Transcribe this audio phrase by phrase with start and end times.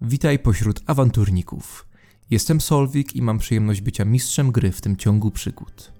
[0.00, 1.86] Witaj pośród awanturników.
[2.30, 5.92] Jestem Solwik i mam przyjemność bycia mistrzem gry w tym ciągu przygód.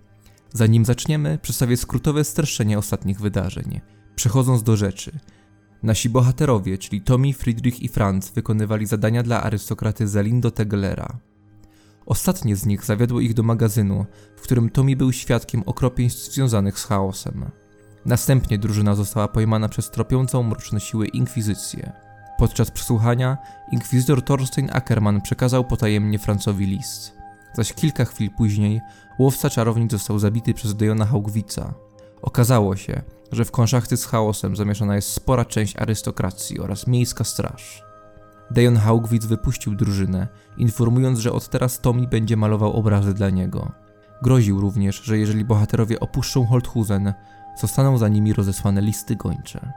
[0.53, 3.81] Zanim zaczniemy, przedstawię skrótowe streszczenie ostatnich wydarzeń.
[4.17, 5.19] Przechodząc do rzeczy.
[5.83, 11.19] Nasi bohaterowie, czyli Tommy, Friedrich i Franz, wykonywali zadania dla arystokraty Zelindo Teglera.
[12.07, 14.07] Ostatnie z nich zawiodło ich do magazynu,
[14.37, 17.51] w którym Tommy był świadkiem okropieństw związanych z chaosem.
[18.05, 22.06] Następnie drużyna została pojmana przez tropiącą mroczne siły Inkwizycję.
[22.39, 23.39] Podczas przesłuchania
[23.73, 27.17] inkwizytor Thorstein Ackerman przekazał potajemnie Francowi list.
[27.53, 28.81] Zaś kilka chwil później
[29.19, 31.75] łowca czarownic został zabity przez Dejona Haugwitza.
[32.23, 37.83] Okazało się, że w konszachty z chaosem zamieszana jest spora część arystokracji oraz miejska straż.
[38.51, 43.73] Dejon Haugwitz wypuścił drużynę, informując, że od teraz Tommy będzie malował obrazy dla niego.
[44.23, 47.13] Groził również, że jeżeli bohaterowie opuszczą Holthusen,
[47.61, 49.73] zostaną za nimi rozesłane listy gończe.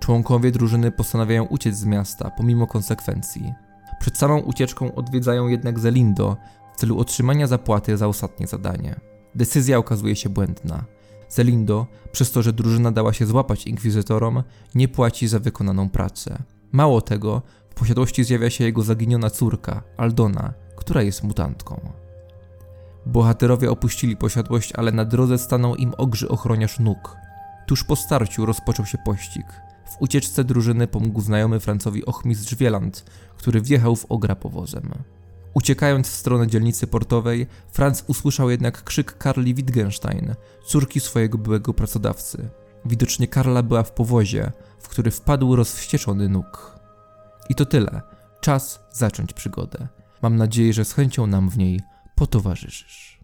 [0.00, 3.54] Członkowie drużyny postanawiają uciec z miasta pomimo konsekwencji.
[4.00, 6.36] Przed samą ucieczką odwiedzają jednak Zelindo
[6.74, 9.00] w celu otrzymania zapłaty za ostatnie zadanie.
[9.34, 10.84] Decyzja okazuje się błędna.
[11.28, 14.42] Zelindo, przez to, że drużyna dała się złapać inkwizytorom,
[14.74, 16.38] nie płaci za wykonaną pracę.
[16.72, 21.80] Mało tego, w posiadłości zjawia się jego zaginiona córka, Aldona, która jest mutantką.
[23.06, 27.16] Bohaterowie opuścili posiadłość, ale na drodze stanął im ogrzy ochroniarz nóg.
[27.66, 29.46] Tuż po starciu rozpoczął się pościg.
[29.90, 33.04] W ucieczce drużyny pomógł znajomy Francowi ochmistrz Wieland,
[33.36, 34.90] który wjechał w ogra powozem.
[35.54, 40.34] Uciekając w stronę dzielnicy portowej, Franz usłyszał jednak krzyk Karli Wittgenstein,
[40.66, 42.48] córki swojego byłego pracodawcy.
[42.84, 46.78] Widocznie Karla była w powozie, w który wpadł rozwścieczony nóg.
[47.48, 48.02] I to tyle.
[48.40, 49.88] Czas zacząć przygodę.
[50.22, 51.80] Mam nadzieję, że z chęcią nam w niej
[52.14, 53.17] potowarzyszysz.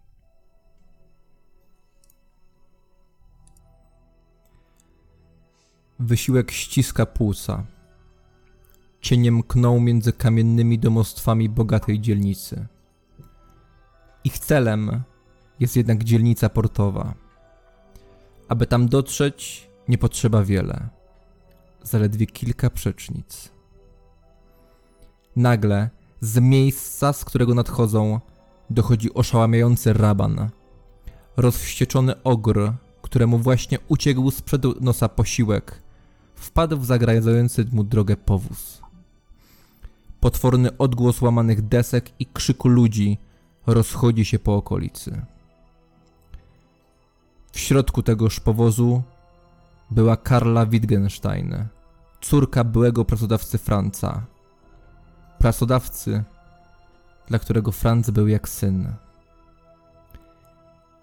[5.99, 7.67] Wysiłek ściska płuca.
[9.01, 12.67] Cieniem mknął między kamiennymi domostwami bogatej dzielnicy.
[14.25, 15.03] Ich celem
[15.61, 17.15] jest jednak dzielnica portowa.
[18.49, 20.89] Aby tam dotrzeć, nie potrzeba wiele.
[21.83, 23.53] Zaledwie kilka przecznic.
[25.37, 28.21] Nagle, z miejsca, z którego nadchodzą,
[28.71, 30.51] dochodzi oszałamiający raban.
[31.37, 35.84] Rozwścieczony ogr, któremu właśnie uciekł sprzed nosa posiłek,
[36.45, 38.83] wpadł w zagradzający mu drogę powóz.
[40.21, 43.19] Potworny odgłos łamanych desek i krzyku ludzi
[43.67, 45.27] rozchodzi się po okolicy.
[47.53, 49.03] W środku tegoż powozu
[49.91, 51.67] była Karla Wittgenstein,
[52.21, 54.27] córka byłego pracodawcy Franca.
[55.39, 56.25] Pracodawcy,
[57.29, 58.93] dla którego Franz był jak syn.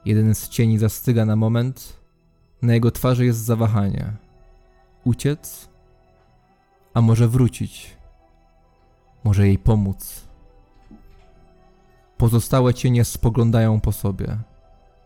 [0.06, 2.00] Jeden z cieni zastyga na moment,
[2.62, 4.14] na jego twarzy jest zawahanie.
[5.04, 5.70] Uciec?
[6.94, 7.98] A może wrócić?
[9.24, 10.28] Może jej pomóc?
[12.18, 14.38] Pozostałe cienie spoglądają po sobie.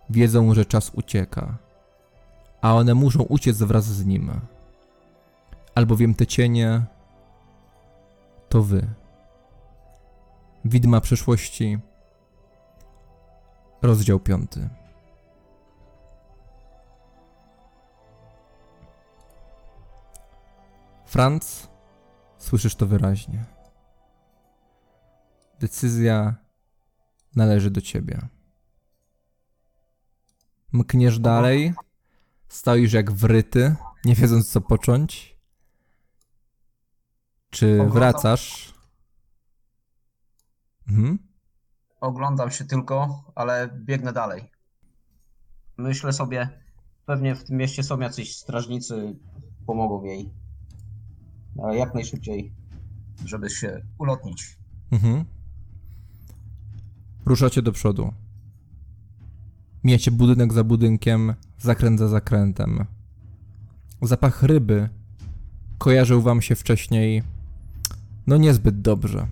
[0.10, 1.58] Wiedzą, że czas ucieka.
[2.62, 4.32] A one muszą uciec wraz z nim.
[5.76, 6.82] Albowiem te cienie
[8.50, 8.88] to wy.
[10.66, 11.80] Widma przyszłości.
[13.82, 14.70] Rozdział piąty.
[21.06, 21.70] Franz,
[22.38, 23.46] słyszysz to wyraźnie.
[25.60, 26.36] Decyzja
[27.36, 28.28] należy do ciebie.
[30.72, 31.74] Mkniesz dalej,
[32.48, 35.36] stoisz jak wryty, nie wiedząc co począć.
[37.50, 37.94] Czy Oglądam.
[37.94, 38.74] wracasz?
[40.88, 41.20] Mhm.
[42.02, 44.52] Oglądam się tylko, ale biegnę dalej.
[45.78, 46.50] Myślę sobie,
[47.06, 49.20] pewnie w tym mieście są jacyś strażnicy,
[49.66, 50.34] pomogą jej.
[51.64, 52.52] Ale jak najszybciej,
[53.26, 54.58] żeby się ulotnić.
[54.92, 55.26] Mhm.
[57.26, 58.14] Ruszacie do przodu.
[59.84, 62.86] Mijacie budynek za budynkiem, zakręt za zakrętem.
[64.02, 64.90] Zapach ryby
[65.78, 67.24] kojarzył wam się wcześniej
[68.28, 69.28] no niezbyt dobrze.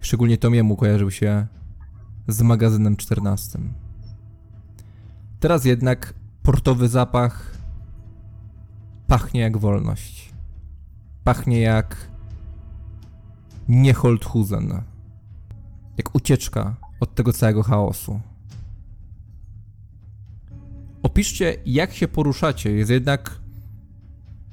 [0.00, 1.46] Szczególnie Tomiemu kojarzył się
[2.28, 3.58] z magazynem 14.
[5.40, 7.57] Teraz jednak portowy zapach
[9.08, 10.32] pachnie jak wolność.
[11.24, 12.10] Pachnie jak
[13.68, 14.82] nie Holthusen.
[15.96, 18.20] Jak ucieczka od tego całego chaosu.
[21.02, 22.70] Opiszcie, jak się poruszacie.
[22.70, 23.40] Jest jednak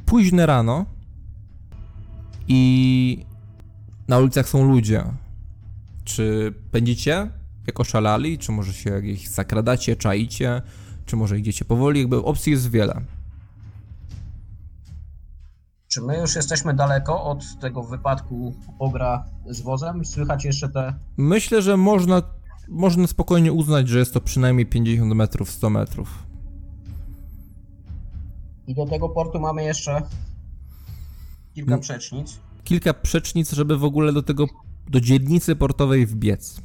[0.06, 0.86] późne rano
[2.48, 3.26] i
[4.08, 5.04] na ulicach są ludzie.
[6.04, 7.30] Czy pędzicie
[7.68, 10.62] jak oszalali, czy może się jakieś zakradacie, czaicie,
[11.06, 13.02] czy może idziecie powoli, jakby opcji jest wiele.
[15.96, 20.06] Czy my już jesteśmy daleko od tego wypadku ogra z wozem?
[20.06, 20.94] Słychać jeszcze te.
[21.18, 22.22] Myślę, że można,
[22.70, 26.24] można spokojnie uznać, że jest to przynajmniej 50 metrów, 100 metrów.
[28.68, 30.02] I do tego portu mamy jeszcze
[31.54, 31.82] kilka Mm.
[31.82, 32.40] przecznic.
[32.64, 34.46] Kilka przecznic, żeby w ogóle do tego,
[34.90, 36.62] do dzielnicy portowej wbiec.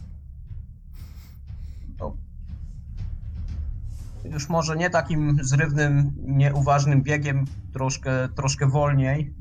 [4.30, 9.34] Już może nie takim zrywnym, nieuważnym biegiem, troszkę, troszkę wolniej,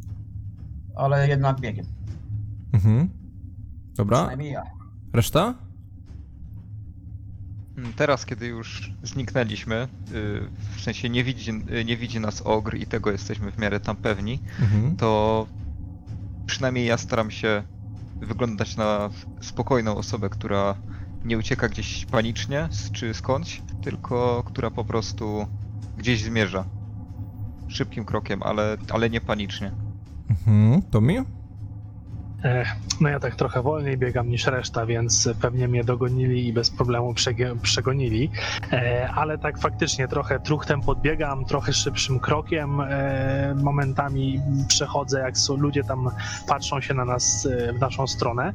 [0.95, 1.85] ale jednak biegiem.
[2.73, 3.09] Mhm.
[3.95, 4.63] Dobra, Przynajmniej ja.
[5.13, 5.53] reszta?
[7.77, 10.41] Mm, Teraz, kiedy już zniknęliśmy, y,
[10.77, 13.95] w sensie nie widzi, y, nie widzi nas ogr i tego jesteśmy w miarę tam
[13.95, 14.95] pewni, Mhm.
[14.95, 15.47] to
[16.45, 17.63] przynajmniej ja staram się
[18.21, 19.09] wyglądać na
[19.41, 20.75] spokojną osobę, która
[21.23, 25.47] nie ucieka gdzieś panicznie czy skądś, tylko która po prostu
[25.97, 26.65] gdzieś zmierza.
[27.67, 29.71] Szybkim krokiem, ale, ale nie panicznie.
[30.29, 30.81] Mhm.
[30.81, 31.19] Tommy?
[31.19, 31.38] E,
[33.01, 37.13] No ja tak trochę wolniej biegam niż reszta, więc pewnie mnie dogonili i bez problemu
[37.61, 38.31] przegonili.
[39.15, 42.81] Ale tak faktycznie trochę truchtem podbiegam, trochę szybszym krokiem.
[43.55, 46.09] Momentami przechodzę, jak ludzie tam
[46.47, 48.53] patrzą się na nas e, w naszą stronę.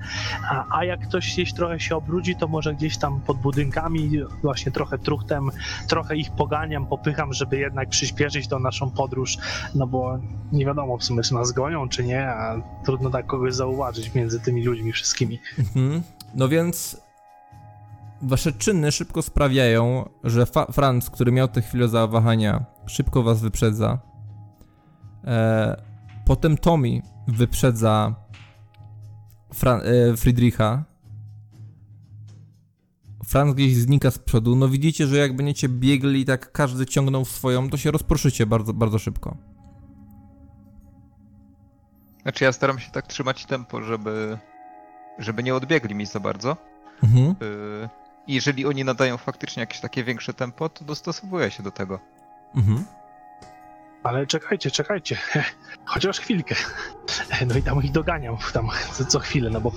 [0.51, 4.11] A, a jak ktoś gdzieś trochę się obrudzi, to może gdzieś tam pod budynkami
[4.43, 5.51] właśnie trochę truchtem,
[5.89, 9.37] trochę ich poganiam, popycham, żeby jednak przyspieszyć tą naszą podróż,
[9.75, 10.19] no bo
[10.53, 13.74] nie wiadomo w sumie, czy nas gonią, czy nie, a trudno tak kogoś zauważyć
[14.15, 15.39] między tymi ludźmi wszystkimi.
[15.59, 16.03] Mhm.
[16.35, 16.97] No więc
[18.23, 23.99] wasze czyny szybko sprawiają, że Fa- Franz, który miał tę chwilę zawahania, szybko was wyprzedza.
[25.25, 25.83] E,
[26.27, 28.15] potem Tommy wyprzedza
[29.55, 29.81] Fra-
[30.13, 30.85] e, Friedricha.
[33.25, 34.57] Franz gdzieś znika z przodu.
[34.57, 38.73] No widzicie, że jak będziecie biegli tak każdy ciągnął w swoją, to się rozproszycie bardzo,
[38.75, 39.37] bardzo szybko.
[42.25, 44.39] Znaczy ja staram się tak trzymać tempo, żeby,
[45.19, 46.57] żeby nie odbiegli mi za bardzo.
[47.03, 47.35] Mhm.
[47.43, 47.89] Y,
[48.27, 51.99] I jeżeli oni nadają faktycznie jakieś takie większe tempo, to dostosowuję się do tego.
[52.55, 52.85] Mhm.
[54.03, 55.19] Ale czekajcie, czekajcie,
[55.93, 56.55] chociaż chwilkę.
[57.49, 59.73] No i tam ich doganiam tam co, co chwilę, no bo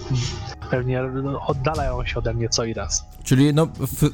[0.70, 1.02] pewnie
[1.48, 3.06] oddalają się ode mnie co i raz.
[3.24, 3.68] Czyli no,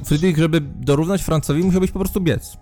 [0.04, 2.56] Friedrich, żeby dorównać Francowi, musiałbyś po prostu biec.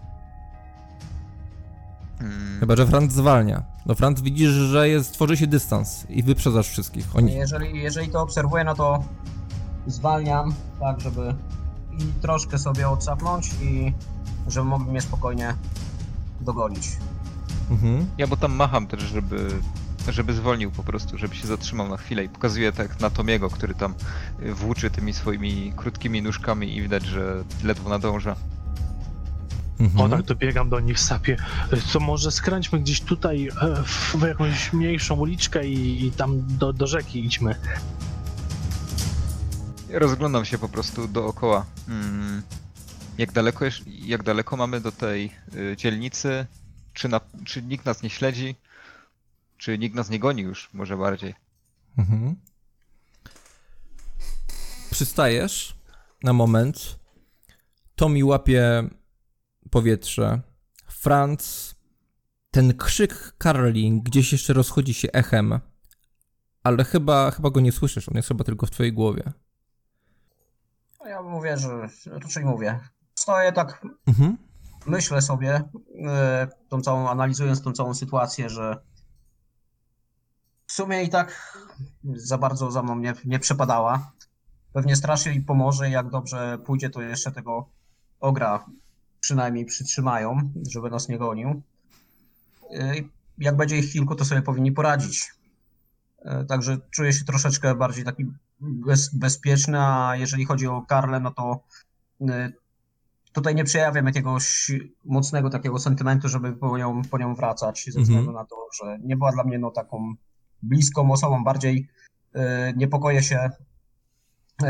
[2.23, 3.63] Mm, Chyba, że Franz zwalnia.
[3.87, 7.17] No Franz widzisz, że jest, tworzy się dystans i wyprzedzasz wszystkich.
[7.17, 7.35] Oni...
[7.35, 9.05] Jeżeli, jeżeli to obserwuję, no to
[9.87, 11.35] zwalniam, tak, żeby
[11.99, 13.93] i troszkę sobie odsapnąć i
[14.49, 15.55] żeby mogli mnie spokojnie
[16.41, 16.89] dogonić.
[17.71, 18.07] Mhm.
[18.19, 19.49] Ja bo tam macham też, żeby,
[20.09, 23.75] żeby zwolnił po prostu, żeby się zatrzymał na chwilę i pokazuję tak na Tomiego, który
[23.75, 23.95] tam
[24.55, 28.37] włóczy tymi swoimi krótkimi nóżkami i widać, że ledwo nadąża.
[29.83, 30.01] Mhm.
[30.01, 31.37] O tak dobiegam do nich, sapię.
[31.93, 36.73] To może skręćmy gdzieś tutaj e, w w jakąś mniejszą uliczkę i, i tam do,
[36.73, 37.55] do rzeki idźmy.
[39.91, 41.67] Rozglądam się po prostu dookoła.
[41.89, 42.43] Mm,
[43.19, 46.47] jak, daleko, jeż- jak daleko mamy do tej y, dzielnicy?
[46.93, 48.57] Czy, na, czy nikt nas nie śledzi?
[49.59, 51.35] Czy nikt nas nie goni już, może bardziej?
[51.99, 52.37] Mhm.
[54.91, 55.75] Przystajesz
[56.23, 56.99] na moment.
[57.97, 58.89] Tommy łapie
[59.73, 60.41] powietrze.
[60.87, 61.75] Franz,
[62.51, 65.61] ten krzyk Karolin gdzieś jeszcze rozchodzi się echem,
[66.63, 69.33] ale chyba, chyba go nie słyszysz, on jest chyba tylko w twojej głowie.
[71.01, 72.81] No ja mówię, że raczej mówię.
[73.15, 74.37] Stoję tak, Mhm.
[74.87, 75.63] myślę sobie,
[76.07, 78.83] e, tą całą, analizując tą całą sytuację, że
[80.67, 81.59] w sumie i tak
[82.05, 84.13] za bardzo za mną nie, nie przepadała.
[84.73, 87.69] Pewnie strasznie i pomoże, jak dobrze pójdzie, to jeszcze tego
[88.21, 88.65] ogra
[89.27, 91.63] przynajmniej przytrzymają, żeby nas nie gonił.
[92.71, 92.95] E,
[93.39, 95.33] Jak będzie ich kilku, to sobie powinni poradzić.
[96.25, 98.27] E, Także czuję się troszeczkę bardziej taki
[98.61, 101.61] bez, bezpieczny, a jeżeli chodzi o Karlę, no to
[102.21, 102.53] y,
[103.33, 104.73] tutaj nie przejawiam jakiegoś
[105.05, 108.05] mocnego takiego sentymentu, żeby po nią, po nią wracać, ze Mhm.
[108.05, 110.15] względu na to, że nie była dla mnie no, taką
[110.63, 111.45] bliską osobą.
[111.45, 111.89] Bardziej
[112.37, 112.41] y,
[112.77, 113.51] niepokoję się y,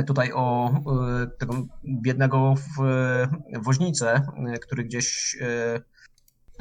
[0.06, 2.82] tutaj o y, tego biednego w,
[3.62, 4.22] woźnicę,
[4.54, 5.37] y, który gdzieś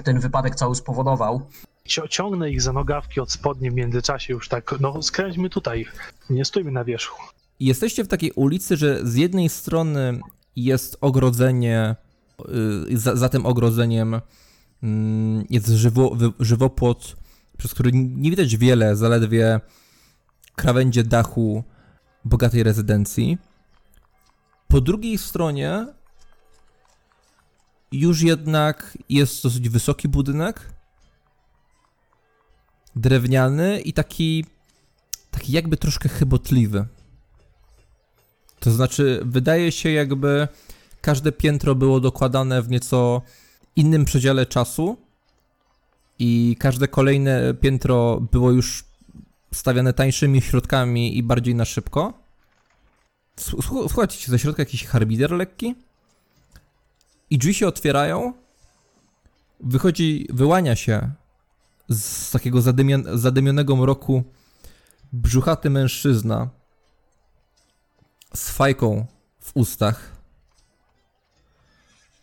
[0.04, 1.50] ten wypadek cały spowodował.
[2.10, 5.86] Ciągnę ich za nogawki od spodni w międzyczasie już tak, no skręćmy tutaj,
[6.30, 7.22] nie stójmy na wierzchu.
[7.60, 10.20] Jesteście w takiej ulicy, że z jednej strony
[10.56, 11.96] jest ogrodzenie,
[12.94, 14.22] za, za tym ogrodzeniem
[14.84, 17.16] mm, jest żywo, żywopłot,
[17.58, 19.60] przez który nie widać wiele, zaledwie
[20.56, 21.64] krawędzie dachu
[22.26, 23.38] bogatej rezydencji.
[24.68, 25.86] Po drugiej stronie
[27.92, 30.74] już jednak jest dosyć wysoki budynek,
[32.96, 34.46] drewniany i taki,
[35.32, 36.88] taki jakby troszkę chybotliwy.
[38.60, 40.48] To znaczy, wydaje się jakby
[41.02, 43.22] każde piętro było dokładane w nieco
[43.76, 44.98] innym przedziale czasu
[46.20, 48.91] i każde kolejne piętro było już
[49.54, 52.14] stawiane tańszymi środkami i bardziej na szybko.
[53.40, 55.76] Słu- Słuchajcie, ze środka jakiś harbider lekki
[57.30, 58.34] i drzwi się otwierają.
[59.60, 61.12] Wychodzi, wyłania się
[61.90, 64.24] z takiego zadymion- zadymionego mroku
[65.14, 66.50] brzuchaty mężczyzna
[68.36, 69.06] z fajką
[69.40, 70.12] w ustach.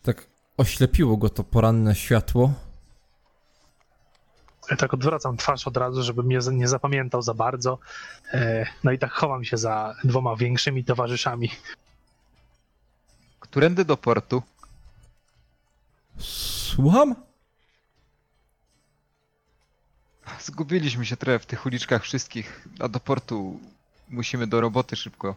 [0.03, 2.53] Tak oślepiło go to poranne światło.
[4.77, 7.79] Tak odwracam twarz od razu, żeby mnie nie zapamiętał za bardzo.
[8.33, 11.49] E, No i tak chowam się za dwoma większymi towarzyszami.
[13.39, 14.43] Którędy do portu?
[16.19, 17.15] Słucham?
[20.39, 23.59] Zgubiliśmy się trochę w tych uliczkach wszystkich, a do portu
[24.09, 25.35] musimy do roboty szybko.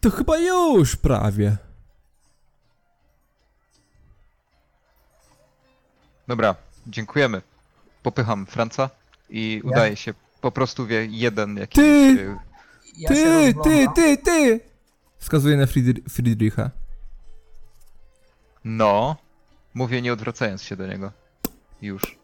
[0.00, 1.56] To chyba już prawie.
[6.28, 6.54] Dobra,
[6.86, 7.42] dziękujemy.
[8.02, 8.90] Popycham Franca
[9.30, 9.70] i Ja?
[9.70, 11.74] udaje się po prostu wie jeden jakiś...
[11.76, 11.82] Ty!
[11.82, 12.36] y,
[12.96, 13.94] Ja się Ty, ty, rozglądam.
[13.94, 14.60] ty, ty!
[15.18, 16.70] Wskazuje na Friedr- Friedricha.
[18.64, 19.16] No,
[19.74, 21.12] mówię nie odwracając się do niego.
[21.82, 22.18] Już.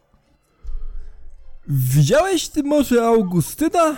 [1.69, 3.97] Widziałeś ty może Augustyna?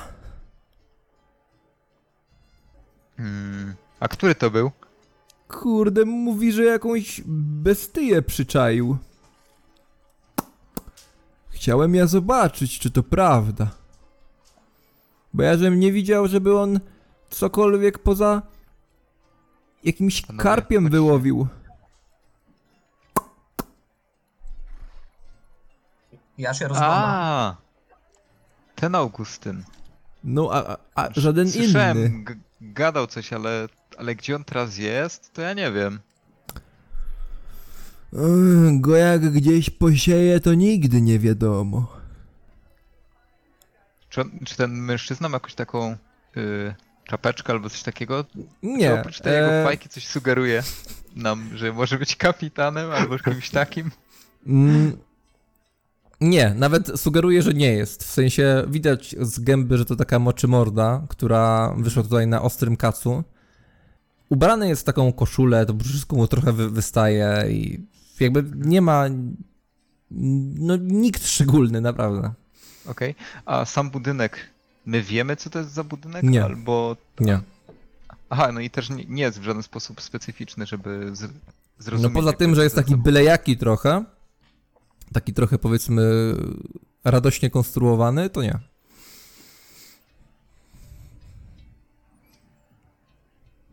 [3.16, 3.74] Hmm.
[4.00, 4.70] A który to był?
[5.48, 8.98] Kurde, mówi, że jakąś bestyję przyczaił.
[11.62, 13.70] Chciałem ja zobaczyć, czy to prawda.
[15.34, 16.80] Bo ja żem nie widział, żeby on
[17.30, 18.42] cokolwiek poza
[19.84, 20.90] jakimś Panowie, karpiem chodźcie.
[20.96, 21.46] wyłowił.
[26.38, 27.02] Ja się rozglądam.
[27.04, 27.56] A,
[28.74, 29.64] ten Augustyn.
[30.24, 32.24] No, a, a, a żaden Słyszałem, inny.
[32.24, 36.00] g- gadał coś, ale, ale gdzie on teraz jest, to ja nie wiem.
[38.72, 42.02] Go jak gdzieś posieje, to nigdy nie wiadomo.
[44.08, 45.96] Czy, on, czy ten mężczyzna ma jakąś taką
[46.36, 48.24] y, czapeczkę albo coś takiego?
[48.62, 48.88] Nie.
[48.88, 50.62] Czy oprócz tej jego e, fajki coś sugeruje
[51.16, 53.90] nam, że może być kapitanem albo kimś takim?
[54.46, 54.96] Mm,
[56.20, 58.04] nie, nawet sugeruję, że nie jest.
[58.04, 63.24] W sensie widać z gęby, że to taka moczymorda, która wyszła tutaj na ostrym kacu.
[64.28, 67.86] Ubrany jest w taką koszulę, to wszystko mu trochę wy, wystaje i
[68.22, 69.04] jakby nie ma
[70.10, 72.32] no nikt szczególny, naprawdę.
[72.86, 73.14] Okej.
[73.46, 74.50] A sam budynek,
[74.86, 76.22] my wiemy co to jest za budynek?
[76.22, 76.44] Nie.
[76.44, 76.96] Albo...
[77.20, 77.40] Nie.
[78.30, 81.30] Aha, no i też nie, nie jest w żaden sposób specyficzny, żeby z,
[81.78, 82.14] zrozumieć...
[82.14, 84.04] No poza tym, że jest taki bylejaki trochę,
[85.12, 86.34] taki trochę powiedzmy
[87.04, 88.58] radośnie konstruowany, to nie.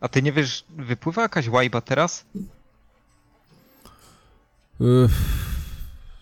[0.00, 2.24] A ty nie wiesz, wypływa jakaś łajba teraz?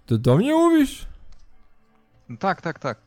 [0.07, 1.07] Ty do mnie mówisz?
[2.29, 2.99] No tak, tak, tak.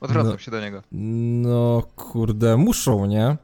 [0.00, 0.38] Odwracam No.
[0.38, 0.82] się do niego.
[0.92, 3.36] No kurde, muszą, nie?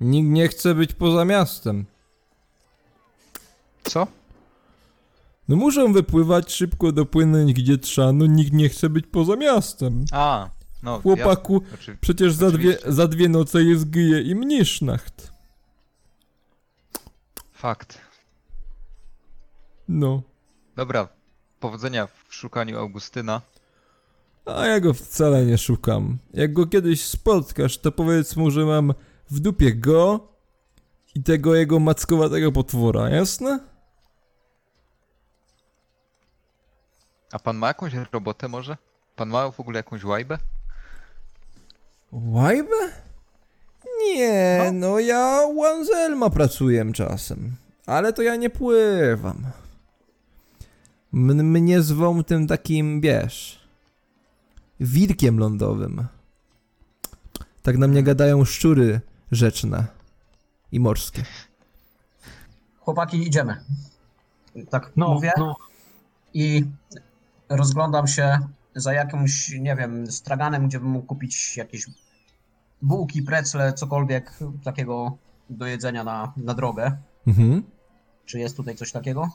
[0.00, 1.84] Nikt nie chce być poza miastem.
[3.82, 4.06] Co?
[5.48, 10.04] No muszą wypływać, szybko dopłynąć gdzie trzeba, no nikt nie chce być poza miastem.
[10.12, 10.48] A,
[10.82, 15.32] no Chłopaku, jasne, oczy- przecież za dwie, za dwie noce jest gyje i mnisznacht.
[17.52, 17.98] Fakt.
[19.88, 20.22] No.
[20.78, 21.08] Dobra,
[21.60, 23.40] powodzenia w szukaniu Augustyna.
[24.46, 26.18] A ja go wcale nie szukam.
[26.34, 28.94] Jak go kiedyś spotkasz, to powiedz mu, że mam
[29.30, 30.28] w dupie go
[31.14, 33.60] i tego jego mackowatego potwora, jasne?
[37.32, 38.76] A pan ma jakąś robotę może?
[39.16, 40.38] Pan ma w ogóle jakąś łajbę?
[42.12, 42.92] Łajbę?
[44.02, 47.56] Nie, no, ja u Anselma pracuję czasem.
[47.86, 49.44] Ale to ja nie pływam.
[51.14, 53.60] M- mnie zwą tym takim, wiesz,
[54.80, 56.06] wilkiem lądowym.
[57.62, 59.00] Tak na mnie gadają szczury
[59.32, 59.86] rzeczne
[60.72, 61.24] i morskie.
[62.80, 63.64] Chłopaki, idziemy.
[64.70, 65.56] Tak No, mówię no.
[66.34, 66.64] i
[67.48, 68.38] rozglądam się
[68.74, 71.86] za jakimś, nie wiem, straganem, gdzie bym mógł kupić jakieś
[72.82, 75.16] bułki, precle, cokolwiek takiego
[75.50, 76.96] do jedzenia na, na drogę.
[77.26, 77.62] Mhm,
[78.26, 79.30] Czy jest tutaj coś takiego?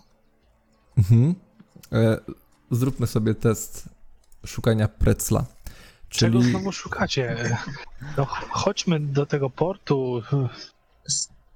[0.97, 1.35] mhm.
[1.91, 2.19] E,
[2.71, 3.89] zróbmy sobie test
[4.45, 5.45] szukania precla.
[6.09, 7.57] Czego Czyli znowu szukacie?
[8.17, 10.21] No, chodźmy do tego portu.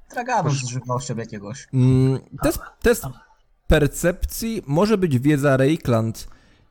[0.10, 1.68] Straganów z żywnością jakiegoś.
[1.74, 3.04] Mm, test, test
[3.68, 6.28] percepcji może być wiedza Reikland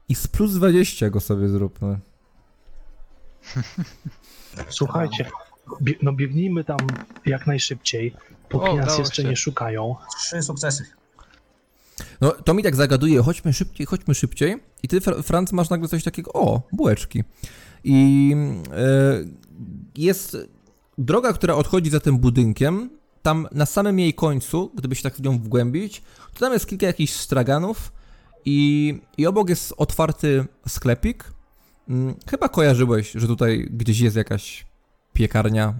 [0.09, 1.99] I z plus 20 go sobie zróbmy.
[4.69, 5.31] Słuchajcie,
[5.83, 6.79] bie, no biegnijmy tam
[7.27, 8.15] jak najszybciej,
[8.49, 9.29] póki O, nas jeszcze się.
[9.29, 9.97] nie szukają.
[10.19, 10.85] Trzy sukcesy.
[12.21, 14.57] No, to mi tak zagaduje, chodźmy szybciej, chodźmy szybciej.
[14.83, 17.25] I ty, Fra- Franc, masz nagle coś takiego, o, bułeczki.
[17.85, 18.33] I
[18.73, 19.25] e,
[19.97, 20.37] jest
[20.99, 22.91] droga, która odchodzi za tym budynkiem.
[23.23, 26.03] Tam na samym jej końcu, gdyby się tak w nią wgłębić,
[26.35, 27.93] to tam jest kilka jakichś straganów
[28.45, 31.33] i, i obok jest otwarty sklepik.
[31.89, 34.67] Mm, Chyba kojarzyłeś, że tutaj gdzieś jest jakaś
[35.13, 35.75] piekarnia,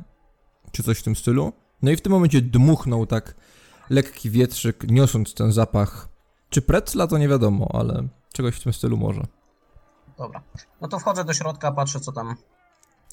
[0.73, 1.53] czy coś w tym stylu.
[1.83, 3.35] No i w tym momencie dmuchnął tak
[3.91, 6.09] lekki wietrzyk, niosąc ten zapach.
[6.51, 9.27] Czy precla to nie wiadomo, ale czegoś w tym stylu może.
[10.19, 10.43] Dobra.
[10.81, 12.37] No to wchodzę do środka, patrzę co tam.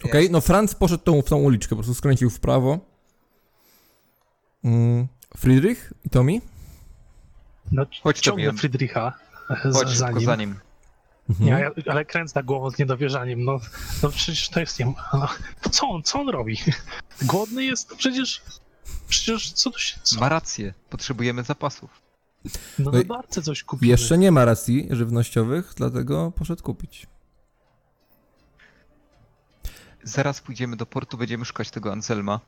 [0.05, 0.31] Okej, jest.
[0.33, 2.79] no Franz poszedł tą, w tą uliczkę, po prostu skręcił w prawo.
[4.63, 6.41] Mm, Friedrich i Tommy?
[7.71, 8.53] No, Chodź, ciągnę.
[8.53, 9.13] Friedricha
[9.65, 10.21] z, Chodź za nim.
[10.21, 10.59] za nim.
[11.29, 11.49] Mhm.
[11.49, 13.43] Ja, ale kręcę głową z niedowierzaniem.
[13.43, 13.59] No,
[14.03, 14.85] no przecież to jest nie.
[15.13, 15.27] No,
[15.71, 16.57] co on, co on robi?
[17.21, 17.91] Głodny jest?
[17.91, 18.41] No Przecież.
[19.07, 19.99] Przecież co to się.
[20.03, 20.19] Co?
[20.19, 22.01] Ma rację, potrzebujemy zapasów.
[22.79, 23.91] No No na barce coś kupimy.
[23.91, 27.07] Jeszcze nie ma racji żywnościowych, dlatego poszedł kupić.
[30.03, 32.39] Zaraz pójdziemy do portu, będziemy szukać tego Anselma.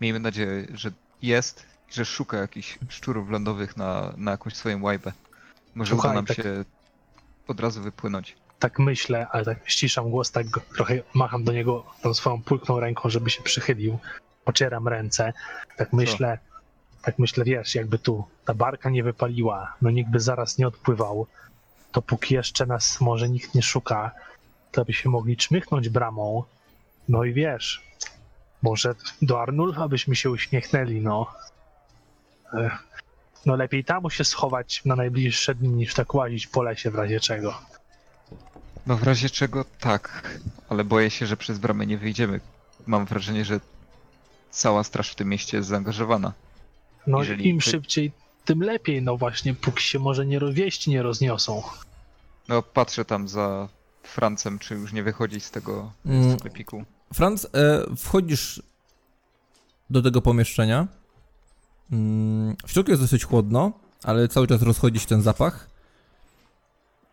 [0.00, 0.92] Miejmy nadzieję, że
[1.22, 5.12] jest i że szuka jakichś szczurów lądowych na, na jakąś swoją łajbę.
[5.74, 6.64] Może Słuchaj, uda nam tak- się
[7.48, 8.36] od razu wypłynąć.
[8.58, 13.10] Tak myślę, ale tak ściszam głos, tak trochę macham do niego tą swoją pulchną ręką,
[13.10, 13.98] żeby się przychylił.
[14.44, 15.32] Ocieram ręce.
[15.76, 16.38] Tak myślę,
[17.02, 21.26] tak myślę, wiesz, jakby tu ta barka nie wypaliła, no nikt by zaraz nie odpływał,
[21.92, 24.10] to póki jeszcze nas może nikt nie szuka,
[24.72, 26.44] to byśmy mogli czmychnąć bramą.
[27.08, 27.82] No i wiesz,
[28.62, 31.26] może do Arnulfa byśmy się uśmiechnęli, no.
[33.46, 37.20] No lepiej tam się schować na najbliższe dni, niż tak łazić po lesie w razie
[37.20, 37.54] czego.
[38.86, 42.40] No w razie czego tak, ale boję się, że przez bramę nie wyjdziemy.
[42.86, 43.60] Mam wrażenie, że
[44.52, 46.32] cała straż w tym mieście jest zaangażowana.
[47.06, 48.12] No Jeżeli im ty- szybciej,
[48.44, 51.62] tym lepiej, no właśnie, póki się może nie wieści nie rozniosą.
[52.48, 53.68] No patrzę tam za
[54.02, 56.38] Francem, czy już nie wychodzi z tego Mm.
[56.38, 56.84] sklepiku.
[57.14, 58.62] Franz, e, wchodzisz
[59.90, 60.88] do tego pomieszczenia.
[61.92, 65.68] Mm, w środku jest dosyć chłodno, ale cały czas rozchodzi się ten zapach.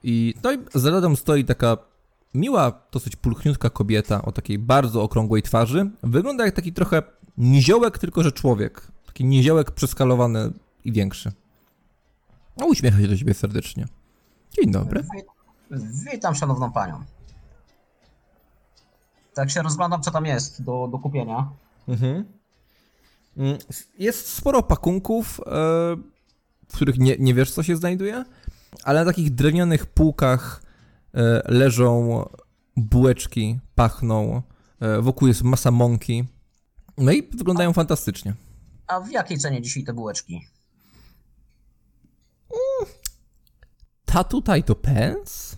[0.03, 1.77] I no i za ladą stoi taka
[2.33, 5.89] miła, dosyć pulchniutka kobieta o takiej bardzo okrągłej twarzy.
[6.03, 7.03] Wygląda jak taki trochę
[7.37, 8.87] niziołek, tylko że człowiek.
[9.05, 10.51] Taki niziołek przeskalowany
[10.85, 11.31] i większy.
[12.57, 13.85] No uśmiecha się do ciebie serdecznie.
[14.51, 15.03] Dzień dobry.
[15.03, 17.03] Wi- Witam szanowną panią.
[19.33, 21.49] Tak się rozglądam co tam jest do, do kupienia.
[21.87, 22.25] Mhm.
[23.37, 23.57] Mm,
[23.99, 25.43] Jest sporo pakunków, e,
[26.69, 28.25] w których nie, nie wiesz, co się znajduje,
[28.83, 30.61] ale na takich drewnianych półkach
[31.13, 32.23] e, leżą
[32.77, 34.41] bułeczki, pachną,
[34.79, 36.25] e, wokół jest masa mąki.
[36.99, 38.35] No i wyglądają fantastycznie.
[38.87, 40.47] A w jakiej cenie dzisiaj te bułeczki?
[44.05, 45.57] Ta tutaj to pens,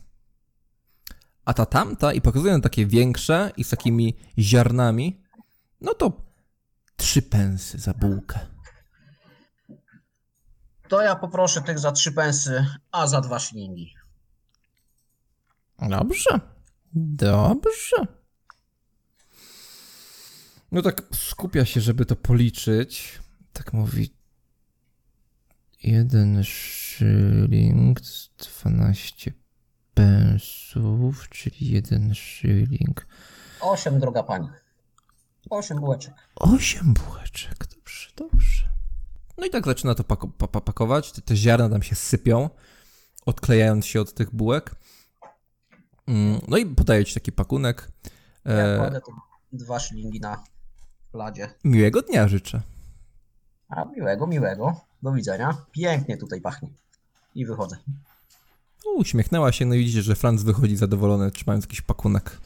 [1.45, 5.21] a ta tamta i pokazują takie większe i z takimi ziarnami,
[5.81, 6.21] no to
[6.95, 8.39] trzy pensy za bułkę.
[10.87, 13.93] To ja poproszę tych za trzy pensy, a za dwa szlingi.
[15.89, 16.39] Dobrze.
[16.93, 18.20] Dobrze.
[20.71, 23.19] No tak skupia się, żeby to policzyć.
[23.53, 24.13] Tak mówi.
[25.83, 27.99] Jeden szyling,
[28.61, 29.31] 12
[29.93, 33.07] pensów, czyli jeden szyling.
[33.61, 34.47] Osiem, droga pani.
[35.49, 36.13] Osiem bułeczek.
[36.35, 38.69] Osiem bułeczek, dobrze, dobrze.
[39.37, 41.11] No i tak zaczyna to pako- pa- pa- pakować.
[41.11, 42.49] Te, te ziarna tam się sypią,
[43.25, 44.75] odklejając się od tych bułek.
[46.07, 47.91] Mm, No i podaje ci taki pakunek.
[48.45, 49.01] Ja E,
[49.53, 50.43] dwa szlingi na
[51.13, 51.49] ladzie.
[51.63, 52.61] miłego dnia życzę.
[53.69, 54.81] A miłego, miłego.
[55.03, 55.57] Do widzenia.
[55.71, 56.69] Pięknie tutaj pachnie.
[57.35, 57.77] I wychodzę.
[58.85, 62.37] No, uśmiechnęła się, no i widzicie, że Franz wychodzi zadowolony, trzymając jakiś pakunek.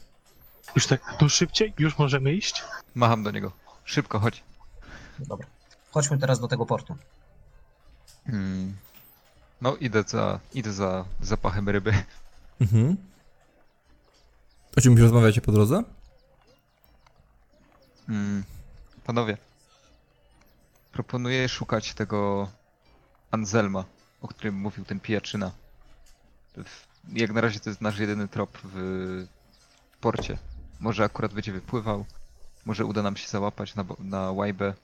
[0.74, 1.74] Już tak, tu szybciej?
[1.78, 2.64] Już możemy iść?
[2.94, 3.52] Macham do niego.
[3.84, 4.42] Szybko, chodź.
[5.18, 5.46] Dobra.
[5.90, 6.96] Chodźmy teraz do tego portu.
[8.26, 8.76] Hmm.
[9.60, 11.92] No idę za, idę za zapachem ryby.
[12.60, 12.96] Mhm.
[14.76, 15.82] O czymś rozmawiacie po drodze?
[18.06, 18.44] Hmm.
[19.06, 19.36] Panowie,
[20.92, 22.48] proponuję szukać tego
[23.30, 23.84] Anselma,
[24.20, 25.50] o którym mówił ten pijaczyna.
[26.56, 29.26] W- Jak na razie to jest nasz jedyny trop w
[30.00, 30.38] porcie.
[30.80, 32.04] Może akurat będzie wypływał,
[32.64, 34.74] może uda nam się załapać na, bo- na łajbę.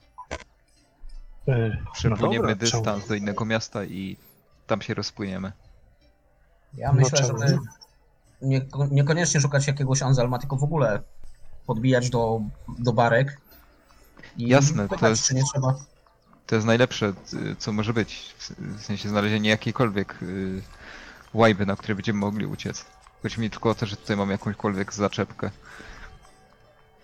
[1.49, 4.17] E, Przepłyniemy dobra, dystans czemu- do innego miasta i
[4.67, 5.53] tam się rozpłyniemy.
[6.75, 7.59] Ja No myślę, czemu żeby
[8.43, 8.59] nie?
[8.59, 11.03] nie, niekoniecznie szukać jakiegoś Anselma, tylko w ogóle
[11.67, 12.41] podbijać do,
[12.79, 13.41] do barek.
[14.39, 15.75] I Jasne, to jest- czy nie trzeba.
[16.47, 18.35] To jest najlepsze, y, co może być.
[18.39, 20.63] W- W sensie znalezienie jakiejkolwiek y,
[21.35, 22.85] łajby, na której będziemy mogli uciec.
[23.23, 25.51] Chodzi mi tylko o to, że tutaj mam jakąśkolwiek zaczepkę.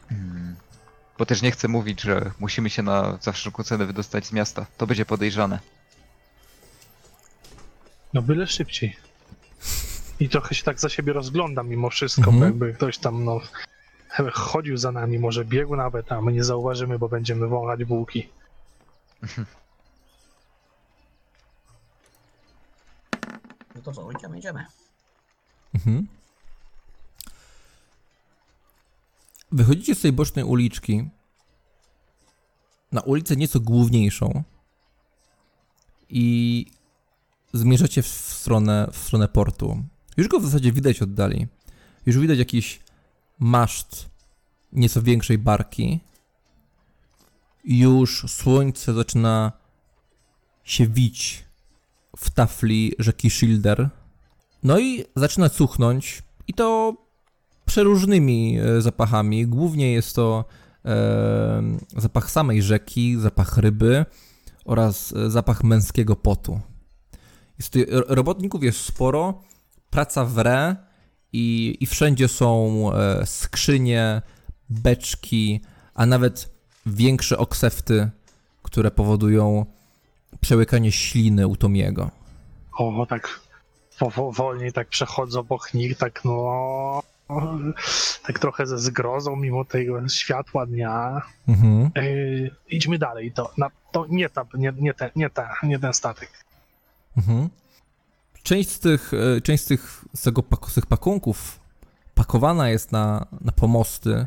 [0.08, 0.56] Hmm.
[1.18, 4.66] Bo też nie chcę mówić, że musimy się na za wszelką cenę wydostać z miasta.
[4.78, 5.58] To będzie podejrzane.
[8.14, 8.96] No byle szybciej.
[10.20, 12.38] I trochę się tak za siebie rozglądam mimo wszystko, Mhm.
[12.40, 13.40] bo jakby ktoś tam no
[14.33, 18.29] chodził za nami, może biegł nawet, a my nie zauważymy, bo będziemy wąchać bułki.
[23.75, 24.66] No to co, idziemy, idziemy.
[25.75, 26.07] Mhm.
[29.53, 31.09] Wychodzicie z tej bocznej uliczki
[32.92, 34.42] na ulicę nieco główniejszą
[36.11, 36.66] i
[37.53, 39.83] zmierzacie w stronę, w stronę portu.
[40.16, 41.47] Już go w zasadzie widać oddali.
[42.07, 42.81] Już widać jakiś
[43.38, 44.11] maszt
[44.72, 46.01] nieco większej barki.
[47.64, 49.53] Już słońce zaczyna
[50.64, 51.44] się wić
[52.16, 53.90] w tafli rzeki Schilder.
[54.62, 56.96] No i zaczyna cuchnąć i to
[57.64, 59.46] przeróżnymi e, zapachami.
[59.46, 60.44] Głównie jest to
[60.85, 61.62] e,
[61.96, 64.05] zapach samej rzeki, zapach ryby
[64.64, 66.61] oraz e, zapach męskiego potu.
[67.59, 69.42] Jest robotników jest sporo,
[69.90, 70.88] praca wre
[71.32, 74.22] i, i wszędzie są e, skrzynie,
[74.70, 75.60] beczki,
[75.94, 76.50] a nawet
[76.86, 78.10] większe oksefty,
[78.62, 79.66] które powodują
[80.40, 82.10] przełykanie śliny u Tomiego.
[82.78, 83.40] O, tak
[84.00, 87.02] powo- wolniej tak przechodzą obok nich, tak no...
[88.26, 91.22] Tak trochę ze zgrozą, mimo tego światła dnia.
[91.48, 91.90] Mhm.
[91.96, 95.92] Yy, idźmy dalej, to, na, to nie, ta, nie, nie, ten, nie, ta, nie ten
[95.92, 96.30] statek.
[97.16, 97.48] Mhm.
[98.42, 101.61] Część z tych, e, część z tych, z tego z tych pakunków
[102.14, 104.27] pakowana jest na, na pomosty.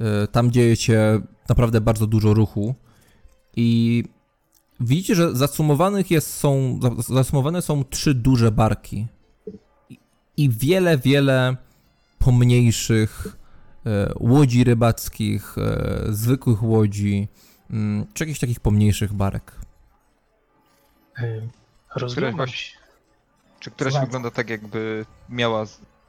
[0.00, 2.74] E, Tam dzieje się naprawdę bardzo dużo ruchu
[3.56, 4.04] i
[4.80, 9.06] widzicie, że zasumowanych jest, są, za- zasumowane są trzy duże barki
[10.36, 11.56] I- wiele, wiele
[12.18, 13.36] pomniejszych
[13.86, 15.56] e, łodzi rybackich,
[16.10, 17.28] zwykłych łodzi,
[17.70, 19.52] mm, czy jakichś takich pomniejszych barek.
[21.96, 22.75] Rozglądam się.
[23.66, 24.06] Czy któraś Słuchajcie.
[24.06, 25.64] wygląda tak, jakby miała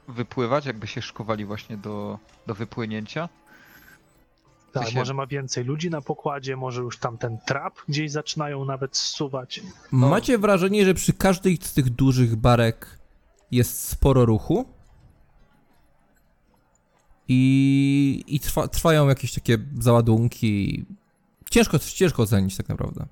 [0.08, 3.28] wypływać, jakby się szykowali właśnie do, do wypłynięcia?
[4.72, 8.64] Tak, się- może ma więcej ludzi na pokładzie, może już tam ten trap gdzieś zaczynają
[8.64, 9.60] nawet zsuwać.
[9.92, 10.08] No.
[10.08, 12.98] Macie wrażenie, że przy każdej z tych dużych barek
[13.50, 14.64] jest sporo ruchu
[17.28, 20.84] i, i trwa, trwają jakieś takie załadunki.
[21.50, 23.06] Ciężko, ciężko ocenić tak naprawdę.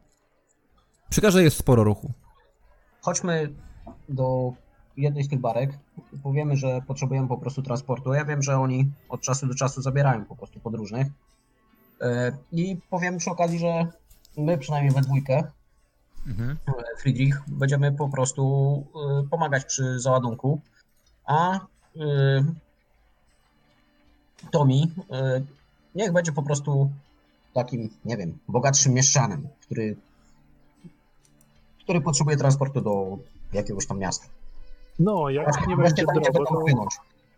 [1.10, 2.12] Przy każdej jest sporo ruchu.
[3.02, 3.52] Chodźmy
[4.08, 4.52] do
[4.96, 5.70] jednej z tych barek
[6.22, 8.14] powiemy, że potrzebujemy po prostu transportu.
[8.14, 11.06] Ja wiem, że oni od czasu do czasu zabierają po prostu podróżnych.
[12.00, 13.86] E, I powiem przy okazji, że
[14.36, 15.44] my przynajmniej we dwójkę,
[16.26, 16.56] Mhm.
[16.68, 18.84] e, Friedrich, będziemy po prostu
[19.22, 20.60] e, pomagać przy załadunku,
[21.26, 21.60] a
[24.50, 24.92] Tomi
[25.94, 26.90] niech będzie po prostu
[27.54, 29.96] takim, nie wiem, bogatszym mieszczanem, który,
[31.82, 33.18] który potrzebuje transportu do
[33.56, 34.26] jakiegoś tam miasta.
[34.98, 36.94] No, jak Właśnie, nie właśnie będzie tam, gdzie drogo, będą to płynąć.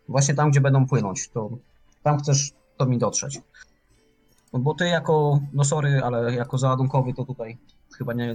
[0.08, 1.50] Właśnie tam, gdzie będą płynąć, to
[2.02, 3.40] tam chcesz to mi dotrzeć.
[4.52, 7.58] No bo ty jako, no sorry, ale jako załadunkowy to tutaj
[7.98, 8.34] chyba nie,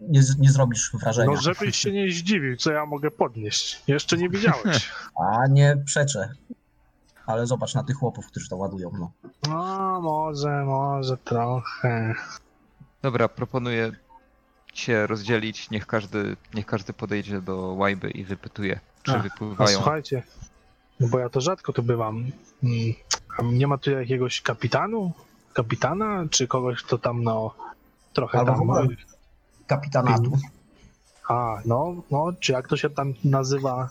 [0.00, 1.30] nie, nie zrobisz wrażenia.
[1.30, 3.82] no żebyś się nie zdziwił, co ja mogę podnieść.
[3.86, 4.90] Jeszcze nie widziałeś.
[5.26, 6.34] A nie przeczę.
[7.26, 8.90] Ale zobacz na tych chłopów, którzy to ładują.
[8.98, 9.10] No.
[9.48, 12.14] No, może, może trochę.
[13.02, 13.92] Dobra, proponuję
[14.78, 19.76] się rozdzielić, niech każdy, niech każdy podejdzie do łajby i wypytuje, czy A, A wypływają.
[19.76, 20.22] słuchajcie,
[21.00, 22.16] no bo ja to rzadko tu bywam.
[22.62, 22.94] Mm,
[23.38, 25.12] A nie ma tu jakiegoś kapitanu?
[25.52, 26.24] Kapitana?
[26.30, 27.54] Czy kogoś, kto tam, no,
[28.12, 28.88] trochę Albo tam...
[29.66, 30.38] kapitanatu.
[31.28, 33.88] A, no, no, czy jak to się tam nazywa?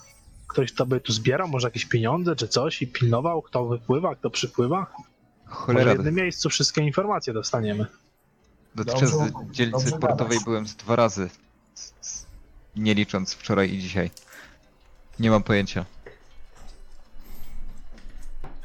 [0.47, 4.29] Ktoś, kto by tu zbierał może jakieś pieniądze czy coś i pilnował, kto wypływa, kto
[4.29, 4.79] przypływa?
[4.79, 7.85] Może w Cholera, jednym miejscu wszystkie informacje dostaniemy.
[8.75, 10.45] Dotychczas Dobrze- w dzielnicy dobrze portowej gadasz.
[10.45, 11.29] byłem z dwa razy,
[12.75, 14.11] nie licząc wczoraj i dzisiaj.
[15.19, 15.85] Nie mam pojęcia.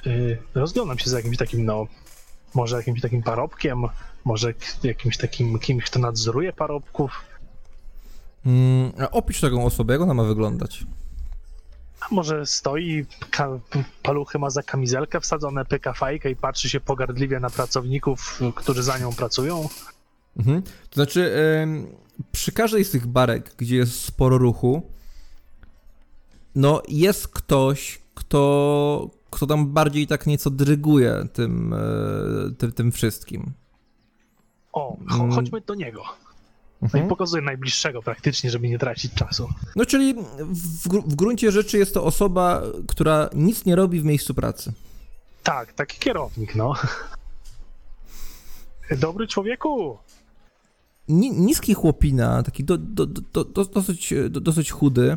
[0.04, 1.86] Yy, rozglądam się za jakimś takim, no,
[2.54, 3.82] może jakimś takim parobkiem,
[4.24, 7.20] może k- jakimś takim kimś, kto nadzoruje parobków,
[8.46, 10.84] Mm, a opisz taką osobę, jak ona ma wyglądać.
[12.00, 13.58] a może stoi, ka-
[14.02, 18.98] paluchy ma za kamizelkę wsadzone, pyka fajkę i patrzy się pogardliwie na pracowników, którzy za
[18.98, 19.68] nią pracują.
[20.38, 20.62] Mhm.
[20.62, 21.32] To znaczy,
[22.32, 24.82] przy każdej z tych barek, gdzie jest sporo ruchu,
[26.54, 31.78] no jest ktoś, kto, kto tam bardziej tak nieco dryguje tym, e,
[32.58, 33.52] tym, tym wszystkim.
[34.72, 35.32] O, Mm.
[35.32, 36.02] chodźmy do niego.
[36.94, 39.48] No i pokazuję najbliższego praktycznie, żeby nie tracić czasu.
[39.76, 44.34] No czyli w, w gruncie rzeczy jest to osoba, która nic nie robi w miejscu
[44.34, 44.72] pracy.
[45.42, 46.74] Tak, taki kierownik, no.
[48.98, 49.98] Dobry człowieku!
[51.08, 55.16] Ni, niski chłopina, taki do, do, do, do, dosyć, do, dosyć chudy.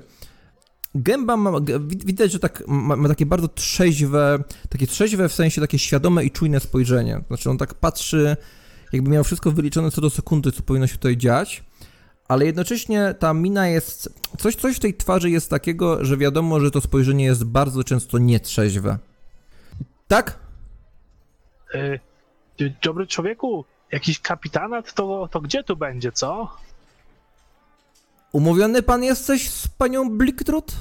[0.95, 1.51] Gęba ma,
[1.87, 6.31] widać, że tak ma, ma takie bardzo trzeźwe, takie trzeźwe w sensie takie świadome i
[6.31, 7.21] czujne spojrzenie.
[7.27, 8.37] Znaczy on tak patrzy,
[8.93, 11.63] jakby miał wszystko wyliczone co do sekundy, co powinno się tutaj dziać,
[12.27, 16.71] ale jednocześnie ta mina jest, coś, coś w tej twarzy jest takiego, że wiadomo, że
[16.71, 18.97] to spojrzenie jest bardzo często nietrzeźwe.
[20.07, 20.39] Tak?
[21.75, 21.99] Y,
[22.83, 26.57] dobry człowieku, jakiś kapitanat, to, to gdzie tu będzie, co?
[28.31, 30.73] Umówiony pan jesteś z panią Bliktrut?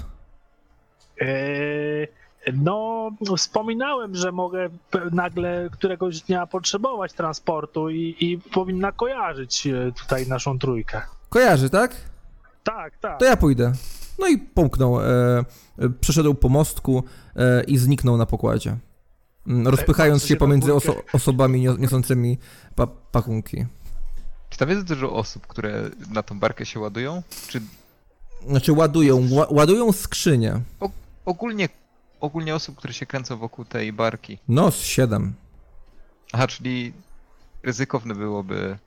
[1.23, 2.09] Y,
[2.53, 4.69] no, wspominałem, że mogę
[5.13, 11.03] nagle któregoś dnia potrzebować transportu i, i powinna kojarzyć y, tutaj naszą trójkę.
[11.29, 11.97] Kojarzy, tak?
[12.65, 13.19] Tak, tak.
[13.19, 13.73] To ja pójdę.
[14.19, 15.05] No i pomknął, e,
[15.79, 17.05] e, przeszedł po mostku
[17.37, 18.77] e, i zniknął na pokładzie.
[19.47, 20.89] Mm, Rozpychając patrzę się na pomiędzy dwójkę.
[21.13, 22.39] oso niosącymi niosącymi
[22.75, 23.67] pa pakunki.
[24.51, 27.23] Czy tam jest dużo osób, które na tą barkę się ładują?
[27.49, 27.61] Czy
[28.49, 30.61] Znaczy ładują, ła ładują skrzynie.
[31.25, 31.69] ogólnie,
[32.21, 34.39] ogólnie osób, które się kręcą wokół tej barki?
[34.49, 35.33] No, z siedem.
[36.33, 36.93] Aha, czyli
[37.63, 38.79] ryzykowne byłoby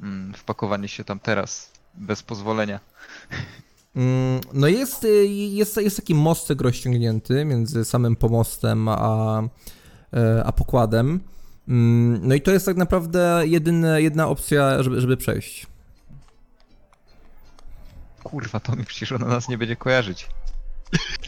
[0.00, 2.80] mm, wpakowanie się tam teraz, bez pozwolenia.
[3.96, 9.48] Mm, No jest, y, jest, jest taki mostek rozciągnięty między samym pomostem a, e,
[10.44, 11.20] a pokładem.
[11.68, 15.66] Mm, No i to jest tak naprawdę jedyne, jedna opcja, żeby, żeby przejść.
[18.24, 20.28] Kurwa, to mi przecież ona nas nie będzie kojarzyć.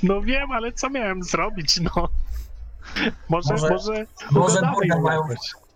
[0.02, 2.08] No wiem, ale co miałem zrobić, no?
[3.28, 5.22] Może, Może- może, Może burdel, ją mają,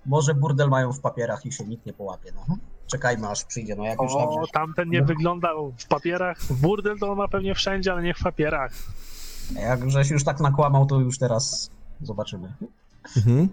[0.07, 2.33] może burdel mają w papierach i się nikt nie połapie.
[2.35, 2.57] No.
[2.87, 4.53] Czekajmy aż przyjdzie, no jak już dobrze.
[4.53, 6.38] tamten nie wyglądał w papierach.
[6.53, 8.72] Burdel to ma pewnie wszędzie, ale nie w papierach.
[9.55, 11.70] Jak żeś już tak nakłamał, to już teraz
[12.01, 12.53] zobaczymy.
[13.16, 13.48] Mhm.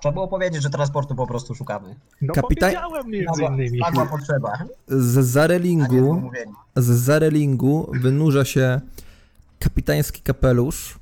[0.00, 1.94] Trzeba było powiedzieć, że transportu po prostu szukamy.
[2.22, 3.78] No Kapitan- powiedziałem między innymi.
[3.78, 4.52] nagła potrzeba,
[4.88, 6.52] Z zarelingu umówieni.
[6.76, 8.80] z zarelingu wynurza się
[9.58, 10.98] kapitański kapelusz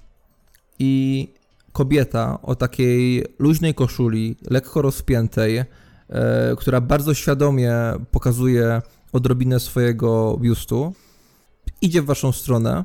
[0.78, 1.28] i
[1.72, 5.66] kobieta o takiej luźnej koszuli, lekko rozpiętej, e,
[6.58, 7.72] która bardzo świadomie
[8.10, 10.92] pokazuje odrobinę swojego biustu.
[11.82, 12.84] Idzie w waszą stronę.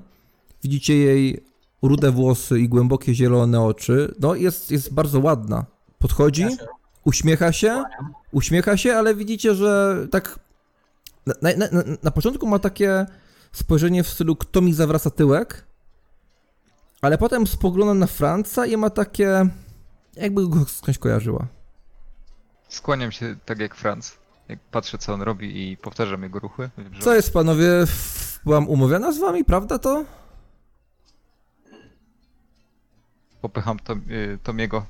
[0.63, 1.43] Widzicie jej
[1.81, 4.15] rude włosy i głębokie zielone oczy.
[4.19, 5.65] No, jest, jest bardzo ładna.
[5.99, 6.45] Podchodzi,
[7.05, 7.83] uśmiecha się,
[8.31, 10.39] uśmiecha się, ale widzicie, że tak
[11.25, 13.05] na, na, na, początku ma takie
[13.51, 15.65] spojrzenie w stylu kto mi zawraca tyłek,
[17.01, 19.45] ale potem spogląda na Franca i ma takie
[20.15, 21.47] jakby go skądś kojarzyła.
[22.69, 24.21] Skłaniam się tak jak Franz.
[24.49, 26.69] Jak patrzę, co on robi i powtarzam jego ruchy.
[26.99, 27.69] Co jest panowie,
[28.45, 30.05] byłam umówiona z wami, prawda to?
[33.41, 34.86] Popycham to, y, Tomiego,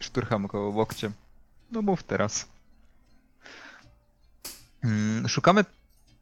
[0.00, 1.12] szturcham go łokciem.
[1.70, 2.48] No mów teraz.
[4.84, 5.64] Mm, szukamy,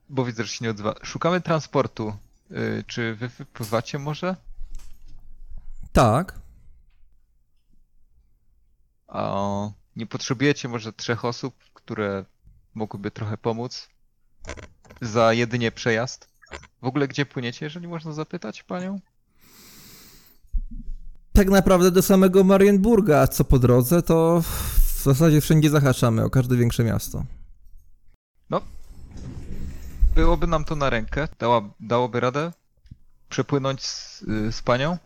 [0.08, 0.94] bo widzę, że się nie odzywa.
[1.02, 2.16] Szukamy transportu.
[2.50, 4.36] Y, czy wy wypływacie może?
[5.92, 6.38] Tak.
[9.08, 9.40] A
[9.96, 12.24] nie potrzebujecie może trzech osób, które
[12.74, 13.88] mogłyby trochę pomóc?
[15.00, 16.28] Za jedynie przejazd?
[16.82, 19.00] W ogóle gdzie płyniecie, jeżeli można zapytać panią?
[21.32, 26.30] Tak naprawdę do samego Marienburga, a co po drodze, to w zasadzie wszędzie zahaczamy o
[26.30, 27.24] każde większe miasto.
[30.14, 31.28] Byłoby nam to na rękę.
[31.38, 32.52] Dała, dałoby radę
[33.28, 34.98] przepłynąć z, y, z panią?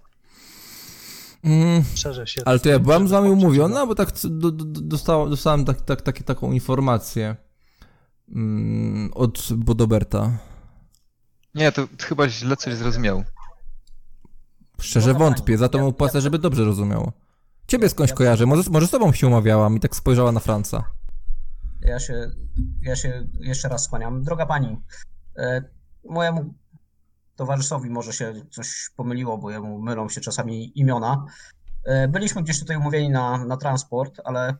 [1.44, 2.42] Mm, Szerzę się.
[2.44, 6.02] Ale to ja byłam z wami umówiona, bo tak do, do, dostałem, dostałem tak, tak,
[6.02, 7.36] tak, taką informację
[8.28, 10.38] mm, od Bodoberta.
[11.54, 13.24] Nie, to chyba źle coś zrozumiał.
[14.80, 17.12] Szczerze No wątpię, za to mu Ja- płacę, ja- żeby dobrze rozumiało.
[17.66, 20.84] Ciebie skądś kojarzę, może, może z tobą się umawiałam i tak spojrzała na Franca.
[21.80, 22.30] Ja się,
[22.82, 24.22] ja się jeszcze raz skłaniam.
[24.22, 24.80] Droga pani,
[25.36, 25.62] e,
[26.08, 26.54] mojemu
[27.36, 31.24] towarzyszowi może się coś pomyliło, bo jemu mylą się czasami imiona.
[31.84, 34.54] E, byliśmy gdzieś tutaj umówieni na, na transport, ale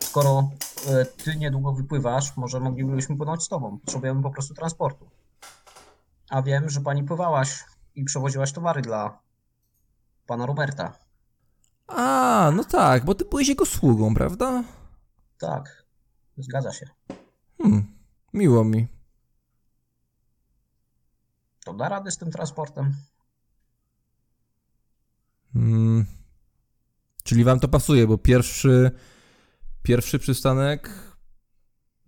[0.00, 0.50] skoro
[0.88, 3.78] e, ty niedługo wypływasz, może moglibyśmy płynąć z tobą.
[3.78, 5.10] Potrzebujemy po prostu transportu.
[6.30, 9.18] A wiem, że pani pływałaś i przewoziłaś towary dla
[10.32, 10.98] pana Roberta.
[11.86, 14.64] A, no tak, bo ty byłeś jego sługą, prawda?
[15.38, 15.84] Tak,
[16.36, 16.86] zgadza się.
[17.62, 17.94] Hmm,
[18.32, 18.86] miło mi.
[21.64, 22.94] To da radę z tym transportem?
[25.54, 26.06] Mm.
[27.24, 28.90] Czyli wam to pasuje, bo pierwszy,
[29.82, 30.90] pierwszy przystanek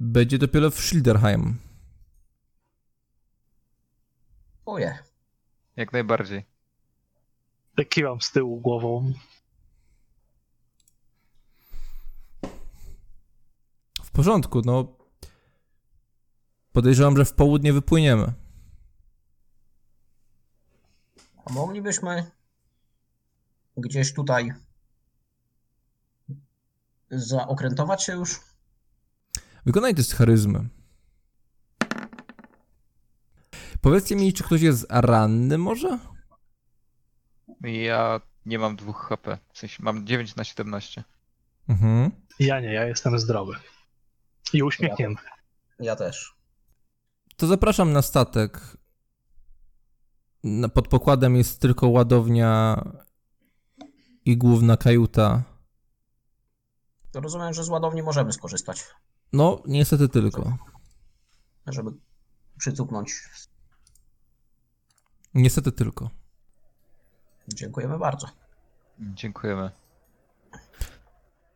[0.00, 1.58] będzie dopiero w Schilderheim.
[4.66, 4.98] Oje.
[5.76, 6.53] Jak najbardziej.
[7.76, 9.12] Tak Kiwam z tyłu głową.
[14.04, 14.96] W porządku, no.
[16.72, 18.32] Podejrzewam, że w południe wypłyniemy.
[21.44, 22.30] A moglibyśmy
[23.76, 24.52] gdzieś tutaj
[27.10, 28.40] zaokrętować się już?
[29.66, 30.68] Wykonaj test charyzmy.
[33.80, 35.98] Powiedzcie mi, czy ktoś jest ranny może?
[37.64, 39.38] Ja nie mam dwóch HP.
[39.53, 41.05] W sensie mam 9 na 17.
[41.68, 42.11] Mhm.
[42.38, 43.53] Ja nie, ja jestem zdrowy.
[44.53, 45.22] I uśmiechnięty.
[45.81, 46.35] Ja też.
[47.37, 48.77] To zapraszam na statek.
[50.74, 52.83] Pod pokładem jest tylko ładownia
[54.24, 55.42] i główna kajuta.
[57.12, 58.85] To rozumiem, że z ładowni możemy skorzystać,
[59.33, 60.57] No, niestety tylko.
[61.66, 61.90] żeby
[62.59, 63.12] przycupnąć.
[65.35, 66.11] Niestety tylko.
[67.48, 68.26] Dziękujemy bardzo.
[68.98, 69.70] Dziękujemy.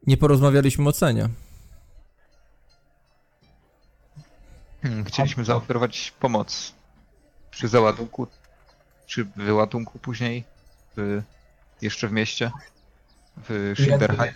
[0.07, 1.29] Nie porozmawialiśmy o cenie.
[4.83, 6.73] Hmm, Chcieliśmy zaoferować pomoc
[7.51, 8.27] przy załadunku,
[9.07, 10.45] czy wyładunku później,
[10.97, 11.23] w,
[11.83, 12.51] jeszcze w mieście,
[13.37, 14.35] w Schilderheim.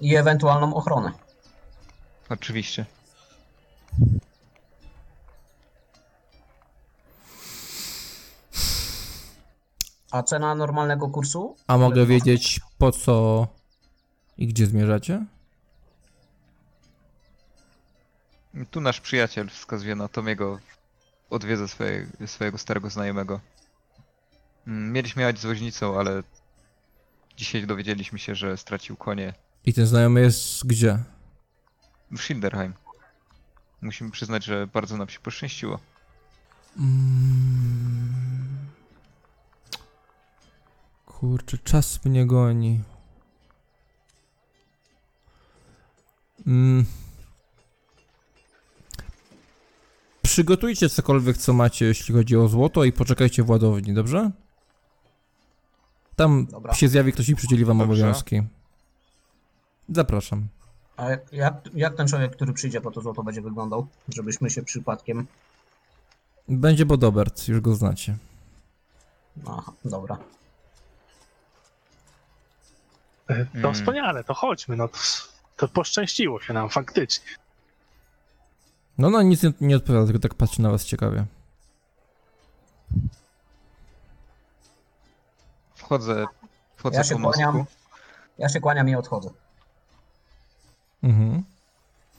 [0.00, 1.12] I ewentualną ochronę.
[2.28, 2.86] Oczywiście.
[10.10, 11.56] A cena normalnego kursu?
[11.66, 13.46] A mogę wiedzieć po co
[14.38, 15.26] i gdzie zmierzacie?
[18.70, 20.58] Tu nasz przyjaciel wskazuje na Tomiego,
[21.30, 23.40] odwiedza swoje, swojego starego znajomego.
[24.66, 26.22] Mm, Mieliśmy jechać z woźnicą, ale
[27.36, 30.98] dzisiaj dowiedzieliśmy się, że stracił konie I ten znajomy jest gdzie?
[32.12, 32.74] w Schilderheim.
[33.82, 35.78] Musimy przyznać, że bardzo nam się poszczęściło.
[36.78, 38.55] Mm.
[41.20, 42.80] Kurczę, czas mnie goni.
[46.46, 46.84] Mm.
[50.22, 54.30] Przygotujcie cokolwiek, co macie, jeśli chodzi o złoto i poczekajcie w ładowni, dobrze?
[56.16, 56.74] Tam Dobra.
[56.74, 57.92] się zjawi ktoś i przydzieli wam Dobrze.
[57.92, 58.42] obowiązki.
[59.88, 60.48] Zapraszam.
[60.96, 63.86] A jak, jak, jak ten człowiek, który przyjdzie po to złoto będzie wyglądał?
[64.08, 65.26] Żebyśmy się przypadkiem...
[66.48, 68.16] Będzie Bodobert, już go znacie.
[69.46, 70.18] Aha, dobra.
[73.28, 73.74] E, To Mm.
[73.74, 74.98] wspaniale, to chodźmy, no to,
[75.56, 77.26] to poszczęściło się nam faktycznie.
[78.98, 81.24] No, no, nic nie, nie odpowiada, tylko tak patrzy na was ciekawie.
[85.74, 86.26] Wchodzę,
[86.76, 87.42] wchodzę Ja się po mostku.
[87.42, 87.64] kłaniam.
[88.38, 89.30] Ja się kłaniam i odchodzę.
[91.02, 91.44] Mhm.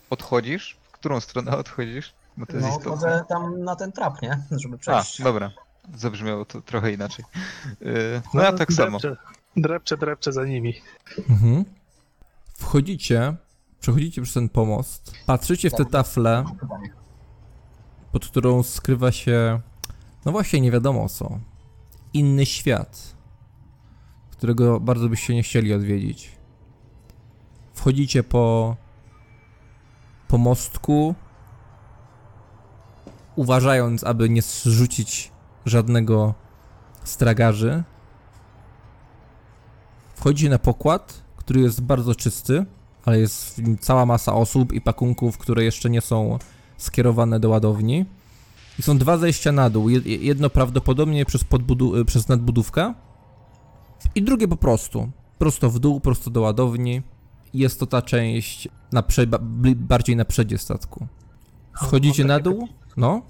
[0.10, 0.78] Odchodzisz?
[0.84, 2.14] W którą stronę odchodzisz?
[2.38, 2.92] Bo to jest No, istotne.
[2.94, 4.40] odchodzę tam na ten trap, nie?
[4.52, 5.22] Żeby A, przejść.
[5.22, 5.52] dobra.
[5.96, 7.26] Zabrzmiało to trochę inaczej.
[7.82, 8.98] Yy, no ja tak samo.
[9.58, 10.74] Drepczę, Drepczę, za nimi.
[11.30, 11.66] Mhm.
[12.54, 13.36] Wchodzicie,
[13.80, 16.44] przechodzicie przez ten pomost, patrzycie w tę taflę,
[18.12, 19.62] pod którą skrywa się,
[20.26, 21.40] no właśnie nie wiadomo co,
[22.14, 23.16] inny świat,
[24.32, 26.32] którego bardzo byście nie chcieli odwiedzić.
[27.74, 28.76] Wchodzicie po
[30.28, 31.16] pomostku,
[33.36, 35.32] uważając, aby nie zrzucić
[35.66, 36.34] żadnego
[37.04, 37.84] stragarzy.
[40.18, 42.66] Wchodzicie na pokład, który jest bardzo czysty,
[43.06, 46.40] ale jest w nim cała masa osób i pakunków, które jeszcze nie są
[46.78, 48.06] skierowane do ładowni.
[48.80, 49.88] I są dwa zejścia na dół.
[49.90, 52.94] Jed- Jedno prawdopodobnie przez, podbudu- przez nadbudówkę
[54.16, 55.10] i drugie po prostu.
[55.38, 57.02] Prosto w dół, prosto do ładowni.
[57.54, 59.28] Jest to ta część na prze-
[59.76, 61.08] bardziej na przedzie statku.
[61.84, 62.68] Schodzicie mam na takie dół?
[62.98, 63.22] No.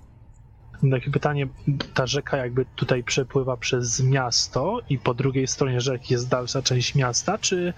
[0.91, 1.47] Takie pytanie,
[1.93, 6.95] ta rzeka jakby tutaj przepływa przez miasto i po drugiej stronie rzeki jest dalsza część
[6.95, 7.73] miasta, czy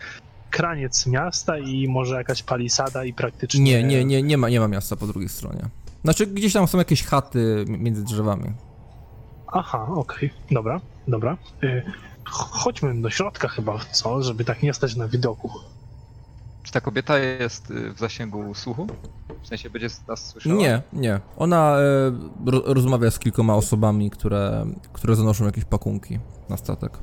[0.52, 3.64] kraniec miasta i może jakaś palisada i praktycznie...
[3.64, 5.62] Nie, nie, nie, nie ma, nie ma miasta po drugiej stronie.
[6.04, 8.52] Znaczy, gdzieś tam są jakieś chaty między drzewami.
[9.48, 11.38] Aha, okej, dobra, dobra.
[11.64, 11.84] Y,
[12.26, 14.24] ch- chodźmy do środka chyba, co?
[14.24, 15.52] Żeby tak nie stać na widoku.
[16.64, 18.88] Czy ta kobieta jest y, w zasięgu słuchu?
[19.44, 20.56] W sensie będzie nas słyszała?
[20.56, 21.20] Nie, nie.
[21.38, 21.78] Ona
[22.46, 26.98] ro, rozmawia z kilkoma osobami, które, które zanoszą jakieś pakunki na statek.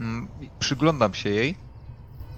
[0.00, 1.56] Mm, i Przyglądam się jej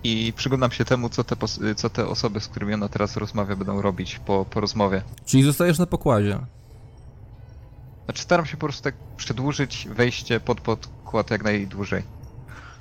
[0.04, 3.16] i przyglądam się temu, co te, pos- y, co te osoby, z którymi ona teraz
[3.16, 5.02] rozmawia, będą robić po, po rozmowie.
[5.24, 6.38] Czyli zostajesz na pokładzie.
[8.04, 12.02] Znaczy staram się po prostu tak przedłużyć wejście pod podkład jak najdłużej.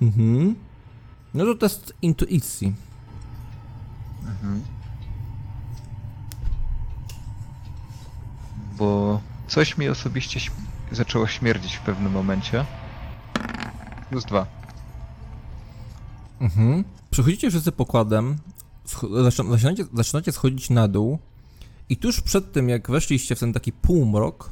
[0.02, 0.56] Mhm.
[1.34, 2.74] No to test intuicji.
[8.78, 10.40] Bo coś mi osobiście
[10.92, 12.66] zaczęło śmierdzić w pewnym momencie.
[14.10, 14.46] Plus dwa.
[16.42, 16.84] Mhm.
[17.12, 18.38] Przechodzicie wszyscy pokładem,
[19.24, 21.20] zaczyna- zaczynacie, zaczynacie schodzić na dół
[21.90, 24.50] i tuż przed tym, jak weszliście w ten taki półmrok,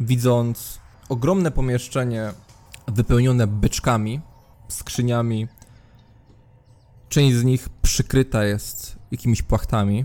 [0.00, 0.78] widząc
[1.08, 2.32] ogromne pomieszczenie
[2.88, 4.20] wypełnione beczkami,
[4.68, 5.48] skrzyniami,
[7.08, 10.04] część z nich przykryta jest jakimiś płachtami,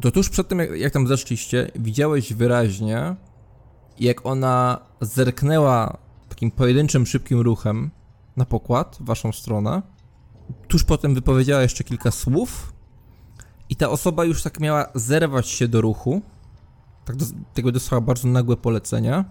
[0.00, 3.16] to tuż przed tym, jak, jak tam zeszliście, widziałeś wyraźnie,
[4.00, 5.98] jak ona zerknęła
[6.28, 7.90] takim pojedynczym, szybkim ruchem
[8.36, 9.82] na pokład, w waszą stronę.
[10.68, 12.72] Tuż potem wypowiedziała jeszcze kilka słów
[13.68, 16.22] i ta osoba już tak miała zerwać się do ruchu.
[17.04, 19.24] Tak do, tego dostała bardzo nagłe polecenia.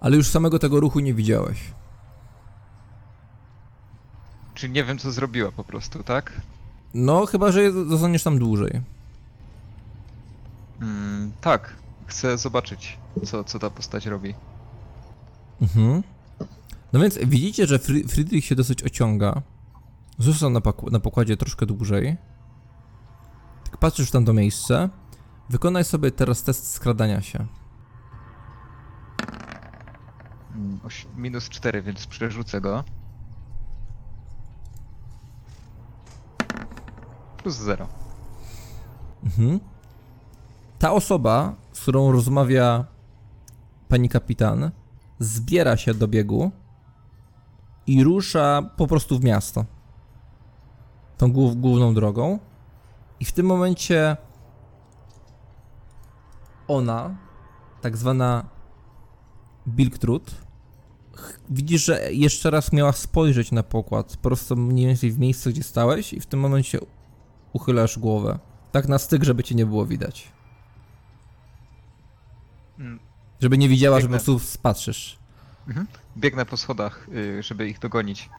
[0.00, 1.58] Ale już samego tego ruchu nie widziałeś.
[4.54, 6.40] Czyli nie wiem co zrobiła po prostu, tak?
[6.94, 8.80] No, chyba, że zostaniesz tam dłużej.
[10.80, 11.76] Mm, tak.
[12.06, 14.34] Chcę zobaczyć, co, co ta postać robi.
[15.62, 16.02] Mhm.
[16.92, 19.42] No więc widzicie, że Fri- Friedrich się dosyć ociąga.
[20.18, 22.16] Został na, na pokładzie troszkę dłużej.
[23.64, 24.88] Tak patrzysz w tamto miejsce.
[25.50, 27.46] Wykonaj sobie teraz test skradania się.
[30.54, 30.80] Mm,
[31.16, 32.84] minus 4, więc przerzucę go.
[37.44, 37.86] Plus 0.
[39.24, 39.60] Mhm.
[40.78, 42.84] Ta osoba, z którą rozmawia
[43.88, 44.70] pani kapitan,
[45.18, 46.50] zbiera się do biegu
[47.86, 49.64] i rusza po prostu w miasto.
[51.18, 52.38] Tą głów, główną drogą.
[53.20, 54.16] I w tym momencie
[56.68, 57.16] ona,
[57.80, 58.44] tak zwana
[59.68, 60.34] Bilktrud,
[61.50, 65.62] widzisz, że jeszcze raz miała spojrzeć na pokład, po prostu mniej więcej w miejsce, gdzie
[65.62, 66.80] stałeś i w tym momencie
[67.58, 68.38] uchylasz głowę.
[68.72, 70.28] Tak na styk, żeby cię nie było widać.
[72.78, 72.98] Mm,
[73.40, 74.24] Żeby nie widziała, że po Biegnę.
[74.24, 75.18] prostu spatrzysz.
[76.16, 78.30] Biegnę po schodach, y, żeby ich dogonić.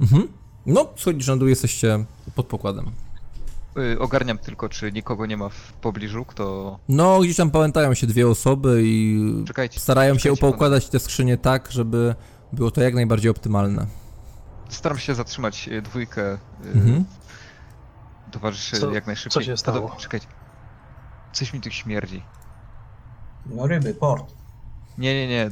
[0.00, 0.28] Mhm.
[0.66, 2.90] No, schodzisz na dół, jesteście pod pokładem.
[3.78, 6.78] Y, Ogarniam tylko, czy nikogo nie ma w pobliżu, kto...
[6.88, 9.80] No, gdzieś tam pamiętają się dwie osoby i Czekajcie.
[9.80, 12.14] starają się czekajcie, poukładać te skrzynie tak, żeby
[12.52, 13.86] było to jak najbardziej optymalne.
[14.68, 16.38] Staram się zatrzymać y, dwójkę y,
[16.74, 17.04] Mhm.
[18.28, 19.42] Towarzyszy Co- jak najszybciej.
[19.42, 19.96] co się stało?
[19.98, 20.26] Czekajcie.
[21.32, 22.22] Coś mi tu śmierdzi.
[23.46, 24.34] No ryby, port.
[24.98, 25.50] Nie, nie, nie.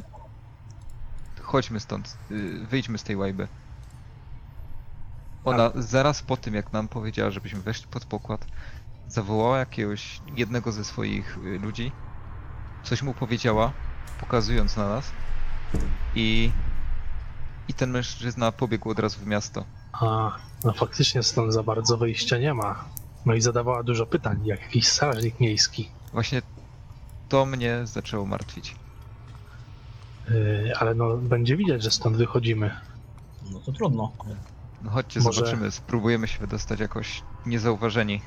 [1.41, 2.17] Chodźmy stąd.
[2.31, 3.47] y, Wyjdźmy z tej łajby.
[5.45, 8.45] Ona zaraz po tym, jak nam powiedziała, żebyśmy weszli pod pokład,
[9.07, 11.91] zawołała jakiegoś jednego ze swoich y, ludzi.
[12.83, 13.71] Coś mu powiedziała,
[14.19, 15.11] pokazując na nas.
[16.15, 16.51] I.
[17.67, 19.65] I ten mężczyzna pobiegł od razu w miasto.
[20.01, 20.31] A,
[20.63, 22.85] no faktycznie stąd za bardzo wyjścia nie ma.
[23.25, 25.89] No i zadawała dużo pytań, jak jakiś strażnik miejski.
[26.13, 26.41] Właśnie
[27.29, 28.75] to mnie zaczęło martwić.
[30.29, 32.71] Yy, ale no, będzie widać, że stąd wychodzimy.
[33.51, 34.11] No to trudno.
[34.81, 35.71] No chodźcie, Może- zobaczymy.
[35.71, 38.21] Spróbujemy się wydostać jakoś niezauważeni.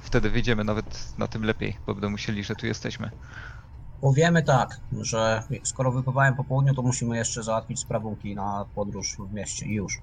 [0.00, 3.10] Wtedy wyjdziemy nawet na tym lepiej, bo będą musieli, że tu jesteśmy.
[4.00, 9.32] Powiemy tak, że skoro wypływałem po południu, to musimy jeszcze załatwić sprawunki na podróż w
[9.34, 9.98] mieście i już.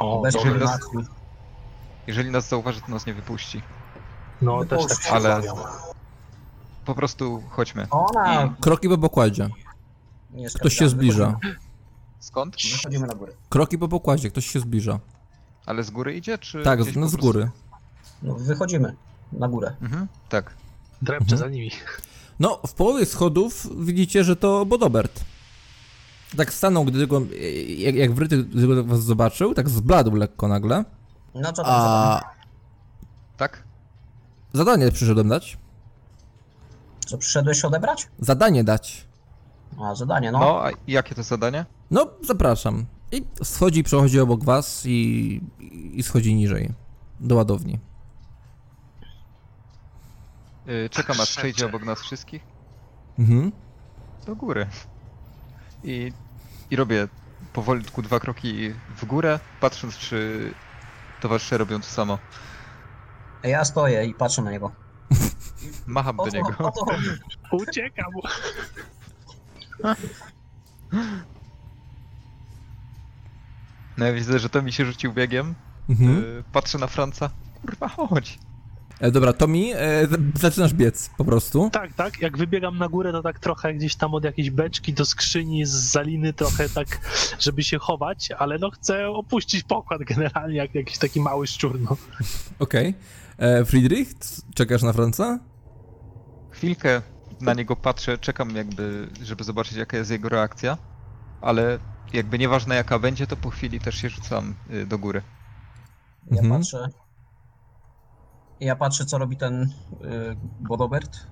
[0.00, 0.78] O, Bez jeżeli dobra.
[2.06, 3.62] Jeżeli nas zauważy, to nas nie wypuści.
[4.42, 5.56] No też tak się Ale- obawiam.
[6.84, 7.86] Po prostu chodźmy.
[7.90, 9.48] Ona I- Kroki po pokładzie.
[10.30, 11.38] nie jest Ktoś się zbliża.
[12.20, 12.54] Skąd?
[12.56, 13.32] Wychodzimy, wychodzimy na górę.
[13.48, 14.98] Kroki po pokładzie, ktoś się zbliża.
[15.66, 16.62] Ale z góry idzie, czy.
[16.62, 17.26] Tak, gdzieś no po z prostu?
[17.32, 17.50] góry.
[18.22, 18.96] No, wychodzimy
[19.32, 19.76] na górę.
[19.82, 20.54] Mhm, tak.
[21.02, 21.38] Drepcze Mhm.
[21.38, 21.70] za nimi.
[22.40, 25.20] No, w połowie schodów widzicie, że to Bodobert.
[26.36, 27.20] Tak stanął, gdy tylko,
[27.78, 30.84] jak, jak wryty, gdy tylko was zobaczył, tak zbladł lekko nagle.
[31.34, 32.20] No co tam A
[33.36, 33.64] Tak?
[34.52, 35.58] zadanie przyszedłem dać.
[37.06, 38.08] Co, przyszedłeś odebrać?
[38.18, 39.06] Zadanie dać.
[39.82, 40.38] A, zadanie, no.
[40.38, 41.66] No, a jakie to zadanie?
[41.90, 42.86] No, zapraszam.
[43.12, 45.40] I schodzi, przechodzi obok was i,
[45.92, 46.72] i schodzi niżej.
[47.20, 47.78] Do ładowni.
[50.66, 52.42] Yy, czekam aż przejdzie obok nas wszystkich.
[53.18, 53.52] Mhm.
[54.26, 54.66] Do góry.
[55.84, 56.12] I.
[56.70, 57.08] I robię
[57.52, 60.50] powolutku dwa kroki w górę, patrząc, czy
[61.20, 62.18] towarzysze robią to samo.
[63.42, 64.72] Ja stoję i patrzę na niego.
[65.86, 66.72] Macham O do niego.
[67.52, 68.12] Uciekam!
[73.98, 75.54] No ja widzę, że to mi się rzucił biegiem.
[75.88, 76.16] Mhm.
[76.16, 77.30] Yy, patrzę na Franca.
[77.60, 78.38] Kurwa, chodź.
[79.00, 79.78] E, dobra, Tomi, e,
[80.34, 81.70] zaczynasz biec po prostu.
[81.72, 82.20] Tak, tak.
[82.20, 85.70] Jak wybiegam na górę, to tak trochę gdzieś tam od jakiejś beczki do skrzyni z
[85.70, 86.86] zaliny, trochę tak,
[87.38, 91.96] żeby się chować, ale no chcę opuścić pokład generalnie, jak jakiś taki mały szczur, no.
[92.58, 92.94] Okej.
[93.38, 94.08] E, Friedrich,
[94.54, 95.38] czekasz na Franca?
[96.50, 97.02] Chwilkę
[97.40, 100.78] na niego patrzę, czekam jakby, żeby zobaczyć jaka jest jego reakcja,
[101.40, 101.78] ale
[102.12, 105.22] jakby nieważne jaka będzie, to po chwili też się rzucam y, do góry.
[106.30, 106.60] Ja Mhm.
[106.60, 106.88] patrzę.
[108.60, 109.68] Ja patrzę, co robi ten y,
[110.60, 111.26] Bodobert.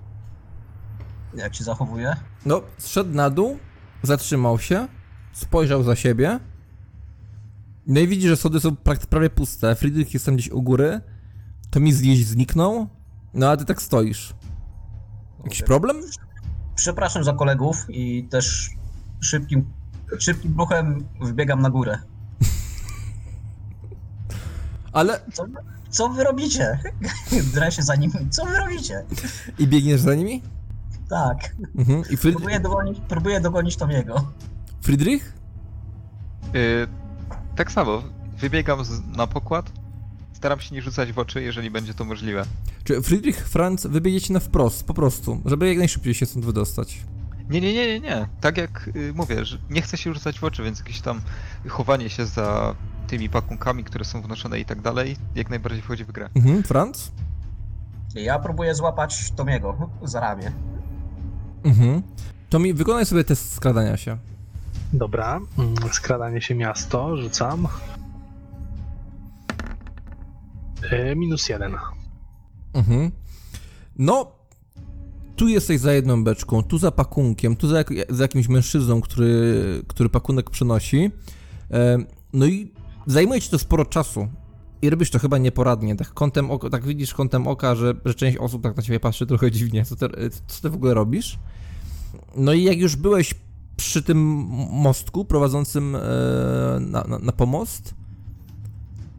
[1.35, 2.15] Jak się zachowuje.
[2.45, 3.57] No, zszedł na dół,
[4.03, 4.87] zatrzymał się,
[5.33, 6.39] spojrzał za siebie.
[7.87, 9.75] No i widzi, że schody są prak- prawie puste.
[9.75, 11.01] Friedrich jest tam gdzieś u góry.
[11.69, 12.87] To mi gdzieś zniknął.
[13.33, 14.33] No a ty tak stoisz.
[15.43, 15.97] Jakiś problem?
[16.75, 18.69] Przepraszam za kolegów i też
[19.21, 19.73] szybkim,
[20.19, 21.99] szybkim ruchem wbiegam na górę.
[24.93, 25.19] Ale.
[25.33, 25.45] Co,
[25.89, 26.79] co wy robicie?
[27.53, 28.11] Drę się za nim.
[28.29, 29.03] Co wy robicie?
[29.59, 30.41] I biegniesz za nimi?
[31.09, 31.55] Tak.
[31.77, 32.03] Mhm.
[32.09, 32.35] I Fried...
[32.35, 34.31] Próbuję dogonić, próbuję dogonić Tomiego.
[34.81, 35.33] Friedrich?
[36.55, 36.87] Y,
[37.55, 38.03] tak samo,
[38.37, 39.71] wybiegam z, na pokład,
[40.33, 42.45] staram się nie rzucać w oczy, jeżeli będzie to możliwe.
[42.83, 46.99] Czy Friedrich, Franz, wybiegniecie na wprost, po prostu, żeby jak najszybciej się stąd wydostać.
[47.49, 48.27] Nie, nie, nie, nie, nie.
[48.41, 51.21] Tak jak y, mówię, że nie chcę się rzucać w oczy, więc jakieś tam
[51.67, 52.75] chowanie się za
[53.09, 56.29] tymi pakunkami, które są wnoszone i tak dalej, jak najbardziej wchodzi w grę.
[56.35, 57.11] Mhm, Franz?
[58.15, 60.51] Ja próbuję złapać Tomiego za ramię.
[61.63, 62.01] Mhm.
[62.49, 64.17] To mi wykonaj sobie test skradania się.
[64.93, 67.67] Dobra, mm, skradanie się miasto, rzucam.
[70.91, 71.75] E, minus jeden.
[72.73, 73.11] Mhm.
[73.97, 74.31] No,
[75.35, 79.83] tu jesteś za jedną beczką, tu za pakunkiem, tu za, jak, za jakimś mężczyzną, który,
[79.87, 81.11] który pakunek przynosi.
[81.71, 81.97] E,
[82.33, 82.78] no i
[83.11, 84.27] zajmuje ci to sporo czasu.
[84.81, 85.95] I robisz to chyba nieporadnie.
[85.95, 89.25] Tak, kątem oka, tak widzisz kątem oka, że, że część osób tak na ciebie patrzy
[89.25, 89.85] trochę dziwnie.
[89.85, 90.07] Co ty,
[90.47, 91.39] co ty w ogóle robisz?
[92.35, 93.33] No i jak już byłeś
[93.77, 94.17] przy tym
[94.71, 95.99] mostku prowadzącym e,
[96.79, 97.93] na, na, na pomost,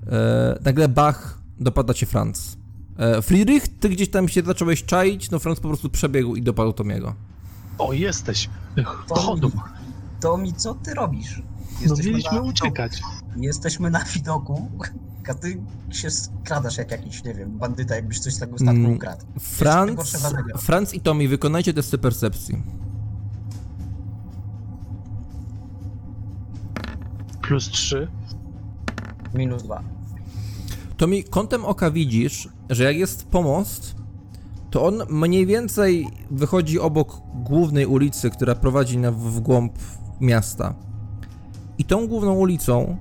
[0.07, 2.57] e, nagle Bach dopada cię Franz.
[2.99, 6.73] E, Friedrich, ty gdzieś tam się zacząłeś czaić, no Franz po prostu przebiegł i dopadł
[6.73, 7.15] Tomiego.
[7.79, 8.51] O, jesteś.
[9.09, 9.51] Chodu.
[10.21, 11.43] Tomi, co ty robisz?
[11.87, 13.01] No mieliśmy na, uciekać.
[13.37, 14.69] Jesteśmy na widoku,
[15.31, 15.61] a ty
[15.91, 19.27] się skradasz jak jakiś, nie wiem, bandyta, jakbyś coś z tego statku Mm, ukradł.
[19.41, 20.17] Franz.
[20.59, 22.63] Franz i Tomi, wykonajcie testy percepcji.
[27.43, 28.09] Plus trzy.
[29.35, 29.83] Minus dwa.
[30.97, 33.95] Tomi, kątem oka widzisz, że jak jest pomost,
[34.71, 39.73] to on mniej więcej wychodzi obok głównej ulicy, która prowadzi na, w głąb
[40.21, 40.75] miasta.
[41.79, 42.97] I tą główną ulicą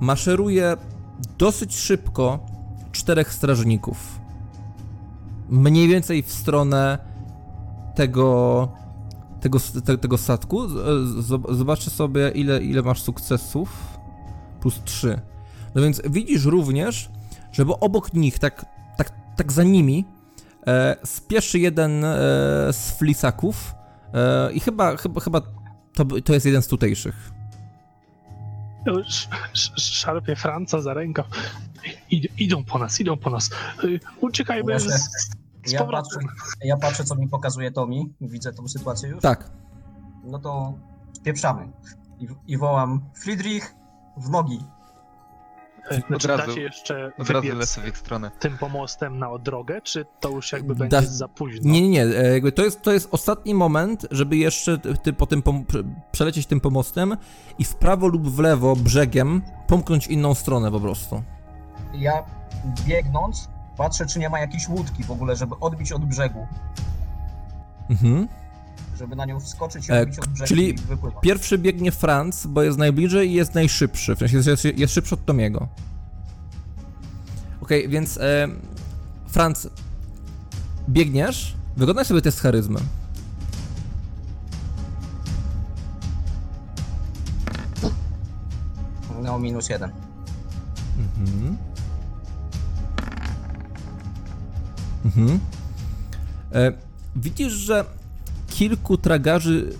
[0.00, 0.76] maszeruje
[1.38, 2.38] dosyć szybko
[2.92, 4.20] czterech strażników.
[5.48, 6.98] Mniej więcej w stronę
[7.94, 8.68] tego,
[9.40, 10.68] tego, te, tego statku.
[10.68, 13.98] Z- Zobaczę sobie, ile, ile masz sukcesów.
[14.60, 15.20] Plus 3.
[15.74, 17.10] No więc widzisz również,
[17.52, 20.04] że bo obok nich, tak, tak, tak za nimi,
[20.66, 22.16] e, spieszy jeden e,
[22.72, 23.74] z flisaków
[24.14, 25.40] e, i chyba, chyba, chyba
[25.94, 27.32] to, to jest jeden z tutejszych.
[28.92, 31.26] Sz- sz- Szarpie Franca za rękaw.
[32.10, 33.50] Id- idą po nas, idą po nas.
[33.84, 34.84] Y, Uciekajmy Ja z,
[35.64, 36.20] z Ja powrotem.
[36.26, 38.12] patrzę, ja patrzę, co mi pokazuje Tomi.
[38.20, 39.22] Widzę tą sytuację już.
[39.22, 39.50] Tak.
[40.24, 40.72] No to
[41.12, 41.72] spieprzamy.
[42.20, 43.74] I, I wołam, Friedrich,
[44.16, 44.58] w nogi.
[45.88, 48.30] Znaczy, Od razu- dacie jeszcze Od razu lecę w ich stronę.
[48.38, 51.70] tym pomostem na drogę, czy to już jakby Da- będzie za późno?
[51.72, 52.02] Nie, nie, nie.
[52.02, 55.82] e, Jakby to, jest, to jest ostatni moment, żeby jeszcze ty, po tym pom- prze-
[56.12, 57.16] przelecieć tym pomostem
[57.58, 61.22] i w prawo lub w lewo brzegiem pomknąć inną stronę po prostu.
[61.94, 62.12] Ja
[62.86, 66.46] biegnąc, patrzę, czy nie ma jakiejś łódki w ogóle, żeby odbić od brzegu.
[67.90, 68.28] Mhm.
[68.98, 70.74] Żeby na nią wskoczyć i E, odbić od brzegu czyli.
[71.20, 74.14] Pierwszy biegnie Franz, bo jest najbliżej i jest najszybszy.
[74.14, 75.68] W sensie jest, jest, szybszy od Tomiego.
[77.62, 78.48] Okej, więc e,
[79.26, 79.68] Franz,
[80.88, 82.80] biegniesz, wykonaj sobie test charyzmy.
[89.22, 89.90] No, minus jeden.
[90.98, 91.56] Mhm.
[95.04, 95.40] Mhm.
[96.52, 96.72] E,
[97.16, 97.84] widzisz, że
[98.58, 99.72] kilku tragarzy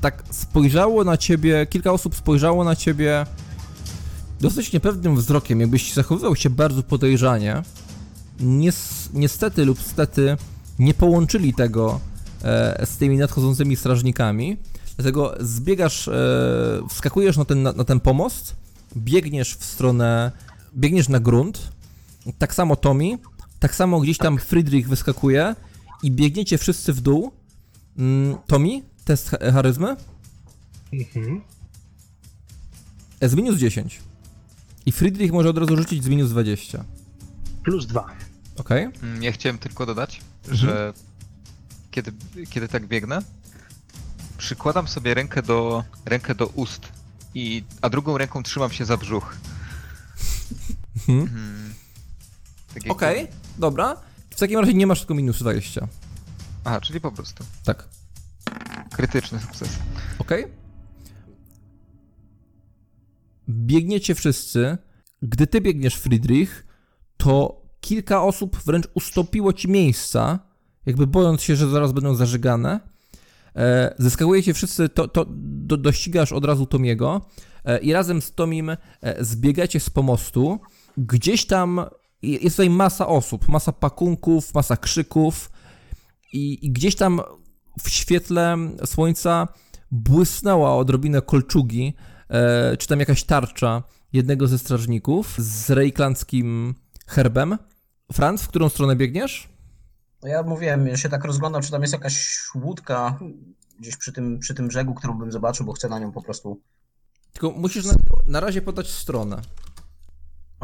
[0.00, 3.26] tak spojrzało na ciebie, kilka osób spojrzało na ciebie
[4.40, 7.62] dosyć niepewnym wzrokiem, jakbyś zachowywał się bardzo podejrzanie.
[8.40, 10.36] Nies, niestety lub stety
[10.78, 12.00] nie połączyli tego
[12.44, 14.56] e, z tymi nadchodzącymi strażnikami,
[14.96, 16.12] dlatego zbiegasz, e,
[16.90, 18.56] wskakujesz na ten, na, na ten pomost,
[18.96, 20.32] biegniesz w stronę,
[20.76, 21.72] biegniesz na grunt
[22.38, 23.18] tak samo Tommy,
[23.58, 25.54] tak samo gdzieś tam Friedrich wyskakuje
[26.02, 27.32] i biegniecie wszyscy w dół.
[27.98, 29.96] Mm, Tommy, test cha- charyzmy
[30.92, 31.40] Mhm.
[33.22, 34.00] z minus 10.
[34.86, 36.84] I Friedrich może od razu rzucić z minus 20.
[37.64, 38.06] Plus dwa.
[38.56, 38.88] Okej?
[39.02, 40.56] Mm, Ja chciałem tylko dodać, Mhm.
[40.56, 40.92] że
[41.90, 42.12] kiedy,
[42.50, 43.18] kiedy tak biegnę,
[44.38, 46.88] przykładam sobie rękę do, rękę do ust,
[47.34, 49.36] i, a drugą ręką trzymam się za brzuch.
[51.08, 51.20] Mhm.
[51.20, 51.74] Mhm.
[52.74, 53.28] Tak Okej,
[53.58, 53.96] dobra.
[54.30, 55.88] W takim razie nie masz tylko minus 20.
[56.64, 57.44] Aha, czyli po prostu.
[57.64, 57.88] Tak.
[58.92, 59.78] Krytyczny sukces.
[60.18, 60.46] Okej?
[63.48, 64.78] Biegniecie wszyscy.
[65.22, 66.66] Gdy ty biegniesz, Friedrich,
[67.16, 70.38] to kilka osób wręcz ustąpiło ci miejsca,
[70.86, 72.80] jakby bojąc się, że zaraz będą zażygane.
[73.56, 73.94] E,
[74.54, 77.20] wszyscy, to, to do, dościgasz od razu Tomiego
[77.64, 78.76] e, i razem z Tomim e,
[79.20, 80.60] zbiegacie z pomostu.
[80.96, 81.84] Gdzieś tam
[82.22, 85.50] jest tutaj masa osób, masa pakunków, masa krzyków
[86.34, 87.20] i, i gdzieś tam
[87.80, 89.48] w świetle słońca
[89.90, 91.94] błysnęła odrobinę kolczugi,
[92.28, 93.82] e, czy tam jakaś tarcza
[94.12, 96.74] jednego ze strażników z rejklandzkim
[97.06, 97.58] herbem.
[98.12, 99.48] Franz, w którą stronę biegniesz?
[100.22, 103.18] No ja mówiłem, ja się tak rozglądam, czy tam jest jakaś łódka
[103.80, 106.60] gdzieś przy tym, przy tym brzegu, którą bym zobaczył, bo chcę na nią po prostu.
[107.32, 107.94] Tylko musisz na,
[108.26, 109.42] na razie podać stronę.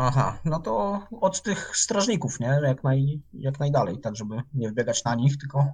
[0.03, 2.61] Aha, no to od tych strażników, nie?
[2.63, 5.65] Jak, naj, jak najdalej, tak żeby nie wbiegać na nich, tylko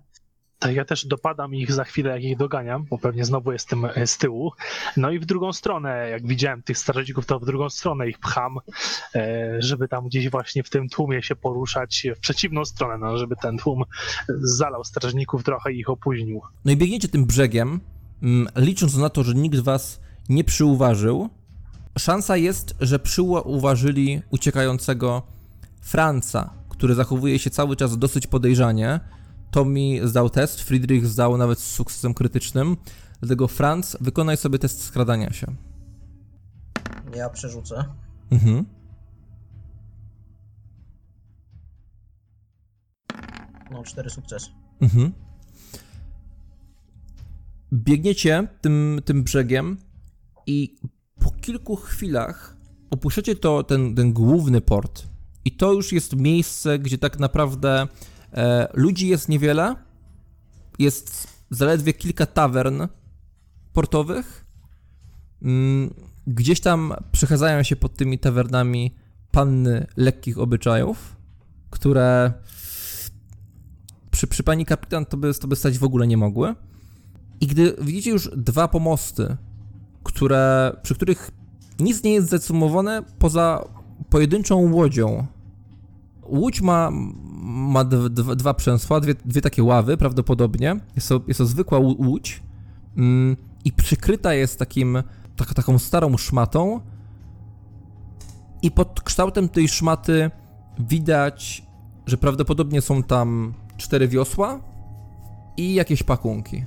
[0.58, 4.06] Tak, ja też dopadam ich za chwilę, jak ich doganiam, bo pewnie znowu jestem e,
[4.06, 4.52] z tyłu.
[4.96, 8.58] No i w drugą stronę, jak widziałem tych strażników, to w drugą stronę ich pcham,
[9.14, 13.36] e, żeby tam gdzieś właśnie w tym tłumie się poruszać w przeciwną stronę, no, żeby
[13.42, 13.82] ten tłum
[14.28, 16.40] zalał strażników trochę i ich opóźnił.
[16.64, 17.80] No i biegniecie tym brzegiem,
[18.22, 21.30] mm, licząc na to, że nikt was nie przyuważył.
[21.99, 25.22] Szansa jest, że przyuważyli uciekającego
[25.80, 29.01] Franca, który zachowuje się cały czas dosyć podejrzanie.
[29.51, 32.76] Tommy zdał test, Friedrich zdał nawet z sukcesem krytycznym.
[33.20, 35.47] Dlatego Franz, wykonaj sobie test skradania się.
[37.16, 37.84] ja przerzucę.
[38.30, 38.64] Mhm.
[43.70, 44.51] No, cztery sukcesy.
[44.80, 45.12] Mhm.
[47.72, 49.76] Biegniecie tym, tym brzegiem
[50.47, 50.76] i
[51.26, 52.56] po kilku chwilach
[52.90, 55.06] opuszczacie to, ten, ten główny port.
[55.44, 57.86] I to już jest miejsce, gdzie tak naprawdę
[58.32, 59.76] e, ludzi jest niewiele.
[60.78, 62.82] Jest zaledwie kilka tawern
[63.72, 64.46] portowych.
[65.42, 65.94] Mm,
[66.26, 68.94] gdzieś tam przechadzają się pod tymi tawernami
[69.30, 71.16] panny lekkich obyczajów,
[71.70, 72.32] które
[74.10, 76.54] przy, przy pani kapitan to by, to by stać w ogóle nie mogły.
[77.40, 79.36] I gdy widzicie już dwa pomosty,
[80.07, 81.30] które, przy których
[81.80, 83.64] nic nie jest zacumowane poza
[84.11, 85.26] pojedynczą łodzią.
[86.28, 86.90] Łódź ma,
[87.42, 90.76] ma d- d- dwa przęsła, dwie, dwie takie ławy prawdopodobnie.
[90.96, 92.42] Jest to, jest to zwykła łó- łódź
[92.96, 95.02] mm, i przykryta jest takim,
[95.36, 96.80] tak, taką starą szmatą
[98.62, 100.30] i pod kształtem tej szmaty
[100.78, 101.66] widać,
[102.07, 104.61] że prawdopodobnie są tam cztery wiosła
[105.57, 106.64] i jakieś pakunki.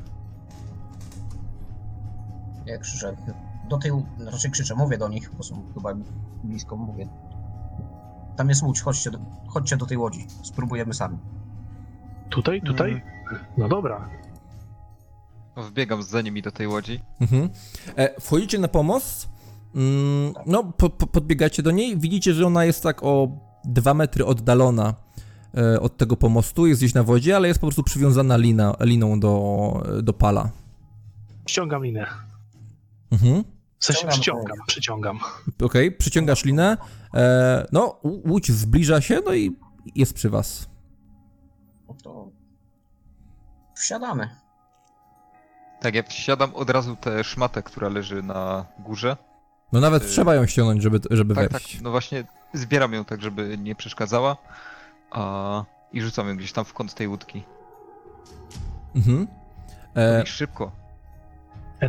[2.70, 3.16] Ja krzyczę.
[3.70, 3.92] Do tej,
[4.32, 5.94] raczej krzyczę, mówię do nich, bo są chyba
[6.44, 7.08] blisko, mówię.
[8.36, 11.18] Tam jest łódź, chodźcie do, chodźcie do tej łodzi, spróbujemy sami.
[12.30, 12.92] Tutaj, tutaj?
[12.92, 13.40] Mhm.
[13.58, 14.10] No dobra.
[15.58, 17.02] Wbiegam za nimi do tej łodzi.
[17.22, 17.50] Mhm.
[17.96, 19.30] E, wchodzicie na pomost,
[19.76, 23.28] mm, no po, po, podbiegacie do niej, widzicie, że ona jest tak o
[23.66, 24.94] dwa metry oddalona
[25.58, 29.20] e, od tego pomostu, jest gdzieś na wodzie, ale jest po prostu przywiązana lina, liną
[29.20, 30.50] do, do pala.
[31.48, 32.29] Ściągam linę.
[33.12, 33.44] Mhm.
[33.80, 35.20] W sensie przyciągam, przyciągam.
[35.64, 36.78] Okej, przyciągasz linę,
[37.14, 39.56] e, no łódź zbliża się, no i
[39.96, 40.70] jest przy was.
[41.88, 42.30] No to
[43.76, 44.30] wsiadamy.
[45.82, 49.18] Tak, ja wsiadam od razu tę szmatę, która leży na górze.
[49.72, 51.82] No nawet Y, trzeba ją ściągnąć, żeby, żeby Tak, tak, wejść.
[51.82, 54.38] no właśnie zbieram ją tak, żeby nie przeszkadzała.
[55.12, 55.64] A...
[55.92, 57.44] I rzucam ją gdzieś tam w kąt tej łódki.
[58.96, 59.28] Mhm.
[59.96, 60.72] E, I szybko.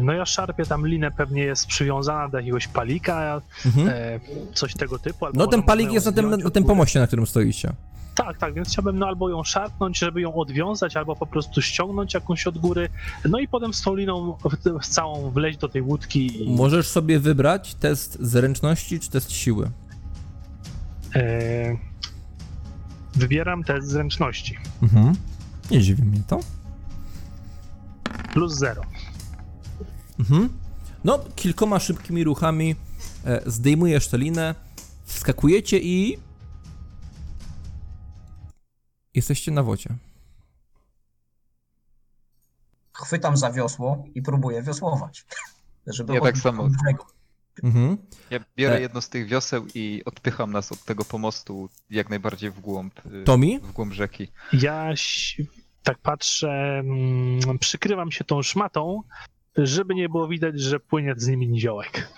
[0.01, 3.88] No ja szarpię tam linę, pewnie jest przywiązana do jakiegoś palika, mhm.
[3.88, 4.20] e,
[4.55, 5.26] coś tego typu.
[5.34, 7.72] No ten palik jest na tym, na tym pomoście, na którym stoicie.
[8.14, 12.14] Tak, tak, więc chciałbym no albo ją szarpnąć, żeby ją odwiązać, albo po prostu ściągnąć
[12.14, 12.88] jakąś od góry,
[13.28, 16.88] no i potem z tą liną w, w całą wleźć do tej łódki i Możesz
[16.88, 19.70] sobie wybrać test zręczności czy test siły.
[21.14, 21.76] e,
[23.14, 24.59] wybieram test zręczności.
[24.82, 25.14] Mhm.
[25.70, 26.41] Nie dziwi mnie to.
[28.32, 28.82] Plus zero.
[30.20, 30.48] Mhm.
[31.04, 32.74] No, kilkoma szybkimi ruchami
[33.24, 34.54] e, zdejmujesz tę linę,
[35.04, 36.18] wskakujecie i
[39.14, 39.90] Jesteście na wodzie.
[42.92, 45.26] Chwytam za wiosło i próbuję wiosłować.
[45.86, 46.68] Żeby Ja tak samo.
[46.68, 47.04] brzegu.
[47.62, 47.96] Mhm.
[48.30, 48.80] Ja biorę E.
[48.80, 53.24] jedno z tych wioseł i odpycham nas od tego pomostu jak najbardziej w głąb, y,
[53.24, 53.58] Tomi?
[53.60, 54.28] w głąb rzeki.
[54.52, 54.92] Ja
[55.82, 59.02] tak patrzę, mm, przykrywam się tą szmatą,
[59.66, 62.08] żeby nie było widać, że płynie z nimi niziołek.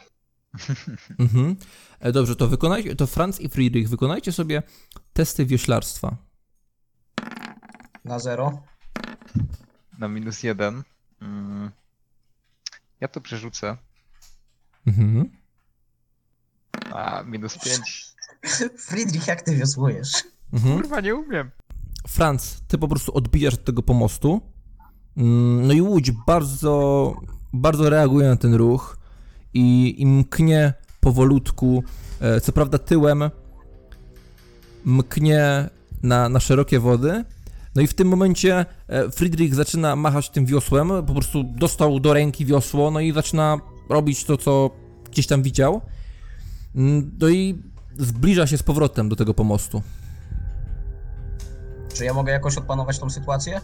[1.19, 1.57] Mhm.
[2.01, 4.63] E, Dobrze, to wykonajcie, to Franz i Friedrich, wykonajcie sobie
[5.13, 6.17] testy wioślarstwa.
[8.05, 8.63] Na zero.
[9.99, 10.83] Na minus jeden.
[11.21, 11.71] Mm.
[13.01, 13.77] Ja to przerzucę.
[14.87, 15.31] Mhm.
[16.93, 18.07] A, minus pięć.
[18.89, 20.13] Friedrich, jak ty wiosłujesz?
[20.53, 20.81] Mhm.
[20.81, 21.51] Kurwa, nie umiem.
[22.09, 24.52] Franz, ty po prostu odbijasz od tego pomostu.
[25.17, 27.15] Mm, No i łódź bardzo,
[27.53, 28.97] bardzo reaguje na ten ruch
[29.55, 31.85] i, i mknie powolutku,
[32.21, 33.31] e, co prawda tyłem,
[34.85, 35.69] mknie
[36.03, 37.25] na, na szerokie wody.
[37.75, 42.13] No i w tym momencie e, Friedrich zaczyna machać tym wiosłem, po prostu dostał do
[42.13, 43.59] ręki wiosło, no i zaczyna
[43.91, 44.71] robić to, co
[45.11, 45.81] gdzieś tam widział.
[46.77, 47.63] Mm, No i
[47.99, 49.83] zbliża się z powrotem do tego pomostu.
[51.95, 53.61] Czy ja mogę jakoś opanować tą sytuację?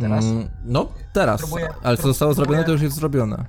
[0.00, 0.24] Teraz?
[0.24, 1.40] Mm, No, teraz.
[1.40, 3.44] Próbuję- Ale co zostało zrobione, to już jest zrobione.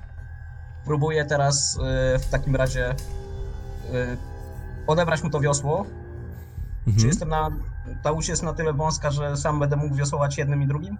[0.84, 1.76] Próbuję teraz
[2.16, 2.96] y, w takim razie y,
[4.86, 5.86] odebrać mu to wiosło.
[6.84, 7.06] Czy Mhm.
[7.08, 7.50] jestem na.
[8.02, 10.98] Ta łódź jest na tyle wąska, że sam będę mógł wiosłować jednym i drugim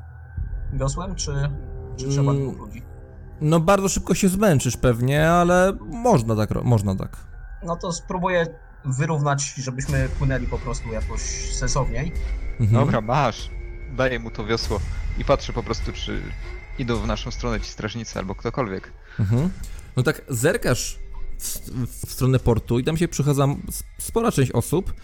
[0.73, 1.33] wiosłem, czy,
[1.97, 2.43] czy trzeba Mm.
[2.51, 2.83] dwóch ludzi?
[3.41, 7.17] No, bardzo szybko się zmęczysz pewnie, ale można tak, można tak.
[7.63, 8.47] No to spróbuję
[8.85, 11.21] wyrównać, żebyśmy płynęli po prostu jakoś
[11.55, 12.13] sensowniej.
[12.61, 12.85] Mhm.
[12.85, 13.51] Dobra, masz.
[13.97, 14.81] Daję mu to wiosło
[15.19, 16.23] i patrzę po prostu, czy
[16.79, 18.93] idą w naszą stronę ci strażnicy albo ktokolwiek.
[19.21, 19.51] Mhm.
[19.97, 20.99] No tak, zerkasz
[21.39, 23.47] w, w stronę portu i tam się przychadza
[23.99, 24.95] spora część osób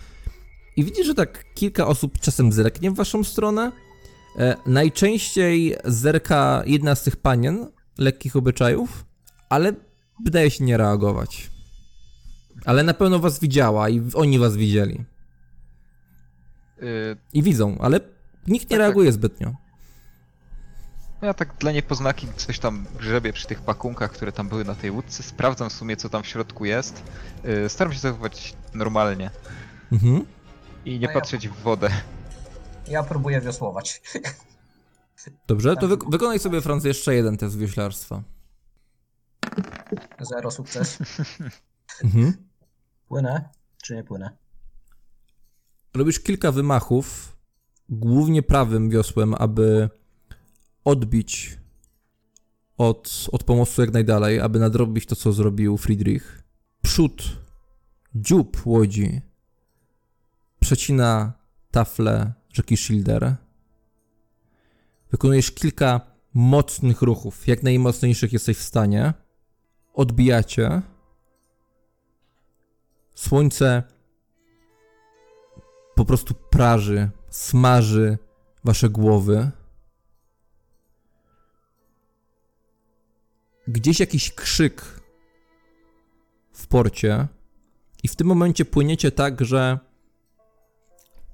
[0.77, 3.73] i widzisz, że tak kilka osób czasem zerknie w waszą stronę.
[4.39, 7.67] E, najczęściej zerka jedna z tych panien
[7.99, 9.05] lekkich obyczajów,
[9.49, 9.73] ale
[10.25, 11.51] wydaje się nie reagować.
[12.65, 15.05] Ale na pewno was widziała i oni was widzieli.
[16.81, 18.01] Yy, I widzą, ale
[18.49, 18.79] nikt nie Tak, tak.
[18.79, 19.53] reaguje zbytnio.
[21.23, 24.75] no ja tak dla niepoznaki coś tam grzebię przy tych pakunkach, które tam były na
[24.75, 25.23] tej łódce.
[25.23, 27.03] Sprawdzam w sumie, co tam w środku jest.
[27.45, 29.31] Yy, staram się zachować normalnie
[29.93, 30.27] Mhm.
[30.85, 31.91] i nie No ja- patrzeć w wodę.
[32.89, 34.03] Ja próbuję wiosłować.
[35.47, 38.23] Dobrze, to wy wykonaj sobie, Franz, jeszcze jeden test wioślarstwa.
[40.21, 40.99] Zero sukces.
[42.05, 42.33] Mhm.
[43.09, 43.49] Płynę,
[43.83, 44.31] czy nie płynę?
[45.95, 47.34] Robisz kilka wymachów,
[47.89, 49.89] głównie prawym wiosłem, aby
[50.85, 51.59] odbić
[52.79, 56.43] od, od pomostu jak najdalej, aby nadrobić to, co zrobił Friedrich.
[56.83, 57.23] Przód,
[58.15, 59.21] dziób łodzi
[60.65, 61.33] przecina
[61.71, 63.37] taflę rzeki Schilder.
[65.11, 66.01] Wykonujesz kilka
[66.35, 69.15] mocnych ruchów, jak najmocniejszych jesteś w stanie.
[69.95, 70.83] Odbijacie.
[73.15, 73.83] Słońce
[75.95, 78.19] po prostu praży, smaży
[78.65, 79.51] wasze głowy.
[83.69, 85.01] Gdzieś jakiś krzyk
[86.53, 87.29] w porcie
[88.03, 89.79] i w tym momencie płyniecie tak, że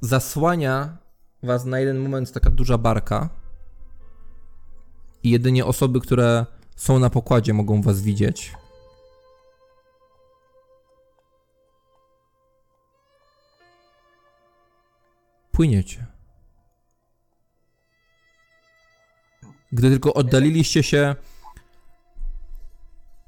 [0.00, 0.96] zasłania
[1.42, 3.28] was na jeden moment taka duża barka
[5.22, 6.46] i jedynie osoby, które
[6.76, 8.52] są na pokładzie mogą was widzieć.
[15.60, 16.06] Płyniecie.
[19.72, 21.14] Gdy tylko oddaliliście się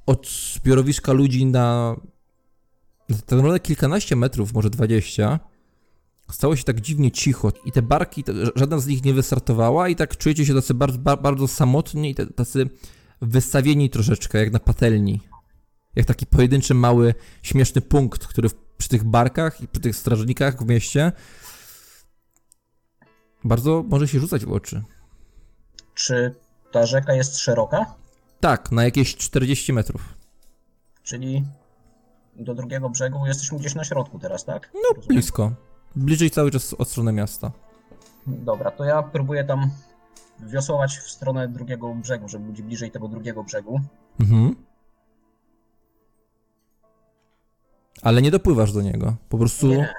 [0.07, 1.97] od zbiorowiska ludzi na
[3.09, 5.41] tak naprawdę kilkanaście metrów, może dwadzieścia,
[6.31, 8.25] stało się tak dziwnie cicho i te barki,
[8.55, 12.15] żadna z nich nie wystartowała i tak czujecie się tacy bardzo, ba- bardzo samotni i
[12.15, 12.71] tacy
[13.23, 15.21] wystawieni troszeczkę, jak na patelni.
[15.97, 20.67] Jak taki pojedynczy, mały, śmieszny punkt, który przy tych barkach i przy tych strażnikach w
[20.67, 21.13] mieście
[23.45, 24.83] bardzo może się rzucać w oczy.
[25.95, 26.35] Czy
[26.73, 27.95] ta rzeka jest szeroka?
[28.41, 30.15] Tak, na jakieś 40 metrów.
[31.03, 31.45] Czyli
[32.37, 34.71] do drugiego brzegu jesteśmy gdzieś na środku teraz, tak?
[34.75, 35.09] No, Rozumiem.
[35.09, 35.53] blisko.
[35.97, 37.53] Bliżej cały czas od strony miasta.
[38.27, 39.71] Dobra, to ja próbuję tam
[40.41, 43.81] wiosłować w stronę drugiego brzegu, żeby być bliżej tego drugiego brzegu.
[44.21, 44.57] Mhm.
[48.03, 49.17] Ale nie dopływasz do niego.
[49.29, 49.67] Po prostu.
[49.67, 49.95] Nie.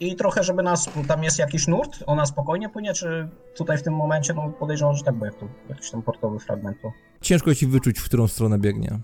[0.00, 3.94] I trochę, żeby nas, tam jest jakiś nurt, ona spokojnie płynie, czy tutaj w tym
[3.94, 6.92] momencie, no podejrzewam, że tak, bo jak tu jakiś tam portowy fragment, to...
[7.20, 8.98] Ciężko ci wyczuć, w którą stronę biegnie.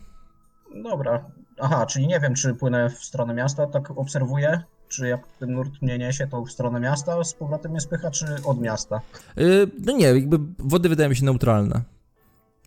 [0.83, 1.25] Dobra,
[1.59, 5.83] aha, czyli nie wiem, czy płynę w stronę miasta, tak obserwuję, czy jak ten nurt
[5.83, 9.01] mnie niesie, to w stronę miasta z powrotem mnie spycha, czy od miasta?
[9.37, 11.83] Yy, no nie, jakby wody wydają mi się neutralne.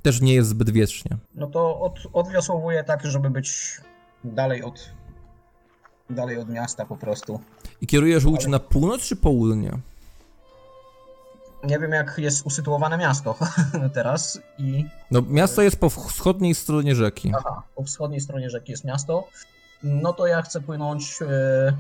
[0.02, 1.18] Też nie jest zbyt wietrznie.
[1.36, 3.82] No to od, odwiosłowuję tak, żeby być
[4.24, 4.94] dalej od,
[6.10, 7.39] dalej od miasta po prostu.
[7.82, 9.72] I kierujesz łódź Ale- na północ czy południe?
[11.64, 13.36] Nie wiem, jak jest usytuowane miasto
[13.93, 14.86] teraz i...
[15.12, 17.32] No, miasto jest po wschodniej stronie rzeki.
[17.38, 19.28] Aha, po wschodniej stronie rzeki jest miasto.
[19.84, 21.20] No to ja chcę płynąć...
[21.22, 21.74] E...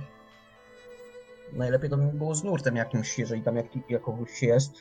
[1.53, 4.71] Najlepiej to by było z nurtem jakimś, jeżeli tam jak, jakoś jest.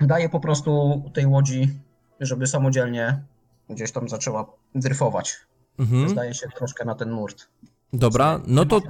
[0.00, 1.80] Daję po prostu tej łodzi,
[2.20, 3.22] żeby samodzielnie
[3.70, 5.36] gdzieś tam zaczęła dryfować.
[5.78, 6.08] Mhm.
[6.08, 7.48] Zdaje się troszkę na ten nurt.
[7.94, 8.80] Dobra, no to,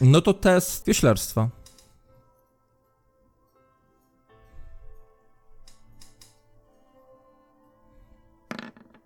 [0.00, 1.48] no to test wioślarstwa.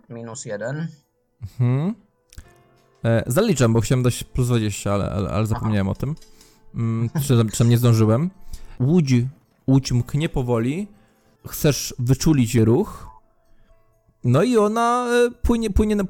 [0.09, 0.87] Minus jeden.
[1.41, 1.95] Mhm.
[3.05, 6.15] E, zaliczam, bo chciałem dać plus 20, ale, ale, ale zapomniałem o tym.
[6.75, 8.29] Mm, czy, czy nie zdążyłem.
[8.79, 9.13] Łódź,
[9.67, 10.87] łódź mknie powoli.
[11.47, 13.07] Chcesz wyczulić ruch.
[14.23, 16.03] No i ona e, płynie, płynie na,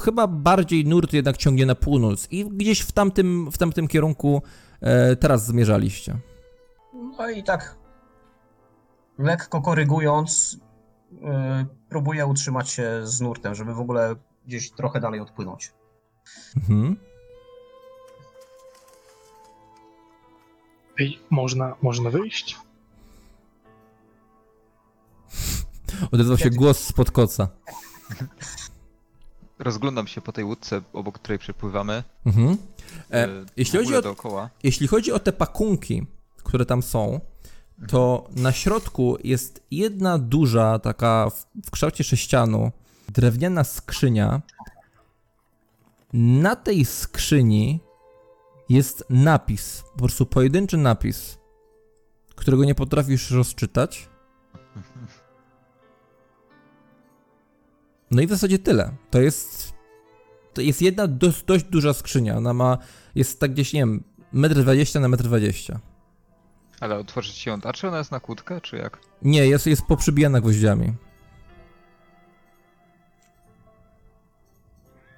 [0.00, 4.42] chyba bardziej nurt jednak ciągnie na północ i gdzieś w tamtym, w tamtym kierunku
[4.80, 6.16] e, teraz zmierzaliście.
[7.18, 7.80] No i tak
[9.18, 10.58] lekko korygując,
[11.12, 11.20] yy,
[11.88, 15.72] próbuję utrzymać się z nurtem, żeby w ogóle gdzieś trochę dalej odpłynąć.
[16.56, 16.96] Mhm.
[20.98, 22.58] Ej, można, można wyjść?
[26.12, 27.48] Odezwał się głos spod koca.
[29.60, 32.02] Rozglądam się po tej łódce, obok której przepływamy.
[32.26, 32.56] Mhm.
[33.10, 34.50] E, e, jeśli chodzi o- dookoła.
[34.62, 36.06] Jeśli chodzi o te pakunki,
[36.36, 37.20] które tam są,
[37.88, 42.72] to na środku jest jedna duża, taka w, w kształcie sześcianu,
[43.08, 44.42] drewniana skrzynia.
[46.12, 47.80] Na tej skrzyni
[48.68, 51.38] jest napis, po prostu pojedynczy napis,
[52.34, 54.08] którego nie potrafisz rozczytać.
[58.10, 58.92] No i w zasadzie tyle.
[59.10, 59.72] To jest.
[60.54, 62.36] To jest jedna dość, dość duża skrzynia.
[62.36, 62.78] Ona ma.
[63.14, 64.04] Jest tak gdzieś, nie wiem,
[64.34, 65.78] 1,20 m na 1,20 m.
[66.80, 67.72] Ale otworzyć się ją da?
[67.72, 68.98] Czy ona jest na kłódkę, czy jak?
[69.22, 70.92] Nie, jest, jest poprzybijana gwoździami.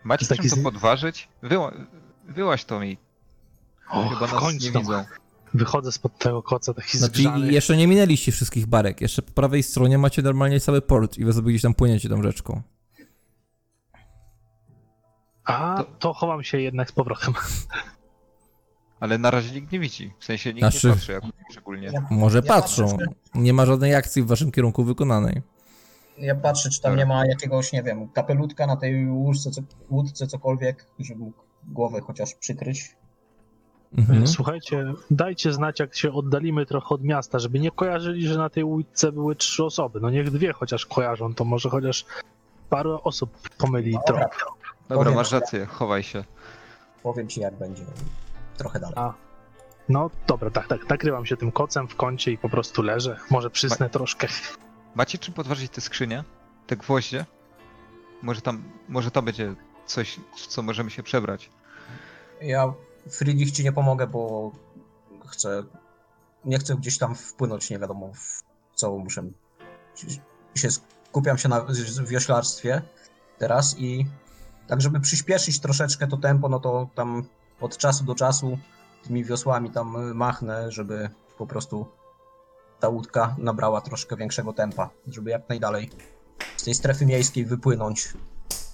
[0.04, 1.28] Macie czym to z- podważyć?
[1.42, 1.72] Wyła...
[2.28, 2.98] Wyłaś to mi.
[3.90, 4.66] O, Chyba w nas końcu.
[4.66, 5.04] nie widzą.
[5.54, 7.52] Wychodzę spod tego koca taki Znaczy, zgrzany.
[7.52, 9.00] jeszcze nie minęliście wszystkich barek.
[9.00, 12.22] Jeszcze po prawej stronie macie normalnie cały port i wy sobie gdzieś tam płyniecie tą
[12.22, 12.62] rzeczką.
[15.44, 17.34] A, To- to chowam się jednak z powrotem.
[19.00, 20.12] Ale na razie nikt nie widzi.
[20.18, 21.90] W sensie nikt Znaczy- nie patrzy jak szczególnie.
[21.92, 22.88] Ja, Może Ja patrzą.
[22.90, 25.42] patrzę, Nie ma żadnej akcji w waszym kierunku wykonanej.
[26.18, 30.26] ja patrzę, czy tam nie ma jakiegoś, nie wiem, kapelutka na tej łódce, co, łódce
[30.26, 32.96] cokolwiek, żeby mógł głowę chociaż przykryć.
[33.98, 34.26] Mhm.
[34.26, 38.64] Słuchajcie, dajcie znać, jak się oddalimy trochę od miasta, żeby nie kojarzyli, że na tej
[38.64, 40.00] łódce były trzy osoby.
[40.00, 42.04] No niech dwie chociaż kojarzą, to może chociaż
[42.70, 44.28] parę osób pomyli trochę.
[44.92, 46.24] Dobra, Powiem- masz rację, chowaj się.
[47.02, 47.84] powiem ci jak będzie.
[48.56, 48.94] Trochę dalej.
[48.98, 49.14] A.
[49.88, 50.88] No dobra, tak, tak.
[50.88, 53.16] Nakrywam się tym kocem w kącie i po prostu leżę.
[53.30, 54.28] Może przysnę troszkę.
[54.94, 56.24] Macie czym podważyć te skrzynie?
[56.66, 57.26] Te gwoździe?
[58.22, 59.54] Może tam, może tam będzie
[59.86, 61.50] coś, w co możemy się przebrać.
[62.40, 62.72] Ja
[63.10, 64.52] Friedrich ci nie pomogę, bo
[65.26, 65.62] chcę.
[66.44, 68.42] Nie chcę gdzieś tam wpłynąć, nie wiadomo w
[68.74, 69.22] co muszę.
[70.54, 71.66] Się skupiam się na
[72.06, 72.82] wioślarstwie
[73.38, 74.06] teraz i
[74.72, 77.22] tak, żeby przyspieszyć troszeczkę to tempo, no to tam
[77.60, 78.58] od czasu do czasu
[79.02, 81.86] tymi wiosłami tam machnę, żeby po prostu
[82.80, 85.90] ta łódka nabrała troszkę większego tempa, żeby jak najdalej
[86.56, 88.12] z tej strefy miejskiej wypłynąć.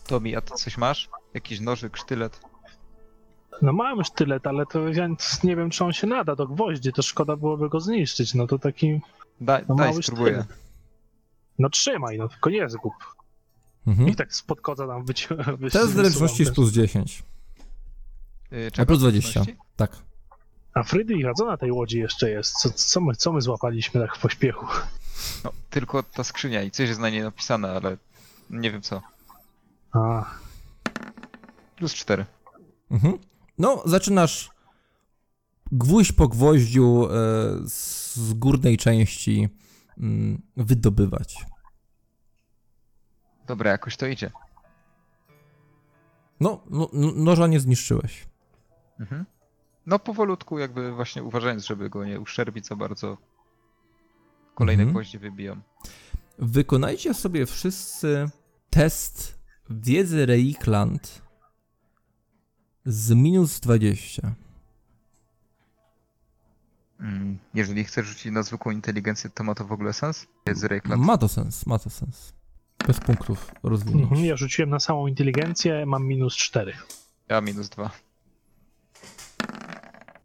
[0.06, 1.08] Tomi, a ty coś masz?
[1.34, 2.40] Jakiś nożyk, sztylet?
[3.62, 5.08] No mam sztylet, ale to ja
[5.44, 8.34] nie wiem, czy on się nada do gwoździ, to szkoda byłoby go zniszczyć.
[8.34, 9.00] No to taki.
[9.40, 10.32] Daj, No daj spróbuję.
[10.32, 10.58] sztylet.
[11.58, 12.94] No trzymaj, no tylko nie zgub.
[13.88, 14.08] Mhm.
[14.08, 17.22] I tak spod koca tam wyci- wyci- Test zręczności jest plus 10.
[18.50, 19.30] Yy, A plus 20.
[19.32, 19.56] Zręczności?
[19.76, 19.96] Tak.
[20.74, 22.52] A Friedrich, a co na tej łodzi jeszcze jest?
[22.54, 24.66] Co, co, my, co my złapaliśmy tak w pośpiechu?
[25.44, 27.96] No, tylko ta skrzynia i coś jest na niej napisane, ale
[28.50, 29.02] nie wiem co.
[29.92, 30.24] A,
[31.76, 32.26] Plus 4.
[32.90, 33.18] Mhm.
[33.58, 34.50] No, zaczynasz
[35.72, 37.14] gwóźdź po gwoździu e,
[37.68, 39.48] z górnej części
[39.98, 41.46] mm, wydobywać.
[43.48, 44.30] Dobra, jakoś to idzie.
[46.40, 48.26] No, no, no noża nie zniszczyłeś.
[49.00, 49.24] Mhm.
[49.86, 53.18] No powolutku jakby właśnie uważając, żeby go nie uszczerbić za bardzo.
[54.54, 54.94] Kolejne Mhm.
[54.94, 55.62] gwoździe wybijam.
[56.38, 58.30] Wykonajcie sobie wszyscy
[58.70, 59.38] test
[59.70, 61.22] wiedzy Reikland
[62.84, 64.34] z minus 20.
[67.00, 70.26] Mm, jeżeli chcesz rzucić na zwykłą inteligencję, to ma to w ogóle sens?
[70.46, 70.98] Jest Rayclad.
[70.98, 72.32] Ma to sens, ma to sens.
[72.88, 74.02] Bez punktów rozwinięć.
[74.02, 76.72] Mhm, ja rzuciłem na samą inteligencję, mam minus 4.
[77.28, 77.90] Ja minus dwa.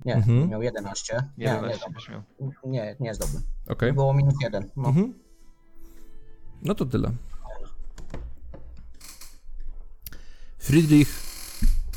[0.05, 0.49] Nie, Mhm.
[0.49, 1.23] miał 11.
[1.37, 2.23] Nie, 11 nie, miał.
[2.65, 3.39] nie, nie jest dobry.
[3.67, 3.93] Okej.
[3.93, 4.69] Było minus 1.
[4.75, 4.87] No.
[4.89, 5.13] Mhm.
[6.61, 7.11] No to tyle.
[10.57, 11.09] Friedrich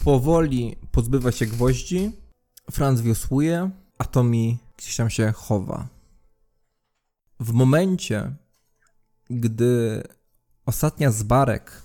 [0.05, 2.13] powoli pozbywa się gwoździ,
[2.71, 5.89] Franz wiosłuje, a Tommy gdzieś tam się chowa.
[7.41, 8.33] W momencie,
[9.31, 10.03] gdy
[10.67, 11.83] ostatnia z barek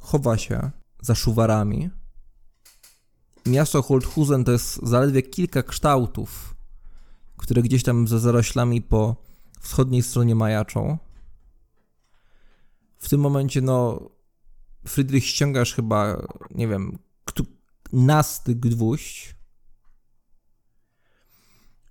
[0.00, 1.90] chowa się za szuwarami,
[3.46, 6.56] miasto Holthusen to jest zaledwie kilka kształtów,
[7.36, 9.16] które gdzieś tam za zaroślami po
[9.60, 10.98] wschodniej stronie majaczą.
[12.98, 14.10] W tym momencie, no,
[14.88, 16.98] Friedrich ściągasz chyba, nie wiem,
[17.92, 19.36] nasty gwóźdź.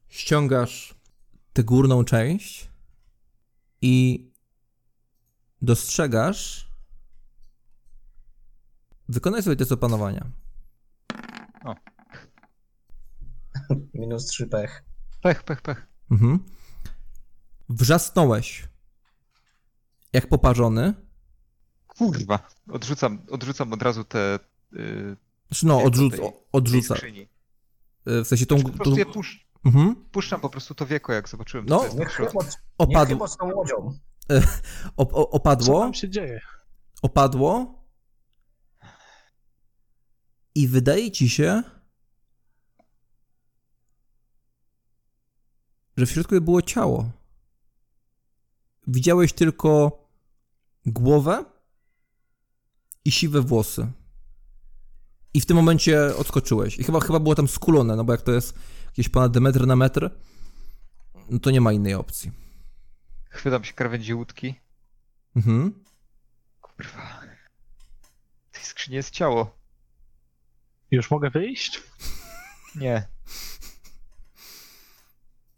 [0.07, 0.95] Ściągasz
[1.53, 2.69] tę górną część
[3.81, 4.25] i
[5.61, 6.69] dostrzegasz.
[9.09, 10.25] Wykonaj sobie test opanowania.
[13.93, 14.83] Minus 3 pech.
[15.21, 15.87] Pech, pech, pech.
[16.11, 16.39] Mhm.
[17.69, 18.69] Wrzasnąłeś.
[20.13, 20.93] Jak poparzony.
[21.87, 22.47] Kurwa.
[22.71, 24.39] Odrzucam, odrzucam od razu te...
[24.71, 26.95] Yy, Znaczy, no, odrzuc, tej- odrzuca.
[26.95, 27.21] tej.
[28.07, 28.63] Y, W sensie tą.
[28.63, 29.95] Po prostu tą je pusz, mhm.
[30.11, 31.75] puszczam po prostu to wieko, jak zobaczyłem, No.
[31.75, 33.99] co to jest Niech chyba, niech Opadł, chyba z tą łodzią.
[34.97, 35.79] op, o- Co opadło.
[35.79, 36.41] tam się dzieje?
[37.01, 37.75] Opadło.
[40.55, 41.63] I wydaje ci się,
[45.97, 47.11] że w środku było ciało.
[48.87, 49.91] Widziałeś tylko
[50.85, 51.45] głowę
[53.05, 53.91] i siwe włosy.
[55.33, 56.77] I w tym momencie odskoczyłeś.
[56.79, 58.53] I chyba, chyba było tam skulone, no bo jak to jest
[58.87, 60.09] jakieś ponad metr na metr,
[61.29, 62.44] no to nie ma innej opcji.
[63.35, 64.55] Chwytam się krawędzi łódki.
[65.35, 65.83] Mhm.
[66.61, 67.21] Kurwa.
[68.51, 69.57] W tej skrzyni jest ciało.
[70.91, 71.83] Już mogę wyjść?
[72.75, 73.07] Nie.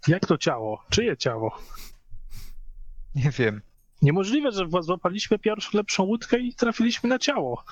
[0.07, 0.86] Jak to ciało?
[0.89, 1.59] Czyje ciało?
[3.15, 3.61] Nie wiem.
[4.01, 7.63] Niemożliwe, że złapaliśmy pierwszą lepszą łódkę i trafiliśmy na ciało.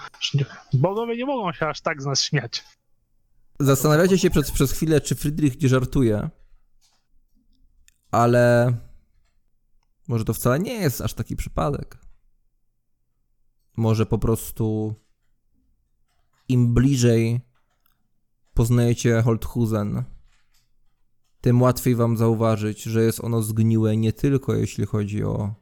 [0.73, 2.63] Bogowie nie mogą się aż tak z nas śmiać.
[3.59, 6.29] Zastanawiacie się przez, przez chwilę, czy Friedrich nie żartuje,
[8.11, 8.73] ale
[10.07, 11.97] może to wcale nie jest aż taki przypadek.
[13.77, 14.95] Może po prostu
[16.47, 17.41] im bliżej
[18.53, 20.03] poznajecie Holthusen,
[21.41, 25.55] tym łatwiej wam zauważyć, że jest ono zgniłe nie tylko jeśli chodzi o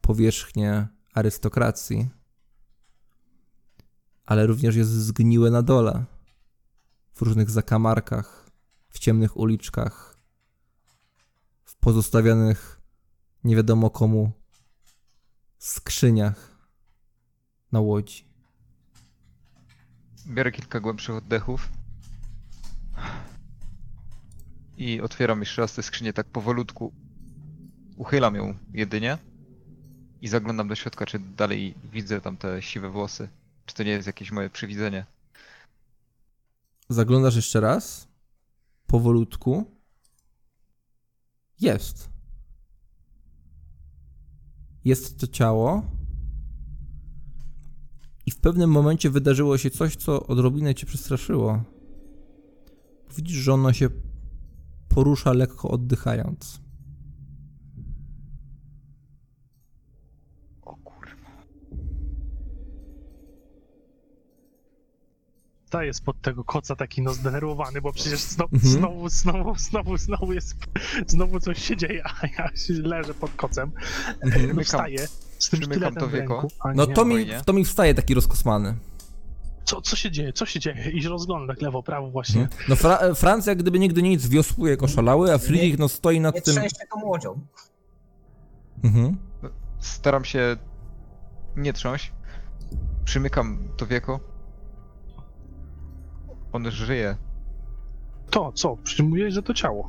[0.00, 2.10] powierzchnię arystokracji,
[4.24, 6.04] ale również jest zgniłe na dole
[7.12, 8.50] w różnych zakamarkach,
[8.88, 10.18] w ciemnych uliczkach,
[11.64, 12.73] w pozostawionych
[13.44, 14.32] nie wiadomo komu
[15.58, 16.68] skrzyniach
[17.72, 18.24] na łodzi.
[20.26, 21.68] Biorę kilka głębszych oddechów.
[24.76, 26.92] I otwieram jeszcze raz tę skrzynię tak powolutku.
[27.96, 29.18] Uchylam ją jedynie.
[30.22, 33.28] I zaglądam do środka, czy dalej widzę tam te siwe włosy.
[33.66, 35.06] Czy to nie jest jakieś moje przywidzenie.
[36.88, 38.08] Zaglądasz jeszcze raz,
[38.86, 39.70] powolutku.
[41.60, 42.13] Jest.
[44.84, 45.82] Jest to ciało.
[48.26, 51.62] I w pewnym momencie wydarzyło się coś, co odrobinę cię przestraszyło.
[53.16, 53.88] Widzisz, że ono się
[54.88, 56.63] porusza lekko oddychając.
[65.74, 68.72] Ta jest pod tego koca taki no zdenerwowany, bo przecież znowu, Mhm.
[68.72, 70.56] znowu, znowu, znowu, znowu jest,
[71.06, 73.72] znowu coś się dzieje, a ja się leżę pod kocem,
[74.20, 74.56] Mhm.
[74.56, 74.98] no wstaję
[75.38, 76.34] z tym przymykam sztyletem to w wieko.
[76.40, 76.48] ręku.
[76.74, 78.76] No nie, to mi, to mi wstaje taki rozkosmany.
[79.64, 80.90] Co, co się dzieje, co się dzieje?
[80.90, 82.48] I rozgląda tak lewo, prawo właśnie.
[82.68, 86.34] No Fra- Francja jak gdyby nigdy nic wiosłuje jako szalały, a Friedrich no stoi nad
[86.34, 86.54] Nie tym...
[86.54, 87.40] trzęście tą łodzią.
[88.84, 89.16] Mhm.
[89.78, 90.56] Staram się
[91.56, 92.12] nie trząść.
[93.04, 94.20] Przymykam to wieko.
[96.54, 97.16] On żyje.
[98.30, 98.76] To, co?
[98.76, 99.88] Przecież mówiłeś, że to ciało.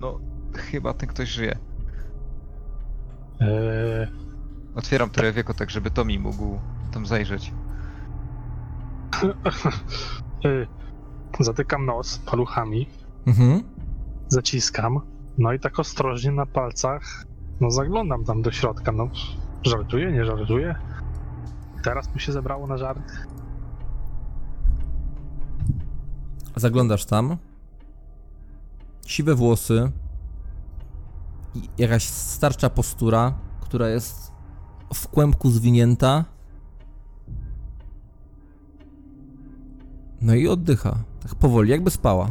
[0.00, 0.20] No,
[0.54, 1.58] chyba ten ktoś żyje.
[3.40, 4.06] Eee,
[4.74, 6.58] Otwieram to wieko tak, żeby Tomi mógł
[6.92, 7.52] tam zajrzeć.
[10.44, 10.66] eee,
[11.40, 12.88] zatykam nos paluchami,
[13.26, 13.62] Mhm.
[14.28, 15.00] zaciskam,
[15.38, 17.02] no i tak ostrożnie na palcach,
[17.60, 19.08] no zaglądam tam do środka, no
[19.62, 20.74] żartuję, nie żartuję.
[21.84, 23.12] Teraz mu się zebrało na żart.
[26.56, 27.36] Zaglądasz tam.
[29.06, 29.92] siwe włosy,
[31.54, 34.32] i jakaś starsza postura, która jest
[34.94, 36.24] w kłębku zwinięta.
[40.20, 42.30] No i oddycha, tak powoli, jakby spała.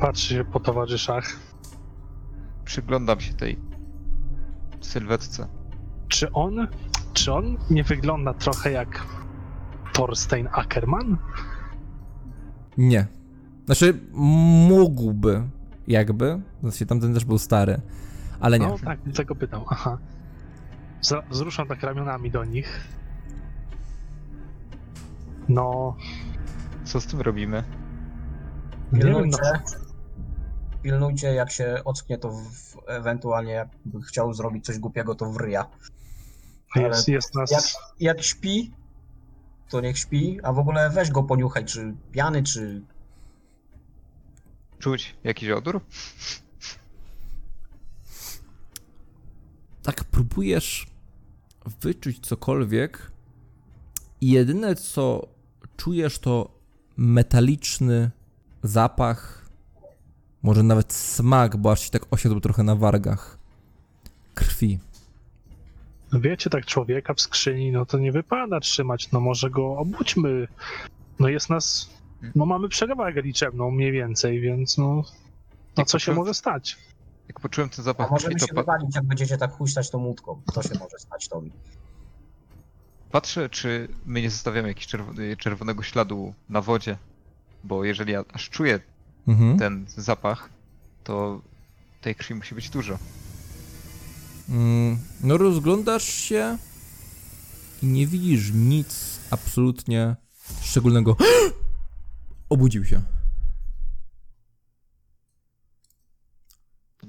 [0.00, 1.36] Patrzy się po towarzyszach.
[2.64, 3.58] Przyglądam się tej
[4.80, 5.48] sylwetce.
[6.08, 6.68] Czy on,
[7.12, 9.06] czy on nie wygląda trochę jak
[9.98, 11.16] Thorstein Ackerman?
[12.76, 13.06] Nie.
[13.66, 14.00] Znaczy,
[14.68, 15.42] mógłby,
[15.88, 16.40] jakby.
[16.62, 17.80] Znaczy, tamten też był stary,
[18.40, 18.66] ale nie.
[18.66, 19.62] No tak, dlatego pytam.
[19.68, 19.98] Aha.
[21.30, 22.80] Wzruszam tak ramionami do nich.
[25.48, 25.96] No,
[26.84, 27.64] Co z tym robimy?
[28.92, 29.60] nie wiem, no, Pilnujcie,
[30.82, 35.66] pilnujcie, jak się ocknie, to w, ewentualnie jakby chciał zrobić coś głupiego, to wryja.
[36.76, 37.50] jest, jest nas...
[37.50, 37.62] Jak,
[38.00, 38.72] jak śpi,
[39.68, 42.82] to niech śpi, a w ogóle weź go poniuchaj, czy pijany, czy...
[44.78, 45.80] Czuć jakiś odór?
[49.88, 50.86] tak próbujesz
[51.80, 53.12] wyczuć cokolwiek
[54.20, 55.28] i jedyne co
[55.76, 56.58] czujesz to
[56.96, 58.10] metaliczny
[58.62, 59.50] zapach,
[60.42, 63.38] może nawet smak, bo aż ci tak osiadł trochę na wargach.
[64.34, 64.78] Krwi.
[66.12, 70.48] No wiecie, tak człowieka w skrzyni, no to nie wypada trzymać, no może go obudźmy.
[71.18, 71.90] No jest nas,
[72.34, 75.02] no mamy przewagę liczebną mniej więcej, więc no,
[75.76, 76.76] no co się może stać?
[77.28, 80.42] Jak poczułem ten A zapach możemy krwi, się wypalić, jak będziecie tak huśtać tą łódką.
[80.54, 81.50] To się może stać tobie.
[83.10, 86.98] patrzę, czy my nie zostawiamy jakiegoś czerw- czerwonego śladu na wodzie.
[87.64, 88.80] Bo jeżeli ja aż czuję
[89.26, 89.58] Mhm.
[89.58, 90.48] ten zapach,
[91.02, 91.40] to
[92.00, 92.98] tej krwi musi być dużo.
[94.48, 96.58] Mm, No rozglądasz się
[97.82, 100.16] i nie widzisz nic absolutnie
[100.62, 101.16] szczególnego.
[102.48, 103.02] Obudził się.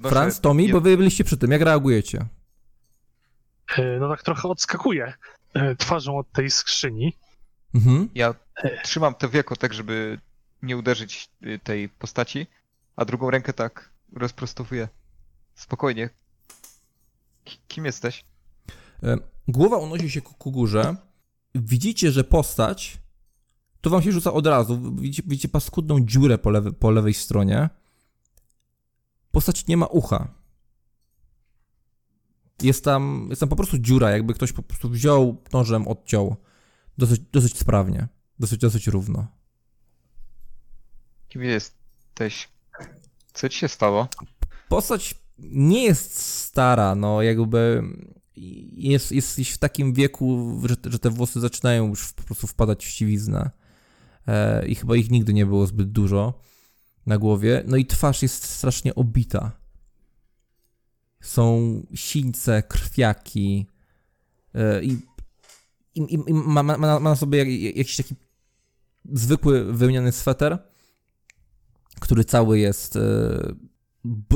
[0.04, 1.52] Franz, Tommy, bo wy byliście przy tym.
[1.52, 2.26] Jak reagujecie?
[3.78, 5.14] E, No tak trochę odskakuje
[5.54, 7.18] e, twarzą od tej skrzyni.
[7.76, 8.10] Mhm.
[8.16, 8.34] Ja
[8.84, 10.20] trzymam to wieko tak, żeby
[10.62, 12.48] nie uderzyć y, tej postaci,
[12.96, 14.88] a drugą rękę tak rozprostowuję.
[15.56, 16.10] Spokojnie.
[17.50, 18.26] Ki- Kim jesteś?
[19.04, 20.95] E, Głowa unosi się ku, ku górze.
[21.56, 22.97] Widzicie, że postać.
[23.82, 24.95] To wam się rzuca od razu.
[24.95, 27.70] Widzicie, widzicie paskudną dziurę po, po lewej stronie.
[29.32, 30.28] Postać nie ma ucha.
[32.62, 36.36] Jest tam, jest tam po prostu dziura, jakby ktoś po prostu wziął nożem, odciął.
[36.97, 38.08] Dosyć, dosyć sprawnie.
[38.39, 39.28] Dosyć, dosyć równo.
[41.30, 42.50] Kim jesteś?
[43.34, 44.08] Co ci się stało?
[44.70, 47.84] Postać nie jest stara, no jakby
[48.72, 52.90] jest, jest w takim wieku, że, że te włosy zaczynają już po prostu wpadać w
[52.90, 53.52] siwiznę.
[54.28, 56.42] E, I chyba ich nigdy nie było zbyt dużo
[57.06, 57.64] na głowie.
[57.68, 59.52] No i twarz jest strasznie obita.
[61.22, 63.68] Są sińce, krwiaki
[64.54, 64.98] e, i,
[65.96, 68.16] i, i ma, ma, ma na sobie jak, jakiś taki
[69.12, 70.58] zwykły wełniany sweter,
[72.00, 73.00] który cały jest e,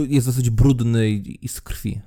[0.08, 2.02] jest dosyć brudny i, i z krwi.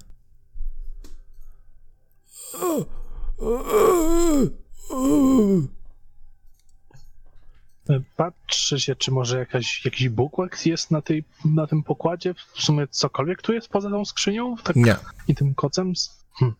[8.16, 12.34] Patrzy się, czy może jakaś, jakiś bukłak jest na, tej, na tym pokładzie.
[12.34, 14.56] W sumie cokolwiek tu jest poza tą skrzynią?
[14.56, 14.96] Tak, Nie.
[15.28, 15.92] I tym kocem?
[16.38, 16.54] Hm.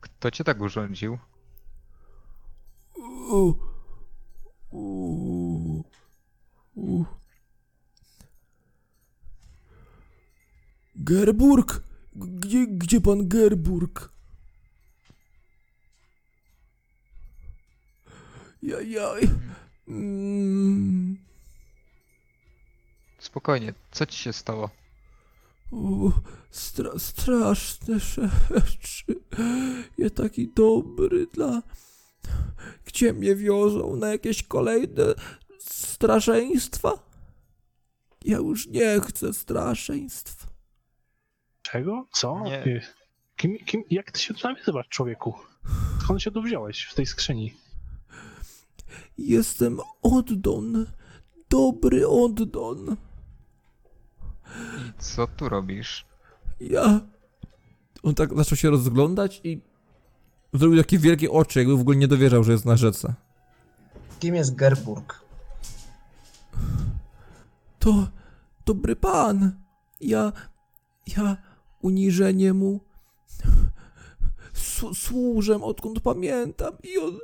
[0.00, 1.18] Kto cię tak urządził?
[10.96, 11.82] Gerburg?
[12.14, 14.12] Gdzie, gdzie pan Gerburg?
[18.62, 19.30] Jajaj.
[19.88, 21.16] Mm,
[23.18, 24.70] Spokojnie, co ci się stało?
[26.50, 29.20] stra, straszne rzeczy.
[29.98, 31.62] Ja taki dobry dla...
[32.84, 33.96] Gdzie mnie wiozą?
[33.96, 35.14] Na jakieś kolejne
[35.58, 36.92] straszeństwa?
[38.24, 40.55] Ja już nie chcę straszeństw.
[41.70, 42.06] Czego?
[42.12, 42.40] Co?
[42.44, 42.80] Nie.
[43.36, 45.34] Kim, kim, jak ty się tu nazywasz, człowieku?
[46.00, 47.54] Skąd się tu wziąłeś w tej skrzyni?
[49.18, 50.86] Jestem Oddon.
[51.50, 52.96] Dobry Oddon.
[54.78, 56.06] I co tu robisz?
[56.60, 57.00] Ja.
[58.02, 59.60] On tak zaczął się rozglądać i
[60.52, 63.14] zrobił takie wielkie oczy, jakby w ogóle nie dowierzał, że jest na rzece.
[64.20, 65.24] Kim jest Gerburg?
[67.78, 68.08] To
[68.66, 69.52] dobry pan.
[70.00, 70.32] Ja.
[71.16, 71.36] Ja
[71.86, 72.80] uniżenie mu.
[74.94, 77.18] Służę odkąd pamiętam i on.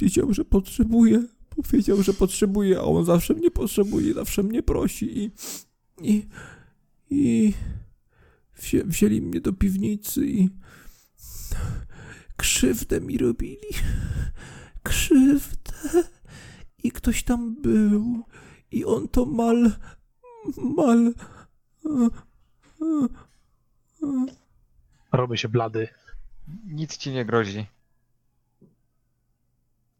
[0.00, 1.22] wiedział, że potrzebuje.
[1.48, 5.30] Powiedział, że potrzebuje, a on zawsze mnie potrzebuje, zawsze mnie prosi i...
[6.02, 6.26] i...
[7.10, 7.52] i...
[8.56, 10.48] Wzię, wzięli mnie do piwnicy i...
[12.36, 13.68] Krzywdę mi robili.
[14.82, 15.72] Krzywdę.
[16.82, 18.22] I ktoś tam był.
[18.70, 19.72] I on to mal...
[20.76, 21.12] mal...
[25.12, 25.88] Robię się blady.
[26.66, 27.66] Nic ci nie grozi.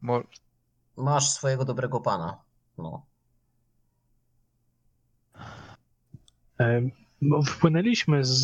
[0.00, 0.22] Mo-
[0.96, 2.38] Masz swojego dobrego pana.
[2.78, 3.06] No.
[6.60, 6.82] E,
[7.22, 8.42] No, wpłynęliśmy z,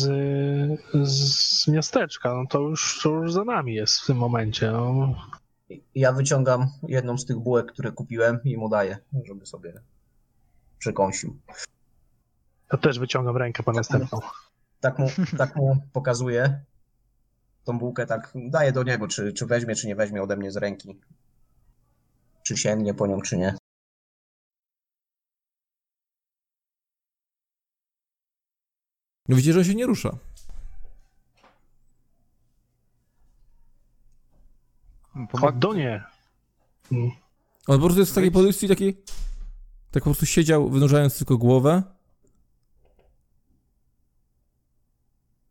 [1.09, 4.71] z miasteczka, no to już, to już za nami jest w tym momencie.
[4.71, 5.15] No.
[5.95, 9.81] Ja wyciągam jedną z tych bułek, które kupiłem i mu daję, żeby sobie
[10.77, 11.39] przekąsił.
[12.73, 14.19] Ja też wyciągam rękę po następną.
[14.79, 16.63] Tak mu, tak mu pokazuję
[17.63, 20.57] tą bułkę, tak daję do niego, czy, czy weźmie, czy nie weźmie ode mnie z
[20.57, 20.99] ręki.
[22.43, 23.55] Czy sięgnie po nią, czy nie.
[29.29, 30.17] Widzicie, że się nie rusza.
[35.31, 36.03] Pomag- Do nie.
[37.67, 39.03] On po prostu jest w takiej pozycji, takiej...
[39.91, 41.83] Tak po prostu siedział, wynurzając tylko głowę.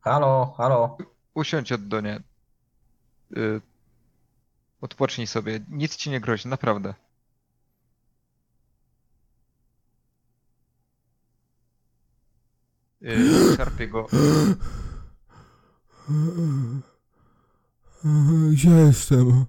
[0.02, 0.96] Halo, halo.
[1.34, 2.20] Usiądź od Donie.
[3.36, 3.60] Y-
[4.80, 5.60] odpocznij sobie.
[5.68, 6.94] Nic ci nie grozi, naprawdę.
[13.02, 14.06] Y, szarpie go.
[18.52, 19.44] Gdzie jestem?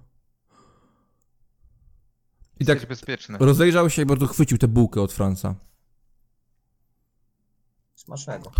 [2.60, 3.38] I tak Jesteś bezpieczny.
[3.40, 5.54] rozejrzał się i bardzo chwycił tę bułkę od Franca.
[7.94, 8.52] Smacznego.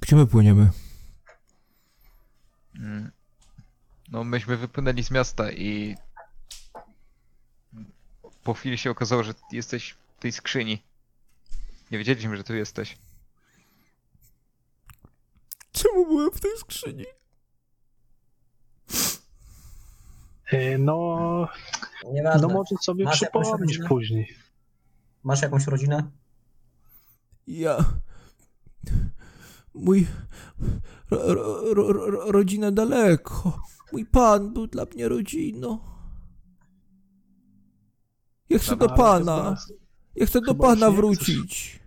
[0.00, 0.70] Gdzie my płyniemy?
[2.78, 3.10] Mm.
[4.08, 5.96] No, myśmy wypłynęli z miasta i
[8.44, 10.82] po chwili się okazało, że jesteś w tej skrzyni.
[11.90, 12.98] Nie wiedzieliśmy, że tu jesteś.
[15.72, 17.04] Czemu byłem w tej skrzyni?
[20.52, 21.48] E, No,
[22.12, 22.48] Nieważne.
[22.48, 23.88] no może sobie Masz jakąś przypomnisz rodzinę?
[23.88, 24.36] później.
[25.22, 26.10] Masz jakąś rodzinę?
[27.46, 27.84] Ja...
[29.74, 30.06] Mój...
[31.10, 33.58] Ro, ro, ro, ro, rodzina daleko.
[33.92, 35.78] Mój pan był dla mnie rodziną.
[38.48, 39.56] Ja chcę do pana.
[40.16, 41.80] Ja chcę do pana wrócić.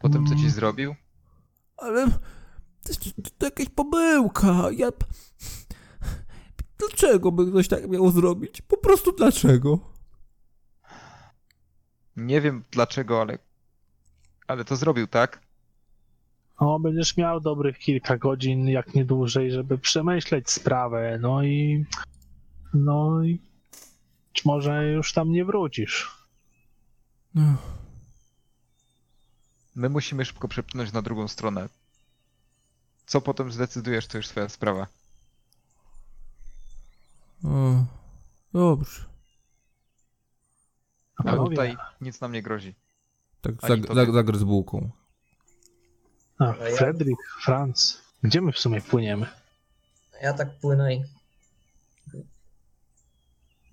[0.00, 0.52] Potem co ci Mm.
[0.52, 0.94] zrobił?
[1.76, 2.06] Ale...
[2.82, 4.70] To, to, to jakaś pomyłka.
[4.76, 4.88] Ja...
[6.78, 8.62] Dlaczego by ktoś tak miał zrobić?
[8.62, 9.78] Po prostu dlaczego?
[12.16, 13.38] Nie wiem dlaczego, ale.
[14.46, 15.40] Ale to zrobił, tak?
[16.60, 21.84] O, będziesz miał dobrych kilka godzin, jak nie dłużej, żeby przemyśleć sprawę, no i...
[22.74, 23.40] No i...
[24.32, 26.10] Być może już tam nie wrócisz.
[27.34, 27.56] No.
[29.74, 31.68] My musimy szybko przepłynąć na drugą stronę.
[33.06, 34.86] Co potem zdecydujesz, to już twoja sprawa.
[37.44, 37.84] O,
[38.52, 39.04] dobrze.
[41.16, 42.74] A Ale tutaj nic nam nie grozi.
[43.40, 44.90] Tak zag, zag, zagryz bułką.
[46.40, 49.26] A, Fredrik, Franz, gdzie my w sumie płyniemy?
[50.22, 51.04] Ja tak płynę i...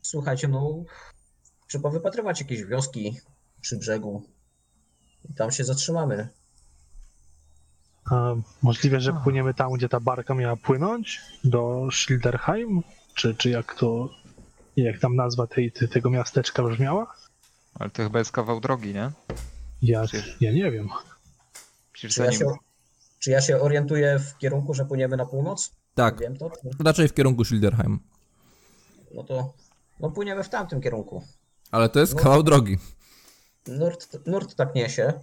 [0.01, 0.83] Słuchajcie, no...
[1.67, 3.17] Trzeba wypatrywać jakieś wioski
[3.61, 4.23] przy brzegu.
[5.29, 6.29] I tam się zatrzymamy.
[8.11, 11.21] A, możliwe, że płyniemy tam, gdzie ta barka miała płynąć?
[11.43, 12.83] Do Schilderheim?
[13.13, 14.09] Czy, czy jak to...
[14.75, 17.15] Jak tam nazwa tej, te- tego miasteczka brzmiała?
[17.79, 19.11] Ale to chyba jest kawał drogi, nie?
[19.81, 20.89] Ja, Przecież- ja nie wiem.
[21.97, 22.45] Przecież Czy ja, się,
[23.19, 25.71] czy ja się orientuję w kierunku, że płyniemy na północ?
[25.95, 26.51] Tak, Wiem to?
[26.85, 27.99] raczej w kierunku Schilderheim.
[29.15, 29.53] No to...
[29.99, 31.23] No płyniemy w tamtym kierunku.
[31.71, 32.19] Ale to jest No.
[32.23, 32.77] kawał drogi.
[33.67, 35.13] Nurt, nurt tak niesie.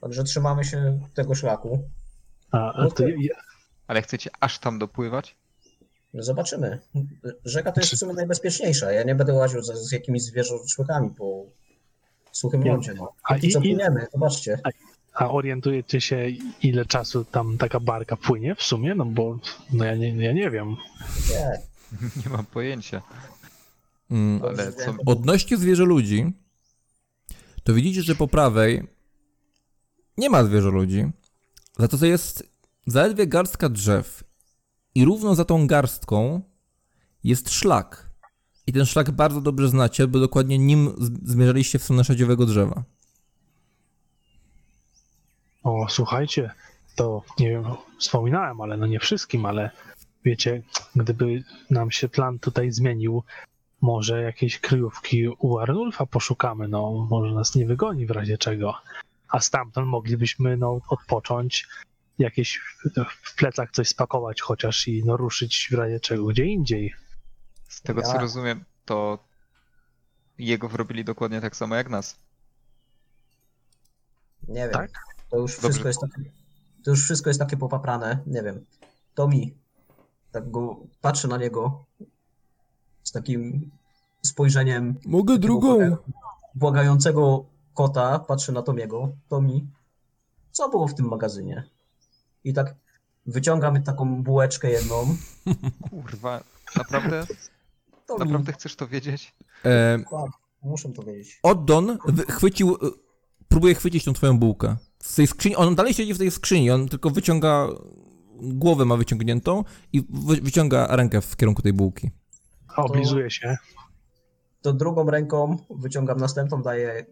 [0.00, 1.82] Także trzymamy się tego szlaku.
[2.50, 3.34] A, a No ja,
[3.86, 5.36] Ale chcecie aż tam dopływać?
[6.14, 6.80] No Zobaczymy.
[7.44, 8.92] Rzeka to jest w sumie najbezpieczniejsza.
[8.92, 11.44] Ja nie będę łaził z, z jakimiś zwierzęczłykami po
[12.32, 12.94] suchym lądzie.
[12.94, 13.12] No.
[13.22, 13.78] A i co i-?
[14.12, 14.58] Zobaczcie.
[14.64, 14.70] a
[15.28, 16.28] orientujecie się,
[16.62, 18.94] ile czasu tam taka barka płynie w sumie?
[18.94, 19.38] No bo
[19.72, 20.76] no ja, nie, ja nie wiem.
[21.30, 21.60] Nie.
[22.24, 23.02] Nie mam pojęcia.
[24.10, 24.42] Mm.
[24.42, 24.94] Ale co.
[25.06, 26.32] Odnośnie zwierzę ludzi,
[27.64, 28.86] to widzicie, że po prawej
[30.18, 31.04] nie ma zwierzę ludzi.
[31.78, 32.50] Za to, to jest
[32.86, 34.24] zaledwie garstka drzew.
[34.94, 36.42] I równo za tą garstką
[37.24, 38.10] jest szlak.
[38.66, 42.84] I ten szlak bardzo dobrze znacie, bo dokładnie nim zmierzaliście w stronę szadziowego drzewa.
[45.62, 46.50] O, słuchajcie,
[46.96, 47.64] to nie wiem,
[47.98, 49.70] wspominałem, ale no nie wszystkim, ale
[50.24, 50.62] wiecie,
[50.96, 53.22] gdyby nam się plan tutaj zmienił,
[53.80, 58.74] może jakieś kryjówki u Arnulfa poszukamy, no może nas nie wygoni w razie czego.
[59.28, 61.68] A stamtąd moglibyśmy no odpocząć,
[62.18, 62.60] jakieś
[63.22, 66.94] w plecach coś spakować chociaż i no ruszyć w razie czego gdzie indziej.
[67.68, 69.18] Z tego co Ja- rozumiem, to
[70.38, 72.16] jego wrobili dokładnie tak samo jak nas.
[74.48, 74.70] Nie wiem.
[74.72, 74.90] Tak?
[75.30, 75.68] To już Dobrze.
[75.68, 76.30] wszystko jest takie,
[76.84, 78.64] to już wszystko jest takie popaprane, nie wiem.
[79.14, 79.54] To mi
[80.32, 81.84] tak go patrzę na niego
[83.02, 83.70] z takim
[84.22, 85.96] spojrzeniem Mogę drugą.
[86.54, 87.44] błagającego
[87.74, 89.12] kota, patrzę na Tomiego.
[89.28, 89.66] Tomi,
[90.52, 91.64] co było w tym magazynie?
[92.44, 92.74] I tak
[93.26, 95.16] wyciągam taką bułeczkę jedną.
[95.90, 96.44] Kurwa,
[96.76, 97.26] naprawdę?
[98.06, 99.34] Tomi, Naprawdę chcesz to wiedzieć?
[99.64, 99.98] E,
[100.62, 101.40] muszę to wiedzieć.
[101.42, 102.76] Oddon wy- chwycił, e,
[103.48, 104.76] próbuje chwycić tą twoją bułkę.
[105.02, 107.68] Z tej skrzyni, on dalej siedzi w tej skrzyni, on tylko wyciąga,
[108.42, 112.10] głowę ma wyciągniętą i wy, wyciąga rękę w kierunku tej bułki.
[112.76, 113.56] Oblizuje się.
[114.62, 117.06] To drugą ręką wyciągam następną, daję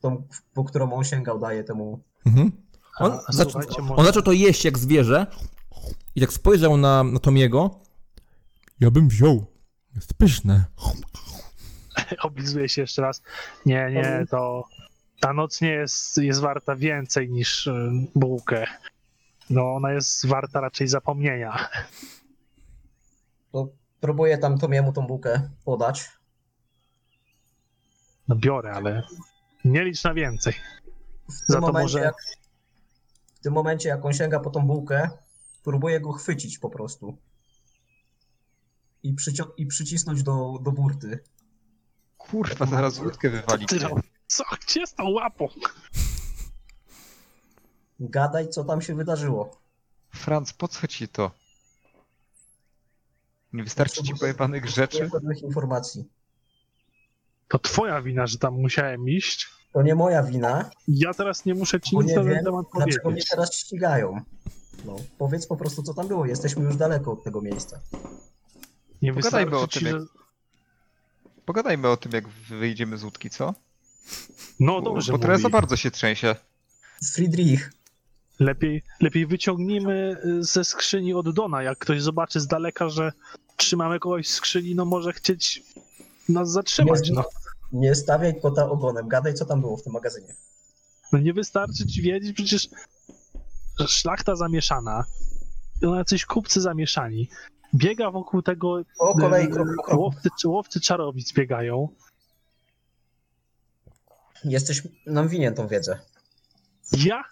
[0.00, 2.00] tą, po którą on sięgał, daję temu.
[2.26, 2.52] Mhm.
[2.98, 5.26] On, A, zac- słuchajcie, on zaczął to jeść jak zwierzę
[6.14, 7.80] i tak spojrzał na, na Tomiego.
[8.80, 9.46] Ja bym wziął.
[9.94, 10.64] Jest pyszne.
[12.22, 13.22] Oblizuje się jeszcze raz.
[13.66, 14.64] Nie, nie, to
[15.20, 18.66] ta noc nie jest, jest warta więcej niż y, bułkę.
[19.50, 21.68] No, ona jest warta raczej zapomnienia.
[23.52, 23.68] To
[24.00, 26.10] próbuję tam Tomiemu tą bułkę podać.
[28.28, 29.02] No biorę, ale
[29.64, 30.52] nie licz na więcej.
[31.28, 32.14] W Za tym, to momencie, może- jak,
[33.34, 35.10] w tym momencie, jak on sięga po tą bułkę,
[35.64, 37.18] próbuję go chwycić po prostu.
[39.02, 41.18] I, przycio- i przycisnąć do, do burty.
[42.18, 43.30] Kurwa, zaraz łódkę.
[43.68, 43.90] Ty, no,
[44.36, 44.44] co?
[44.66, 45.48] Gdzie z tą łapą?
[48.00, 49.56] Gadaj, co tam się wydarzyło.
[50.10, 51.30] Franz, po co ci to?
[53.52, 55.10] Nie wystarczy ci pojebanych rzeczy?
[55.10, 56.04] Pewnych informacji.
[57.48, 59.48] To twoja wina, że tam musiałem iść.
[59.72, 62.66] To nie moja wina, Ja teraz nie muszę ci bo nic nie na ten temat
[62.74, 63.28] dlaczego mnie powiedzieć.
[63.28, 64.20] teraz ścigają.
[64.84, 66.26] No, powiedz po prostu, co tam było.
[66.26, 67.80] Jesteśmy już daleko od tego miejsca.
[69.02, 70.06] Nie Pogadajmy o tym, ci, jak- że...
[71.44, 73.54] Pogadajmy o tym, jak wyjdziemy z łódki, co?
[74.60, 76.34] No dobrze bo teraz za bardzo się trzęsie.
[77.14, 77.72] Friedrich,
[78.38, 81.62] Lepiej, lepiej wyciągnijmy y, ze skrzyni od Dona.
[81.62, 83.12] Jak ktoś zobaczy z daleka, że
[83.56, 85.62] trzymamy kogoś w skrzyni, no może chcieć
[86.28, 87.10] nas zatrzymać.
[87.10, 87.24] Nie- No.
[87.72, 89.08] nie stawiaj kota ogonem.
[89.08, 90.34] Gadaj, co tam było w tym magazynie.
[91.12, 92.68] no nie wystarczy ci wiedzieć, przecież
[93.88, 95.04] szlachta zamieszana,
[95.82, 97.28] no jacyś kupcy zamieszani,
[97.74, 100.00] biega wokół tego, Po kolei, y, krok po kroku.
[100.02, 101.88] łowcy, łowcy czarownic biegają.
[104.46, 105.98] Jesteś nam winien tą wiedzę.
[106.98, 107.24] Ja?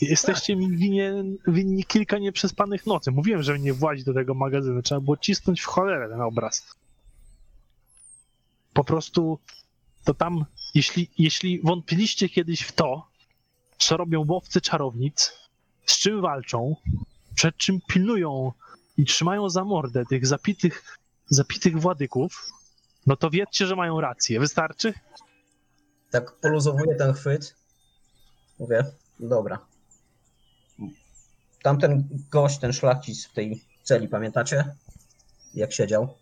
[0.00, 3.10] Jesteście mi winien, winni kilka nieprzespanych nocy.
[3.10, 4.82] Mówiłem, że nie włazi do tego magazynu.
[4.82, 6.66] Trzeba było cisnąć w cholerę ten obraz.
[8.72, 9.38] Po prostu
[10.04, 10.44] to tam,
[10.74, 13.08] jeśli, jeśli wątpiliście kiedyś w to,
[13.78, 15.32] co robią łowcy czarownic,
[15.86, 16.76] z czym walczą,
[17.34, 18.52] przed czym pilnują
[18.96, 20.98] i trzymają za mordę tych zapitych,
[21.28, 22.50] zapitych władyków,
[23.06, 24.40] no to wiedzcie, że mają rację.
[24.40, 24.94] Wystarczy?
[26.16, 27.54] Tak poluzowuję ten chwyt.
[28.58, 28.84] Mówię,
[29.20, 29.58] dobra.
[31.62, 34.74] Tamten gość, ten szlachcic w tej celi, pamiętacie?
[35.54, 36.14] Jak siedział?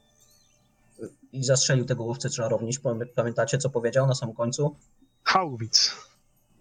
[1.32, 2.80] I zastrzelił tego łowcę czarownic.
[2.80, 4.76] Pamię- Pamiętacie, co powiedział na samym końcu?
[5.24, 5.90] Hauwitz.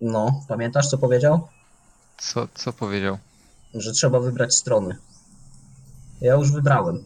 [0.02, 1.48] No, pamiętasz, co powiedział?
[2.18, 3.18] Co, co powiedział?
[3.74, 4.98] Że trzeba wybrać strony.
[6.22, 7.06] Ja już wybrałem.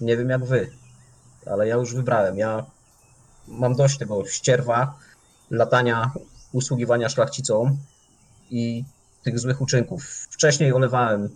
[0.00, 0.72] Nie wiem jak wy,
[1.46, 2.38] ale ja już wybrałem.
[2.38, 2.66] Ja
[3.48, 4.98] mam dość tego ścierwa,
[5.50, 6.10] latania,
[6.52, 7.76] usługiwania szlachcicom
[8.50, 8.84] i
[9.22, 10.04] tych złych uczynków.
[10.30, 11.28] Wcześniej olewałem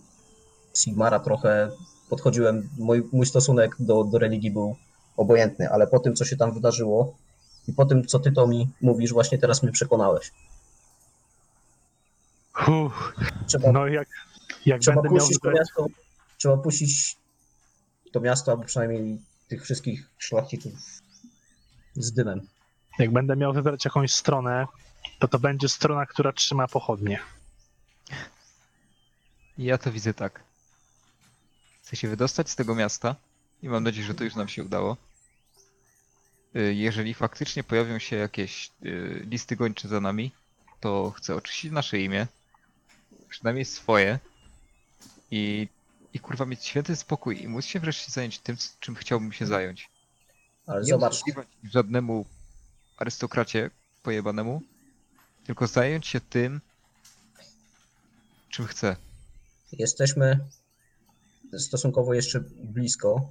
[0.75, 1.71] Sigmara trochę,
[2.09, 4.77] podchodziłem, mój, mój stosunek do, do religii był
[5.17, 7.15] obojętny, ale po tym, co się tam wydarzyło
[7.69, 10.33] i po tym, co ty to mi mówisz, właśnie teraz mnie przekonałeś.
[12.69, 13.15] Uff,
[13.47, 14.09] Trzeba no jak,
[14.67, 15.87] jak Trzeba będę miał puścić to wybrać, miasto,
[16.39, 17.17] trzeba puścić
[18.13, 19.19] to miasto, albo przynajmniej
[19.49, 20.73] tych wszystkich szlachciców
[21.97, 22.41] z dymem.
[22.99, 24.67] jak będę miał wybrać jakąś stronę,
[25.19, 27.21] to to będzie strona, która trzyma pochodnie.
[29.59, 30.41] Ja to widzę tak.
[31.83, 33.17] Chcę się wydostać z tego miasta
[33.63, 34.97] i mam nadzieję, że to już nam się udało.
[36.57, 40.33] Y, Jeżeli faktycznie pojawią się jakieś y, listy gończe za nami,
[40.81, 42.27] to chcę oczyścić nasze imię,
[43.29, 44.19] przynajmniej swoje
[45.31, 45.69] i,
[46.15, 49.89] i kurwa mieć święty spokój i móc się wreszcie zająć tym, czym chciałbym się zająć.
[50.67, 51.23] Ale Nie zobacz,
[51.65, 52.27] żadnemu
[52.97, 53.71] arystokracie
[54.03, 54.63] pojebanemu,
[55.45, 56.61] tylko zająć się tym,
[58.51, 58.97] czym chce.
[59.73, 60.39] Jesteśmy
[61.59, 63.29] stosunkowo jeszcze blisko.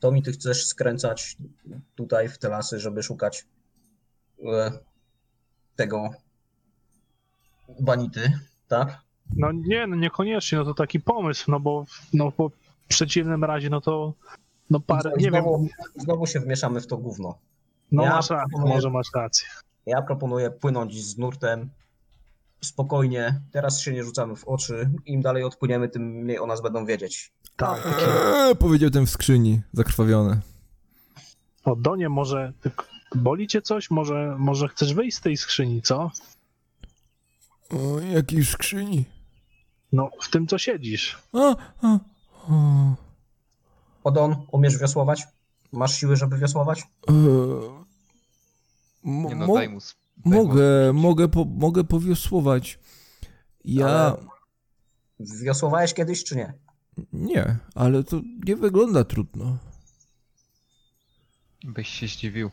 [0.00, 1.36] To mi ty chcesz skręcać
[1.94, 3.46] tutaj w te lasy, żeby szukać
[4.44, 4.72] e,
[5.76, 6.10] tego
[7.80, 8.32] banity,
[8.68, 8.98] tak?
[9.36, 12.52] No nie, no niekoniecznie, no to taki pomysł, no bo, no bo w
[12.88, 14.14] przeciwnym razie, no to
[14.70, 17.38] no parę, nie wiem, znowu, znowu się wmieszamy w to gówno.
[17.92, 19.46] no ja masz rację, proponuję- może masz rację.
[19.86, 21.70] Ja proponuję płynąć z nurtem
[22.60, 23.40] spokojnie.
[23.52, 24.90] Teraz się nie rzucamy w oczy.
[25.06, 27.32] Im dalej odpłyniemy, tym mniej o nas będą wiedzieć.
[27.56, 30.40] Tak, Eee, powiedział ten w skrzyni, zakrwawiony.
[31.64, 32.52] o Donie może,
[33.14, 33.90] boli cię coś?
[33.90, 36.10] Może, może chcesz wyjść z tej skrzyni, co?
[37.70, 39.04] O, jakiej skrzyni?
[39.92, 41.18] No, w tym, co siedzisz.
[41.32, 41.98] A, a,
[42.48, 42.94] o,
[44.08, 45.22] Odon, umiesz wiosłować?
[45.72, 46.80] Masz siły, żeby wiosłować?
[47.08, 47.12] e,
[49.02, 49.54] mo- Nie no, daj mu.
[49.54, 49.80] daj mu
[50.24, 51.02] mogę, odpocząć.
[51.02, 52.78] mogę, po, mogę powiosłować.
[53.64, 53.86] Ja...
[53.88, 54.16] Ale-
[55.44, 56.52] Wiosłowałeś kiedyś, czy nie?
[57.12, 59.58] Nie, ale to nie wygląda trudno.
[61.64, 62.50] Byś się zdziwił.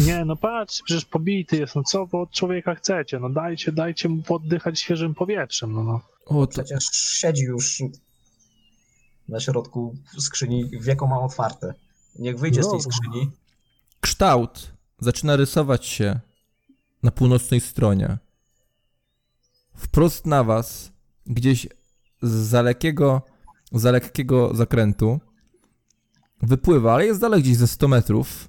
[0.00, 3.18] Nie, no patrz, przecież pobity jest, no co wy od człowieka chcecie?
[3.20, 6.00] No dajcie, dajcie mu poddychać świeżym powietrzem, no no.
[6.26, 7.82] O, to, Przecież siedzi już
[9.32, 11.74] na środku skrzyni, wieko ma otwarte.
[12.18, 12.92] Niech wyjdzie z tej Dobra.
[12.92, 13.30] skrzyni.
[14.00, 16.20] kształt zaczyna rysować się
[17.02, 18.18] na północnej stronie.
[19.76, 20.92] Wprost na was,
[21.26, 21.68] gdzieś
[22.22, 23.22] z lekkiego,
[23.72, 25.20] za lekkiego zakrętu,
[26.42, 28.48] wypływa, ale jest dalej gdzieś ze 100 metrów,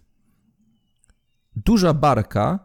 [1.56, 2.60] duża barka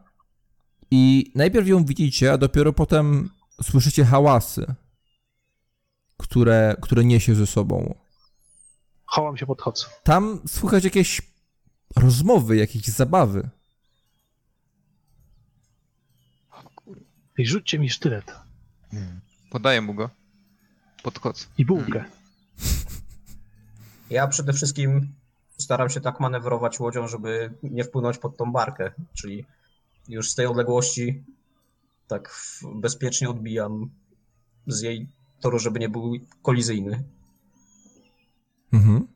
[0.91, 3.31] i najpierw ją widzicie, a dopiero potem
[3.63, 4.75] słyszycie hałasy,
[6.17, 7.95] które, które niesie ze sobą.
[9.09, 9.87] Chowam się, podchodzę.
[10.03, 11.23] Tam słychać jakieś
[11.97, 13.49] rozmowy, jakieś zabawy.
[17.39, 18.35] I rzućcie mi sztylet
[19.51, 20.11] Podaję mu go.
[21.03, 21.45] Podchodzę.
[21.59, 22.05] i bułkę.
[24.11, 25.15] Ja przede wszystkim
[25.59, 29.45] staram się tak manewrować łodzią, żeby nie wpłynąć pod tą barkę, czyli
[30.09, 31.25] już z tej odległości
[32.07, 32.41] tak
[32.75, 33.91] bezpiecznie odbijam
[34.67, 35.09] z jej
[35.41, 36.13] toru, żeby nie był
[36.43, 37.05] kolizyjny.
[38.73, 39.07] Mhm.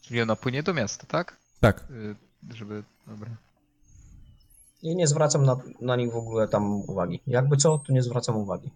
[0.00, 1.36] Czyli ona płynie do miasta, tak?
[1.60, 1.90] Tak.
[1.90, 2.16] Y,
[2.54, 2.82] żeby.
[3.06, 3.30] Dobra.
[4.82, 7.20] I nie zwracam na, na nich w ogóle tam uwagi.
[7.26, 8.70] Jakby co, to nie zwracam uwagi.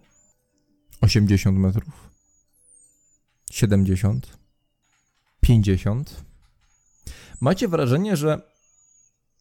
[1.00, 2.10] 80 metrów.
[3.50, 4.38] 70.
[5.40, 6.24] 50.
[7.40, 8.40] Macie wrażenie, że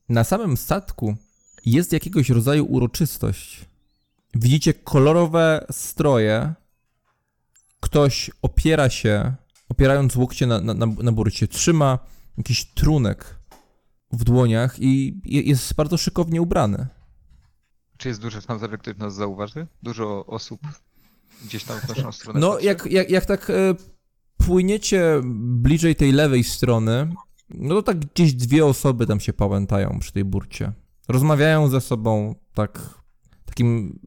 [0.10, 1.16] na samym statku
[1.66, 3.66] jest jakiegoś rodzaju uroczystość.
[4.36, 6.54] Widzicie kolorowe stroje.
[7.80, 9.36] Ktoś opiera się,
[9.74, 12.00] opierając łokcie na, na, na, burcie, trzyma
[12.38, 13.40] jakiś trunek
[14.12, 16.88] w dłoniach i je- jest bardzo szykownie ubrany.
[17.98, 19.68] Czy jest duża szansa, że ktoś nas zauważy?
[19.84, 20.62] Dużo osób
[21.45, 22.40] gdzieś tam w naszą stronę.
[22.40, 22.66] No, patrzy?
[22.66, 23.76] jak, jak, jak tak e,
[24.38, 25.22] płyniecie
[25.66, 27.14] bliżej tej lewej strony,
[27.50, 30.72] no to tak gdzieś dwie osoby tam się pałętają przy tej burcie.
[31.08, 32.80] Rozmawiają ze sobą tak,
[33.45, 34.00] takim,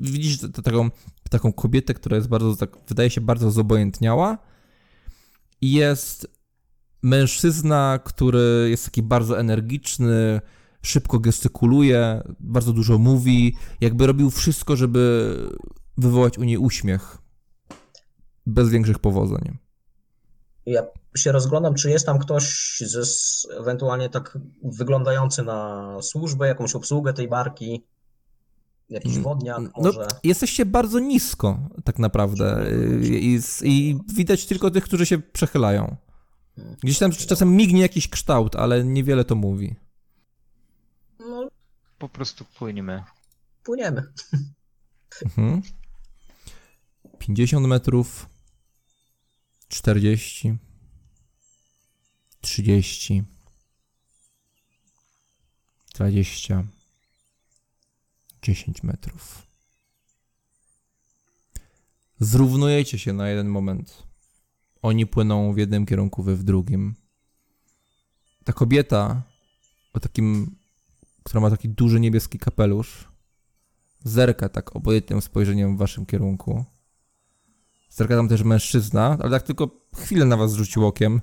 [0.00, 0.90] widzisz taką,
[1.30, 4.38] taką kobietę, która jest bardzo, tak, wydaje się bardzo zobojętniała
[5.72, 6.26] jest
[7.02, 10.40] mężczyzna, który jest taki bardzo energiczny,
[10.82, 15.34] szybko gestykuluje, bardzo dużo mówi, jakby robił wszystko, żeby
[15.98, 17.18] wywołać u niej uśmiech.
[18.46, 19.58] Bez większych powodzeń.
[20.66, 20.82] Ja
[21.16, 23.02] się rozglądam, czy jest tam ktoś ze,
[23.60, 27.84] ewentualnie tak wyglądający na służbę, jakąś obsługę tej barki,
[28.90, 30.06] jakiś Mm, wodniak No, może.
[30.24, 32.66] jesteście bardzo nisko, tak naprawdę.
[32.72, 35.96] y, I, I widać tylko tych, którzy się przechylają.
[36.82, 39.76] Gdzieś tam czasem mignie jakiś kształt, ale niewiele to mówi.
[41.18, 41.48] No,
[41.98, 43.04] Po prostu płyniemy.
[43.64, 44.02] płyniemy.
[45.24, 45.62] Mhm.
[47.18, 48.26] 50 metrów.
[49.68, 50.56] 40.
[52.40, 53.24] 30.
[55.94, 56.64] 20.
[58.46, 59.46] 10 metrów.
[62.20, 64.02] Zrównujecie się na jeden moment.
[64.82, 66.94] Oni płyną w jednym kierunku, wy w drugim.
[68.44, 69.22] Ta kobieta
[69.92, 70.56] o takim,
[71.22, 73.08] która ma taki duży niebieski kapelusz,
[74.04, 76.64] zerka tak obojętnym spojrzeniem w waszym kierunku.
[77.90, 81.20] Zerka tam też mężczyzna, ale tak tylko chwilę na was rzucił okiem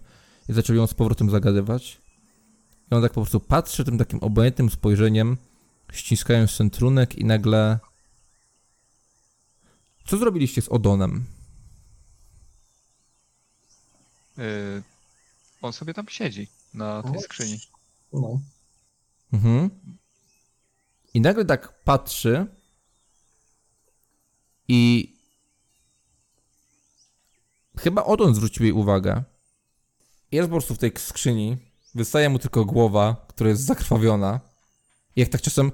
[0.50, 2.02] i zaczął ją z powrotem zagadywać.
[2.91, 5.38] I on tak po prostu patrzy tym takim obojętnym spojrzeniem,
[5.94, 7.80] ściskając ten trunek i nagle...
[10.06, 11.26] Co zrobiliście z Odonem?
[14.40, 14.84] Y,
[15.61, 17.60] on sobie tam siedzi na tej No, skrzyni.
[18.14, 18.40] No.
[19.34, 19.70] Mhm.
[21.14, 22.48] I nagle tak patrzy
[24.68, 25.14] I
[27.78, 29.24] chyba odąd zwrócił jej uwagę.
[30.32, 31.57] Jest po prostu w tej skrzyni.
[31.95, 34.40] Wystaje mu tylko głowa, która jest zakrwawiona.
[35.15, 35.72] Jak tak czasem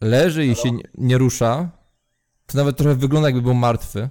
[0.00, 1.70] leży i się nie, nie rusza,
[2.46, 4.08] to nawet trochę wygląda jakby był martwy.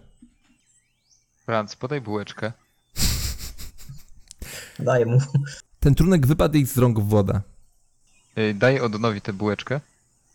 [1.46, 2.52] Franz, podaj bułeczkę.
[4.80, 5.20] Daję mu.
[5.80, 7.42] Ten trunek wypadł jej z rąk w wodę.
[8.36, 9.82] Yy, Daj Odonowi tę bułeczkę,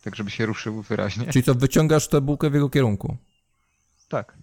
[0.03, 1.27] tak żeby się ruszył wyraźnie.
[1.31, 3.17] Czyli co, wyciągasz tę bułkę w jego kierunku.
[4.09, 4.37] Tak.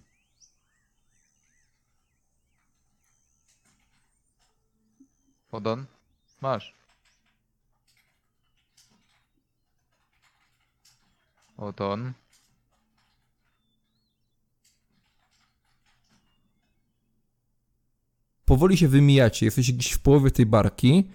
[5.51, 5.85] Odon,
[6.41, 6.82] masz.
[11.57, 12.13] Odon.
[18.45, 21.09] powoli się wymijacie, jesteście gdzieś w połowie tej barki,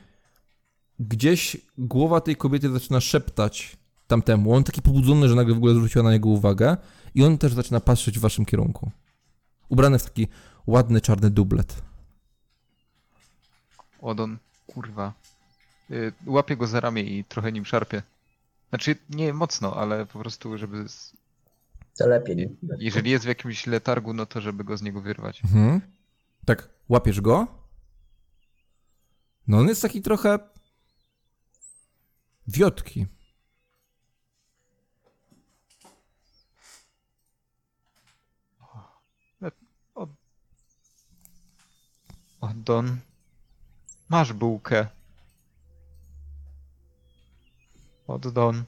[0.98, 6.04] gdzieś głowa tej kobiety zaczyna szeptać tamtemu, on taki pobudzony, że nagle w ogóle zwróciła
[6.04, 6.76] na niego uwagę
[7.14, 8.90] i on też zaczyna patrzeć w waszym kierunku.
[9.68, 10.28] Ubrany w taki
[10.66, 11.82] ładny, czarny dublet.
[14.00, 15.12] Odon, kurwa.
[15.90, 18.02] Yy, łapię go za ramię i trochę nim szarpię.
[18.68, 20.88] Znaczy, nie mocno, ale po prostu, żeby.
[20.88, 21.16] Z...
[21.98, 22.56] To lepiej.
[22.78, 25.44] Jeżeli jest w jakimś letargu, no to żeby go z niego wyrwać.
[25.44, 25.80] Mhm.
[26.44, 27.46] Tak, łapiesz go?
[29.46, 30.38] No on jest taki trochę...
[32.46, 33.06] Wiotki.
[42.40, 42.96] Odon.
[44.08, 44.86] Masz bułkę.
[48.08, 48.64] Oddon.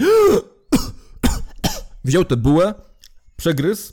[2.04, 2.74] Wziął tę bułę,
[3.36, 3.92] przegryzł.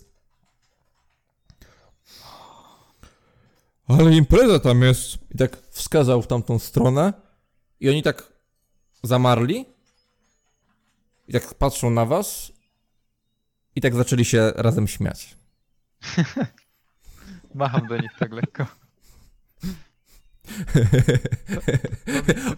[3.87, 5.17] Ale impreza tam jest.
[5.31, 7.13] I tak wskazał w tamtą stronę.
[7.79, 8.33] I oni tak
[9.03, 9.65] zamarli.
[11.27, 12.51] I tak patrzą na was.
[13.75, 15.37] I tak zaczęli się razem śmiać.
[17.55, 18.65] Macham do nich tak lekko.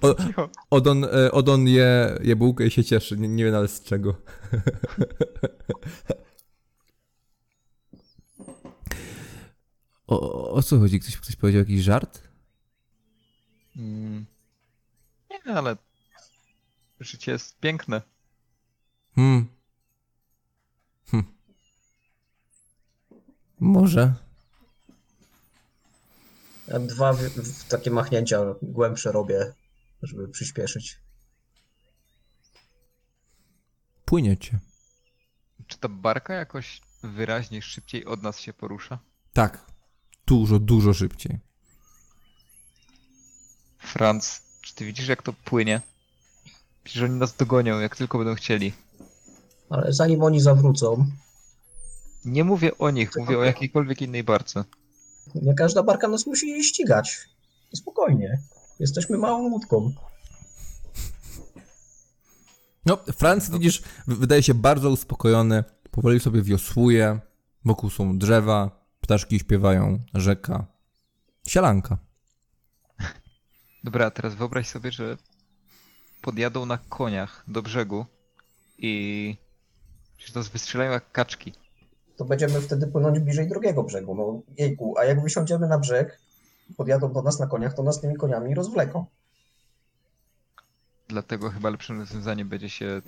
[0.02, 0.16] O.
[0.70, 3.18] Odon, e, Odon je, je bułkę i się cieszy.
[3.18, 4.16] Nie, nie wiem nawet z czego.
[10.08, 11.00] O, o co chodzi?
[11.00, 12.22] Ktoś, ktoś powiedział jakiś żart?
[13.76, 14.26] Mm.
[15.30, 15.78] Nie, ale
[17.00, 18.02] życie jest piękne.
[19.16, 19.48] Hmm.
[21.12, 21.24] Hm.
[23.60, 24.14] Może.
[26.70, 29.54] Ja Dwa w, w takie machnięcia głębsze robię,
[30.04, 31.00] żeby przyspieszyć.
[34.06, 34.60] Płyniecie.
[35.68, 39.00] Czy ta barka jakoś wyraźnie szybciej od nas się porusza?
[39.34, 39.66] Tak.
[40.26, 41.40] Dużo, dużo szybciej.
[43.78, 45.82] Franz, czy ty widzisz jak to płynie?
[46.84, 48.74] Przecież oni nas dogonią, jak tylko będą chcieli.
[49.70, 51.08] Ale zanim oni zawrócą,
[52.26, 54.64] Nie mówię o nich, mówię o jakiejkolwiek innej barce.
[55.36, 57.30] Nie każda barka nas musi ścigać.
[57.76, 58.40] Spokojnie.
[58.80, 59.94] Jesteśmy małą łódką.
[62.86, 65.64] No, Franz, widzisz, wydaje się bardzo uspokojony.
[65.92, 67.20] Powoli sobie wiosłuje.
[67.66, 70.66] Wokół są drzewa, ptaszki śpiewają, rzeka.
[71.48, 71.98] Sielanka.
[73.84, 75.18] Dobra, a teraz wyobraź sobie, że
[76.22, 78.06] podjadą na koniach do brzegu
[78.78, 79.36] i
[80.18, 81.54] że nas wystrzelają jak kaczki.
[82.20, 84.16] To będziemy wtedy płynąć bliżej drugiego brzegu.
[84.16, 86.20] No jejku, a jak wysiądziemy na brzeg,
[86.78, 89.06] podjadą do nas na koniach, to nas tymi koniami rozwleką.
[91.08, 93.02] Dlatego chyba lepszym rozwiązaniem będzie się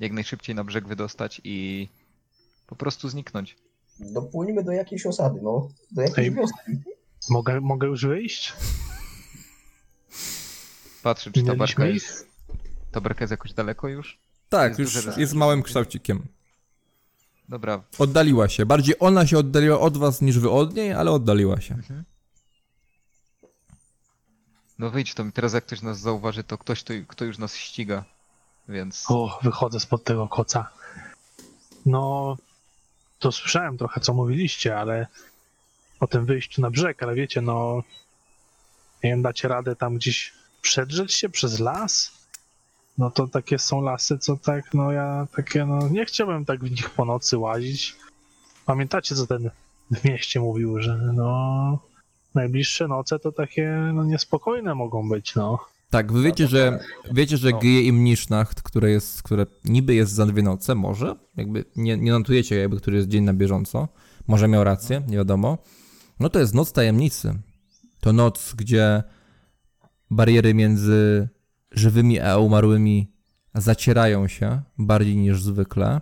[0.00, 1.88] jak najszybciej na brzeg wydostać i
[2.66, 3.56] po prostu zniknąć.
[4.00, 5.68] Dopłyniemy do jakiejś osady, no.
[5.90, 6.34] Do jakiejś Ej.
[6.34, 6.72] wioski.
[7.30, 8.52] Mogę, mogę już wyjść?
[11.02, 12.26] Patrzę, czy ta barka jest,
[12.92, 14.18] ta barka jest jakoś daleko już?
[14.48, 16.26] Tak, Jest już jest małym kształcikiem.
[17.50, 18.66] Dobra, Oddaliła się.
[18.66, 21.76] Bardziej ona się oddaliła od was niż wy od niej, ale oddaliła się.
[24.78, 25.24] no wyjdź to.
[25.34, 28.04] Teraz jak ktoś nas zauważy, to ktoś, to, kto już nas ściga.
[28.68, 30.70] Więc O, wychodzę spod tego koca.
[31.86, 32.36] No,
[33.18, 35.06] to słyszałem trochę, co mówiliście, ale
[36.00, 37.82] o tym wyjściu na brzeg, ale wiecie, no,
[39.04, 40.32] nie wiem, dacie radę tam gdzieś
[40.62, 42.19] przedrzeć się przez las?
[42.98, 46.70] No to takie są lasy, co tak, no ja takie, no, nie chciałbym tak w
[46.70, 47.96] nich po nocy łazić.
[48.66, 49.50] Pamiętacie, co ten
[49.90, 51.78] w mieście mówił, że no,
[52.34, 55.58] najbliższe noce to takie, no, niespokojne mogą być, no.
[55.90, 56.78] Tak, wy wiecie, że
[57.12, 57.58] wiecie, że No.
[57.58, 62.12] Geje im Nisznacht, które jest, które niby jest za dwie noce, może, jakby nie, nie
[62.12, 63.88] notujecie jakby, który jest dzień na bieżąco,
[64.26, 65.58] może miał rację, nie wiadomo.
[66.20, 67.34] No to jest noc tajemnicy.
[68.00, 69.02] To noc, gdzie
[70.10, 71.28] bariery między
[71.70, 73.12] żywymi a umarłymi
[73.54, 76.00] zacierają się bardziej niż zwykle.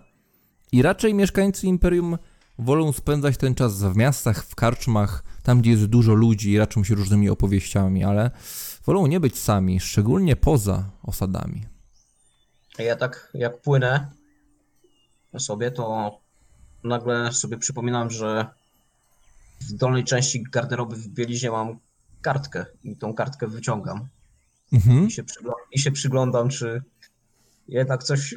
[0.71, 2.17] I raczej mieszkańcy Imperium
[2.59, 6.83] wolą spędzać ten czas w miastach, w karczmach, tam gdzie jest dużo ludzi i raczą
[6.83, 8.31] się różnymi opowieściami, ale
[8.85, 11.65] wolą nie być sami, szczególnie poza osadami.
[12.79, 14.11] Ja tak jak płynę
[15.37, 16.19] sobie, to
[16.83, 18.47] nagle sobie przypominam, że
[19.61, 21.79] w dolnej części garderoby w bieliźnie mam
[22.21, 24.07] kartkę i tą kartkę wyciągam
[24.73, 25.07] Mhm.
[25.07, 25.23] i się,
[25.71, 26.83] i się przyglądam, czy
[27.67, 28.35] jednak coś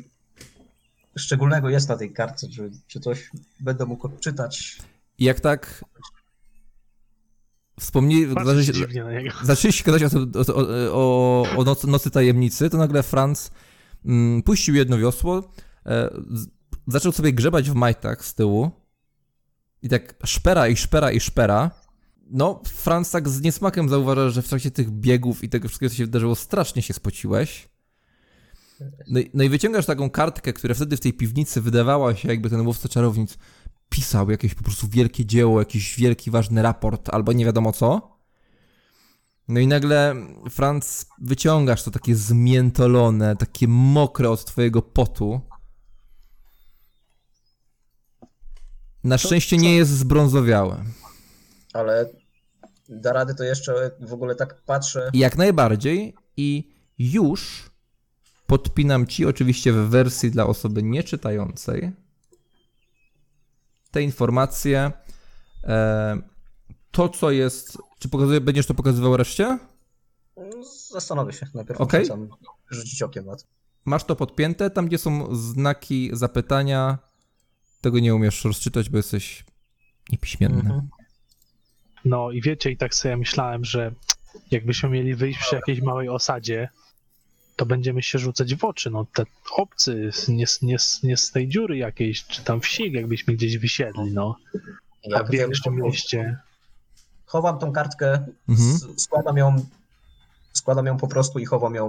[1.16, 3.30] szczególnego jest na tej kartce, czy, czy coś
[3.60, 4.78] będę mógł odczytać.
[5.18, 5.84] I jak tak
[7.80, 8.54] wspomnij, Patrzę
[9.42, 10.18] zaczęliście- gadać o,
[10.54, 10.56] o,
[10.92, 13.50] o, o nocy, nocy tajemnicy, to nagle Franz
[14.04, 15.52] mm, puścił jedno wiosło,
[15.86, 16.46] e, z,
[16.86, 18.70] zaczął sobie grzebać w majtach z tyłu
[19.82, 21.70] i tak szpera i szpera i szpera.
[22.32, 25.96] No, Franz tak z niesmakiem zauważa, że w trakcie tych biegów i tego wszystkiego, co
[25.96, 27.68] się wydarzyło, strasznie się spociłeś.
[29.09, 32.50] No i, no i wyciągasz taką kartkę, która wtedy w tej piwnicy wydawała się, jakby
[32.50, 33.38] ten łowca czarownic
[33.88, 38.18] pisał jakieś po prostu wielkie dzieło, jakiś wielki, ważny raport, albo nie wiadomo co.
[39.48, 40.14] No i nagle,
[40.50, 45.40] Franz, wyciągasz to takie zmiętolone, takie mokre od twojego potu.
[49.04, 50.84] Na szczęście nie jest zbrązowiałe.
[51.72, 52.22] Ale
[52.88, 55.10] da radę to jeszcze w ogóle tak patrzę.
[55.14, 57.70] Jak najbardziej i już
[58.46, 61.92] podpinam ci, oczywiście w wersji dla osoby nieczytającej,
[63.90, 64.92] te informacje.
[65.64, 66.18] E,
[66.90, 67.78] to, co jest.
[67.98, 69.59] Czy pokazuje, będziesz to pokazywał reszcie?
[70.90, 71.46] Zastanowię się.
[71.54, 72.28] Najpierw sam
[72.70, 73.44] rzucić okiem na to.
[73.84, 76.98] Masz to podpięte, tam gdzie są znaki zapytania.
[77.80, 79.44] Tego nie umiesz rozczytać, bo jesteś
[80.12, 80.60] niepiśmienny.
[80.60, 80.88] Mhm.
[82.04, 83.92] No i wiecie, i tak sobie myślałem, że
[84.50, 86.68] jakbyśmy mieli wyjść przy jakiejś małej osadzie,
[87.56, 88.90] to będziemy się rzucać w oczy.
[88.90, 89.24] No te
[89.56, 94.12] obcy, nie, z- nie, nie z tej dziury jakiejś, czy tam wsi, jakbyśmy gdzieś wysiedli,
[94.12, 94.36] no.
[94.54, 94.58] A
[95.18, 96.38] Ja w większym mieście.
[97.26, 98.78] Chowam tą kartkę, Mhm.
[98.98, 99.66] składam ją,
[100.52, 101.88] składam ją po prostu i chowam ją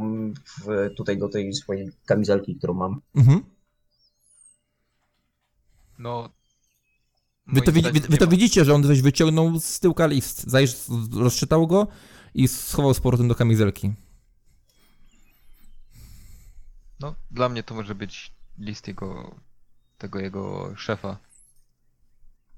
[0.66, 3.02] w, tutaj do tej swojej kamizelki, którą mam.
[3.16, 3.42] Mhm.
[6.00, 6.30] No.
[7.48, 10.44] Wy, to, widzi- wy, wy to widzicie, że on coś wyciągnął z tyłka list.
[10.50, 10.76] Zajesz,
[11.14, 11.88] rozczytał go
[12.34, 13.94] i schował z powrotem do kamizelki.
[17.00, 19.36] No, dla mnie to może być list jego,
[19.98, 21.18] tego jego szefa.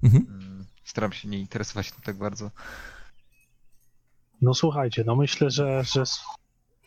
[0.02, 0.26] Mhm.
[0.28, 2.50] Mm, Staram się nie interesować tym tak bardzo.
[4.42, 6.02] No słuchajcie, no myślę, że, że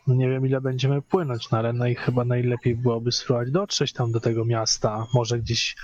[0.06, 4.12] no nie wiem ile będziemy płynąć, no ale naj, chyba najlepiej byłoby spróbować dotrzeć tam
[4.12, 5.76] do tego miasta, może gdzieś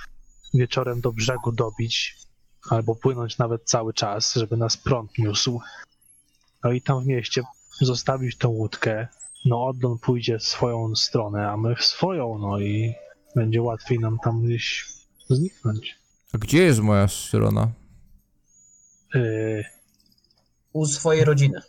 [0.54, 2.16] wieczorem do brzegu dobić,
[2.70, 5.60] albo płynąć nawet cały czas, żeby nas prąd niósł.
[6.64, 7.42] No i tam w mieście
[7.80, 9.08] zostawić tą łódkę,
[9.44, 12.94] no Oddon pójdzie w swoją stronę, a my w swoją, no i
[13.36, 14.88] będzie łatwiej nam tam gdzieś
[15.28, 15.98] zniknąć.
[16.32, 17.70] A gdzie jest moja strzelona?
[19.14, 19.64] Yy,
[20.72, 21.60] U swojej rodziny.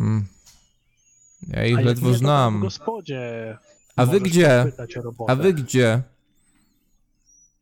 [0.00, 0.26] Mm.
[1.48, 2.60] Ja ich a ledwo nie, to W znam.
[2.60, 3.58] gospodzie.
[3.96, 4.72] A wy gdzie?
[5.28, 6.02] A wy gdzie?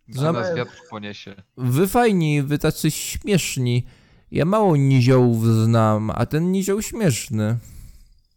[0.08, 1.34] Zam- nas wiatr poniesie.
[1.56, 3.86] Wy fajni, wy tacy śmieszni.
[4.30, 7.58] Ja mało niziołów znam, a ten nizioł śmieszny.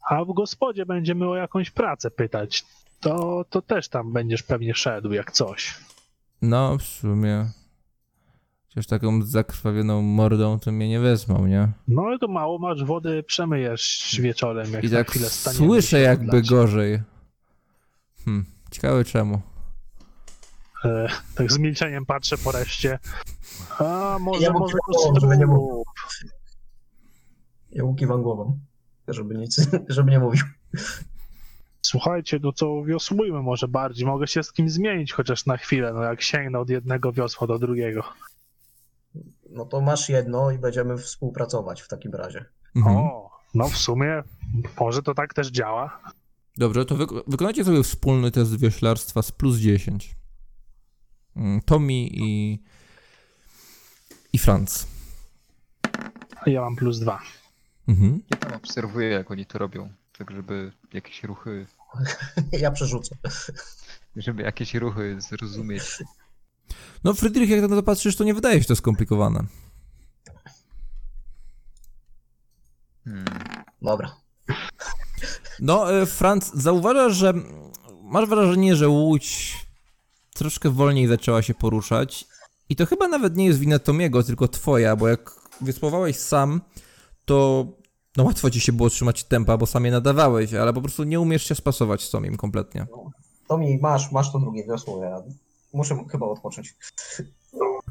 [0.09, 2.65] A w gospodzie będziemy o jakąś pracę pytać.
[2.99, 5.75] To, to też tam będziesz pewnie szedł jak coś.
[6.41, 7.49] No, w sumie.
[8.67, 11.67] Chociaż taką zakrwawioną mordą to mnie nie wezmą, nie?
[11.87, 15.99] No ale to mało masz wody, przemyjesz wieczorem, jak I na tak chwilę staniemy słyszę
[15.99, 17.01] jakby gorzej.
[18.25, 19.41] Hm, ciekawe czemu.
[20.87, 22.99] E, tak z milczeniem patrzę po reszcie.
[23.79, 25.83] A może, Ja może to żeby nie mówił.
[27.71, 28.59] Ja ukiwam głową,
[29.07, 30.45] żeby nic, żeby nie mówił.
[31.81, 34.05] Słuchajcie, no to wiosłujmy może bardziej.
[34.05, 37.59] Mogę się z kim zmienić chociaż na chwilę, no jak sięgnę od jednego wiosła do
[37.59, 38.03] drugiego.
[39.49, 42.45] No to masz jedno i będziemy współpracować w takim razie.
[42.75, 42.97] Mhm.
[42.97, 44.23] O, no w sumie
[44.79, 46.01] może to tak też działa.
[46.57, 50.15] Dobrze, to wyko- wykonajcie sobie wspólny test wioślarstwa z plus 10.
[51.37, 52.59] Mm, Tommy i...
[54.33, 54.87] i Franz.
[56.45, 57.21] A Ja mam plus dwa.
[57.87, 58.21] Mhm.
[58.29, 59.89] Ja tam obserwuję, jak oni to robią.
[60.17, 61.67] Tak, żeby jakieś ruchy,
[62.61, 63.15] Ja przerzucę.
[64.15, 65.83] żeby jakieś ruchy zrozumieć.
[67.03, 69.43] No, Friedrich, jak na to patrzysz, to nie wydaje się to skomplikowane.
[73.05, 73.25] Hmm.
[73.81, 74.15] Dobra.
[75.59, 77.33] No, e, Franz, zauważasz, że
[78.01, 79.55] masz wrażenie, że łódź
[80.37, 82.25] troszkę wolniej zaczęła się poruszać
[82.69, 85.31] i to chyba nawet nie jest wina Tomiego, tylko twoja, bo jak
[85.61, 86.61] wyspływałeś sam,
[87.25, 87.65] to
[88.17, 91.19] no łatwo ci się było trzymać tempa, bo sam je nadawałeś, ale po prostu nie
[91.19, 92.87] umiesz się spasować z Tomim kompletnie.
[93.47, 95.21] To mi masz, masz to drugie wiosło, ja
[95.73, 96.75] muszę chyba odpocząć.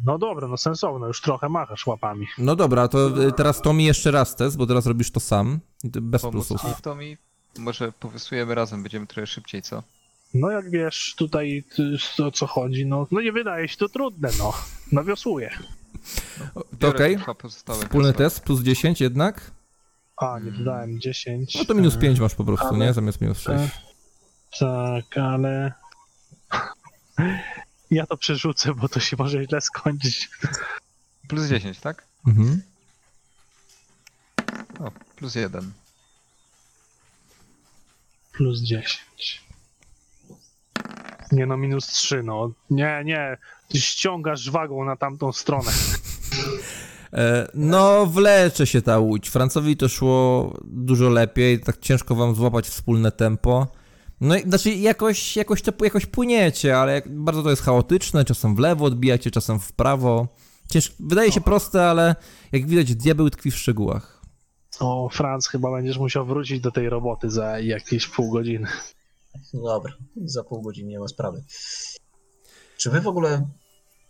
[0.04, 2.26] No dobra, no sensowne, już trochę machasz łapami.
[2.38, 5.60] No dobra, to y, teraz Tomi jeszcze raz test, bo teraz robisz to sam.
[5.84, 6.70] Bez Pomóc plusów.
[6.70, 7.16] ci w to mi?
[7.58, 9.82] Może powysujemy razem, będziemy trochę szybciej, co?
[10.34, 11.64] No jak wiesz tutaj
[12.24, 14.54] o co chodzi, no, no nie wydaje się to trudne, no.
[14.92, 15.58] No wiosłuję.
[16.54, 17.18] To Biorę okej.
[17.38, 19.50] pozostałe Wspólny test, plus 10 jednak.
[20.16, 21.54] A, nie dodałem 10.
[21.54, 22.92] No to minus e, 5 masz po prostu, ale- nie?
[22.92, 23.48] Zamiast minus 6.
[23.48, 23.70] e,
[24.60, 25.72] Tak, ale...
[27.90, 30.30] Ja to przerzucę, bo to się może źle skończyć.
[31.28, 32.06] Plus 10, tak?
[32.26, 32.62] Mhm.
[34.80, 35.72] O, plus 1.
[38.32, 39.45] Plus 10.
[41.32, 42.52] Nie no, minus 3, no.
[42.70, 43.36] Nie, nie.
[43.68, 45.70] Ty ściągasz wagą na tamtą stronę.
[47.12, 49.28] E, no, wlecze się ta łódź.
[49.28, 53.66] Francowi to szło dużo lepiej, tak ciężko wam złapać wspólne tempo.
[54.20, 58.58] No i znaczy jakoś, jakoś to jakoś płyniecie, ale bardzo to jest chaotyczne, czasem w
[58.58, 60.28] lewo odbijacie, czasem w prawo.
[60.70, 62.14] Cięż, wydaje się proste, ale
[62.52, 64.22] jak widać diabeł tkwi w szczegółach.
[64.80, 68.68] O, Franz, chyba będziesz musiał wrócić do tej roboty za jakieś pół godziny.
[69.54, 69.92] Dobra,
[70.24, 71.44] za pół godziny nie ma sprawy.
[72.76, 73.48] Czy wy w ogóle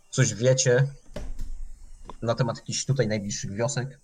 [0.09, 0.87] coś wiecie
[2.21, 3.99] na temat jakichś tutaj najbliższych wiosek?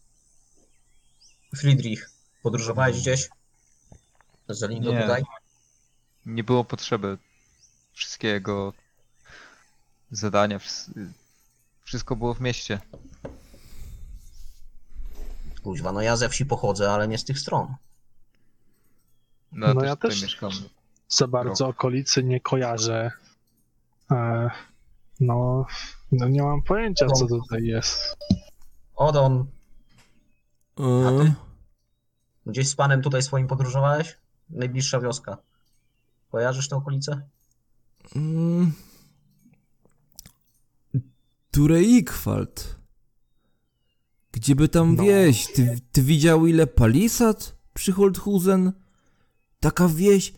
[1.56, 2.10] Friedrich,
[2.44, 3.30] podróżowałeś gdzieś?
[4.50, 5.02] Zalindo Nie.
[5.02, 5.24] tutaj?
[6.26, 7.18] Nie było potrzeby.
[7.94, 8.74] Wszystkie jego
[10.12, 11.08] zadania, wsz-
[11.84, 12.80] wszystko było w mieście.
[15.64, 17.76] Kuźwa, no ja ze wsi pochodzę, ale nie z tych stron.
[19.52, 20.52] No, ja No też ja tutaj też- mieszkam.
[21.10, 23.12] Za bardzo okolicy nie kojarzę.
[24.12, 24.50] E,
[25.20, 25.66] no,
[26.12, 28.18] no, nie mam pojęcia, co tutaj jest.
[28.96, 29.46] Odon,
[30.80, 31.34] E, ty?
[32.46, 34.18] gdzieś z panem tutaj swoim podróżowałeś?
[34.50, 35.38] Najbliższa wioska.
[36.32, 37.22] Kojarzysz tę okolicę?
[38.16, 38.74] mm,
[41.52, 42.80] Tureikwald.
[44.32, 45.04] Gdzie by tam No.
[45.04, 45.48] wieś?
[45.54, 48.72] Ty, ty widział ile palisad przy Holthusen?
[49.60, 50.34] Taka wieś,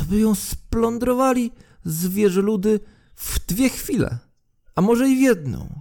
[0.00, 1.52] to by ją splądrowali
[1.84, 2.80] zwierzoludy
[3.14, 4.18] w dwie chwile.
[4.74, 5.80] A może i w jedną.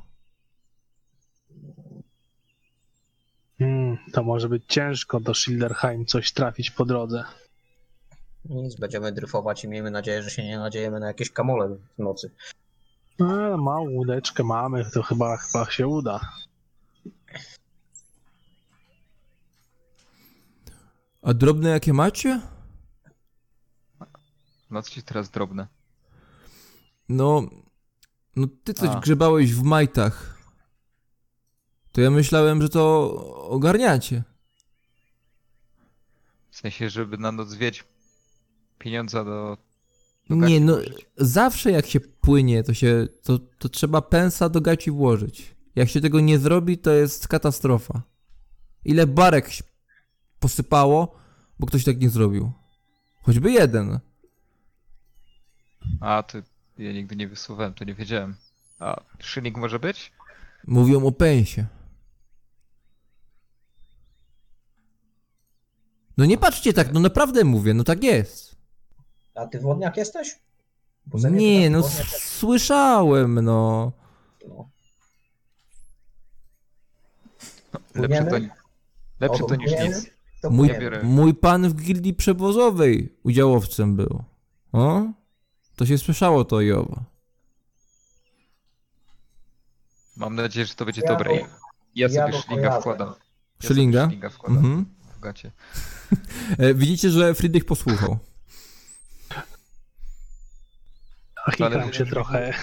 [3.60, 7.24] Hmm, to może być ciężko do Schilderheim coś trafić po drodze.
[8.46, 12.32] Nic, będziemy dryfować i miejmy nadzieję, że się nie nadziejemy na jakieś kamole w nocy.
[13.20, 16.20] E, małą łódeczkę mamy, to chyba, chyba się uda.
[21.22, 22.42] A drobne jakie macie?
[24.70, 25.68] No co ci teraz drobne?
[27.10, 27.42] No,
[28.36, 29.00] no ty coś A.
[29.00, 30.38] grzebałeś w majtach.
[31.92, 33.12] To ja myślałem, że to
[33.50, 34.24] ogarniacie.
[36.52, 37.84] W sensie, żeby na noc wiedzieć
[38.80, 39.58] pieniądza do...
[40.30, 41.06] do Nie, no włożyć.
[41.18, 45.56] zawsze jak się płynie, to się, to, to trzeba pensa do gaci włożyć.
[45.76, 48.02] Jak się tego nie zrobi, to jest katastrofa.
[48.86, 49.64] Ile barek się
[50.40, 51.16] posypało,
[51.60, 52.52] bo ktoś tak nie zrobił.
[53.22, 54.00] Choćby jeden.
[56.02, 56.38] A, to
[56.78, 58.36] ja nigdy nie wysuwałem, to nie wiedziałem.
[58.80, 60.12] A, szylik może być?
[60.68, 61.66] Mówią o pensie.
[66.18, 68.56] No nie patrzcie tak, no naprawdę mówię, no tak jest.
[69.36, 70.40] A ty wodniak jesteś?
[71.06, 73.92] Bo Nie, no wodniak- słyszałem, no.
[74.48, 74.70] no.
[77.96, 78.36] Lepsze to,
[79.20, 80.10] lepsze to niż nic.
[80.42, 80.70] To Mój,
[81.04, 84.24] mój pan w gildii przewozowej udziałowcem był.
[84.72, 85.04] O?
[85.80, 87.04] To się słyszało to i owo.
[90.16, 91.30] Mam nadzieję, że to będzie Ja dobre.
[91.40, 91.46] go-
[91.96, 92.80] Ja ja sobie go szlinga kojarzę.
[92.82, 93.08] wkładam.
[93.08, 93.14] Ja
[93.62, 94.08] sobie Szlinga?
[94.08, 94.86] szlinga wkładam Mhm.
[95.18, 95.52] w gacie.
[96.58, 98.18] E, widzicie, że Friedrich posłuchał.
[101.60, 102.54] Ale- się trochę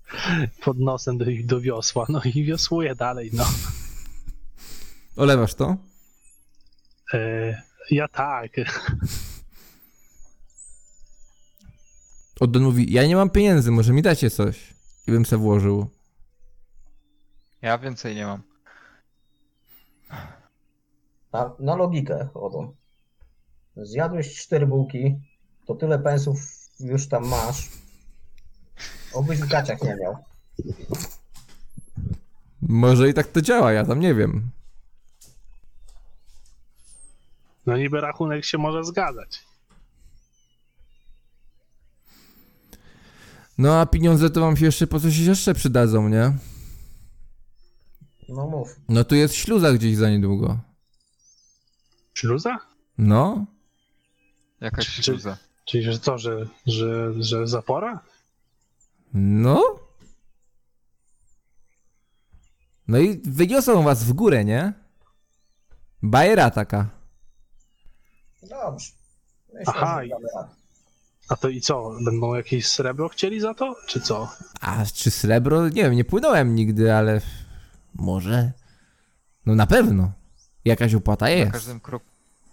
[0.64, 3.44] pod nosem do, do wiosła, no i wiosłuję dalej, no.
[5.16, 5.76] Olewasz to?
[7.14, 8.50] E, ja tak.
[12.42, 14.74] Oddon mówi, ja nie mam pieniędzy, może mi dacie coś.
[15.06, 15.86] I bym se włożył.
[17.62, 18.42] Ja więcej nie mam.
[21.32, 22.74] Na, na logikę, Odon.
[23.76, 25.20] Zjadłeś cztery bułki,
[25.66, 26.40] to tyle pensów
[26.80, 27.68] już tam masz.
[29.12, 30.16] Obyś w gaciach nie miał.
[32.62, 34.50] Może i tak to działa, ja tam nie wiem.
[37.66, 39.51] No niby rachunek się może zgadzać.
[43.58, 46.32] No a pieniądze to wam się jeszcze po coś jeszcze przydadzą, nie?
[48.28, 48.80] No mów.
[48.88, 50.58] No tu jest śluza gdzieś za niedługo.
[52.14, 52.58] Śluza?
[52.98, 53.46] No?
[54.60, 55.36] Jakaś Czy- śluza.
[55.64, 58.00] Czyli, że co, że, że, że zapora?
[59.14, 59.62] No?
[62.88, 64.72] No i wyniosą was w górę, nie?
[66.02, 66.88] Bajera taka.
[68.42, 68.92] Dobrze.
[69.54, 70.54] Myślę, Aha, że i- damy radę.
[71.28, 71.92] A to i co?
[72.04, 73.76] Będą jakieś srebro chcieli za to?
[73.86, 74.28] Czy co?
[74.60, 75.68] A czy srebro?
[75.68, 77.20] Nie wiem, nie płynąłem nigdy, ale
[77.94, 78.52] może.
[79.46, 80.12] No na pewno.
[80.64, 81.52] Jakaś opłata Na jest.
[81.52, 82.06] każdym kroku,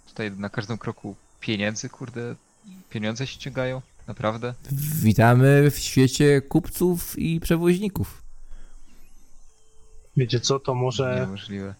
[0.07, 2.35] tutaj na każdym kroku pieniędzy, kurde,
[2.89, 4.53] pieniądze się ściągają, naprawdę.
[5.01, 8.23] Witamy w świecie kupców i przewoźników.
[10.17, 11.75] Wiecie co, to może Niemożliwe.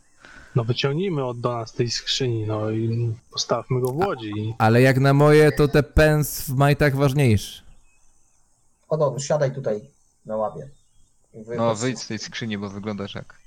[0.56, 4.54] No wyciągnijmy od do nas tej skrzyni, no i postawmy go w łodzi.
[4.58, 7.64] Ale jak na moje, to te pens w majtach ważniejszy.
[8.88, 9.82] Odo, siadaj tutaj
[10.26, 10.70] na łapie.
[11.58, 13.40] No wyjdź z tej skrzyni, bo wyglądasz jak...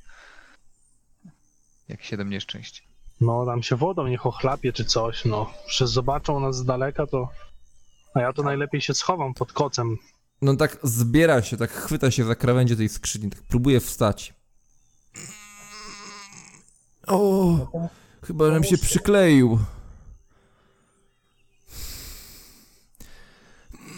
[1.88, 2.88] Jak siedem nieszczęść.
[3.20, 5.54] No tam się wodą niech ochlapie czy coś, no.
[5.66, 7.28] Przecież zobaczą nas z daleka, to...
[8.14, 9.98] A ja to najlepiej się schowam pod kocem.
[10.42, 14.34] No tak zbiera się, tak chwyta się za krawędzie tej skrzyni, tak próbuje wstać.
[17.06, 17.68] O,
[18.24, 19.58] chyba żem się przykleił.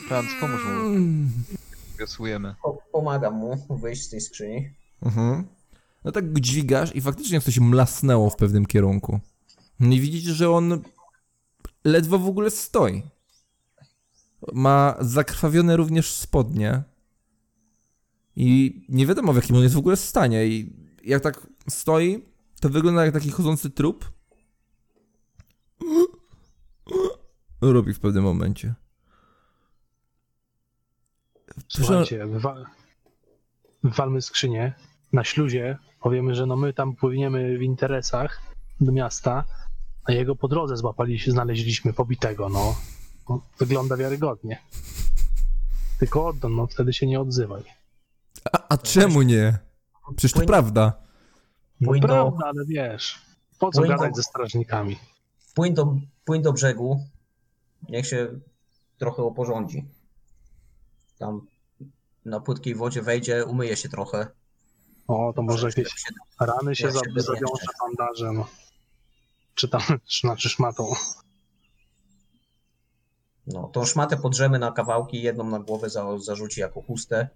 [0.09, 1.31] Franz, pomóż mu, Mm.
[1.98, 2.55] wiosłujemy.
[2.62, 4.70] Po- Pomagam mu wyjść z tej skrzyni.
[5.02, 5.44] Mhm.
[6.05, 9.20] No tak dźwigasz i faktycznie coś mlasnęło w pewnym kierunku.
[9.81, 10.82] No i widzicie, że on
[11.85, 13.02] ledwo w ogóle stoi.
[14.52, 16.82] Ma zakrwawione również spodnie.
[18.36, 20.47] I nie wiadomo w jakim on jest w ogóle stanie.
[20.47, 20.72] I
[21.05, 22.24] jak tak stoi,
[22.65, 24.12] to wygląda jak taki chodzący trup.
[27.61, 28.74] Robi w pewnym momencie.
[31.69, 32.57] Słuchajcie, wywa...
[33.82, 34.74] wywalmy skrzynię
[35.12, 38.41] na śluzie, powiemy, że no my tam płyniemy w interesach
[38.81, 39.45] do miasta,
[40.05, 42.77] a jego po drodze złapaliśmy, znaleźliśmy pobitego, no.
[43.28, 44.62] No, Wygląda wiarygodnie.
[45.99, 47.62] Tylko oddam, no wtedy się nie odzywaj.
[48.53, 49.59] A, a czemu nie?
[50.16, 51.03] Przecież to prawda.
[51.80, 53.18] No Płyń do- prawda, ale wiesz,
[53.59, 54.98] po co Płyń do- gadać ze strażnikami?
[55.55, 57.05] Płyń do, płyń do brzegu.
[57.88, 58.28] Niech się
[58.98, 59.84] trochę oporządzi.
[61.18, 61.46] Tam
[62.24, 64.26] na płytkiej wodzie wejdzie, umyje się trochę.
[65.09, 65.94] O, to może jakieś
[66.40, 68.44] rany się jak się za- zawiąże bandażem.
[69.55, 69.80] Czy tam,
[70.20, 70.92] znaczy szmatą.
[73.46, 77.28] No, tą szmatę podrzemy na kawałki, jedną na głowę za, zarzuci jako chustę.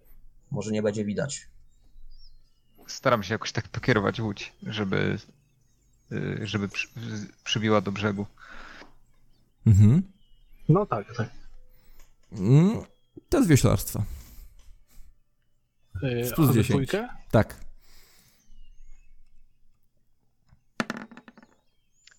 [0.51, 1.48] Może nie będzie widać.
[2.89, 5.19] Staram się jakoś tak pokierować łódź, żeby...
[6.12, 6.89] y, żeby przy,
[7.44, 8.27] przybiła do brzegu.
[9.66, 10.02] Mhm.
[10.69, 11.31] No tak, tak.
[12.32, 12.82] Mm,
[13.28, 14.05] to jest wioślarstwo.
[16.02, 16.69] Yy, Plus a wy 10.
[16.69, 17.09] dwójkę?
[17.31, 17.60] Tak.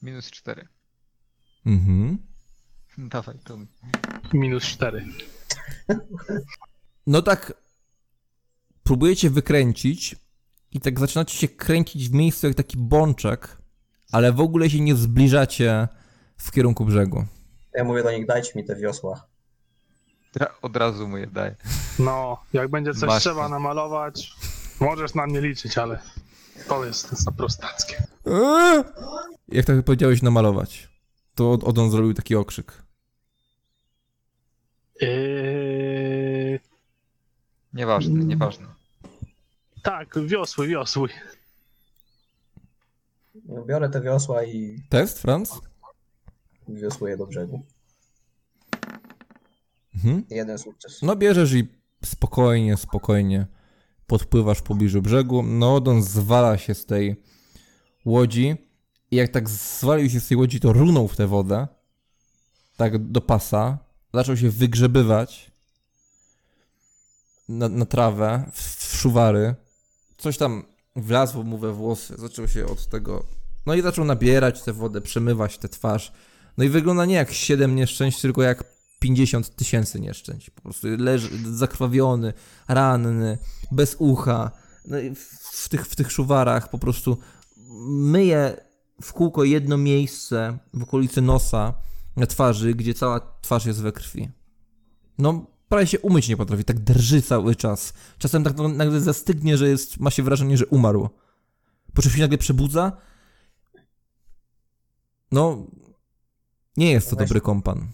[0.02, 0.68] Minus cztery.
[1.66, 2.18] Mhm.
[2.98, 3.58] Dawaj, to
[4.34, 5.06] Minus cztery.
[7.08, 7.54] No tak
[8.84, 10.16] próbujecie wykręcić
[10.72, 13.58] i tak zaczynacie się kręcić w miejscu jak taki bączek,
[14.12, 15.88] ale w ogóle się nie zbliżacie
[16.38, 17.26] w kierunku brzegu.
[17.74, 19.26] Ja mówię do nich, dajcie mi te wiosła.
[20.36, 21.56] Tra- od razu mu je daję.
[22.00, 23.50] No, jak będzie coś Masz trzeba to.
[23.50, 24.34] namalować,
[24.80, 26.00] możesz na mnie liczyć, ale
[26.68, 28.04] to jest za prostackie.
[28.26, 28.84] Eee!
[29.48, 30.90] Jak tak powiedziałeś namalować,
[31.36, 32.84] to Od- Odon zrobił taki okrzyk.
[35.02, 36.60] Yy,
[37.74, 38.66] Nieważne, nieważne.
[39.90, 40.16] Tak,
[40.68, 41.10] wiosłuj.
[43.46, 45.62] No, Biorę te wiosła i Test, Franz?
[46.68, 47.62] wiosłuję do brzegu.
[49.96, 50.24] Mhm.
[50.30, 51.02] Jeden sukces.
[51.02, 51.68] No bierzesz i
[52.06, 53.48] spokojnie, spokojnie
[54.08, 55.44] podpływasz w pobliżu brzegu.
[55.44, 57.24] No Odon zwala się z tej
[58.06, 58.56] łodzi
[59.12, 61.68] i jak tak zwalił się z tej łodzi, to runął w tę wodę,
[62.78, 63.78] tak do pasa,
[64.14, 65.52] zaczął się wygrzebywać
[67.50, 69.56] na, na trawę, w, w szuwary.
[70.20, 70.64] Coś tam
[70.96, 73.26] wlazło mu we włosy, zaczął się od tego,
[73.66, 76.12] no i zaczął nabierać tę wodę, przemywać tę twarz.
[76.58, 78.64] No i wygląda nie jak 7 nieszczęść, tylko jak
[79.00, 80.50] 50 tysięcy nieszczęść.
[80.50, 82.34] Po prostu leży zakrwawiony,
[82.68, 83.38] ranny,
[83.72, 84.52] bez ucha.
[84.86, 85.16] No i
[85.52, 87.18] w, tych, w tych szuwarach po prostu
[87.88, 88.58] myje
[89.02, 91.74] w kółko jedno miejsce w okolicy nosa
[92.16, 94.30] na twarzy, gdzie cała twarz jest we krwi.
[95.18, 97.94] No, prawie się umyć nie potrafi, tak drży cały czas.
[98.18, 101.10] Czasem tak nagle zastygnie, że jest, ma się wrażenie, że umarł.
[101.94, 102.98] Po czym się nagle przebudza.
[105.32, 105.68] No,
[106.78, 107.28] nie jest to Weź.
[107.28, 107.88] dobry kompan.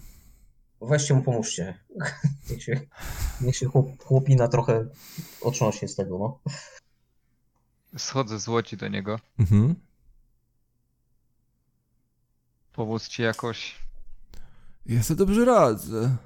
[0.80, 1.78] Weźcie mu pomóżcie.
[2.50, 2.80] Niech się,
[3.40, 4.86] niech się chłop, chłopina trochę
[5.40, 6.52] otrząśnie z tego, no.
[7.98, 9.20] Schodzę z łodzi do niego.
[9.38, 9.74] Mhm.
[12.72, 13.74] Pomóc ci jakoś.
[14.86, 16.16] Ja sobie dobrze radzę.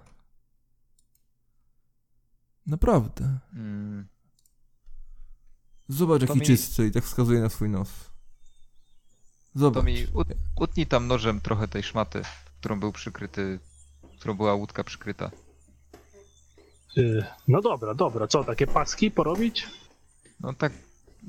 [2.70, 3.38] Naprawdę.
[3.54, 4.06] Mm,
[5.88, 7.88] Zobacz, To jaki mi- czysty i tak wskazuje na swój nos.
[9.52, 9.84] to Zobacz.
[9.84, 10.28] mi ut,
[10.60, 12.22] utnij tam nożem trochę tej szmaty,
[12.60, 13.58] którą był przykryty,
[14.18, 15.30] którą była łódka przykryta.
[16.98, 19.66] Y, No dobra, dobra, co, takie paski porobić?
[20.40, 20.72] No tak,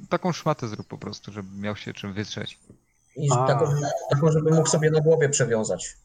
[0.10, 2.60] taką szmatę zrób po prostu, żeby miał się czym wytrzeć.
[3.16, 3.66] I taką,
[4.10, 5.98] taką, żeby mógł sobie na głowie przewiązać.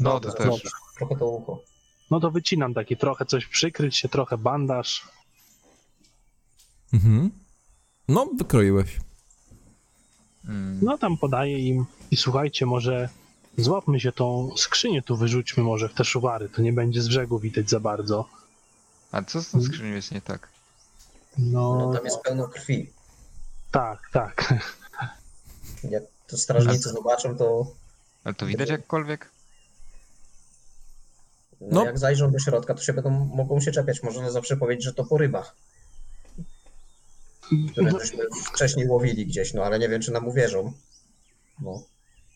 [0.00, 0.62] No, to Za- też.
[0.96, 1.58] Trochę to ucho.
[2.14, 5.08] No to wycinam taki trochę coś przykryć się, trochę bandaż.
[6.92, 7.30] Mhm.
[8.08, 9.00] No, wykroiłeś.
[10.48, 13.08] Mm, No tam podaję im i słuchajcie, może
[13.58, 17.38] złapmy się tą skrzynię tu, wyrzućmy może w te szuwary, to nie będzie z brzegu
[17.38, 18.28] widać za bardzo.
[19.12, 20.48] A co z tą skrzynią jest nie tak?
[21.38, 22.90] No, No, tam jest pełno krwi.
[23.70, 24.54] tak, tak.
[25.90, 27.66] Jak to strażnicy zobaczą, to
[28.24, 29.30] Ale to widać jakkolwiek?
[31.70, 31.84] No.
[31.84, 34.02] Jak zajrzą do środka, to się będą, mogą się czepiać.
[34.02, 35.56] Można zawsze powiedzieć, że to po rybach,
[37.72, 38.24] które No, żeśmy
[38.54, 40.72] wcześniej łowili gdzieś, no ale nie wiem, czy nam uwierzą.
[41.60, 41.82] No.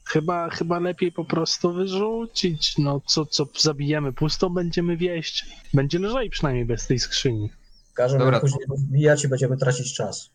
[0.05, 2.79] chyba, chyba lepiej po prostu wyrzucić.
[2.79, 5.47] No co, co zabijemy pustą, będziemy wieść.
[5.75, 7.51] Będzie lżej przynajmniej bez tej skrzyni.
[7.95, 8.41] Każemy Dobra.
[8.41, 10.31] później rozbijać i będziemy tracić czas.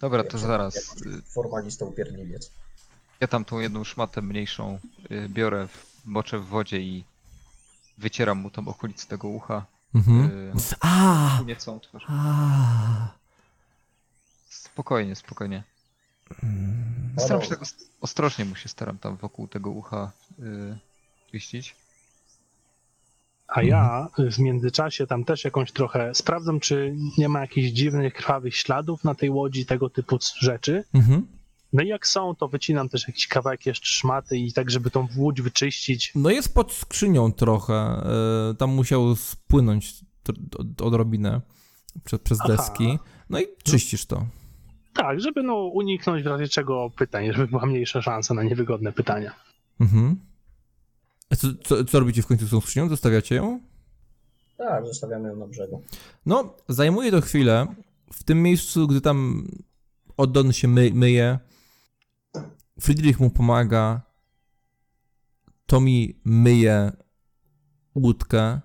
[0.00, 0.74] Dobra, to zaraz.
[0.74, 2.52] jak Formalista upierdliwiec.
[3.20, 4.78] Ja tam tą jedną szmatę mniejszą
[5.10, 7.04] y, biorę, w- moczę w wodzie i
[7.98, 9.66] wycieram mu tą okolicę tego ucha.
[9.94, 10.30] Mhm.
[10.30, 12.04] y, A, Nie całą twarz.
[12.08, 13.08] a.
[14.48, 15.62] Spokojnie, spokojnie.
[16.42, 17.14] Mm.
[17.18, 17.60] Staram się tak
[18.00, 20.78] ostrożnie mu się staram tam wokół tego ucha y,
[21.30, 21.76] czyścić.
[23.48, 28.56] A ja w międzyczasie tam też jakąś trochę sprawdzam, czy nie ma jakichś dziwnych, krwawych
[28.56, 30.84] śladów na tej łodzi, tego typu rzeczy.
[30.94, 31.26] Mhm.
[31.76, 35.08] No i jak są, to wycinam też jakiś kawałek jeszcze szmaty i tak, żeby tą
[35.16, 36.12] łódź wyczyścić.
[36.14, 37.74] No jest pod skrzynią trochę.
[37.74, 39.94] e, Tam musiał spłynąć
[40.82, 41.40] odrobinę
[42.04, 42.98] przez, przez deski.
[43.30, 44.26] No i czyścisz to.
[44.94, 49.34] Tak, żeby no uniknąć w razie czego pytań, żeby była mniejsza szansa na niewygodne pytania.
[49.80, 50.16] Mhm.
[51.30, 52.88] A co, co, co robicie w końcu z tą skrzynią?
[52.88, 53.60] Zostawiacie ją?
[54.58, 55.82] Tak, zostawiamy ją na brzegu.
[56.26, 57.66] No, zajmuje to chwilę.
[58.12, 59.48] W tym miejscu, gdy tam
[60.16, 61.38] Oddon się my, myje,
[62.80, 64.02] Friedrich mu pomaga,
[65.66, 66.92] Tommy myje
[67.94, 68.60] łódkę.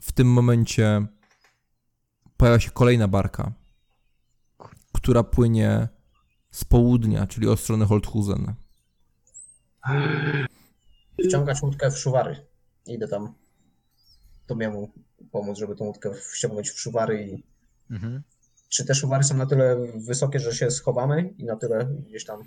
[0.00, 1.06] W tym momencie
[2.36, 3.52] pojawia się kolejna barka,
[4.92, 5.88] która płynie
[6.50, 8.54] z południa, czyli od strony Holthusen.
[11.28, 12.46] Wciągać łódkę w szuwary.
[12.86, 13.34] Idę tam
[14.46, 14.92] Tomiemu
[15.30, 17.42] pomóc, żeby tą łódkę wciągnąć w szuwary i
[17.90, 18.22] Mhm.
[18.76, 22.40] Czy te szuwary są na tyle wysokie, że się schowamy i na tyle gdzieś tam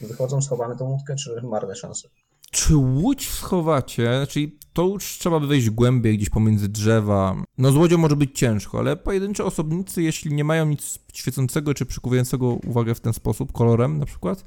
[0.00, 2.08] wychodzą, schowamy tą łódkę, czy marne szanse?
[2.50, 4.26] Czy łódź schowacie?
[4.28, 7.36] Czyli to już trzeba by wejść głębiej, gdzieś pomiędzy drzewa.
[7.58, 11.86] No z łodzią może być ciężko, ale pojedyncze osobnicy, jeśli nie mają nic świecącego czy
[11.86, 14.44] przykuwającego uwagę w ten sposób, kolorem na przykład,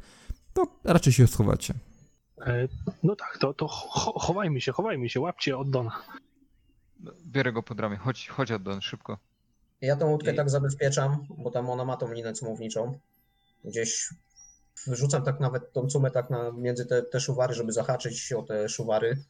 [0.53, 1.73] to raczej się schowacie.
[2.41, 2.68] E,
[3.03, 5.91] No tak, to, to cho- chowajmy się, chowajmy się, łapcie od Dona.
[7.26, 7.98] Biorę go pod ramię.
[7.98, 9.18] Chodź, chodź Addon, szybko.
[9.84, 12.99] Ja tą łódkę I- tak zabezpieczam, bo tam ona ma tą linę cumowniczą.
[13.65, 14.10] Gdzieś
[14.88, 18.43] wyrzucam tak nawet tą cumę tak na, między te, te szuwary, żeby zahaczyć się o
[18.43, 19.23] te szuwary,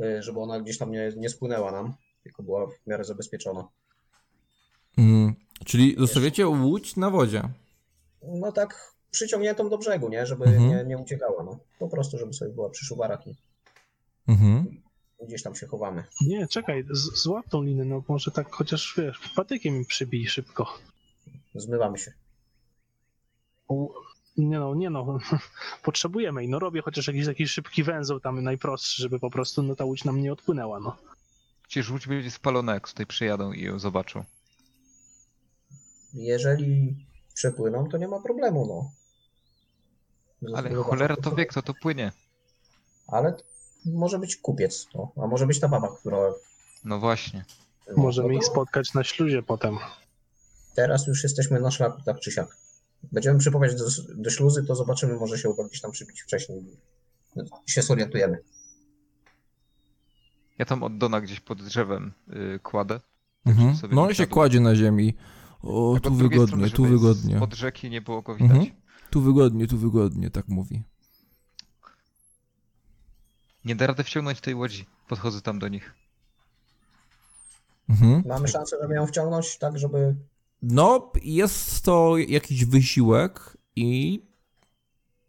[0.00, 3.68] y, żeby ona gdzieś tam nie, nie spłynęła nam, tylko była w miarę zabezpieczona.
[4.98, 5.34] Mm,
[5.66, 7.42] czyli zostawiacie łódź na wodzie.
[8.22, 10.26] No tak przyciągniętą do brzegu, nie?
[10.26, 10.68] Żeby Mhm.
[10.68, 11.42] nie, nie uciekała.
[11.44, 11.58] No.
[11.78, 13.36] Po prostu, żeby sobie była przy szuwarach i
[14.28, 14.81] Mhm.
[15.26, 16.04] Gdzieś tam się chowamy.
[16.20, 20.78] Nie, czekaj, z- złap tą linę, no może tak chociaż, wiesz, patykiem przybij szybko.
[21.54, 22.12] Zmywamy się.
[23.68, 23.90] U-
[24.36, 25.18] Nie no, nie no,
[25.84, 29.76] potrzebujemy i no robię chociaż jakiś taki szybki węzeł tam najprostszy, żeby po prostu no
[29.76, 30.96] ta łódź nam nie odpłynęła, no.
[31.68, 34.24] Przecież łódź będzie spalona, jak tutaj przyjadą i ją zobaczą.
[36.14, 36.96] Jeżeli
[37.34, 38.90] przepłyną, to nie ma problemu, no.
[40.56, 42.12] Ale cholera to wie, kto to płynie.
[43.06, 43.36] Ale
[43.84, 45.12] może być kupiec, no.
[45.16, 46.18] a może być ta baba, która...
[46.84, 47.44] No właśnie.
[47.88, 49.78] no, Możemy no ich to spotkać na śluzie potem.
[50.74, 52.56] Teraz już jesteśmy na szlaku, tak czy siak.
[53.12, 53.84] Będziemy przypominać do,
[54.14, 56.64] do śluzy, to zobaczymy, może się uda gdzieś tam przybić wcześniej.
[57.36, 58.38] No, się zorientujemy.
[60.58, 63.00] Ja tam Oddona gdzieś pod drzewem y, kładę.
[63.46, 63.76] Mhm.
[63.76, 65.14] sobie No i się kładzie na ziemi.
[65.62, 67.40] O, Tak tu od wygodnie, strony, tu wygodnie.
[67.40, 68.56] Od rzeki nie było go widać.
[68.56, 68.76] Mhm.
[69.10, 70.82] Tu wygodnie, tu wygodnie, tak mówi.
[73.64, 74.86] Nie da rady wciągnąć tej łodzi.
[75.08, 75.94] Podchodzę tam do nich.
[77.88, 78.22] Mhm.
[78.26, 80.14] Mamy szansę, żeby ją wciągnąć, tak żeby...
[80.62, 84.22] No, jest to jakiś wysiłek i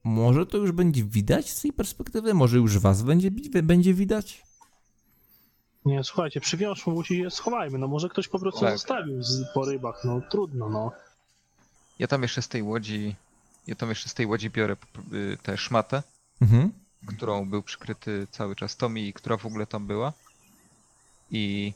[0.04, 3.32] może to już będzie widać z tej perspektywy, może już was będzie,
[3.64, 4.44] będzie widać.
[5.86, 7.78] Nie, słuchajcie, przywiążmy mu i je schowajmy.
[7.78, 8.74] No może ktoś po prostu Tak.
[8.74, 10.92] zostawił z, po rybach, no trudno, no.
[12.00, 13.16] Ja tam jeszcze z tej łodzi,
[13.68, 14.76] ja tam jeszcze z tej łodzi biorę
[15.14, 16.04] y, tę szmatę,
[16.42, 16.72] Mhm.
[17.08, 20.14] Którą był przykryty cały czas Tommy i która w ogóle tam była.
[21.32, 21.74] I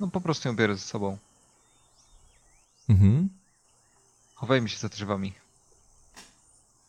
[0.00, 1.18] no po prostu ją biorę ze sobą.
[2.88, 3.28] Mhm.
[4.34, 5.32] Chowajmy się za drzewami.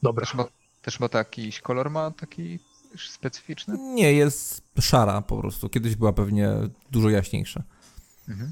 [0.03, 0.25] Dobra.
[0.25, 0.45] Też ma,
[0.81, 2.59] też ma jakiś kolor, ma taki
[3.09, 3.77] specyficzny?
[3.77, 5.69] Nie, jest szara po prostu.
[5.69, 6.49] Kiedyś była pewnie
[6.91, 7.63] dużo jaśniejsza.
[8.29, 8.51] Mhm.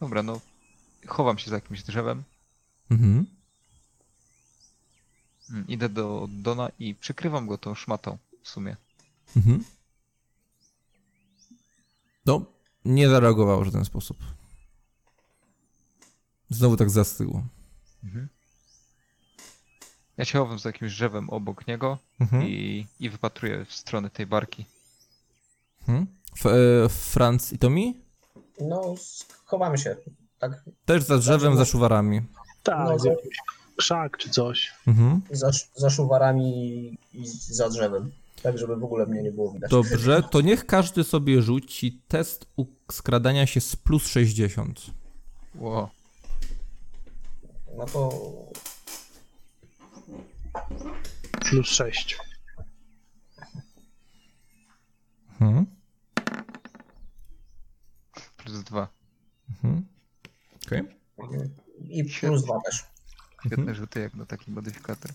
[0.00, 0.40] Dobra, no
[1.06, 2.24] chowam się za jakimś drzewem,
[2.90, 3.26] Mhm.
[5.50, 8.76] Mm, idę do Dona i przykrywam go tą szmatą w sumie.
[9.36, 9.64] Mhm.
[12.26, 12.44] No,
[12.84, 14.18] nie zareagował w żaden sposób.
[16.50, 17.42] Znowu tak zastygło.
[18.04, 18.28] Mhm.
[20.16, 22.42] Ja się chowam za jakimś drzewem obok niego Mhm.
[22.42, 24.66] i, i wypatruję w stronę tej barki.
[25.80, 26.06] Mhm.
[26.36, 28.00] F- e, Franz i Tomi?
[28.60, 28.94] No,
[29.44, 29.96] chowamy się.
[30.38, 30.52] Tak,
[30.84, 32.22] Też za drzewem, za szuwarami.
[32.62, 33.36] Tak, No, z za- jakimś
[33.76, 34.72] krzak czy coś.
[34.86, 35.20] Mhm.
[35.30, 36.50] za, za szuwarami
[37.14, 38.12] i za drzewem.
[38.42, 39.70] Tak, żeby w ogóle mnie nie było widać.
[39.70, 44.80] Dobrze, to niech każdy sobie rzuci test u skradania się z plus 60.
[45.54, 45.90] Ło,
[47.76, 48.10] No to
[51.40, 52.18] Plus 6.
[55.40, 55.66] Mhm.
[58.36, 58.88] plus dwa.
[59.50, 59.86] Mhm.
[60.66, 60.82] Okej.
[61.88, 62.84] i plus dwa też.
[63.46, 63.74] Świetne Mhm.
[63.76, 65.10] rzuty jak na taki modyfikator.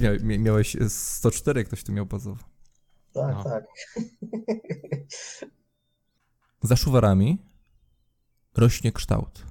[0.00, 2.44] Mia, mia, miałeś 104, ktoś tu miał bazowo.
[3.12, 3.44] Tak, No.
[3.44, 3.64] tak.
[6.62, 7.38] Za szuwarami
[8.56, 9.46] rośnie kształt.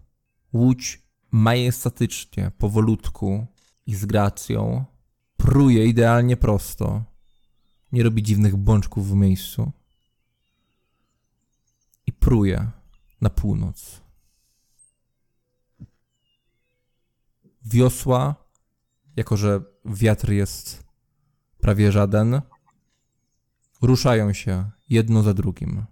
[0.54, 1.02] Łódź
[1.32, 3.46] majestatycznie, powolutku
[3.86, 4.86] i z gracją
[5.38, 7.04] pruje idealnie prosto.
[7.92, 9.72] Nie robi dziwnych bączków w miejscu.
[12.08, 12.72] I pruje
[13.22, 14.01] na północ.
[17.66, 18.36] Wiosła,
[19.16, 20.84] jako że wiatr jest
[21.60, 22.42] prawie żaden,
[23.82, 25.86] ruszają się jedno za drugim.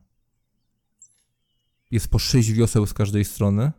[1.92, 3.72] Jest po sześć wioseł z każdej strony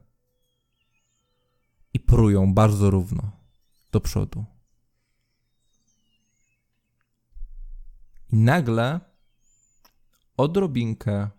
[1.94, 3.30] i prują bardzo równo
[3.92, 4.44] do przodu.
[8.32, 9.00] I nagle
[10.36, 11.30] odrobinkę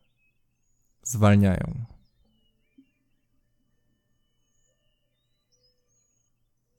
[1.04, 1.91] zwalniają.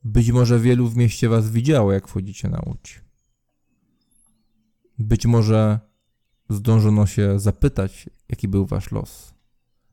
[0.03, 3.01] Być może wielu w mieście was widziało, jak wchodzicie na łódź.
[4.99, 5.79] Być może
[6.49, 9.33] zdążono się zapytać, jaki był wasz los.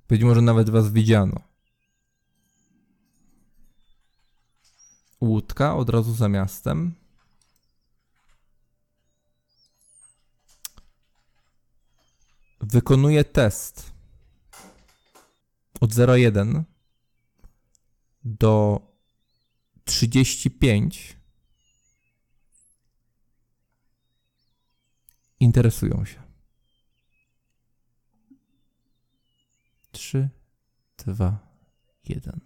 [0.08, 1.40] Być może nawet was widziano.
[5.20, 6.94] Łódka od razu za miastem.
[12.60, 13.92] Wykonuje test
[15.80, 16.62] od 0,1
[18.24, 18.80] do
[19.90, 21.16] 35.
[25.40, 26.22] Interesują się.
[29.92, 30.28] 3,
[31.06, 31.38] 2,
[32.08, 32.40] 1.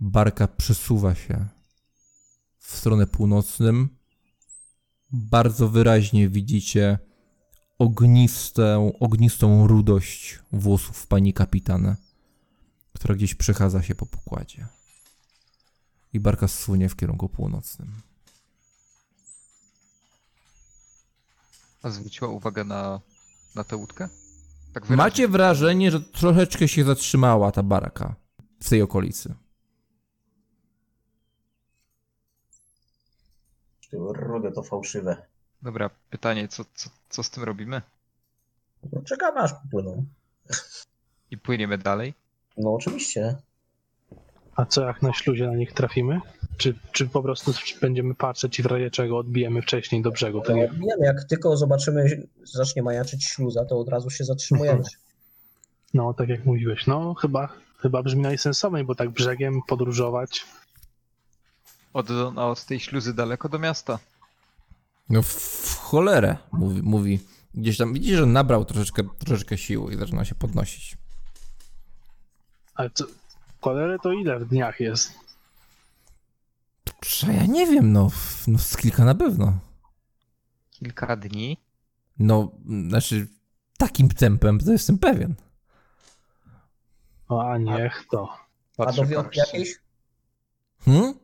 [0.00, 1.48] Barka przesuwa się
[2.58, 3.98] w stronę północnym.
[5.10, 7.09] Bardzo wyraźnie widzicie
[7.80, 11.96] ognistą, ognistą rudość włosów pani kapitana,
[12.92, 14.66] która gdzieś przechadza się po pokładzie.
[16.12, 17.92] I barka zsunie w kierunku północnym.
[21.82, 23.00] A zwróciła uwagę na,
[23.54, 24.08] na tę łódkę?
[24.72, 24.96] Tak wyraźnie.
[24.96, 28.14] Macie wrażenie, że troszeczkę się zatrzymała ta barka
[28.62, 29.34] w tej okolicy.
[33.92, 35.26] Rude to fałszywe.
[35.62, 37.82] Dobra, pytanie, co, co, co z tym robimy?
[38.92, 40.04] No, czekamy aż popłyną.
[41.30, 42.14] I płyniemy dalej?
[42.56, 43.36] No oczywiście.
[44.56, 46.20] A co jak na śluzie na nich trafimy?
[46.56, 50.40] Czy, czy po prostu będziemy patrzeć i w razie czego odbijemy wcześniej do brzegu?
[50.40, 50.72] Tak No, jak...
[50.72, 54.82] nie wiem, jak tylko zobaczymy, zacznie majaczyć śluza, to od razu się zatrzymujemy.
[55.94, 56.86] No, tak jak mówiłeś.
[56.86, 60.46] No, chyba, chyba brzmi najsensowniej, bo tak brzegiem podróżować.
[61.92, 62.06] Od,
[62.36, 63.98] a od tej śluzy daleko do miasta.
[65.10, 67.20] No w cholerę, mówi, mówi.
[67.54, 70.98] Gdzieś tam widzisz, że nabrał troszeczkę, troszeczkę siły i zaczyna się podnosić.
[72.74, 73.04] Ale co,
[73.60, 75.14] cholery to ile w dniach jest?
[77.06, 78.10] Że ja nie wiem, no,
[78.46, 79.58] no z kilka na pewno.
[80.70, 81.56] Kilka dni.
[82.18, 82.52] No,
[82.88, 83.28] znaczy,
[83.78, 85.34] takim tempem to jestem pewien.
[87.28, 88.28] O, a niech to.
[88.78, 89.78] A do wiochy jakiejś?
[90.84, 91.14] Hmm?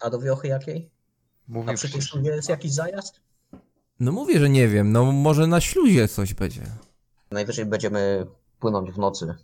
[0.00, 0.90] A do wiochy jakiej?
[1.50, 3.20] Mówię A przecież tu jest jakiś zajazd?
[4.00, 6.62] No mówię, że nie wiem, no może na śluzie coś będzie.
[7.30, 8.26] Najwyżej będziemy
[8.60, 9.34] płynąć w nocy.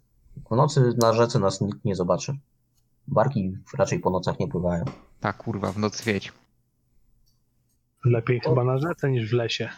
[0.51, 2.39] W nocy na rzece nas nikt nie zobaczy.
[3.09, 4.85] Barki raczej po nocach nie pływają.
[5.21, 6.33] Tak, kurwa, w noc wiedź.
[8.05, 9.69] Lepiej chyba na rzece niż w lesie.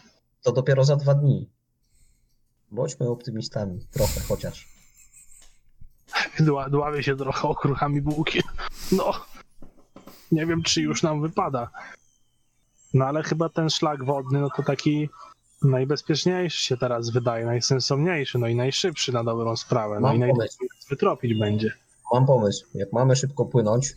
[0.43, 1.51] To dopiero za dwa dni.
[2.71, 4.69] Bądźmy optymistami, trochę chociaż.
[6.41, 8.43] Dła, dławię się trochę okruchami bułki.
[8.93, 9.13] No,
[10.33, 11.71] nie wiem, czy już nam wypada.
[12.95, 15.09] No ale chyba ten szlak wodny, no to taki
[15.63, 19.95] najbezpieczniejszy się teraz wydaje, najsensowniejszy, no i najszybszy na dobrą sprawę.
[19.95, 20.37] No Mam i pomysł.
[20.39, 21.73] najlepiej wytropić będzie.
[22.13, 22.67] Mam pomysł.
[22.75, 23.97] Jak mamy szybko płynąć,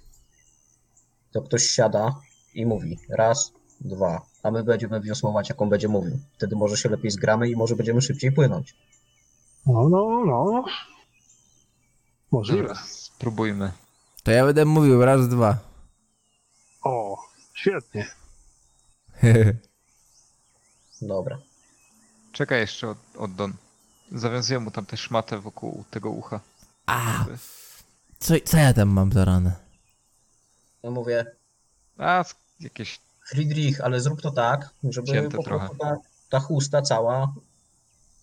[1.31, 2.15] to ktoś siada
[2.53, 6.19] i mówi raz, dwa, a my będziemy wiosłować, jak on będzie mówił.
[6.37, 8.75] Wtedy może się lepiej zgramy i może będziemy szybciej płynąć.
[9.65, 10.63] No, no, no.
[12.31, 12.61] Możliwe.
[12.61, 13.71] Dobra, spróbujmy.
[14.23, 15.57] To ja będę mówił raz, dwa.
[16.83, 17.17] O,
[17.53, 18.07] świetnie.
[21.01, 21.37] Dobra.
[22.31, 23.53] Czekaj jeszcze od, oddon.
[24.11, 26.39] Zawiązuję mu tam tę szmatę wokół tego ucha.
[26.85, 27.25] A,
[28.19, 29.55] co, co ja tam mam za ranę?
[30.83, 31.25] Ja mówię,
[31.97, 32.25] A,
[32.59, 32.99] jakieś...
[33.27, 35.97] Friedrich, ale zrób to tak, żeby Cięte po prostu ta,
[36.29, 37.33] ta chusta cała,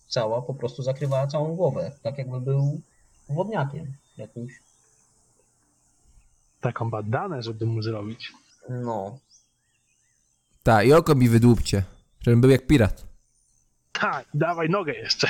[0.07, 1.91] cała po prostu zakrywała całą głowę.
[2.03, 2.81] Tak jakby był
[3.29, 4.53] wodniakiem jakimś.
[6.61, 8.33] Taką badanę, żeby mu zrobić.
[8.69, 9.19] No.
[10.63, 11.83] Ta, i oko mi wydłupcie,
[12.21, 13.03] żebym był jak pirat.
[13.91, 15.29] Tak, dawaj nogę jeszcze.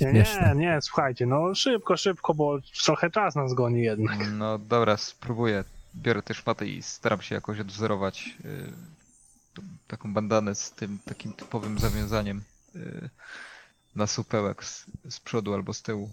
[0.00, 0.54] Nie, Śmieszne.
[0.56, 4.18] nie, nie, słuchajcie, no szybko, szybko, bo trochę czas nas goni jednak.
[4.32, 5.64] No dobra, spróbuję.
[5.94, 8.72] Biorę tę szmatę i staram się jakoś odwzorować y,
[9.86, 12.42] taką bandanę z tym takim typowym zawiązaniem
[12.76, 13.10] y,
[13.96, 16.10] na supełek z, z przodu albo z tyłu.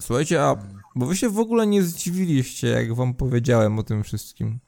[0.00, 0.56] Słuchajcie, a
[0.94, 4.58] bo wy się w ogóle nie zdziwiliście, jak wam powiedziałem o tym wszystkim.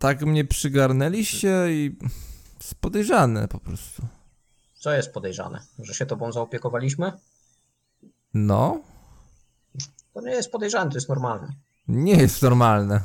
[0.00, 1.96] Tak mnie przygarnęliście i...
[2.58, 4.02] jest podejrzane po prostu.
[4.74, 5.60] Co jest podejrzane?
[5.78, 7.12] Że się tobą zaopiekowaliśmy?
[8.34, 8.80] No,
[10.14, 11.52] To nie jest podejrzane, to jest normalne.
[11.88, 13.00] nie jest normalne.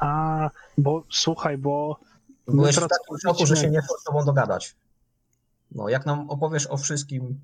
[0.00, 2.00] A, bo słuchaj, bo
[2.46, 4.76] Byłeś w takim szoku, że się nie chcesz z tobą dogadać.
[5.72, 7.40] No, jak nam opowiesz o wszystkim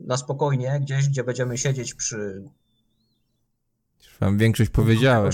[0.00, 2.42] na spokojnie, gdzieś, gdzie będziemy siedzieć przy
[4.04, 5.32] Już wam większość powiedziałem.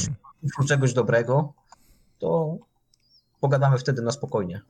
[0.69, 1.53] czegoś dobrego,
[2.23, 2.59] to
[3.41, 4.61] pogadamy wtedy na spokojnie.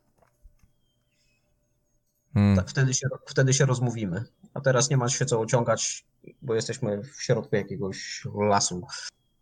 [2.34, 2.56] Hmm.
[2.56, 4.24] Tak, wtedy, się, wtedy się rozmówimy.
[4.54, 6.04] A teraz nie ma się co ociągać,
[6.42, 8.86] bo jesteśmy w środku jakiegoś lasu.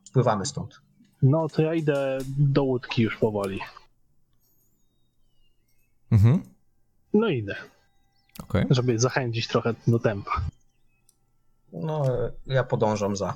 [0.05, 0.81] Spływamy stąd.
[1.23, 3.61] No to ja idę do łódki już powoli.
[6.13, 6.43] Mhm.
[7.15, 7.57] No idę,
[8.43, 8.67] Okej.
[8.71, 10.41] żeby zachęcić trochę do tempa.
[11.73, 12.05] No,
[12.47, 13.35] ja podążam za.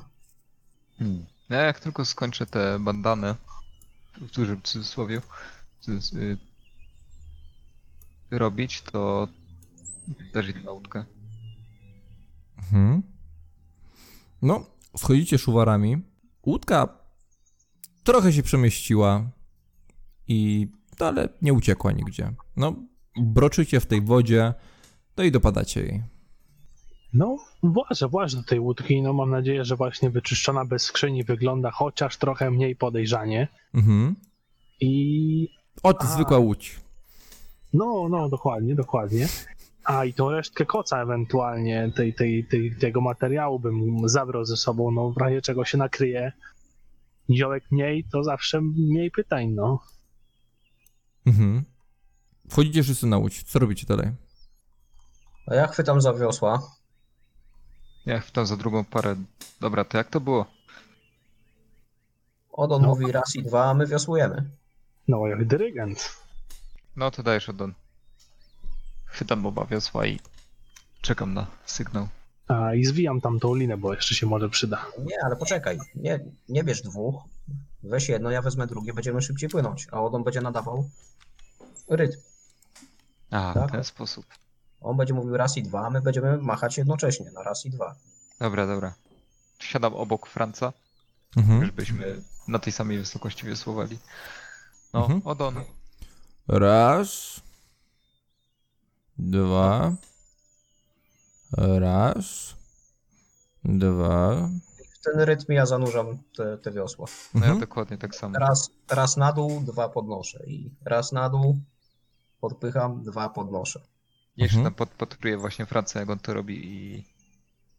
[1.51, 3.35] No jak tylko skończę tę bandanę,
[4.21, 5.21] w dużym cudzysłowie,
[5.83, 6.39] cudys- y,
[8.31, 9.29] robić, to
[10.33, 11.05] też idę na łódkę.
[12.59, 13.03] Mhm.
[14.43, 14.67] No,
[14.97, 16.03] schodzicie szuwarami.
[16.47, 16.89] Łódka
[18.05, 19.31] trochę się przemieściła
[20.29, 20.69] i
[21.01, 22.35] no, ale nie uciekła nigdzie.
[22.57, 22.77] No,
[23.17, 24.55] broczycie w tej wodzie,
[25.17, 26.03] no i dopadacie jej.
[27.13, 27.37] No,
[27.73, 29.03] włażę, włażę do tej łódki.
[29.03, 33.49] No mam nadzieję, że właśnie wyczyszczona bez skrzyni wygląda chociaż trochę mniej podejrzanie.
[33.75, 34.15] Mhm.
[34.81, 35.49] I
[35.83, 36.07] Ot, A.
[36.07, 36.81] zwykła łódź.
[37.73, 39.29] no, no, dokładnie, dokładnie.
[39.85, 44.91] A i tą resztkę koca ewentualnie tej, tej, tej, tego materiału bym zabrał ze sobą,
[44.91, 46.33] no w razie czego się nakryje.
[47.29, 49.81] Niziołek mniej, to zawsze mniej pytań, no.
[51.27, 51.65] Mhm.
[52.49, 53.43] Wchodzicie wszyscy na łódź.
[53.43, 54.11] Co robicie dalej?
[55.47, 56.63] A ja chwytam za wiosła.
[58.07, 59.17] Ja chwytam za drugą parę.
[59.61, 60.47] Dobra, to jak to było?
[62.53, 62.89] Odon No.
[62.89, 64.51] mówi raz i dwa, a my wiosłujemy.
[65.09, 66.17] No, jak dyrygent.
[66.97, 67.75] No to dajesz oddon.
[69.05, 70.21] Chwytam oba wiosła i
[71.01, 72.09] czekam na sygnał.
[72.49, 74.87] A i zwijam tam tą linę, bo jeszcze się może przyda.
[74.99, 75.79] Nie, ale poczekaj.
[75.95, 77.23] Nie, nie bierz dwóch.
[77.83, 79.87] Weź jedno, ja wezmę drugie, będziemy szybciej płynąć.
[79.93, 80.91] A Odon będzie nadawał
[81.89, 82.19] rytm.
[83.31, 83.71] A, w Tak.
[83.71, 84.27] ten sposób.
[84.85, 87.95] On będzie mówił raz i dwa, a my będziemy machać jednocześnie na raz i dwa.
[88.41, 88.95] Dobra, dobra.
[89.59, 90.73] Siadam obok Franca,
[91.37, 91.67] Mhm.
[91.67, 93.99] żebyśmy na tej samej wysokości wiosłowali.
[94.93, 95.23] No, Mhm.
[95.25, 95.55] Odon.
[96.49, 97.41] Raz.
[99.19, 99.93] Dwa.
[101.59, 102.55] Raz.
[103.65, 104.49] Dwa.
[105.01, 107.07] W ten rytm ja zanurzam te, te wiosła.
[107.35, 107.61] No ja Mhm.
[107.61, 108.39] dokładnie tak samo.
[108.39, 110.45] Raz, raz na dół, dwa podnoszę.
[110.47, 111.59] I raz na dół,
[112.41, 113.81] podpycham, dwa podnoszę.
[114.37, 114.65] Jeszcze Mhm.
[114.65, 117.05] tam pod, podpatruję właśnie Franca, jak on to robi i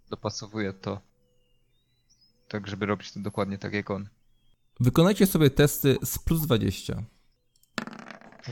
[0.10, 1.02] dopasowuję to.
[2.48, 4.10] Tak, żeby robić to dokładnie tak jak on.
[4.80, 7.03] Wykonajcie sobie testy z plus 20.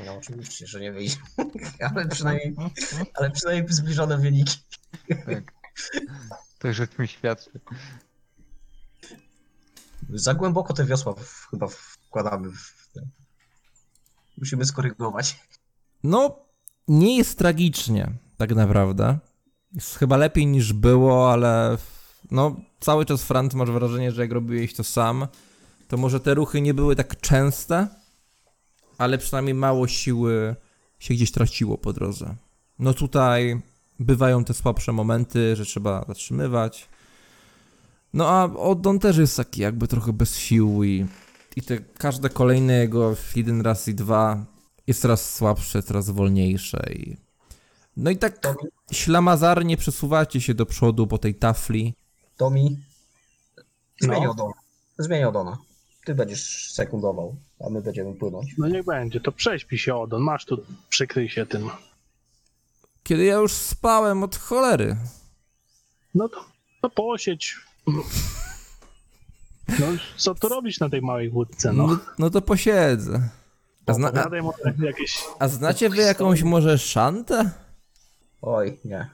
[0.06, 1.18] No oczywiście, że nie wyjdzie.
[1.96, 2.56] ale przynajmniej,
[3.14, 4.58] ale przynajmniej zbliżone wyniki.
[5.26, 5.54] Tak.
[6.60, 7.52] To już o tym świadczy.
[10.10, 12.52] Za głęboko te wiosła w, chyba wkładamy.
[12.52, 12.88] W.
[14.38, 15.40] Musimy skorygować.
[16.04, 16.43] No,
[16.88, 19.18] nie jest tragicznie, tak naprawdę.
[19.74, 21.78] Jest chyba lepiej niż było, ale
[22.32, 25.28] no, cały czas Franc masz wrażenie, że jak robiłeś to sam,
[25.88, 27.88] to może te ruchy nie były tak częste,
[28.98, 30.56] ale przynajmniej mało siły
[31.00, 32.36] się gdzieś traciło po drodze.
[32.80, 33.62] No tutaj
[34.00, 36.90] bywają te słabsze momenty, że trzeba zatrzymywać.
[38.14, 41.06] No a Oddon też jest taki jakby trochę bez sił i,
[41.56, 44.46] i te każde kolejne jego jeden raz i dwa
[44.88, 47.18] jest coraz słabsze, coraz wolniejsze i...
[47.98, 48.58] No i tak Tomi,
[48.92, 51.94] ślamazarnie przesuwacie się do przodu po tej tafli.
[52.38, 52.80] Tomi
[54.02, 54.32] zmień No.
[54.32, 54.54] Odona.
[54.98, 55.58] Zmień Odona.
[56.06, 57.36] Ty będziesz sekundował,
[57.66, 58.56] a my będziemy płynąć.
[58.58, 61.70] No niech będzie, to prześpi się Odon, masz tu, przykryj się tym.
[63.04, 64.98] Kiedy ja już spałem od cholery.
[66.16, 66.46] No to,
[66.82, 67.56] to posiedź.
[69.80, 69.86] No
[70.18, 71.88] co tu robić na tej małej łódce, no?
[71.88, 73.30] No, no to posiedzę.
[73.86, 75.24] A, zna, a, może jakieś...
[75.40, 77.52] a znacie wy jakąś może szantę?
[78.42, 79.10] Oj, nie.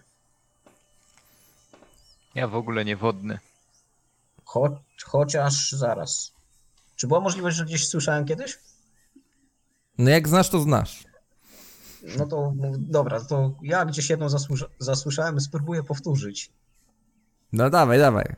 [2.35, 3.39] Ja w ogóle nie wodny.
[4.45, 6.31] Cho chociaż zaraz.
[6.95, 8.59] Czy była możliwość, że gdzieś słyszałem kiedyś?
[9.97, 11.03] No jak znasz, to znasz.
[12.17, 16.51] No to dobra, to ja gdzieś jedną zasłysza- zasłyszałem, spróbuję powtórzyć.
[17.53, 18.35] No dawaj, dawaj.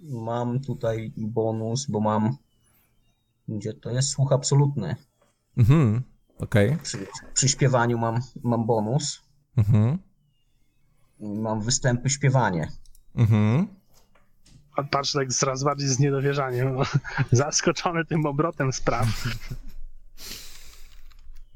[0.00, 2.36] Mam tutaj bonus, bo mam.
[3.48, 4.08] Gdzie to jest?
[4.08, 4.96] Słuch absolutny.
[5.56, 6.02] Mhm,
[6.38, 6.76] okej.
[6.82, 9.22] Przy, przy śpiewaniu mam, mam bonus.
[9.56, 9.98] Mhm,
[11.20, 12.68] Mam występy śpiewanie.
[13.14, 13.66] mhm.
[14.76, 16.76] A Patrz tak coraz bardziej z niedowierzaniem.
[17.32, 19.06] Zaskoczony tym obrotem spraw.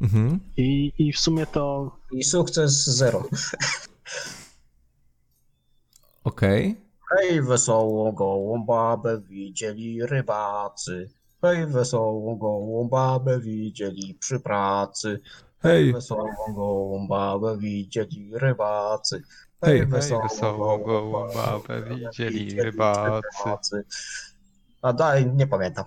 [0.00, 0.40] Mhm.
[0.56, 3.24] I, I w sumie to I sukces zero.
[6.24, 6.76] Okej.
[7.10, 11.10] Hej, wesołą gołą babę widzieli rybacy.
[11.42, 15.20] Hej, wesołą gołą babę widzieli przy pracy.
[15.62, 19.22] Hej, Wesołą gołą babę widzieli rybacy.
[19.64, 23.84] Hej, Hej, wesołą gołą babę widzieli rybacy.
[24.82, 25.84] A daj, nie pamiętam.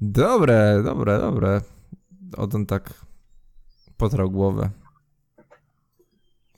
[0.00, 1.60] dobre, dobre, dobre.
[2.36, 2.94] Odon tak
[3.96, 4.70] potrał głowę.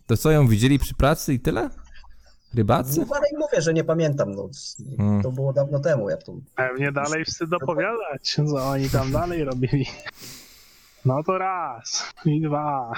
[0.07, 1.71] To co, ją widzieli przy pracy i tyle?
[2.55, 3.01] Rybacy?
[3.01, 4.33] No ale mówię, że nie pamiętam.
[4.35, 4.49] No,
[4.97, 5.23] Hmm.
[5.23, 6.33] to było dawno temu, jak to.
[6.57, 9.87] pewnie dalej wstyd opowiadać, co oni tam dalej robili.
[11.05, 12.93] No to raz i dwa.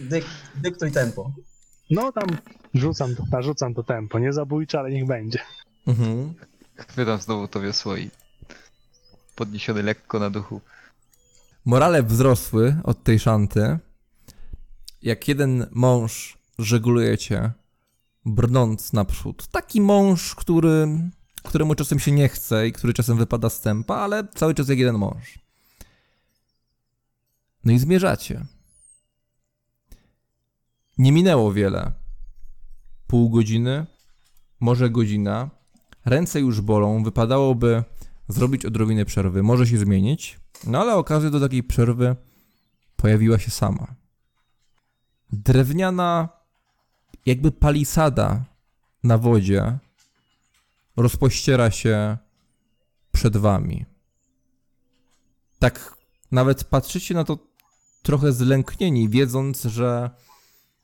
[0.00, 0.24] Dyk,
[0.56, 1.32] dyktuj tempo.
[1.90, 2.28] No tam
[2.74, 4.18] rzucam, to- narzucam to tempo.
[4.18, 5.38] Nie zabójcze, ale niech będzie.
[5.86, 6.34] Mhm.
[6.76, 8.10] Chwytam znowu to wiosło i
[9.36, 10.60] podniesiony lekko na duchu.
[11.64, 13.78] Morale wzrosły od tej szanty.
[15.02, 17.52] Jak jeden mąż żeglujecie,
[18.24, 19.46] brnąc naprzód.
[19.46, 20.88] Taki mąż, który,
[21.42, 24.78] któremu czasem się nie chce i który czasem wypada z tempa, ale cały czas jak
[24.78, 25.38] jeden mąż.
[27.64, 28.46] No i zmierzacie.
[30.98, 31.92] Nie minęło wiele.
[33.06, 33.86] Pół godziny,
[34.60, 35.50] może godzina.
[36.04, 37.84] Ręce już bolą, wypadałoby
[38.28, 42.16] zrobić odrobinę przerwy, może się zmienić, no ale okazja do takiej przerwy
[42.96, 43.94] pojawiła się sama.
[45.32, 46.28] Drewniana,
[47.30, 48.44] jakby palisada
[49.04, 49.78] na wodzie
[50.96, 52.16] rozpościera się
[53.12, 53.84] przed wami.
[55.58, 55.94] Tak
[56.32, 57.38] nawet patrzycie na to
[58.02, 60.10] trochę zlęknieni, wiedząc, że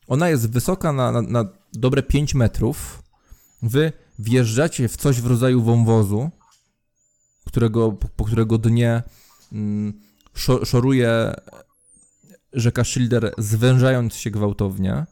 [0.07, 3.03] ona jest wysoka na, na, na dobre 5 metrów.
[3.63, 6.31] Wy wjeżdżacie w coś w rodzaju wąwozu,
[7.45, 9.03] którego, po, po którego dnie
[9.53, 10.01] mm,
[10.35, 11.35] szo, szoruje
[12.53, 15.07] rzeka Schilder, zwężając się gwałtownie.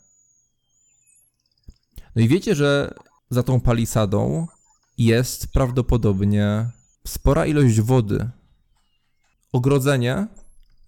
[2.17, 2.95] No i wiecie, że
[3.31, 4.47] za tą palisadą
[4.99, 6.71] jest prawdopodobnie
[7.07, 8.31] spora ilość wody.
[9.53, 10.27] Ogrodzenie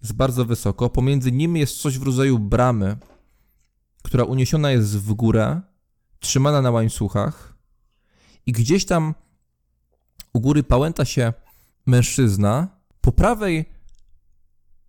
[0.01, 2.97] jest bardzo wysoko, pomiędzy nimi jest coś w rodzaju bramy,
[4.03, 5.61] która uniesiona jest w górę,
[6.19, 7.57] trzymana na łańcuchach
[8.45, 9.15] i gdzieś tam
[10.33, 11.33] u góry pałęta się
[11.85, 12.67] mężczyzna.
[13.01, 13.65] Po prawej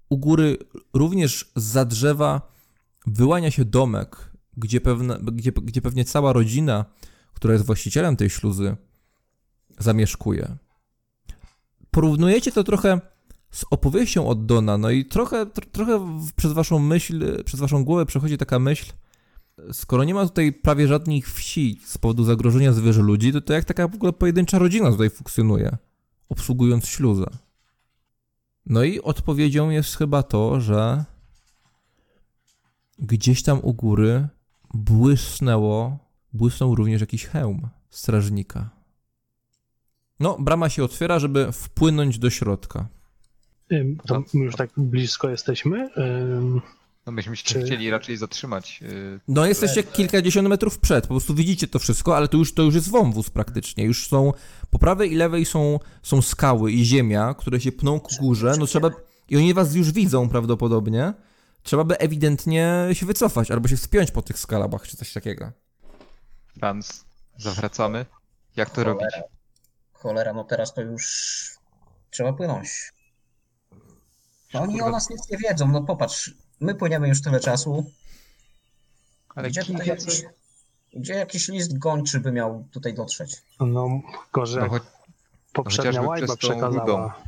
[0.09, 0.59] u góry
[0.95, 2.53] również za drzewa
[3.07, 4.28] wyłania się domek,
[4.59, 6.85] gdzie, pewne, gdzie, gdzie pewnie cała rodzina,
[7.35, 8.77] która jest właścicielem tej śluzy,
[9.79, 10.57] zamieszkuje.
[11.91, 13.01] Porównujecie to trochę
[13.51, 18.07] z opowieścią od Dona, no i trochę, tro, trochę przez waszą myśl, przez waszą głowę
[18.07, 18.93] przechodzi taka myśl,
[19.73, 23.65] Skoro nie ma tutaj prawie żadnych wsi z powodu zagrożenia zwierzę ludzi, to to jak
[23.65, 25.77] taka w ogóle pojedyncza rodzina tutaj funkcjonuje,
[26.29, 27.27] obsługując śluzę.
[28.67, 31.05] No i odpowiedzią jest chyba to, że
[32.99, 34.29] gdzieś tam u góry
[34.75, 35.99] błysnęło,
[36.33, 38.71] błysnął również jakiś hełm strażnika.
[40.21, 42.89] No, brama się otwiera, żeby wpłynąć do środka.
[44.07, 45.89] To my już tak blisko jesteśmy.
[47.07, 48.81] No myśmy się Czy- chcieli raczej zatrzymać.
[48.83, 52.63] y, No, jesteście kilkadziesiąt metrów przed, po prostu widzicie to wszystko, ale to już, to
[52.63, 53.85] już jest wąwóz praktycznie.
[53.85, 54.33] Już są,
[54.71, 58.67] po prawej i lewej są, są skały i ziemia, które się pną ku górze, no
[58.67, 58.91] trzeba,
[59.31, 61.13] i oni was już widzą prawdopodobnie.
[61.63, 65.53] Trzeba by ewidentnie się wycofać, albo się wspiąć po tych skalach, czy coś takiego.
[66.59, 67.05] Franz,
[67.39, 68.07] zawracamy.
[68.57, 69.03] Jak to robić?
[69.13, 69.29] Cholera.
[69.93, 71.59] Cholera, no teraz to już
[72.11, 72.93] trzeba płynąć.
[74.55, 77.91] No oni o nas nic nie wiedzą, no popatrz, my płyniemy już tyle czasu.
[79.35, 80.23] Ale Gdzie tutaj jakiś,
[80.95, 83.43] gdzie jakiś list gończy by miał tutaj dotrzeć?
[83.61, 83.89] no,
[84.33, 84.83] gorzej, No, choć,
[85.53, 87.23] poprzednia chociażby łajba przekazała.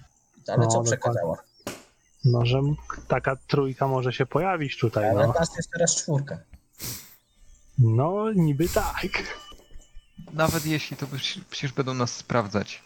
[0.48, 0.85] Ale No, co dokładnie.
[0.85, 1.36] przekazała?
[2.24, 2.60] No, że
[3.09, 5.32] taka trójka może się pojawić tutaj, Ale no.
[5.32, 6.38] nas jest teraz czwórka.
[7.78, 9.06] No, niby tak.
[10.32, 11.06] nawet jeśli to
[11.51, 12.82] przecież- będą nas sprawdzać.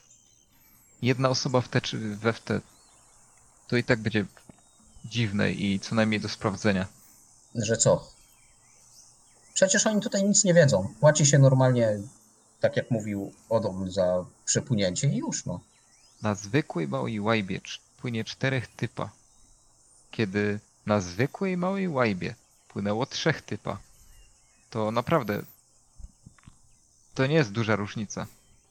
[1.03, 2.61] Jedna osoba w te czy we w te,
[3.69, 4.27] to i tak będzie
[5.05, 6.87] dziwne i co najmniej do sprawdzenia.
[7.55, 8.09] Że co?
[9.55, 10.95] Przecież oni tutaj nic nie wiedzą.
[11.01, 11.99] Płaci się normalnie,
[12.61, 15.61] tak jak mówił Odom, za przepłynięcie i już no.
[16.23, 17.61] Na zwykłej małej łajbie
[18.01, 19.11] płynie czterech typa.
[20.15, 22.35] Kiedy na zwykłej małej łajbie
[22.69, 23.79] płynęło trzech typa,
[24.71, 25.43] to naprawdę
[27.15, 28.27] to nie jest duża różnica.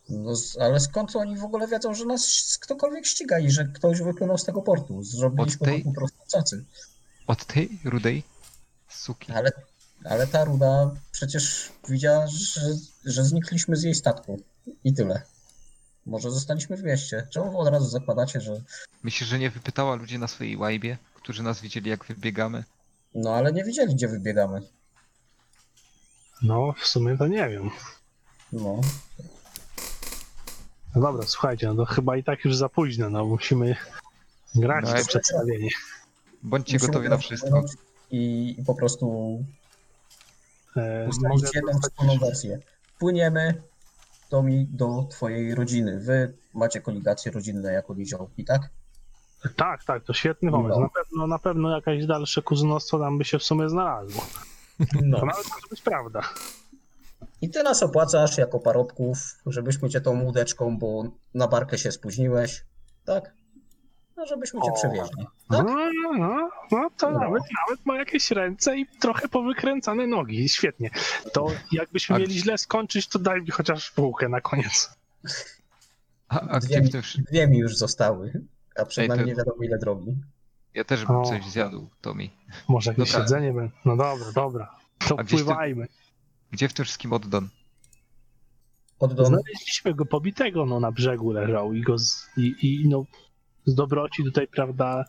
[0.09, 4.37] no ale skąd oni w ogóle wiedzą, że nas ktokolwiek ściga i że ktoś wypłynął
[4.37, 5.03] z tego portu?
[5.03, 6.63] Zrobiliśmy Od tej- po prostu cacy.
[7.27, 8.23] Od tej rudej
[8.89, 9.31] suki.
[9.31, 9.51] Ale,
[10.05, 12.61] ale ta ruda przecież widziała, że,
[13.05, 14.39] że znikliśmy z jej statku.
[14.83, 15.21] I tyle.
[16.05, 17.27] Może zostaliśmy w mieście.
[17.29, 18.61] Czemu od razu zakładacie, że.
[19.03, 22.63] Myślisz, że nie wypytała ludzi na swojej łajbie, którzy nas widzieli jak wybiegamy?
[23.15, 24.61] No ale nie wiedzieli, gdzie wybiegamy.
[26.41, 27.69] No, w sumie to nie wiem.
[28.51, 28.81] No.
[30.95, 33.75] No dobra, słuchajcie, no to chyba i tak już za późno, no musimy
[34.55, 35.69] grać No, w ale- przedstawienie.
[36.43, 37.63] Bądźcie Musimy gotowi na teraz wszystko.
[38.11, 39.37] I, I po prostu
[40.77, 42.59] E, ustalić jedną dostać- wspólną wersję.
[42.99, 43.61] Płyniemy
[44.29, 45.99] do, mi, do twojej rodziny.
[45.99, 48.69] Wy macie koligacje rodzinne jako niziołki, tak?
[49.55, 50.75] Tak, tak, to świetny pomysł.
[50.79, 50.81] No.
[50.81, 54.25] Na pewno, na pewno jakieś dalsze kuzynostwo tam by się w sumie znalazło.
[54.79, 55.17] To No.
[55.25, 56.21] nawet może być prawda.
[57.41, 61.03] I ty nas opłacasz jako parobków, żebyśmy cię tą łódeczką, bo
[61.33, 62.65] na barkę się spóźniłeś,
[63.05, 63.33] tak?
[64.17, 64.75] No, żebyśmy cię O.
[64.75, 65.25] przewieźli.
[65.49, 65.67] No, Tak?
[66.19, 67.19] no, no to No.
[67.19, 70.49] Nawet, nawet ma jakieś ręce i trochę powykręcane nogi.
[70.49, 70.89] Świetnie.
[71.33, 74.89] To jakbyśmy A- mieli źle skończyć, to daj mi chociaż półkę na koniec.
[76.29, 78.41] A, a Dwie gdzie mi- Dwie mi już zostały,
[78.75, 80.15] a przed Ej, to- nie wiadomo ile drogi.
[80.73, 81.23] Ja też bym O.
[81.25, 82.31] coś zjadł, Tomi.
[82.67, 83.23] Może jakieś Dobra.
[83.27, 83.75] siedzenie będzie.
[83.85, 84.75] No dobra, dobra.
[85.07, 85.87] To A gdzieś ty- pływajmy.
[86.51, 87.49] Gdzie w tym wszystkim oddon?
[88.99, 93.05] Oddon, Znaleźliśmy go pobitego, no na brzegu leżał i go z, i, i no
[93.65, 95.05] z dobroci tutaj, prawda,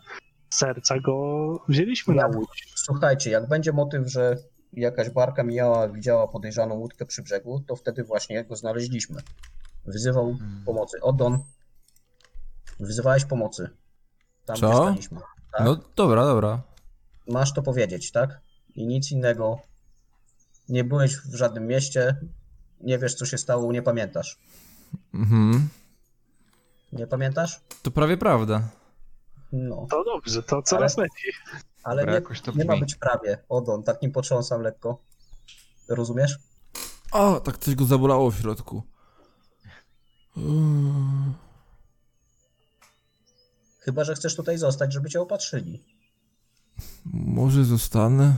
[0.51, 2.73] serca go wzięliśmy na łódź.
[2.77, 4.36] słuchajcie, jak będzie motyw, że
[4.73, 9.20] jakaś barka mijała, widziała podejrzaną łódkę przy brzegu, to wtedy właśnie go znaleźliśmy.
[9.86, 10.62] Wyzywał Hmm.
[10.66, 11.01] pomocy.
[11.03, 11.39] Oddon,
[12.80, 13.70] wyzywałeś pomocy.
[14.44, 14.68] Tam Co?
[14.68, 15.20] gdzie staliśmy.
[15.52, 15.64] Tak?
[15.64, 16.62] No dobra, dobra.
[17.28, 18.40] Masz to powiedzieć, tak?
[18.74, 19.59] I nic innego.
[20.68, 22.16] Nie byłeś w żadnym mieście,
[22.80, 24.38] nie wiesz co się stało, nie pamiętasz.
[25.14, 25.68] Mhm.
[26.92, 27.60] Nie pamiętasz?
[27.82, 28.68] To prawie prawda.
[29.52, 31.32] No, To dobrze, to coraz lepiej.
[31.82, 33.38] ale Dobra, nie, jakoś to nie ma być prawie.
[33.48, 34.98] Odon, tak nim potrząsam lekko.
[35.88, 36.38] Rozumiesz?
[37.12, 38.82] O, tak coś go zabolało w środku.
[40.36, 41.34] Mm.
[43.85, 45.82] Chyba, że chcesz tutaj zostać, żeby cię opatrzyli.
[47.05, 48.36] Może zostanę?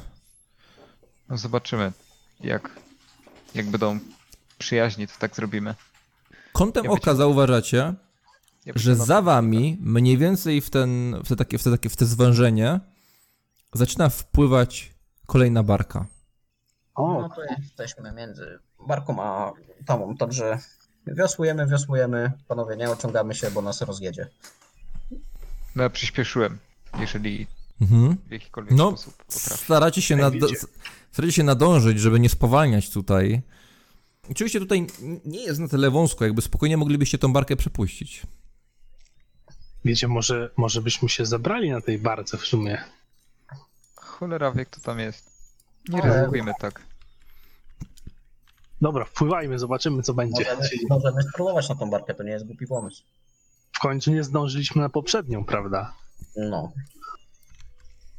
[1.29, 1.93] No zobaczymy.
[2.41, 2.81] Jak,
[3.55, 3.99] jak będą
[4.59, 5.75] przyjaźni, to tak zrobimy.
[6.53, 7.95] Kątem Ja oka zauważacie,
[8.67, 11.97] Ja że za wami, mniej więcej w, ten, w, te takie, w, te takie, w
[11.97, 12.81] te zwężenie,
[13.73, 14.95] zaczyna wpływać
[15.27, 16.07] kolejna barka.
[16.95, 19.53] O, No to jesteśmy między Barką a
[19.87, 20.59] tamą, także
[21.07, 22.33] wiosłujemy, wiosłujemy.
[22.49, 24.29] Panowie, nie ociągamy się, bo nas rozjedzie.
[25.77, 26.59] No ja przyspieszyłem,
[27.01, 27.47] jeżeli
[27.81, 28.17] Mhm.
[28.29, 29.65] w jakikolwiek No, sposób potrafię.
[29.65, 30.35] staracie się, nad,
[31.13, 33.43] staracie się nadążyć, żeby nie spowalniać tutaj.
[34.31, 34.87] Oczywiście tutaj
[35.25, 38.23] nie jest na tyle wąsko, jakby spokojnie moglibyście tą barkę przepuścić.
[39.85, 42.85] wiecie, może, może byśmy się zabrali na tej barce w sumie.
[43.95, 45.31] Cholera wie, kto tam jest.
[45.89, 46.83] Nie Ale- ryzykujmy tak.
[48.83, 50.45] Dobra, wpływajmy, zobaczymy co będzie.
[50.45, 53.03] Możemy, możemy spróbować na tą barkę, to nie jest głupi pomysł.
[53.77, 55.95] W końcu nie zdążyliśmy na poprzednią, prawda?
[56.37, 56.73] No.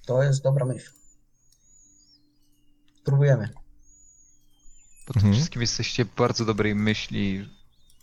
[0.06, 0.92] To jest dobra myśl.
[3.02, 3.50] Spróbujemy.
[5.06, 5.34] Po tym Mhm.
[5.34, 7.50] wszystkim jesteście bardzo dobrej myśli,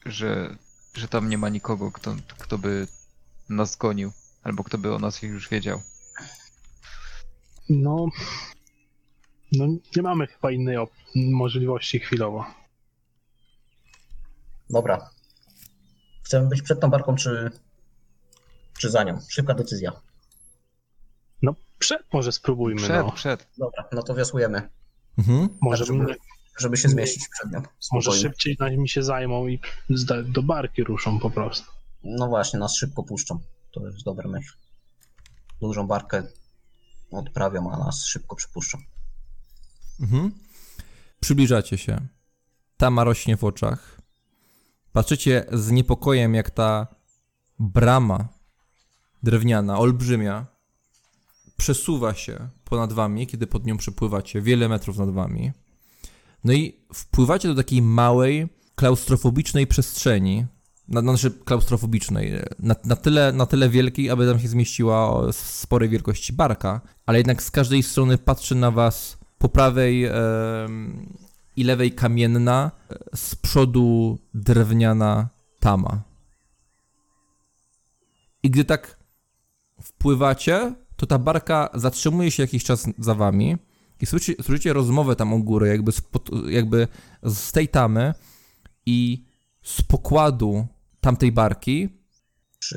[0.07, 0.57] że,
[0.95, 2.87] że tam nie ma nikogo, kto, kto by
[3.49, 4.13] nas gonił,
[4.43, 5.83] albo kto by o nas już wiedział.
[7.69, 8.07] No,
[9.53, 9.67] no
[9.97, 10.77] nie mamy chyba innej
[11.15, 12.45] możliwości chwilowo.
[14.71, 15.11] Dobra.
[16.35, 17.51] Chcemy być przed tą barką, czy,
[18.79, 19.19] czy za nią?
[19.29, 19.93] Szybka decyzja.
[21.43, 23.13] No przed może spróbujmy, Przed, no.
[23.13, 23.49] przed.
[23.59, 24.69] Dobra, no to wiosłujemy,
[25.19, 25.49] Mhm.
[25.61, 26.17] Może, żeby,
[26.59, 27.63] żeby się zmieścić przed nią.
[27.93, 29.61] może szybciej nami się zajmą i
[30.25, 31.71] do barki ruszą po prostu.
[32.05, 33.39] No właśnie, nas szybko puszczą.
[33.73, 34.55] To jest dobra myśl.
[35.61, 36.23] Dużą barkę
[37.11, 38.79] odprawią, a nas szybko przypuszczą.
[40.01, 40.31] Mhm.
[41.21, 42.01] Przybliżacie się.
[42.77, 43.94] Tama rośnie w oczach.
[44.95, 46.87] Patrzycie z niepokojem, jak ta
[47.59, 48.29] brama
[49.23, 50.47] drewniana, olbrzymia,
[51.57, 55.53] przesuwa się ponad wami, kiedy pod nią przepływacie, wiele metrów nad wami.
[56.45, 60.47] No i wpływacie do takiej małej, klaustrofobicznej przestrzeni,
[60.89, 66.33] na, znaczy klaustrofobicznej, na, na, tyle, na tyle wielkiej, aby tam się zmieściła sporej wielkości
[66.33, 70.09] barka, ale jednak z każdej strony patrzy na was po prawej
[71.57, 72.71] i lewej kamienna,
[73.15, 75.29] z przodu drewniana
[75.61, 76.03] tama.
[78.43, 78.99] I gdy tak
[79.83, 83.57] wpływacie, to ta barka zatrzymuje się jakiś czas za wami
[84.01, 86.89] i słyszycie, słyszycie rozmowę tam u góry, jakby z, pod, jakby
[87.23, 88.15] z tej tamy
[88.87, 89.25] i
[89.63, 90.67] z pokładu
[91.01, 91.89] tamtej barki.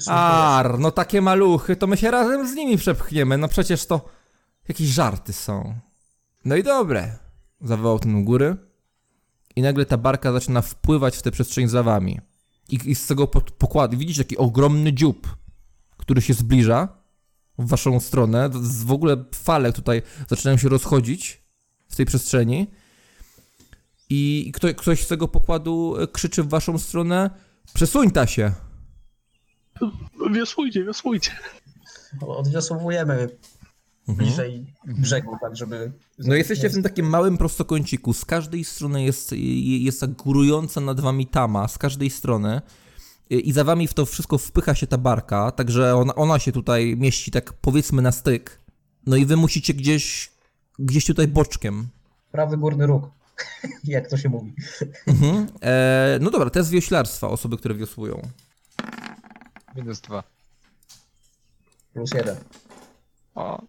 [0.07, 4.09] Ar, no takie maluchy, to my się razem z nimi przepchniemy, no przecież to
[4.67, 5.79] jakieś żarty są.
[6.45, 7.17] No i dobre,
[7.61, 8.57] zawołał ten u góry
[9.57, 12.19] i nagle ta barka zaczyna wpływać w tę przestrzeń za wami.
[12.69, 15.37] I, i z tego pokładu widzicie taki ogromny dziób,
[15.97, 16.87] który się zbliża
[17.57, 18.49] w waszą stronę.
[18.61, 21.43] Z, w ogóle fale tutaj zaczynają się rozchodzić
[21.89, 22.67] w tej przestrzeni.
[24.09, 27.29] I kto, ktoś z tego pokładu krzyczy w waszą stronę:
[27.73, 28.51] Przesuń ta się!
[30.33, 31.31] Wiosłujcie, wiosłujcie.
[32.21, 33.29] Odwiosowujemy
[34.07, 35.91] bliżej brzegu, tak żeby...
[36.19, 38.13] No jesteście w tym takim małym prostokąciku.
[38.13, 39.31] Z każdej strony jest,
[39.79, 42.61] jest ta górująca nad wami tama, z każdej strony.
[43.29, 46.95] I za wami w to wszystko wpycha się ta barka, także ona, ona się tutaj
[46.97, 48.59] mieści tak powiedzmy na styk.
[49.05, 50.31] No i wy musicie gdzieś,
[50.79, 51.87] gdzieś tutaj boczkiem.
[52.31, 53.09] Prawy górny róg,
[53.83, 54.53] jak to się mówi.
[55.07, 55.47] Mhm.
[55.61, 58.21] E, no dobra, test wioślarstwa, osoby, które wiosłują.
[59.75, 60.23] Minus dwa.
[61.93, 62.35] Plus jeden.
[63.35, 63.61] O,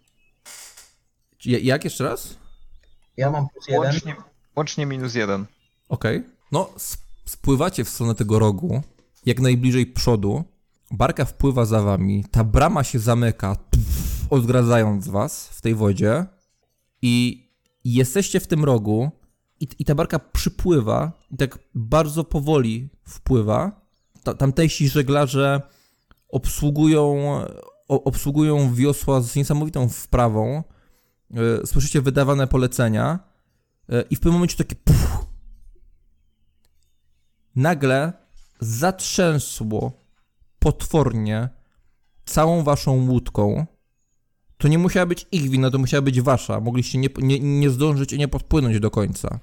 [1.45, 2.37] Jak jeszcze raz?
[3.17, 3.81] Ja mam plus jeden.
[3.83, 4.15] łącznie,
[4.55, 5.45] łącznie minus jeden.
[5.89, 6.23] Okej.
[6.51, 8.81] No, sp- spływacie w stronę tego rogu,
[9.25, 10.43] jak najbliżej przodu.
[10.91, 13.57] Barka wpływa za wami, ta brama się zamyka,
[14.29, 16.25] odgradzając was w tej wodzie.
[17.01, 17.45] I
[17.83, 19.11] jesteście w tym rogu,
[19.59, 23.81] i, i ta barka przypływa, i tak bardzo powoli wpływa.
[24.23, 25.61] Ta, tamtejsi żeglarze
[26.29, 27.31] obsługują,
[27.87, 30.63] o, obsługują wiosła z niesamowitą wprawą.
[31.33, 33.19] E, Słyszycie wydawane polecenia.
[33.89, 35.25] E, I w pewnym momencie takie puf,
[37.55, 38.13] nagle
[38.59, 40.05] zatrzęsło
[40.59, 41.49] potwornie
[42.25, 43.65] całą waszą łódką.
[44.57, 46.59] To nie musiała być ich wina, to musiała być wasza.
[46.59, 49.39] Mogliście nie, nie, nie zdążyć i nie podpłynąć do końca.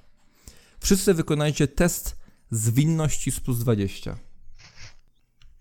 [0.81, 2.17] Wszyscy wykonajcie test
[2.51, 4.19] zwinności z plus 20.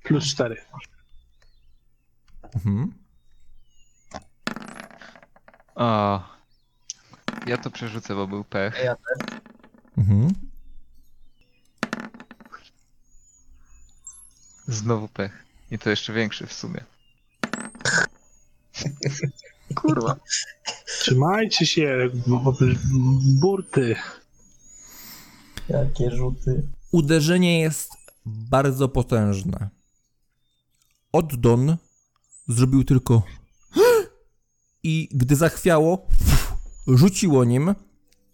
[0.03, 0.57] Plus cztery.
[2.55, 2.93] Mhm.
[5.75, 6.19] A,
[7.47, 8.81] ja to przerzucę, bo był pech.
[8.83, 9.39] Ja też.
[9.97, 10.33] Mhm.
[14.67, 15.45] Znowu pech.
[15.71, 16.83] I to jeszcze większy w sumie.
[19.75, 20.15] Kurwa.
[20.85, 22.53] Trzymajcie się, bo- bo-
[23.41, 23.95] burty.
[25.69, 26.67] Jakie rzuty.
[26.91, 27.91] Uderzenie jest
[28.25, 29.69] bardzo potężne.
[31.11, 31.77] Oddon
[32.47, 33.23] zrobił tylko
[34.85, 36.07] i gdy zachwiało,
[36.87, 37.75] rzuciło nim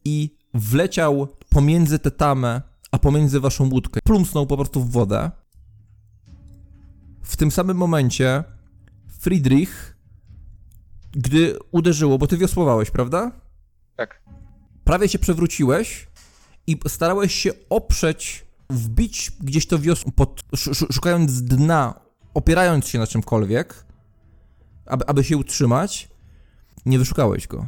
[0.05, 2.61] i wleciał pomiędzy tę tamę,
[2.91, 3.99] a pomiędzy waszą łódkę.
[4.03, 5.31] Plumsnął po prostu w wodę.
[7.23, 8.43] W tym samym momencie
[9.19, 9.97] Friedrich,
[11.11, 13.31] gdy uderzyło, bo ty wiosłowałeś, prawda?
[13.95, 14.21] Tak.
[14.83, 16.07] prawie się przewróciłeś
[16.67, 21.99] i starałeś się oprzeć, wbić gdzieś to wiosło, pod, sz, sz- szukając dna,
[22.33, 23.85] opierając się na czymkolwiek,
[24.85, 26.10] aby, aby się utrzymać.
[26.85, 27.67] Nie wyszukałeś go.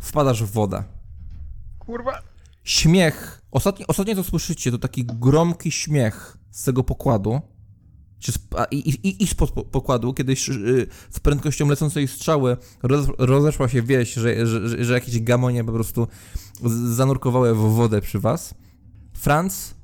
[0.00, 0.84] Wpadasz w wodę.
[1.78, 2.22] Kurwa.
[2.64, 3.42] Śmiech.
[3.50, 7.40] Ostatnie, ostatnie co słyszycie, to taki gromki śmiech z tego pokładu.
[8.70, 13.82] I, i, I spod po- pokładu, kiedyś y, z prędkością lecącej strzały roz, rozeszła się
[13.82, 16.06] wieść, że, że, że, jakieś gamonie po prostu
[16.84, 18.54] zanurkowały w wodę przy was.
[19.12, 19.74] Franz,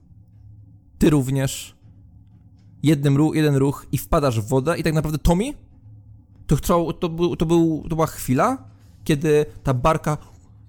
[0.99, 1.77] ty również.
[2.83, 5.55] Jednym ruch, jeden ruch i wpadasz w wodę i tak naprawdę Tommy,
[6.57, 8.59] to, to, był, to, był, to była chwila,
[9.05, 10.19] kiedy ta barka,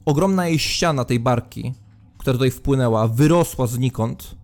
[0.06, 1.73] ogromna jej ściana tej barki,
[2.18, 4.35] która tutaj wpłynęła, wyrosła znikąd,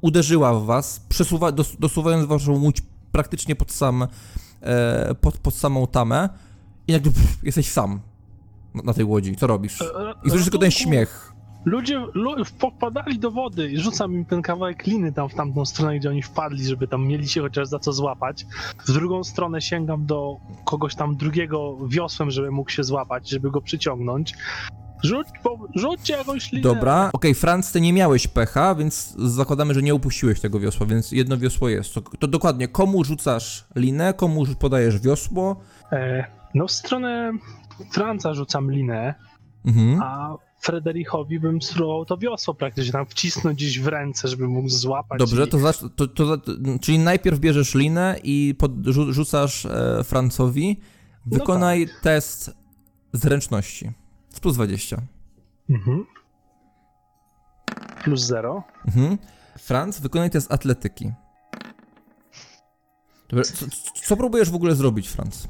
[0.00, 4.06] uderzyła w was, przesuwa, dos, dosuwając waszą łódź praktycznie pod sam,
[4.60, 6.28] e, pod, pod samą tamę
[6.88, 8.00] i nagle pff, jesteś sam
[8.74, 9.36] na, na tej łodzi.
[9.36, 9.84] Co robisz?
[10.24, 11.33] I słyszysz tylko ten śmiech.
[11.64, 15.98] Ludzie lu, popadali do wody i rzucam im ten kawałek liny tam w tamtą stronę,
[15.98, 18.46] gdzie oni wpadli, żeby tam mieli się chociaż za co złapać.
[18.86, 23.60] W drugą stronę sięgam do kogoś tam drugiego wiosłem, żeby mógł się złapać, żeby go
[23.60, 24.34] przyciągnąć.
[25.02, 26.62] Rzuć, po, rzućcie jakąś linę.
[26.62, 31.12] Dobra, okej, Franz, ty nie miałeś pecha, więc zakładamy, że nie upuściłeś tego wiosła, więc
[31.12, 31.94] jedno wiosło jest.
[31.94, 35.60] To, to dokładnie, komu rzucasz linę, komu podajesz wiosło?
[35.92, 36.24] E,
[36.54, 37.32] no w stronę
[37.92, 39.14] Franca rzucam linę,
[39.64, 40.02] Mhm.
[40.02, 45.18] a Frederichowi bym spróbował to wiosło praktycznie tam wcisnąć gdzieś w ręce, żeby mógł złapać.
[45.18, 45.48] Dobrze, i...
[45.48, 46.38] to, zacz, to, to,
[46.80, 50.80] czyli najpierw bierzesz linę i pod, rzu, rzucasz e, Francowi.
[51.26, 52.56] No Wykonaj test
[53.12, 53.92] zręczności.
[54.28, 55.02] Z plus 20.
[55.70, 56.06] Mhm.
[58.04, 58.62] Plus zero.
[58.86, 59.18] Mhm.
[59.58, 61.12] Franz, wykonaj test atletyki.
[63.28, 63.66] Dobra, co,
[64.04, 65.48] co próbujesz w ogóle zrobić, Franz?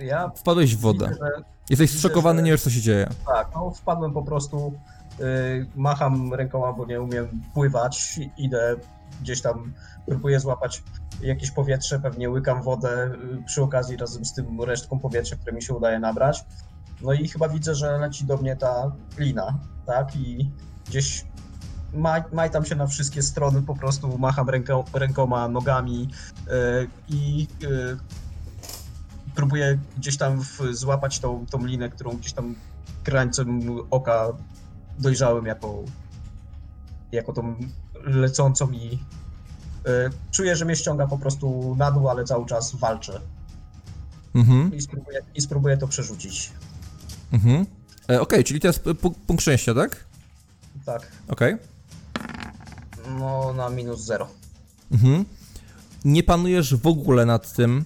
[0.00, 1.08] Ja Wpadłeś w wodę.
[1.08, 3.08] widzę, że Jesteś zszokowany, nie wiesz co się dzieje.
[3.26, 4.72] tak, no wpadłem po prostu,
[5.20, 8.76] y, macham rękoma, bo nie umiem pływać, idę
[9.20, 9.72] gdzieś tam,
[10.06, 10.82] próbuję złapać
[11.20, 13.10] jakieś powietrze, pewnie łykam wodę
[13.40, 16.44] y, przy okazji razem z tym resztką powietrza, które mi się udaje nabrać.
[17.02, 20.50] No i chyba widzę, że leci do mnie ta lina, tak, i
[20.86, 21.24] gdzieś
[21.94, 26.08] maj, majtam się na wszystkie strony, po prostu macham ręką, rękoma, nogami
[26.48, 27.96] y, i y,
[29.34, 32.54] próbuję gdzieś tam w, złapać tą, tą linę, którą gdzieś tam
[33.04, 34.28] krańcem oka
[34.98, 35.82] dojrzałem jako,
[37.12, 37.54] jako tą
[38.04, 38.98] lecącą i y,
[40.30, 43.20] czuję, że mnie ściąga po prostu na dół, ale cały czas walczę
[44.34, 46.52] Mhm, i spróbuję, i spróbuję to przerzucić.
[47.32, 47.66] mhm.
[48.10, 48.84] E, Okej, czyli to jest
[49.26, 50.04] punkt szczęścia, tak?
[50.86, 51.56] Tak, Okej.
[53.18, 54.28] no na minus zero.
[54.92, 55.24] Mhm.
[56.04, 57.84] Nie panujesz w ogóle nad tym,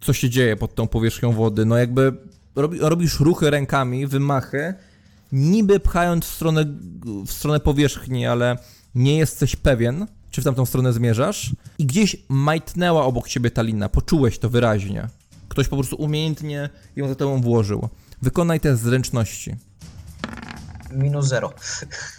[0.00, 1.64] co się dzieje pod tą powierzchnią wody.
[1.64, 2.12] No jakby
[2.56, 4.74] robi, robisz ruchy rękami, wymachy,
[5.32, 6.64] niby pchając w stronę,
[7.26, 8.58] w stronę powierzchni, ale
[8.94, 11.52] nie jesteś pewien, czy w tamtą stronę zmierzasz.
[11.78, 15.08] I gdzieś majtnęła obok ciebie ta lina, poczułeś to wyraźnie.
[15.48, 17.88] Ktoś po prostu umiejętnie ją za tobą włożył.
[18.22, 19.54] Wykonaj test zręczności.
[20.92, 21.52] Minus zero.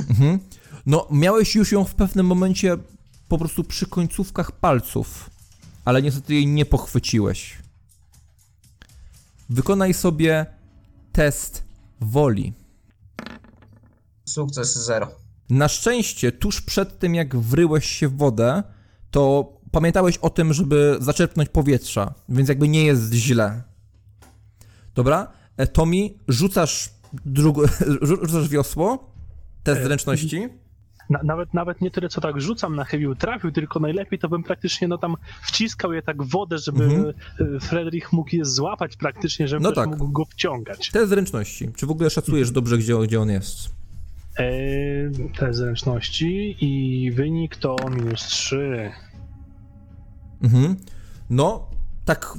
[0.09, 0.39] Mhm.
[0.85, 2.77] No, miałeś już ją w pewnym momencie
[3.27, 5.29] po prostu przy końcówkach palców,
[5.85, 7.57] ale niestety jej nie pochwyciłeś.
[9.49, 10.45] Wykonaj sobie
[11.11, 11.63] test
[12.01, 12.53] woli.
[14.25, 15.11] Sukces zero.
[15.49, 18.63] Na szczęście, tuż przed tym jak wryłeś się w wodę,
[19.11, 23.63] to pamiętałeś o tym, żeby zaczerpnąć powietrza, więc jakby nie jest źle.
[24.95, 25.31] Dobra?
[25.57, 26.89] E, Tommy, rzucasz,
[27.25, 27.61] drugo,
[28.01, 29.11] rzu- rzucasz wiosło,
[29.63, 30.49] test E, zręczności.
[31.09, 34.43] Na, nawet, nawet nie tyle, co tak rzucam na chybił, trafił, tylko najlepiej to bym
[34.43, 37.13] praktycznie no tam wciskał je tak w wodę, żeby Mhm.
[37.61, 39.89] Friedrich mógł je złapać praktycznie, żeby No tak.
[39.89, 40.91] mógł go wciągać.
[40.91, 41.69] Test zręczności.
[41.75, 43.69] Czy w ogóle szacujesz dobrze, gdzie, gdzie on jest?
[44.37, 48.91] Eee, te zręczności i wynik to minus 3.
[50.43, 50.75] Mhm.
[51.29, 51.69] No,
[52.05, 52.33] tak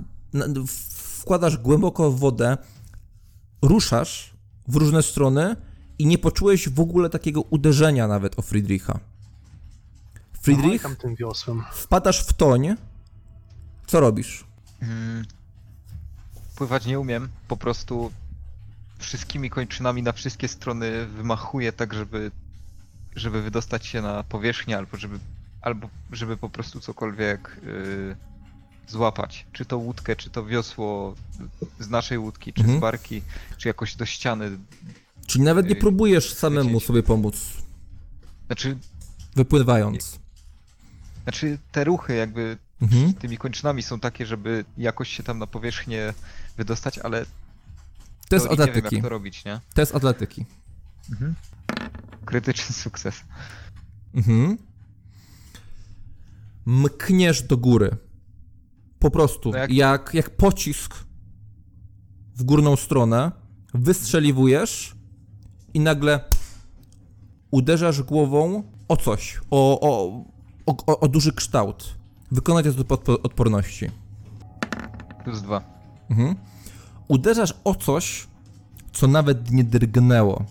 [1.18, 2.56] wkładasz głęboko w wodę,
[3.62, 4.34] ruszasz
[4.68, 5.56] w różne strony
[5.98, 8.98] i nie poczułeś w ogóle takiego uderzenia nawet o Friedricha.
[10.42, 11.64] Friedrich, Tam tym wiosłem.
[11.72, 12.68] wpadasz w toń.
[13.86, 14.44] Co robisz?
[14.82, 15.24] Mm,
[16.56, 18.10] Pływać nie umiem, po prostu
[18.98, 22.30] wszystkimi kończynami na wszystkie strony wymachuję tak, żeby,
[23.16, 25.18] żeby wydostać się na powierzchnię, albo żeby,
[25.60, 28.16] albo żeby po prostu cokolwiek yy,
[28.88, 29.46] złapać.
[29.52, 31.14] Czy to łódkę, czy to wiosło
[31.80, 32.78] z naszej łódki, czy Mhm.
[32.78, 33.22] z barki,
[33.56, 34.58] czy jakoś do ściany.
[35.28, 37.36] Czyli nawet nie próbujesz samemu sobie pomóc,
[38.46, 38.78] Znaczy,
[39.36, 40.18] wypływając.
[41.22, 43.14] znaczy te ruchy jakby Mhm.
[43.14, 46.14] tymi kończynami są takie, żeby jakoś się tam na powierzchnię
[46.56, 47.24] wydostać, ale
[48.28, 48.94] To jest teorii nie wiem atletyki.
[48.96, 49.60] jak to robić, nie?
[49.74, 50.44] To jest atletyki.
[52.24, 53.14] Krytyczny sukces.
[54.14, 54.58] Mhm.
[56.66, 57.96] Mkniesz do góry.
[58.98, 59.50] Po prostu.
[59.50, 60.10] No jak- jak...
[60.14, 60.94] Jak, pocisk
[62.36, 63.32] w górną stronę.
[63.74, 64.94] Wystrzeliwujesz
[65.78, 66.20] i nagle
[67.50, 70.22] uderzasz głową o coś, o, o,
[70.66, 71.94] o, o, duży kształt.
[72.30, 73.90] Wykonać odpo- odporności.
[75.24, 75.62] Plus dwa.
[76.10, 76.34] Mhm.
[77.08, 78.26] Uderzasz o coś,
[78.92, 80.44] co nawet nie drgnęło.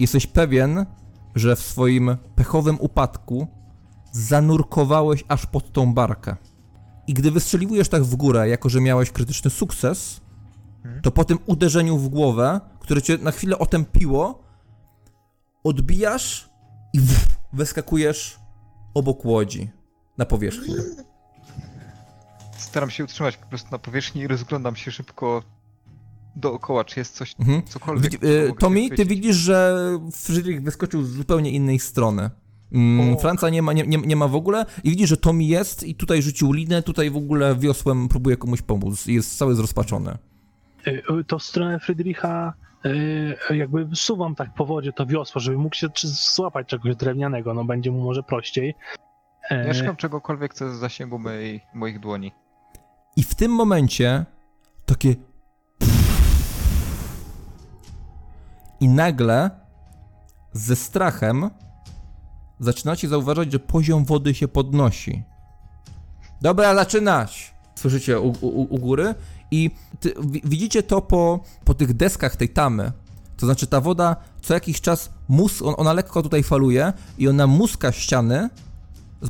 [0.00, 0.86] Jesteś pewien,
[1.34, 3.48] że w swoim pechowym upadku
[4.12, 6.36] zanurkowałeś aż pod tą barkę.
[7.06, 10.20] I gdy wystrzeliwujesz tak w górę, jako że miałeś krytyczny sukces,
[11.02, 14.49] to po tym uderzeniu w głowę, które cię na chwilę otępiło,
[15.64, 16.48] odbijasz
[16.92, 16.98] i
[17.52, 18.38] wyskakujesz
[18.94, 19.70] obok łodzi
[20.18, 20.74] na powierzchnię.
[22.58, 25.42] Staram się utrzymać po prostu na powierzchni i rozglądam się szybko
[26.36, 27.62] dookoła, czy jest coś, Mhm.
[27.66, 28.12] cokolwiek.
[28.12, 29.76] Widzi- co y, Tommy, ty widzisz, że
[30.12, 32.30] Friedrich wyskoczył z zupełnie innej strony.
[32.72, 33.18] Mm, O.
[33.18, 35.94] Franca nie ma, nie, nie, nie ma w ogóle i widzisz, że Tommy jest i
[35.94, 40.18] tutaj rzucił linę, tutaj w ogóle wiosłem próbuje komuś pomóc i jest cały zrozpaczony.
[40.86, 42.69] Y, To w stronę Friedricha y,
[43.50, 47.90] jakby wsuwam tak po wodzie to wiosło, żeby mógł się złapać czegoś drewnianego, no będzie
[47.90, 48.74] mu może prościej.
[49.50, 52.32] E, Ja szukam czegokolwiek, co jest w zasięgu mojej, moich dłoni.
[53.16, 54.24] I w tym momencie
[54.86, 55.14] takie
[58.80, 59.50] i nagle
[60.52, 61.50] ze strachem
[62.58, 65.22] zaczynacie zauważać, że poziom wody się podnosi.
[66.40, 67.54] Dobra, zaczynać!
[67.74, 69.14] Słyszycie u, u, u góry
[69.50, 69.70] i
[70.00, 72.92] ty, wi- widzicie to po, po tych deskach tej tamy.
[73.36, 77.46] To znaczy ta woda co jakiś czas, mus, on, ona lekko tutaj faluje i ona
[77.46, 78.50] muska ściany,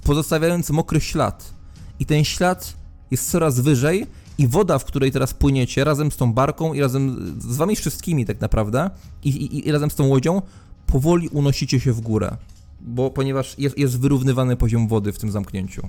[0.04, 1.54] pozostawiając mokry ślad.
[1.98, 2.74] I ten ślad
[3.10, 4.06] jest coraz wyżej
[4.38, 8.26] i woda, w której teraz płyniecie, razem z tą barką i razem z wami wszystkimi
[8.26, 8.90] tak naprawdę
[9.24, 10.42] i, i, i razem z tą łodzią,
[10.86, 12.36] powoli unosicie się w górę.
[12.80, 15.88] Bo ponieważ jest, jest wyrównywany poziom wody w tym zamknięciu.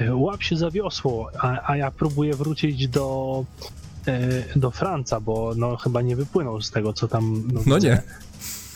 [0.00, 3.44] Y, Łap się za wiosło, a, a ja próbuję wrócić do,
[4.08, 7.42] y, do Franca, bo no chyba nie wypłynął z tego, co tam.
[7.52, 7.88] No widzę.
[7.88, 8.02] nie.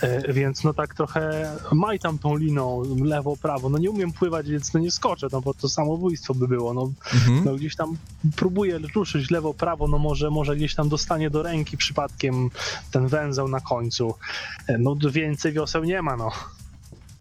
[0.02, 3.68] E, Więc no tak trochę maj tam tą liną lewo, prawo.
[3.68, 6.74] No nie umiem pływać, więc no nie skoczę, no bo to samobójstwo by było.
[6.74, 7.44] No, Mhm.
[7.44, 7.96] no gdzieś tam
[8.36, 12.50] próbuję ruszyć lewo, prawo, no może, może gdzieś tam dostanie do ręki przypadkiem
[12.90, 14.14] ten węzeł na końcu.
[14.68, 16.30] E, No więcej wioseł nie ma, no.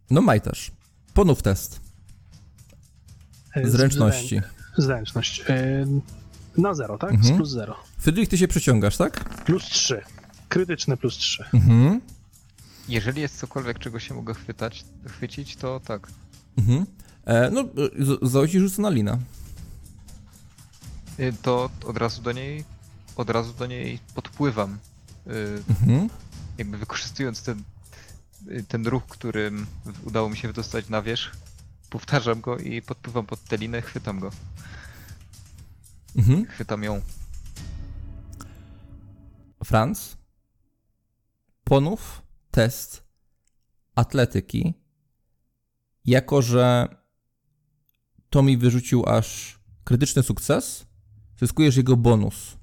[0.09, 0.71] No majtasz.
[1.13, 1.79] Ponów test.
[3.55, 4.41] E, Zręczności.
[4.77, 5.43] Zręczność.
[5.47, 5.85] E,
[6.57, 7.11] Na zero, tak?
[7.11, 7.35] Z Mhm.
[7.37, 7.75] plus zero.
[7.97, 9.23] Friedrich, ty się przeciągasz, tak?
[9.45, 10.01] Plus trzy.
[10.49, 11.43] Krytyczny plus trzy.
[11.53, 12.01] Mhm.
[12.89, 16.07] Jeżeli jest cokolwiek, czego się mogę chwytać, chwycić, to tak.
[16.57, 16.85] Mhm.
[17.25, 17.63] E, no,
[17.99, 19.17] z- Zosi rzucę na linę.
[21.19, 22.63] Y, To od razu do niej,
[23.15, 24.77] od razu do niej podpływam.
[25.27, 26.09] Y, Mhm.
[26.57, 27.63] Jakby wykorzystując ten,
[28.67, 29.65] ten ruch, którym
[30.03, 31.35] udało mi się wydostać na wierzch,
[31.95, 34.31] powtarzam go i podpływam pod tę linę, chwytam go.
[36.15, 36.45] Mhm.
[36.45, 37.01] Chwytam ją.
[39.63, 40.17] Franz,
[41.63, 43.03] ponów test
[43.95, 44.73] atletyki,
[46.05, 46.87] jako że
[48.29, 50.85] Tommy wyrzucił aż krytyczny sukces,
[51.39, 52.57] zyskujesz jego bonus,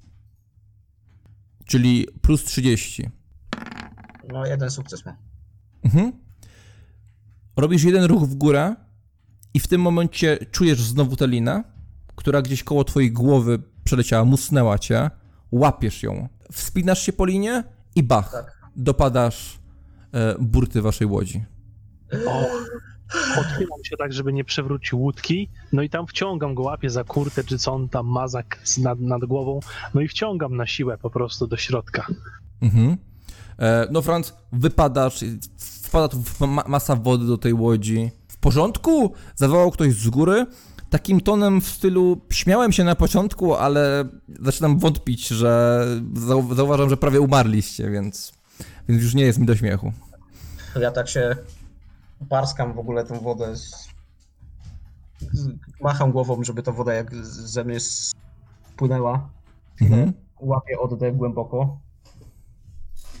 [1.65, 3.09] czyli plus 30.
[4.27, 5.17] No, jeden sukces ma.
[5.83, 6.11] Mhm.
[7.55, 8.75] Robisz jeden ruch w górę
[9.53, 11.63] i w tym momencie czujesz znowu tę linę,
[12.15, 15.09] która gdzieś koło twojej głowy przeleciała, musnęła cię,
[15.51, 17.63] łapiesz ją, wspinasz się po linie
[17.95, 18.57] i bach, Tak.
[18.75, 19.59] dopadasz
[20.13, 21.43] e, burty waszej łodzi.
[22.27, 22.47] O,
[23.39, 27.43] odchylam się tak, żeby nie przewrócił łódki, no i tam wciągam go, łapię za kurtę,
[27.43, 28.43] czy co on tam ma za,
[28.77, 29.59] nad, nad głową,
[29.93, 32.07] no i wciągam na siłę po prostu do środka.
[32.61, 32.97] Mhm.
[33.59, 35.25] E, no Franz, wypadasz,
[35.83, 36.23] wpada tu
[36.67, 38.11] masa wody do tej łodzi.
[38.43, 39.13] W porządku?
[39.35, 40.45] Zawołał ktoś z góry.
[40.89, 44.05] Takim tonem w stylu śmiałem się na początku, ale
[44.39, 48.33] zaczynam wątpić, że zau zauważam, że prawie umarliście, więc,
[48.89, 49.93] więc już nie jest mi do śmiechu.
[50.79, 51.35] Ja tak się
[52.29, 53.53] parskam w ogóle tą wodę.
[55.81, 59.29] Macham głową, żeby ta woda jak ze mnie spłynęła.
[59.81, 60.13] Mhm.
[60.39, 61.77] Łapię oddech głęboko.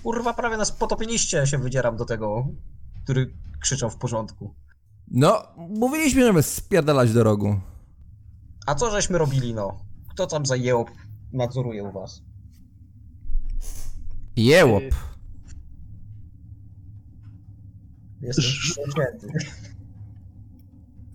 [0.03, 2.47] Kurwa, prawie nas potopiliście, się wydzieram do tego,
[3.03, 4.53] który krzyczał w porządku.
[5.13, 7.59] No, mówiliśmy, żeby spierdalać do rogu.
[8.67, 9.77] A co żeśmy robili, no?
[10.09, 10.89] Kto tam za jełop
[11.33, 12.21] nadzoruje u was?
[14.35, 14.83] Jełop.
[18.21, 18.45] Jestem.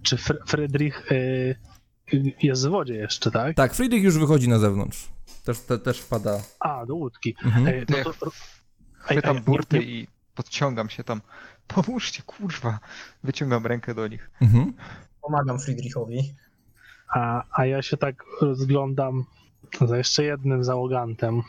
[0.02, 1.15] Czy Fr- Friedrich y,
[2.15, 3.57] y, jest w wodzie jeszcze, tak?
[3.57, 5.09] Tak, Friedrich już wychodzi na zewnątrz.
[5.44, 6.41] Też, te, też wpada.
[6.60, 7.35] A, do łódki.
[7.44, 7.67] Mhm.
[7.68, 8.31] Y, no to,
[8.93, 11.20] Chwytam nie- burty nie- i podciągam się tam.
[11.68, 12.78] Pomóżcie, kurwa!
[13.24, 14.30] Wyciągam rękę do nich.
[14.42, 14.72] Mhm.
[15.22, 16.34] Pomagam Friedrichowi.
[17.14, 19.24] a, a ja się tak rozglądam
[19.86, 21.42] za jeszcze jednym załogantem,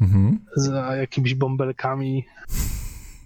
[0.00, 0.44] Mhm.
[0.56, 2.26] za jakimiś bąbelkami.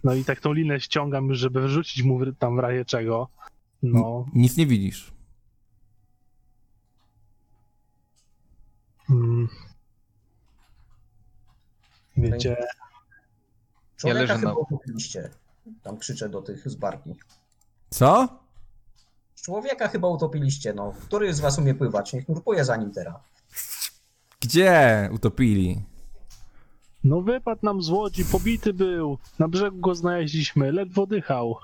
[0.05, 3.29] No i tak tą linę ściągam już, żeby wrzucić mu tam w razie czego.
[3.83, 5.13] No, Nic nie widzisz.
[9.11, 9.49] mm,
[12.17, 12.57] wiecie,
[13.97, 14.55] Człowieka leżę na-.
[15.83, 17.15] Tam krzyczę do tych z barki.
[17.91, 18.29] Co?
[19.43, 20.93] Człowieka chyba utopiliście, no.
[21.05, 22.13] Który z was umie pływać?
[22.13, 23.17] Niech nurkuje za nim teraz.
[24.41, 25.83] Gdzie utopili?
[27.05, 31.57] no wypadł nam z łodzi, pobity był, na brzegu go znaleźliśmy, ledwo dychał.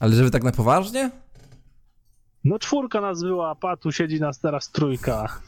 [0.00, 1.10] Ale żeby tak na poważnie?
[2.44, 5.40] No czwórka nas była, a patu siedzi nas teraz trójka.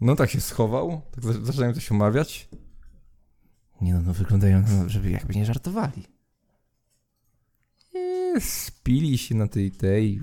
[0.00, 2.48] No tak się schował, tak za- zaczynają coś omawiać.
[3.82, 6.02] Nie no, no wyglądają, no, żeby jakby nie żartowali.
[8.40, 10.20] Spili się na tej, tej,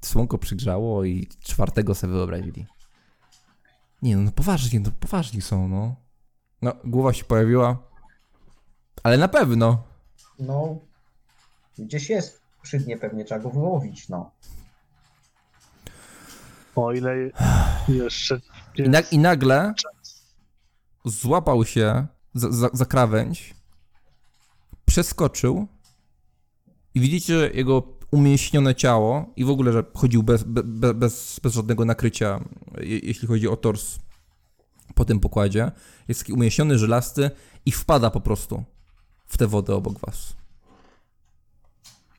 [0.00, 2.66] słonko przygrzało i czwartego sobie wyobrazili.
[4.02, 5.96] Nie no, no poważnie, no poważni są, no.
[6.62, 7.78] No, głowa się pojawiła,
[9.02, 9.82] ale na pewno.
[10.38, 10.78] No,
[11.78, 14.30] gdzieś jest przy dnie pewnie, trzeba go wyłowić, no.
[16.76, 17.14] O ile
[17.88, 18.40] jeszcze...
[18.74, 19.74] I, na, i nagle
[21.04, 23.54] złapał się za, za, za krawędź,
[24.86, 25.66] przeskoczył
[26.94, 31.54] i widzicie jego umięśnione ciało i w ogóle, że chodził bez, be, be, bez, bez
[31.54, 32.44] żadnego nakrycia,
[32.80, 33.98] je, jeśli chodzi o tors
[34.94, 35.72] po tym pokładzie.
[36.08, 37.30] Jest taki umięśniony, żelasty
[37.66, 38.64] i wpada po prostu
[39.26, 40.36] w tę wodę obok was.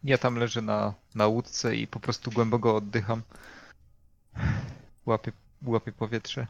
[0.04, 3.22] Ja tam leżę na, na łódce i po prostu głęboko oddycham.
[5.06, 5.32] Łapię,
[5.66, 6.48] łapię powietrze.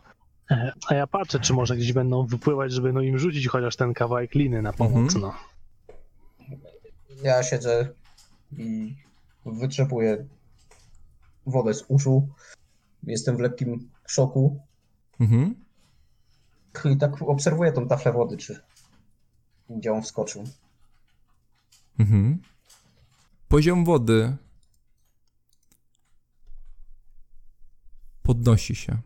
[0.51, 3.93] E, A ja patrzę, czy może gdzieś będą wypływać, żeby no im rzucić chociaż ten
[3.93, 5.21] kawałek liny na pomoc, Mhm.
[5.21, 5.33] no.
[7.23, 7.89] Ja siedzę
[8.57, 8.95] i
[9.45, 10.25] wytrzepuję
[11.45, 12.27] wodę z uszu.
[13.03, 14.59] Jestem w lekkim szoku.
[15.19, 15.55] Mhm.
[16.85, 18.59] I tak obserwuję tą taflę wody, czy
[19.69, 20.43] gdzie on wskoczył.
[21.99, 22.41] Mhm.
[23.47, 24.35] Poziom wody
[28.23, 28.97] podnosi się.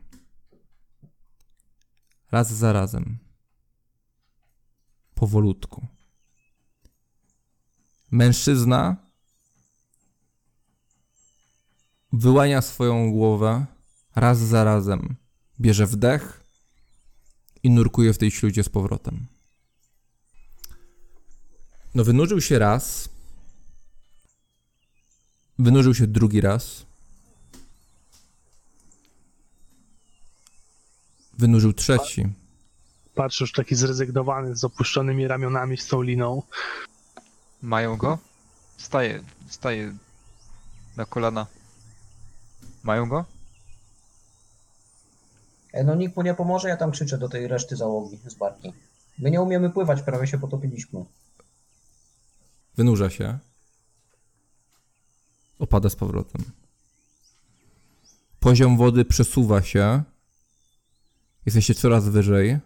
[2.31, 3.17] Raz za razem.
[5.15, 5.87] Powolutku.
[8.11, 8.95] Mężczyzna
[12.13, 13.65] wyłania swoją głowę
[14.15, 15.15] raz za razem.
[15.59, 16.43] Bierze wdech
[17.63, 19.27] i nurkuje w tej śluzie z powrotem.
[21.95, 23.09] No, wynurzył się raz.
[25.59, 26.85] Wynurzył się drugi raz.
[31.39, 32.27] Wynurzył trzeci.
[33.15, 36.43] Patrzę już taki zrezygnowany, z opuszczonymi ramionami z tą liną.
[37.61, 38.17] Mają go?
[38.77, 39.93] Staję, staję
[40.97, 41.47] na kolana.
[42.83, 43.25] Mają go?
[45.73, 48.73] E, no nikt mu nie pomoże, ja tam krzyczę do tej reszty załogi z barki.
[49.19, 51.05] My nie umiemy pływać, prawie się potopiliśmy.
[52.77, 53.39] Wynurza się.
[55.59, 56.41] Opada z powrotem.
[58.39, 60.03] Poziom wody przesuwa się.
[61.45, 62.59] Jesteście coraz wyżej.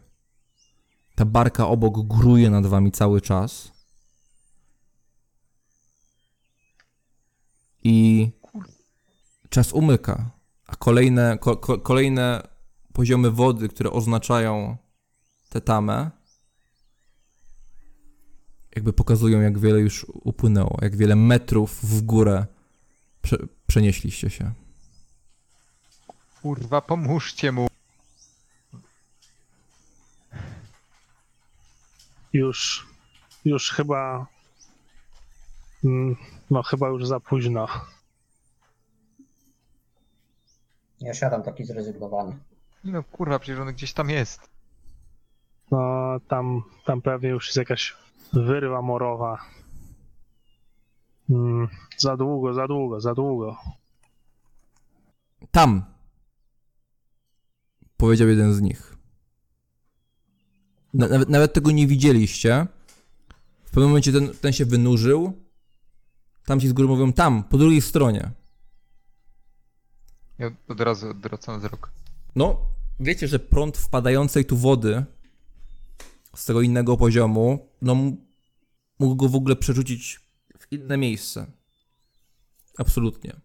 [1.16, 3.72] Ta barka obok gruje nad wami cały czas.
[7.84, 8.30] I
[9.50, 10.32] czas umyka.
[10.68, 12.48] A kolejne, ko, ko, kolejne
[12.93, 14.77] poziomy wody, które oznaczają
[15.50, 16.11] tę tamę,
[18.76, 22.45] jakby pokazują, jak wiele już upłynęło, jak wiele metrów w górę
[23.22, 23.38] prze,
[23.68, 24.52] przenieśliście się.
[26.42, 27.73] Kurwa, pomóżcie mu.
[32.34, 32.88] Już,
[33.45, 34.28] już chyba,
[35.84, 36.16] mm,
[36.50, 37.68] no chyba już za późno.
[41.00, 42.38] Ja siadam taki zrezygnowany.
[42.84, 44.50] No kurwa, przecież on gdzieś tam jest.
[45.72, 47.95] No tam, tam pewnie już jest jakaś
[48.34, 49.38] wyrwa morowa.
[51.30, 53.58] Mm, za długo, za długo, za długo.
[55.52, 55.86] Tam!
[57.98, 58.93] Powiedział jeden z nich.
[60.94, 62.68] Na, nawet, nawet tego nie widzieliście.
[63.64, 65.34] W pewnym momencie ten, ten się wynurzył.
[66.46, 68.32] Tam ci z góry mówią, tam, po drugiej stronie.
[70.40, 71.92] Ja od razu odwracam wzrok.
[72.36, 72.62] No,
[73.00, 75.06] wiecie, że prąd wpadającej tu wody
[76.36, 77.96] z tego innego poziomu, no
[79.00, 80.20] mógł go w ogóle przerzucić
[80.60, 81.46] w inne miejsce.
[82.78, 83.36] Absolutnie.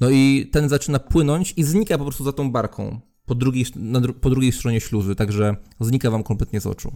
[0.00, 3.00] No i ten zaczyna płynąć i znika po prostu za tą barką.
[3.26, 6.92] Po drugiej, na, dru- po drugiej stronie śluzy, także znika wam kompletnie z oczu.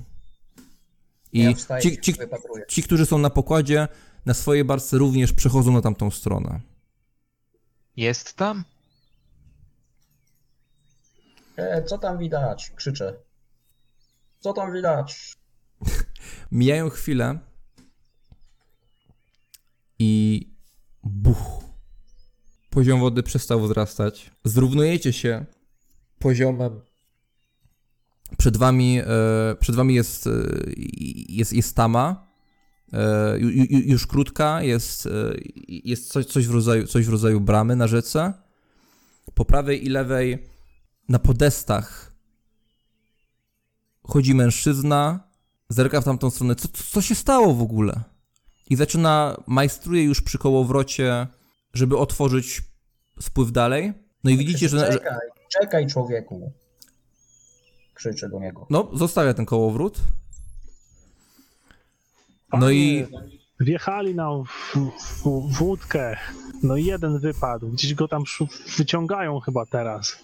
[1.32, 2.14] I ja wstaję ci, ci,
[2.68, 3.88] ci, którzy są na pokładzie,
[4.26, 6.60] na swojej barce również przechodzą na tamtą stronę.
[7.96, 8.64] Jest tam?
[11.56, 12.70] E, co tam widać?
[12.76, 13.14] Krzyczę.
[14.40, 15.32] Co tam widać?
[16.52, 17.38] Mijają chwilę
[19.98, 20.46] i
[21.02, 21.64] buch.
[22.70, 24.30] Poziom wody przestał wzrastać.
[24.44, 25.46] Zrównujecie się
[26.20, 26.80] poziomem.
[28.38, 29.04] Przed wami, e,
[29.60, 30.30] przed wami jest, e,
[31.28, 32.26] jest, jest tama.
[32.92, 35.08] E, ju, ju, już krótka, jest,
[35.68, 38.32] jest coś, coś, w rodzaju, coś w rodzaju bramy na rzece.
[39.34, 40.46] Po prawej i lewej
[41.08, 42.12] na podestach
[44.02, 45.20] chodzi mężczyzna,
[45.68, 46.54] zerka w tamtą stronę.
[46.54, 48.00] Co, co się stało w ogóle?
[48.70, 51.26] I zaczyna, majstruje już przy kołowrocie,
[51.74, 52.62] żeby otworzyć
[53.20, 53.92] spływ dalej.
[54.24, 54.78] No i widzicie, że...
[54.78, 55.18] że Czekaj,
[55.48, 56.52] czekaj człowieku.
[57.94, 58.66] Krzyczę do niego.
[58.70, 59.98] no, zostawia ten kołowrót.
[62.52, 63.06] No Panie, i
[63.60, 66.16] Wjechali nam w, w, w łódkę.
[66.62, 67.68] No i jeden wypadł.
[67.68, 68.24] Gdzieś go tam
[68.78, 70.16] wyciągają chyba teraz.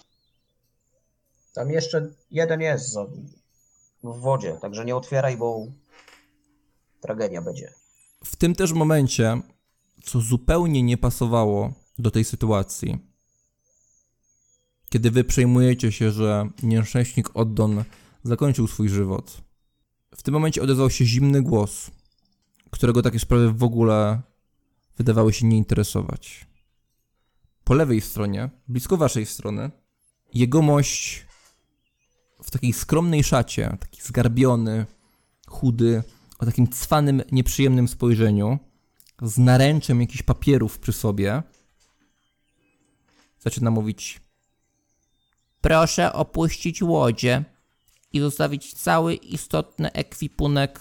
[1.54, 2.96] Tam jeszcze jeden jest
[4.04, 5.66] w wodzie, także nie otwieraj, bo
[7.00, 7.72] tragedia będzie.
[8.24, 9.40] w tym też momencie,
[10.04, 12.98] co zupełnie nie pasowało do tej sytuacji,
[14.96, 17.84] kiedy wy przejmujecie się, że nieszczęśnik Oddon
[18.24, 19.40] zakończył swój żywot,
[20.16, 21.90] w tym momencie odezwał się zimny głos,
[22.70, 24.20] którego takie sprawy w ogóle
[24.96, 26.46] wydawały się nie interesować.
[27.64, 29.70] Po lewej stronie, blisko waszej strony,
[30.34, 31.26] jegomość
[32.42, 34.86] w takiej skromnej szacie, taki zgarbiony,
[35.46, 36.02] chudy,
[36.38, 38.58] o takim cwanym, nieprzyjemnym spojrzeniu,
[39.22, 41.42] z naręczem jakichś papierów przy sobie,
[43.38, 44.25] zaczyna mówić:
[45.66, 47.44] Proszę opuścić łodzie
[48.12, 50.80] i zostawić cały istotny ekwipunek.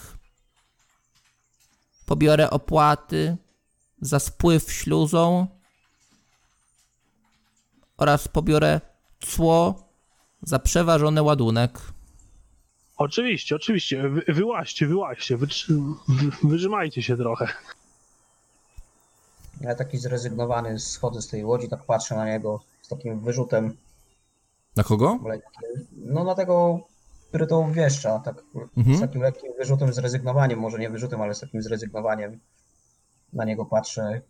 [2.06, 3.36] Pobiorę opłaty
[4.00, 5.46] za spływ śluzą
[7.96, 8.80] oraz pobiorę
[9.20, 9.88] cło
[10.42, 11.80] za przeważony ładunek.
[12.96, 14.08] Oczywiście, oczywiście.
[14.08, 15.36] Wy, wyłaźcie, wyłaźcie.
[15.38, 17.48] Wytrzy- wy, wyrzymajcie się trochę.
[19.60, 23.76] Ja taki zrezygnowany schodzę z tej łodzi, tak patrzę na niego z takim wyrzutem
[24.76, 25.18] Na kogo?
[25.96, 26.80] No na tego,
[27.28, 28.42] który to wieszcza, tak
[28.76, 28.96] Mhm.
[28.96, 32.40] z takim lekkim wyrzutem, zrezygnowaniem, może nie wyrzutem, ale z takim zrezygnowaniem.
[33.32, 34.20] Na niego patrzę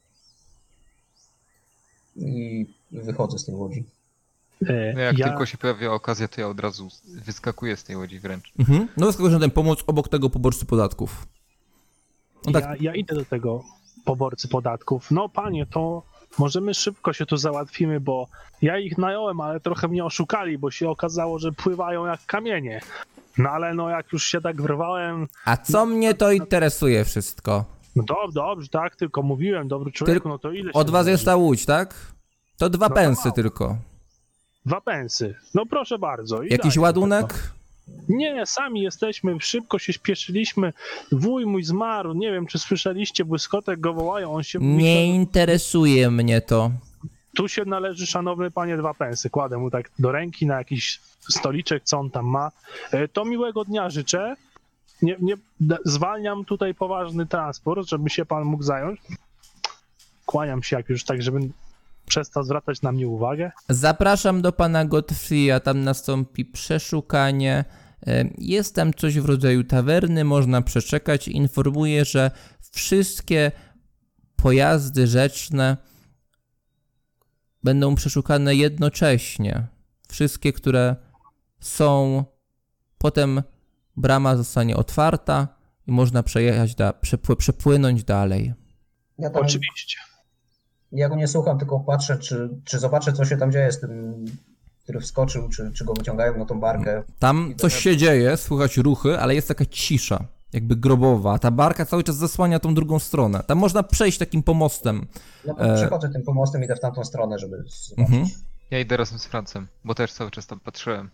[2.17, 3.85] i wychodzę z tej łodzi.
[4.67, 7.97] E, No jak ja, tylko się pojawia okazja, to ja od razu wyskakuję z tej
[7.97, 8.53] łodzi wręcz.
[8.59, 8.89] Mhm.
[8.97, 11.27] No, z kogoś na ten pomoc obok tego poborcy podatków.
[12.47, 13.65] No tak, ja, ja idę do tego
[14.05, 15.11] poborcy podatków.
[15.11, 16.03] No panie, to
[16.39, 18.29] możemy szybko się tu załatwimy, bo
[18.63, 22.81] ja ich nająłem, ale trochę mnie oszukali, bo się okazało, że pływają jak kamienie.
[23.39, 27.65] No ale no jak już się tak wyrwałem, A co mnie to interesuje wszystko?
[27.97, 31.25] no dobrze, dobrze, tak, tylko mówiłem, dobry człowieku, no to ile się Od was jest
[31.25, 31.95] ta łódź, tak?
[32.59, 33.35] To dwa No to pensy mało.
[33.35, 33.77] tylko.
[34.67, 35.35] Dwa pensy.
[35.55, 36.43] No proszę bardzo.
[36.43, 37.27] Jakiś ładunek?
[37.33, 37.39] tego.
[38.09, 40.73] Nie, sami jesteśmy, szybko się śpieszyliśmy.
[41.13, 44.59] Wuj mój zmarł, nie wiem czy słyszeliście, błyskotek go wołają, on się...
[44.63, 46.71] Nie interesuje mnie to.
[47.37, 49.31] Tu się należy, szanowny panie, dwa pensy.
[49.31, 51.01] Kładę mu tak do ręki na jakiś
[51.31, 52.51] stoliczek, co on tam ma.
[52.93, 54.37] E, To miłego dnia życzę.
[55.03, 55.35] Nie, nie,
[55.85, 59.01] zwalniam tutaj poważny transport, żeby się pan mógł zająć.
[60.27, 61.53] Kłaniam się jak już tak, żebym
[62.07, 63.51] przestał zwracać na mnie uwagę.
[63.69, 67.65] Zapraszam do pana Gottfrieda, tam nastąpi przeszukanie.
[68.07, 71.29] E, Jest tam coś w rodzaju tawerny, można przeczekać.
[71.29, 72.31] Informuję, że
[72.73, 73.53] wszystkie
[74.37, 75.77] pojazdy rzeczne
[77.63, 79.67] będą przeszukane jednocześnie.
[80.09, 80.97] Wszystkie, które
[81.61, 82.25] są,
[82.99, 83.43] potem
[83.97, 85.49] brama zostanie otwarta
[85.87, 88.55] i można przejechać, da, przepły, przepłynąć dalej.
[89.19, 89.99] Ja, tam, Oczywiście.
[90.93, 94.25] Ja go nie słucham, tylko patrzę, czy, czy zobaczę, co się tam dzieje z tym,
[94.83, 97.03] który wskoczył, czy, czy go wyciągają na tą barkę.
[97.19, 101.33] Tam coś się dzieje, słychać ruchy, ale jest taka cisza, jakby grobowa.
[101.35, 103.43] a Ta barka cały czas zasłania tą drugą stronę.
[103.47, 105.07] Tam można przejść takim pomostem.
[105.47, 105.77] No E.
[105.77, 107.93] przechodzę tym pomostem, idę w tamtą stronę, żeby zobaczyć.
[107.99, 108.27] Mhm.
[108.71, 111.11] Ja idę razem z Francem, bo też cały czas tam patrzyłem,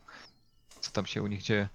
[0.81, 1.69] co tam się u nich dzieje.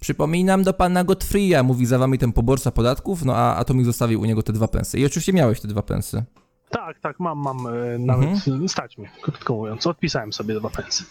[0.00, 3.84] Przypominam do pana Gottfrieda, mówi za wami ten poborca podatków, no a, a to mi
[3.84, 4.98] zostawił u niego te dwa pensy.
[4.98, 6.24] I oczywiście miałeś te dwa pensy.
[6.70, 8.68] Tak, tak, mam, mam e, nawet, Mhm.
[8.68, 9.86] stać mnie, krótko mówiąc.
[9.86, 11.04] Odpisałem sobie dwa pensy.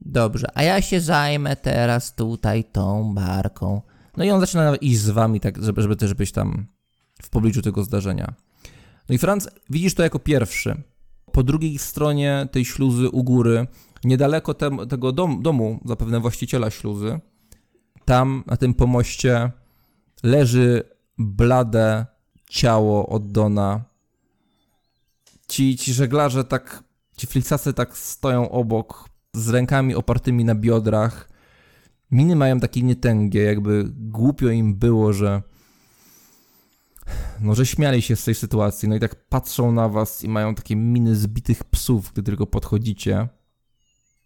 [0.00, 3.82] Dobrze, a ja się zajmę teraz tutaj tą barką.
[4.16, 6.66] No i on zaczyna nawet iść z wami, tak, żeby, żeby też być tam
[7.22, 8.34] w pobliżu tego zdarzenia.
[9.08, 10.82] No i Franz, widzisz to jako pierwszy.
[11.32, 13.66] Po drugiej stronie tej śluzy u góry,
[14.04, 14.54] niedaleko
[14.88, 17.20] tego dom, domu, zapewne właściciela śluzy,
[18.04, 19.50] tam na tym pomoście
[20.22, 20.82] leży
[21.18, 22.06] blade
[22.50, 23.84] ciało Oddona.
[25.52, 26.84] Ci, ci żeglarze tak,
[27.16, 31.28] ci fliksasy tak stoją obok, z rękami opartymi na biodrach.
[32.10, 35.42] Miny mają takie nietęgie, jakby głupio im było, że
[37.40, 40.54] no, że śmiali się z tej sytuacji, no i tak patrzą na was i mają
[40.54, 43.28] takie miny zbitych psów, gdy tylko podchodzicie.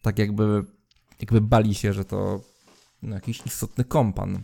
[0.02, 0.64] Tak jakby,
[1.20, 2.40] jakby bali się, że to
[3.02, 4.42] no, jakiś istotny kompan.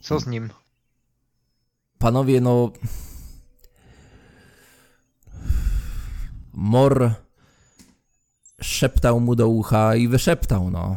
[0.00, 0.50] Co z nim?
[1.98, 2.72] Panowie, no.
[6.52, 7.14] Mor
[8.62, 10.96] szeptał mu do ucha i wyszeptał, no.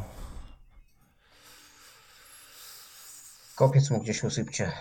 [3.56, 4.72] Kopiec mu gdzieś usypcie.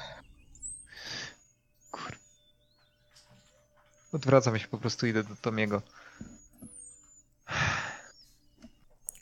[1.91, 2.19] Kur...
[4.12, 5.83] Odwracam się, po prostu idę do Tomiego.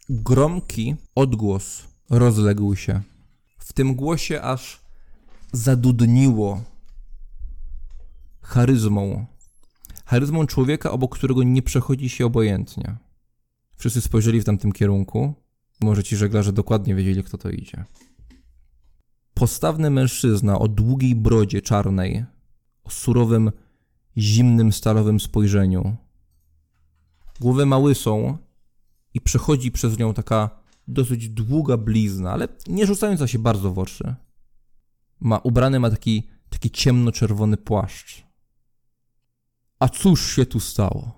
[0.09, 3.03] Gromki odgłos rozległ się.
[3.59, 4.81] W tym głosie aż
[5.53, 6.63] zadudniło
[8.43, 9.27] charyzmą.
[10.13, 12.97] Charyzmą człowieka, obok którego nie przechodzi się obojętnie.
[13.77, 15.35] Wszyscy spojrzeli w tamtym kierunku.
[15.81, 17.85] Może ci żeglarze dokładnie wiedzieli, kto to idzie.
[19.35, 22.25] Postawny mężczyzna o długiej brodzie czarnej,
[22.85, 23.53] o surowym,
[24.17, 25.97] zimnym, stalowym spojrzeniu.
[27.41, 28.39] Głowę ma łysą
[29.15, 30.51] i przechodzi przez nią taka
[30.89, 34.15] dosyć długa blizna, ale nie rzucająca się bardzo w oczy.
[35.21, 38.32] Ma ubrany ma taki, taki ciemnoczerwony płaszcz.
[39.83, 41.13] A cóż się tu stało?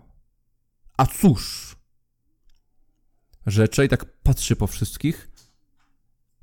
[0.96, 1.76] A cóż?
[3.46, 5.30] Rzecze i tak patrzy po wszystkich.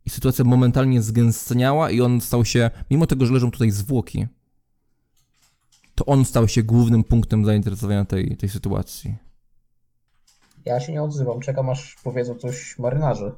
[0.05, 4.27] I sytuacja momentalnie zgęstniała i on stał się, mimo tego, że leżą tutaj zwłoki,
[5.95, 9.15] to on stał się głównym punktem zainteresowania tej, tej sytuacji.
[10.65, 13.31] Ja się nie odzywam, czekam aż powiedzą coś marynarze.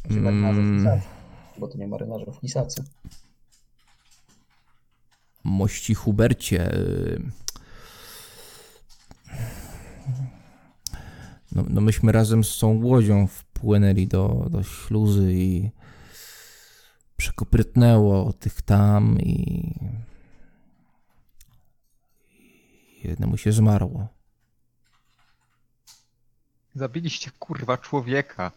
[0.00, 0.24] Znaczy Mm.
[0.24, 1.08] marynarze flisacy.
[1.58, 2.84] Bo to nie marynarze flisacy.
[5.44, 6.70] Mości Hubercie.
[11.58, 15.70] No, no myśmy razem z tą łodzią wpłynęli do, do śluzy i
[17.16, 19.74] przekoprytnęło tych tam i
[23.04, 24.08] i jednemu się zmarło.
[26.74, 28.52] Zabiliście kurwa człowieka.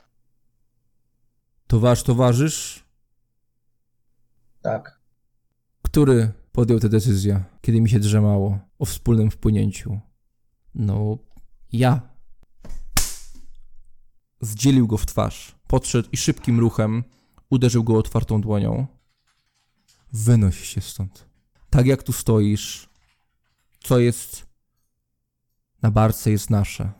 [1.67, 2.83] To wasz towarzysz,
[4.61, 4.99] Tak.
[5.81, 9.99] który podjął tę decyzję, kiedy mi się drzemało o wspólnym wpłynięciu?
[10.75, 11.17] No,
[11.73, 12.10] ja.
[14.41, 17.03] Zdzielił go w twarz, podszedł i szybkim ruchem
[17.49, 18.87] uderzył go otwartą dłonią.
[20.13, 21.25] Wynoś się stąd.
[21.69, 22.89] Tak jak tu stoisz,
[23.83, 24.45] co jest
[25.81, 26.91] na barce jest nasze.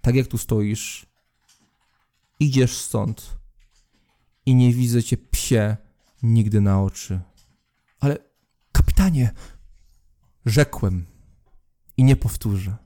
[0.00, 1.06] Tak jak tu stoisz,
[2.40, 3.38] idziesz stąd
[4.46, 5.76] i nie widzę cię psie
[6.22, 7.20] nigdy na oczy.
[8.00, 8.18] Ale
[8.72, 9.34] kapitanie,
[10.46, 11.06] rzekłem
[11.96, 12.76] i nie powtórzę.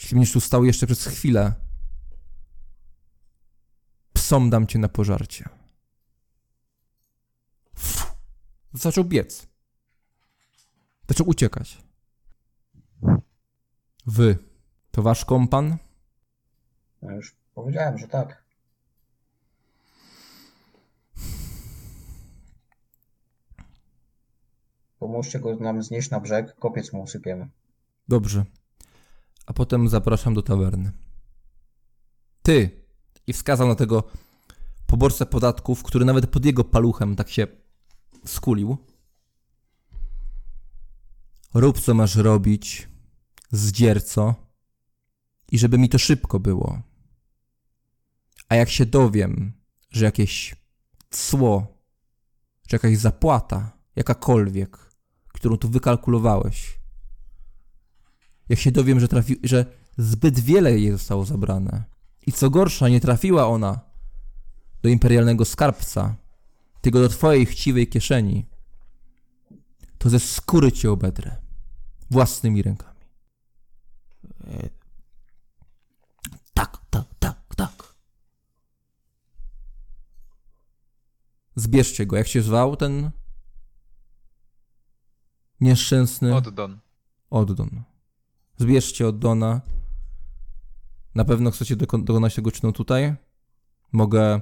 [0.00, 1.54] Jeśli będziesz tu stał jeszcze przez chwilę,
[4.12, 5.48] psom dam cię na pożarcie.
[8.72, 9.46] Zaczął biec.
[11.08, 11.78] Zaczął uciekać.
[14.06, 14.38] Wy,
[14.90, 15.76] to wasz kompan?
[17.02, 18.44] Ja już powiedziałem, że tak.
[24.98, 27.48] Pomóżcie go nam znieść na brzeg, kopiec mu usypiemy.
[28.08, 28.44] Dobrze.
[29.50, 30.92] A potem zapraszam do tawerny.
[32.42, 32.84] Ty!
[33.26, 34.04] I wskazał na tego
[34.86, 37.46] poborcę podatków, który nawet pod jego paluchem tak się
[38.26, 38.78] skulił.
[41.54, 42.88] Rób co masz robić,
[43.52, 44.34] zdzierco
[45.52, 46.82] i żeby mi to szybko było.
[48.48, 49.52] A jak się dowiem,
[49.90, 50.54] że jakieś
[51.10, 51.66] cło,
[52.68, 54.78] że jakaś zapłata, jakakolwiek,
[55.28, 56.79] którą tu wykalkulowałeś,
[58.50, 59.66] jak się dowiem, że, trafi, że
[59.98, 61.84] zbyt wiele jej zostało zabrane
[62.26, 63.80] i co gorsza, nie trafiła ona
[64.82, 66.16] do imperialnego skarbca,
[66.80, 68.46] tylko do twojej chciwej kieszeni,
[69.98, 71.36] to ze skóry cię obedrę
[72.10, 73.00] własnymi rękami.
[76.54, 77.94] Tak, tak, tak, tak.
[81.56, 82.16] Zbierzcie go.
[82.16, 83.10] Jak się zwał ten
[85.60, 86.80] nieszczęsny Oddon.
[87.30, 87.89] Oddon.
[88.64, 89.60] Zbierzcie Oddona.
[91.14, 93.14] Na pewno chcecie doko- dokonać tego czynu tutaj?
[93.92, 94.40] Mogę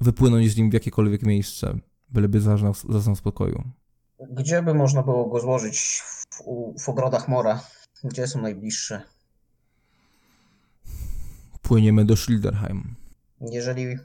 [0.00, 3.64] wypłynąć z nim w jakiekolwiek miejsce, byleby zaznał, zaznał spokoju.
[4.30, 6.36] Gdzie by można było go złożyć w,
[6.84, 7.60] w ogrodach Mora?
[8.04, 9.02] Gdzie są najbliższe?
[11.62, 12.94] Płyniemy do Schilderheim.
[13.40, 13.96] Jeżeli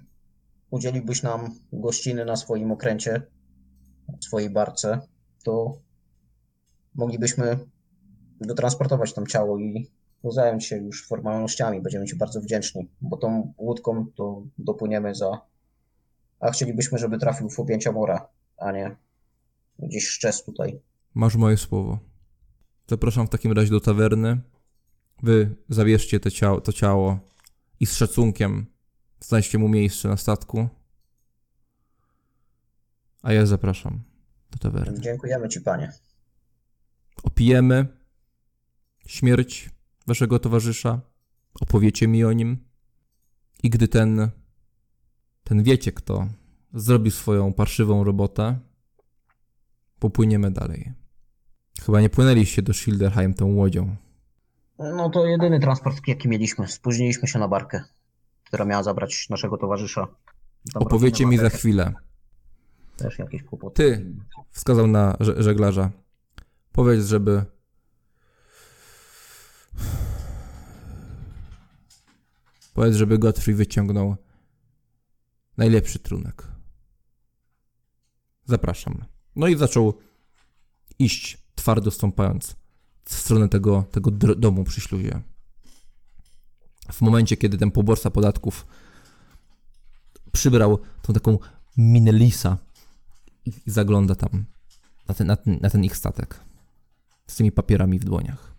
[0.70, 3.22] udzieliłbyś nam gościny na swoim okręcie,
[4.20, 5.02] swojej barce,
[5.44, 5.78] to
[6.96, 7.60] moglibyśmy
[8.42, 9.92] dotransportować tam ciało i
[10.24, 11.82] zająć się już formalnościami.
[11.82, 15.42] Będziemy Ci bardzo wdzięczni, bo tą łódką to dopłyniemy za...
[16.40, 18.96] A chcielibyśmy, żeby trafił w objęcia mora, a nie
[19.80, 20.80] gdzieś szczes tutaj.
[21.14, 22.00] Masz moje słowo.
[22.88, 24.42] Zapraszam w takim razie do tawerny.
[25.24, 27.20] Wy zabierzcie te ciało, to ciało
[27.80, 28.66] i z szacunkiem
[29.20, 30.68] znajdźcie mu miejsce na statku.
[33.22, 34.04] A ja zapraszam
[34.52, 35.00] do tawerny.
[35.00, 35.92] Dziękujemy Ci, panie.
[37.24, 37.88] Opijemy
[39.08, 39.70] śmierć
[40.08, 41.02] waszego towarzysza,
[41.62, 42.58] opowiecie mi o nim
[43.64, 44.30] i gdy ten,
[45.44, 46.28] ten wiecie kto,
[46.74, 48.60] zrobi swoją parszywą robotę,
[50.00, 50.94] popłyniemy dalej.
[51.86, 53.96] Chyba nie płynęliście do Schilderheim tą łodzią.
[54.80, 56.68] No to jedyny transport, jaki mieliśmy.
[56.68, 57.84] Spóźniliśmy się na barkę,
[58.44, 60.08] która miała zabrać naszego towarzysza.
[60.74, 61.94] Tam Opowiecie mi za chwilę.
[62.98, 63.76] Też jakieś kłopoty.
[63.76, 64.14] Ty,
[64.52, 65.92] wskazał na że- żeglarza.
[66.74, 67.46] Powiedz, żeby.
[72.74, 74.16] Powiedz, żeby Godfrey wyciągnął
[75.58, 76.48] najlepszy trunek.
[78.46, 79.06] Zapraszam.
[79.36, 79.94] No i zaczął
[81.00, 82.56] iść, twardo stąpając
[83.06, 85.22] w stronę tego, tego domu przy śluzie.
[86.92, 88.66] W momencie, kiedy ten poborca podatków
[90.32, 91.40] przybrał tą taką
[91.78, 92.58] minę lisa,
[93.46, 94.46] i i zagląda tam
[95.08, 96.40] na ten, na, ten, na ten ich statek
[97.28, 98.54] z tymi papierami w dłoniach.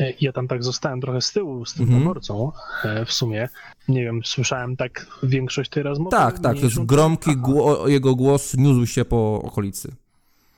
[0.00, 2.02] E, Ja tam tak zostałem trochę z tyłu z tym Mhm.
[2.02, 2.52] poborcą
[2.84, 3.48] e, w sumie.
[3.88, 6.10] Nie wiem, słyszałem tak większość tej rozmowy.
[6.16, 9.94] Tak, tak, to jest gromki, gło, jego głos niósł się po okolicy.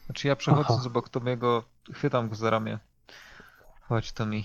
[0.06, 0.86] Znaczy ja przechodząc Aha.
[0.86, 2.78] obok Tomiego, chwytam go za ramię.
[3.80, 4.44] Chodź Tomi.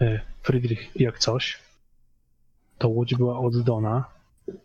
[0.00, 1.58] E, Friedrich, jak coś,
[2.78, 4.04] to łódź była od Dona,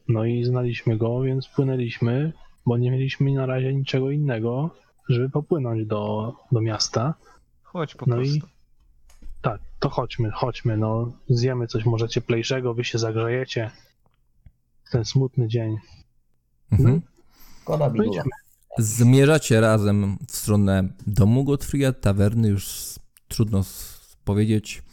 [0.07, 2.33] no i znaliśmy go, więc płynęliśmy,
[2.67, 4.69] bo nie mieliśmy na razie niczego innego,
[5.09, 7.13] żeby popłynąć do, do miasta.
[7.63, 8.35] Chodź po No prostu.
[8.35, 8.41] i
[9.41, 13.71] tak, to chodźmy, chodźmy, no zjemy coś może cieplejszego, wy się zagrzejecie
[14.83, 15.77] w ten smutny dzień.
[16.71, 17.01] Mhm.
[17.69, 18.09] No bidula.
[18.11, 18.29] idziemy.
[18.77, 22.95] Zmierzacie razem w stronę domu Gottfrieda, tawerny, już
[23.27, 23.61] trudno
[24.23, 24.83] powiedzieć.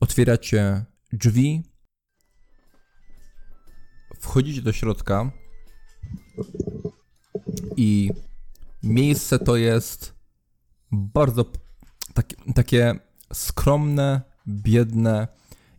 [0.00, 1.62] Otwieracie drzwi.
[4.20, 5.30] Wchodzicie do środka
[7.76, 8.10] i
[8.82, 10.14] miejsce to jest
[10.92, 11.44] bardzo
[12.14, 12.94] takie, takie
[13.32, 15.28] skromne, biedne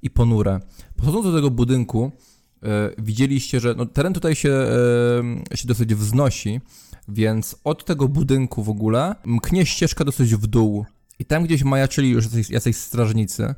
[0.02, 0.60] i ponure.
[0.96, 2.12] Podchodząc do tego budynku,
[2.64, 4.52] e, widzieliście, że no, teren tutaj się,
[5.52, 6.62] e, się dosyć wznosi,
[7.08, 10.86] więc od tego budynku w ogóle mknie ścieżka dosyć w dół.
[11.20, 13.56] I tam gdzieś majaczyli już jacyś, jacyś strażnicy,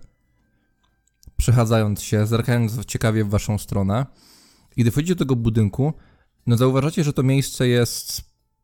[1.37, 4.05] przechadzając się, zerkając ciekawie w waszą stronę.
[4.77, 5.93] I gdy wchodzicie do tego budynku,
[6.47, 8.21] no zauważacie, że to miejsce jest,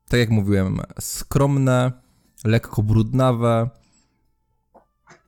[0.09, 1.91] tak jak mówiłem, skromne,
[2.43, 3.69] lekko brudnawe,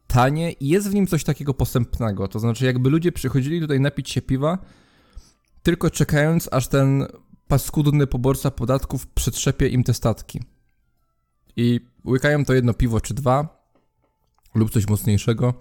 [0.07, 2.27] tanie i jest w nim coś takiego posępnego.
[2.27, 4.57] To znaczy, jakby ludzie przychodzili tutaj napić się piwa,
[5.63, 7.07] tylko czekając, aż ten
[7.47, 10.43] paskudny poborca podatków przetrzepie im te statki.
[11.55, 13.65] I łykają to jedno piwo czy dwa,
[14.55, 15.53] lub coś mocniejszego,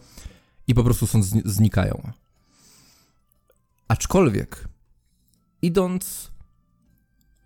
[0.66, 2.12] i po prostu zni- znikają.
[3.88, 4.68] Aczkolwiek,
[5.62, 6.33] idąc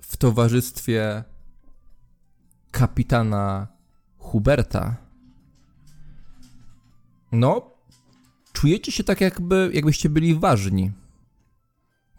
[0.09, 1.25] w towarzystwie
[2.71, 3.69] kapitana
[4.19, 4.97] Huberta,
[7.33, 7.71] no,
[8.53, 10.93] czujecie się tak, jakby, jakbyście byli ważni.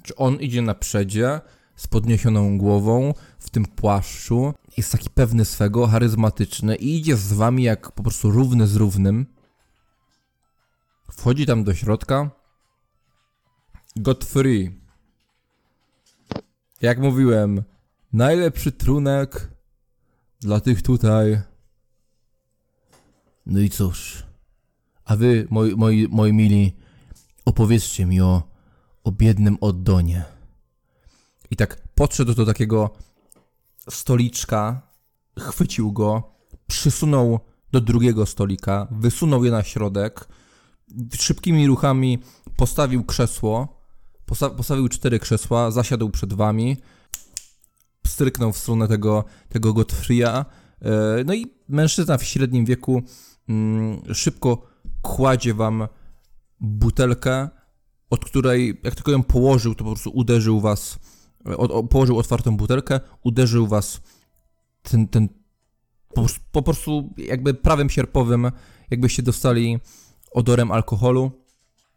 [0.03, 1.42] Czy on idzie na przedzie
[1.76, 7.64] z podniesioną głową, w tym płaszczu, jest taki pewny swego, charyzmatyczny i idzie z wami
[7.64, 9.26] jak po prostu równy z równym.
[11.11, 12.32] Wchodzi tam do środka.
[13.95, 14.80] Godfrey.
[16.82, 17.64] Jak mówiłem,
[18.13, 19.51] najlepszy trunek
[20.41, 21.41] dla tych tutaj.
[23.45, 24.23] No i cóż.
[25.05, 26.75] A wy, moi, moi, moi mili,
[27.45, 28.43] opowiedzcie mi o,
[29.03, 30.23] o biednym oddonie.
[31.51, 32.89] I tak podszedł do takiego
[33.89, 34.81] stoliczka,
[35.39, 36.23] chwycił go,
[36.67, 37.39] przysunął
[37.71, 40.27] do drugiego stolika, wysunął je na środek,
[41.19, 42.19] szybkimi ruchami
[42.55, 43.81] postawił krzesło,
[44.25, 46.77] posta- postawił cztery krzesła, zasiadł przed wami,
[48.09, 50.45] stryknął w stronę tego, tego Godfrey'a,
[50.81, 53.01] e, no i mężczyzna w średnim wieku
[53.49, 54.67] mm, szybko
[55.01, 55.88] kładzie wam
[56.59, 57.49] butelkę,
[58.09, 60.99] od której, jak tylko ją położył, to po prostu uderzył was,
[61.57, 64.01] o, położył otwartą butelkę, uderzył was
[64.81, 65.29] ten, ten
[66.13, 68.51] po, po prostu jakby prawym sierpowym,
[68.89, 69.79] jakbyście dostali
[70.31, 71.31] odorem alkoholu,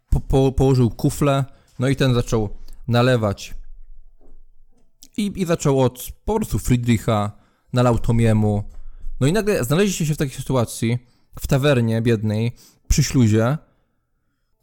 [0.09, 1.45] po, po, położył kuflę,
[1.79, 2.49] no i ten zaczął
[2.87, 3.55] nalewać
[5.17, 7.31] i, i zaczął od po prostu Friedricha,
[7.73, 8.63] nalał Tomiemu,
[9.19, 10.97] no i nagle znaleźliście się w takiej sytuacji,
[11.39, 12.51] w tawernie biednej
[12.87, 13.57] przy śluzie.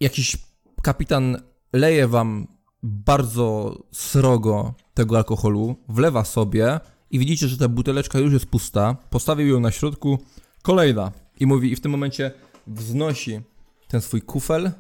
[0.01, 0.37] Jakiś
[0.83, 2.47] kapitan leje wam
[2.83, 6.81] bardzo srogo tego alkoholu, wlewa sobie
[7.11, 8.97] i widzicie, że ta buteleczka już jest pusta.
[9.11, 10.19] Postawił ją na środku.
[10.63, 11.13] Kolejna.
[11.41, 12.33] I mówi, i w tym momencie
[12.67, 13.41] wznosi
[13.89, 14.71] ten swój kufel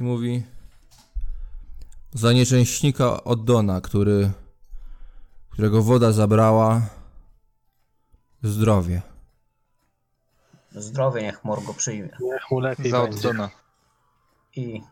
[0.00, 0.42] i mówi
[2.14, 4.30] za nieszczęśnika od Dona, który,
[5.50, 6.82] którego woda zabrała
[8.42, 9.02] zdrowie.
[10.72, 12.08] Zdrowie niech Morgo przyjmie.
[12.20, 13.18] Niech mu lepiej Za będzie.
[13.18, 13.50] oddona.
[14.56, 14.82] I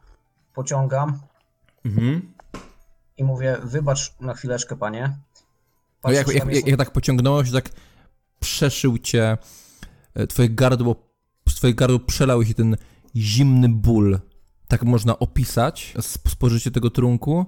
[0.55, 1.21] pociągam
[1.85, 2.33] Mhm.
[3.17, 5.17] i mówię, wybacz na chwileczkę, panie.
[6.05, 7.71] No jak, jak, jak, jak tak pociągnąłeś, tak
[8.41, 9.39] przeszył cię,
[10.15, 10.97] e, twoje gardło,
[11.49, 12.77] z twojego gardła przelał się ten
[13.17, 14.19] zimny ból.
[14.71, 17.47] Tak można opisać sp- spożycie tego trunku,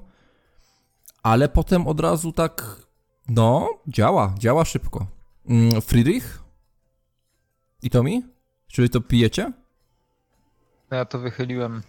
[1.22, 2.76] ale potem od razu tak,
[3.28, 5.06] no, działa, działa szybko.
[5.48, 6.42] Mm, Friedrich?
[7.82, 8.22] I Tomi?
[8.68, 9.52] Czy wy to pijecie?
[10.90, 11.82] No ja to wychyliłem na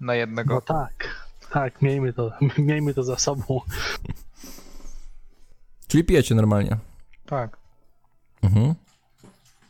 [0.00, 0.60] No jednego.
[0.60, 3.60] tak, tak, miejmy to, miejmy to za sobą.
[5.88, 6.78] Czyli pijecie normalnie.
[7.26, 7.56] Tak.
[8.42, 8.74] Mhm.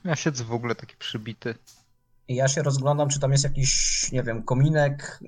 [0.05, 1.55] Ja siedzę w ogóle taki przybity.
[2.28, 3.72] Ja się rozglądam, czy tam jest jakiś,
[4.12, 5.20] nie wiem, kominek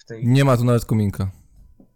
[0.00, 0.26] w tej...
[0.26, 1.30] Nie ma tu nawet kominka.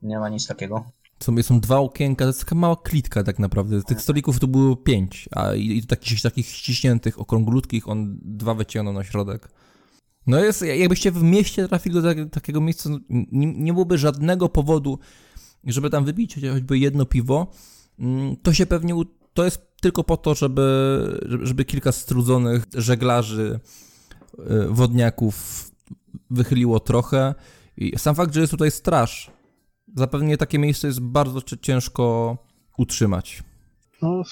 [0.02, 0.84] Nie ma nic takiego.
[1.22, 3.82] Są, są dwa okienka, to jest taka mała klitka tak naprawdę.
[3.82, 8.94] Tych stolików tu było pięć, a i, i takich, takich ściśniętych, okrąglutkich, on dwa wyciągnął
[8.94, 9.48] na środek.
[10.26, 14.48] No jest, jakbyście w mieście trafili do tak, takiego miejsca, no, nie, nie byłoby żadnego
[14.48, 14.98] powodu,
[15.64, 17.46] żeby tam chociaż- choćby jedno piwo,
[17.98, 18.94] Mm, to się pewnie,
[19.34, 20.62] to jest tylko po to, żeby,
[21.42, 23.60] żeby- kilka strudzonych żeglarzy,
[24.68, 25.64] wodniaków
[26.30, 27.34] wychyliło trochę.
[27.76, 29.30] I sam fakt, że jest tutaj straż,
[29.96, 32.36] zapewne takie miejsce jest bardzo ci- ciężko
[32.78, 33.42] utrzymać.
[34.02, 34.22] No,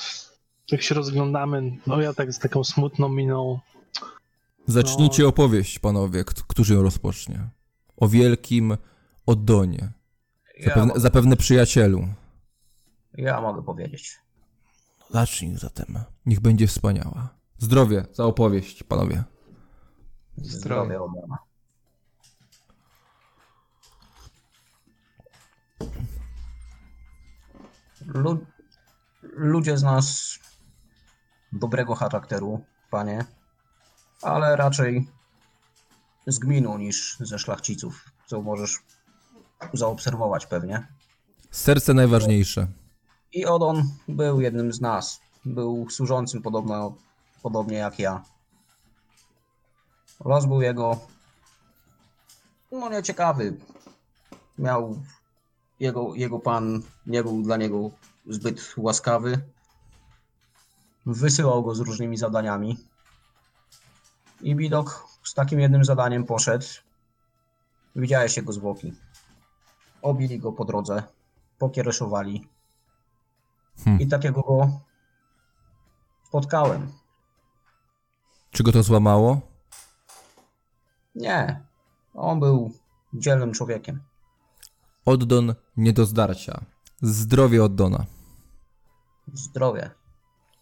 [0.72, 3.58] jak się rozglądamy, no ja tak z taką smutną miną,
[4.66, 5.28] Zacznijcie No.
[5.28, 7.48] opowieść, panowie, którzy ją rozpocznie.
[7.96, 8.76] O wielkim
[9.26, 9.92] oddonie.
[10.58, 12.08] Ja, Zapewne, mogę, zapewne przyjacielu.
[13.14, 14.18] ja mogę powiedzieć.
[15.10, 15.98] Zacznij zatem.
[16.26, 17.28] Niech będzie wspaniała.
[17.58, 19.24] Zdrowie za opowieść, panowie.
[20.36, 21.38] Zdrowie obrona.
[28.06, 28.46] Lu-
[29.22, 30.38] ludzie z nas
[31.52, 32.60] dobrego charakteru,
[32.90, 33.24] panie,
[34.22, 35.08] ale raczej
[36.26, 38.78] z gminu niż ze szlachciców, co możesz
[39.72, 40.86] zaobserwować pewnie.
[41.50, 42.66] Serce najważniejsze.
[43.32, 45.20] I Odon był jednym z nas.
[45.44, 46.94] Był służącym podobno,
[47.42, 48.24] podobnie jak ja.
[50.24, 50.98] Los był jego.
[52.72, 53.56] No nieciekawy.
[54.58, 55.02] Miał.
[55.80, 57.90] Jego, jego pan nie był dla niego
[58.26, 59.40] zbyt łaskawy.
[61.06, 62.78] Wysyłał go z różnymi zadaniami.
[64.40, 66.66] I widok z takim jednym zadaniem poszedł.
[67.96, 68.92] Widziałeś jego zwłoki.
[70.02, 71.02] Obili go po drodze.
[71.58, 72.48] Pokiereszowali.
[73.84, 74.00] Hmm.
[74.00, 74.80] I takiego go
[76.28, 76.92] spotkałem.
[78.50, 79.49] Czy go to złamało?
[81.14, 81.60] Nie.
[82.14, 82.72] On był
[83.14, 84.00] dzielnym człowiekiem.
[85.04, 86.60] Oddon nie do zdarcia.
[87.02, 88.06] Zdrowie oddona.
[89.32, 89.90] Zdrowie.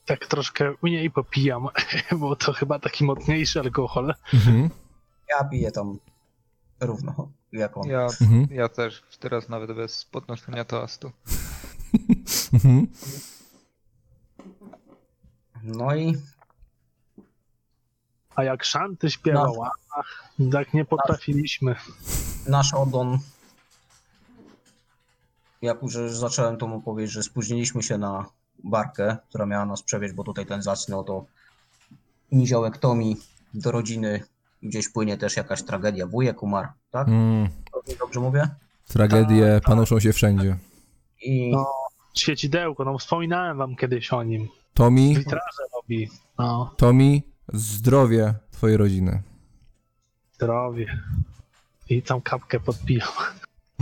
[0.07, 1.69] tak troszkę mniej popijam,
[2.21, 4.15] bo to chyba taki mocniejszy alkohol.
[4.35, 4.71] Mhm.
[5.31, 5.99] Ja piję tam
[6.81, 7.89] równo jak on.
[7.89, 8.47] Ja, Mhm.
[8.51, 11.11] ja też teraz nawet bez podnoszenia toastu.
[12.53, 12.87] Mhm.
[15.63, 16.17] No i
[18.39, 21.75] A jak szanty śpiewała, ach, tak nie potrafiliśmy.
[22.49, 23.19] nasz Odon,
[25.63, 28.27] jak już zacząłem to mu powiedzieć, że spóźniliśmy się na
[28.65, 31.25] barkę, która miała nas przewieźć, bo tutaj ten zacny oto
[32.33, 33.17] niziołek Tomi
[33.55, 34.23] do rodziny
[34.63, 36.07] gdzieś płynie też jakaś tragedia.
[36.07, 37.09] Wujek umarł, tak?
[37.09, 37.49] Mm.
[38.01, 38.49] Dobrze mówię?
[38.89, 40.57] Tragedie panoszą się wszędzie.
[41.23, 41.67] I No.
[42.15, 44.49] Świecidełko, no wspominałem wam kiedyś o nim.
[44.75, 46.11] Tomi, Witraże robi.
[46.39, 49.23] No, Tomi, zdrowie twojej rodziny.
[50.35, 50.99] zdrowie.
[51.91, 53.09] I tam kapkę podpijam.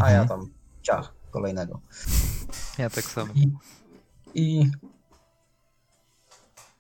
[0.01, 0.29] a ja Mhm.
[0.29, 0.51] tam
[0.83, 1.81] ciach kolejnego.
[2.79, 3.33] Ja tak samo.
[3.35, 3.53] I,
[4.35, 4.71] I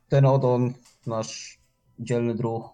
[0.09, 0.75] ten Odon,
[1.07, 1.59] nasz
[1.99, 2.71] dzielny druh,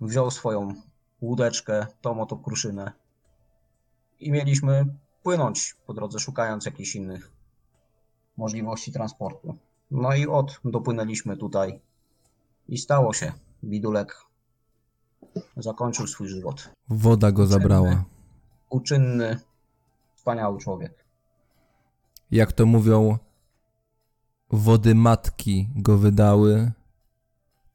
[0.00, 0.74] wziął swoją
[1.20, 2.92] łódeczkę, tą oto kruszynę
[4.20, 4.86] i mieliśmy
[5.22, 7.32] płynąć po drodze, szukając jakichś innych
[8.36, 9.56] możliwości transportu.
[9.90, 11.80] No i od dopłynęliśmy tutaj
[12.68, 13.32] i stało się.
[13.64, 14.16] Bidulek
[15.56, 16.70] zakończył swój żywot.
[16.88, 18.04] Woda go zabrała.
[18.70, 19.40] Uczynny,
[20.14, 21.04] wspaniały człowiek.
[22.30, 23.18] Jak to mówią,
[24.50, 26.72] wody matki go wydały,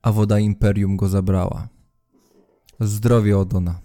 [0.01, 1.67] a woda Imperium go zabrała.
[2.79, 3.79] Zdrowie Odona.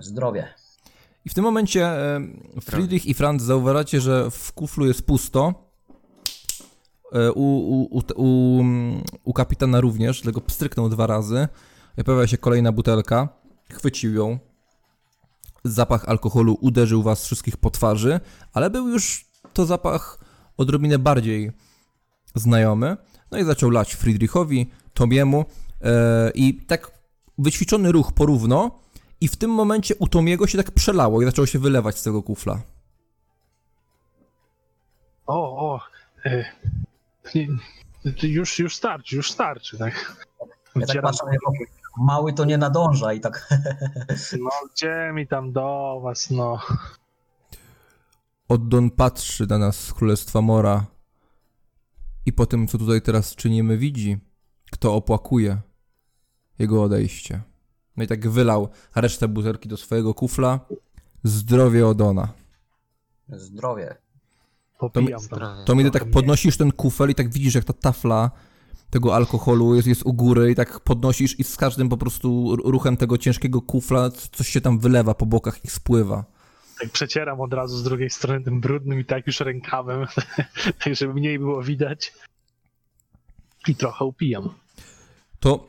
[0.00, 0.48] Zdrowie.
[1.24, 1.92] I w tym momencie
[2.60, 5.67] Friedrich i Franz zauważacie, że w kuflu jest pusto.
[7.12, 8.64] E, U, u, u, u,
[9.24, 11.48] u kapitana również, dlatego pstryknął dwa razy.
[12.04, 13.28] Pojawia się kolejna butelka.
[13.72, 14.38] Chwycił ją.
[15.64, 18.20] Zapach alkoholu uderzył was wszystkich po twarzy,
[18.52, 20.18] ale był już to zapach
[20.56, 21.52] odrobinę bardziej
[22.34, 22.96] znajomy.
[23.30, 25.44] No i zaczął lać Friedrichowi, Tomiemu
[25.82, 26.90] e, i tak
[27.38, 28.78] wyćwiczony ruch porówno
[29.20, 32.22] i w tym momencie u Tomiego się tak przelało i zaczęło się wylewać z tego
[32.22, 32.62] kufla.
[35.26, 35.80] O, o.
[37.34, 37.48] Nie,
[38.22, 40.16] już, już starczy, już starczy, tak.
[40.76, 41.24] Ja tak patrzę
[41.98, 43.48] mały to nie nadąża i tak
[44.40, 46.60] No, gdzie mi tam do was, no.
[48.48, 50.86] Oddon patrzy na nas z Królestwa Mora
[52.26, 54.18] i po tym, co tutaj teraz czynimy, widzi,
[54.70, 55.60] kto opłakuje
[56.58, 57.42] jego odejście.
[57.96, 60.60] No i tak wylał resztę butelki do swojego kufla.
[61.24, 62.28] Zdrowie Odona.
[63.28, 63.96] zdrowie.
[64.78, 65.56] Popijam Zdrowie.
[65.56, 65.64] tam.
[65.64, 68.30] To mi tak podnosisz ten kufel i tak widzisz, jak ta tafla
[68.90, 72.96] tego alkoholu jest, jest u góry i tak podnosisz i z każdym po prostu ruchem
[72.96, 76.24] tego ciężkiego kufla coś się tam wylewa po bokach i spływa.
[76.80, 80.06] Tak przecieram od razu z drugiej strony tym brudnym i tak już rękawem,
[80.84, 82.12] tak żeby mniej było widać.
[83.68, 84.54] I trochę upijam.
[85.40, 85.68] To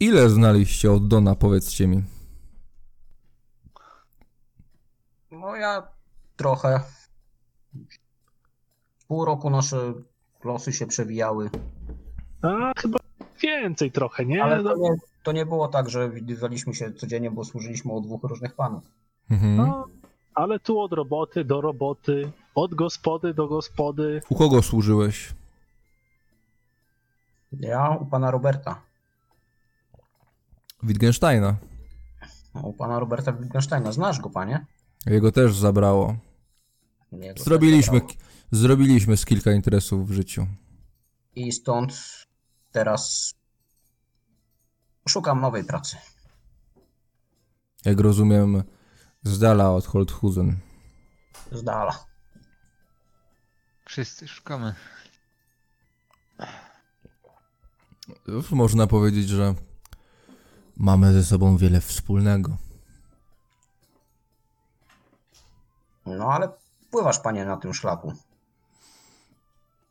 [0.00, 2.02] ile znaliście od Dona, powiedzcie mi?
[5.30, 5.88] No ja
[6.36, 6.80] trochę.
[9.08, 9.92] Pół roku nasze
[10.44, 11.50] losy się przewijały.
[12.42, 12.98] A chyba
[13.42, 14.44] więcej trochę, nie?
[14.44, 18.00] Ale No, to nie, to nie było tak, że widywaliśmy się codziennie, bo służyliśmy u
[18.00, 18.84] dwóch różnych panów.
[19.30, 19.56] Mhm.
[19.56, 19.86] no,
[20.34, 24.20] ale tu od roboty do roboty, od gospody do gospody.
[24.28, 25.34] U kogo służyłeś?
[27.52, 28.80] Ja u pana Roberta.
[30.82, 31.56] Wittgensteina.
[32.54, 33.92] No, U pana Roberta Wittgensteina.
[33.92, 34.66] Znasz go, panie?
[35.06, 36.16] Jego też zabrało.
[37.36, 38.27] Zrobiliśmy, też zabrało.
[38.50, 40.46] Zrobiliśmy z kilka interesów w życiu.
[41.34, 41.94] I stąd
[42.72, 43.34] teraz
[45.08, 45.96] szukam nowej pracy.
[47.84, 48.62] Jak rozumiem,
[49.22, 50.56] z dala od Holthusen.
[51.52, 52.04] Z dala.
[53.86, 54.74] Wszyscy szukamy.
[58.50, 59.54] Można powiedzieć, że
[60.76, 62.56] mamy ze sobą wiele wspólnego.
[66.06, 66.48] No ale
[66.90, 68.12] pływasz, panie, na tym szlaku.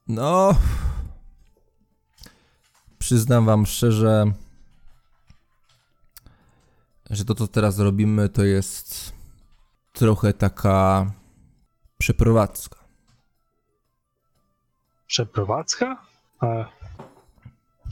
[0.07, 0.55] No.
[2.99, 4.25] Przyznam wam szczerze,
[7.09, 9.13] że to, co teraz robimy, to jest
[9.93, 11.11] trochę taka
[11.97, 12.77] przeprowadzka.
[15.07, 16.05] Przeprowadzka?
[16.39, 16.47] A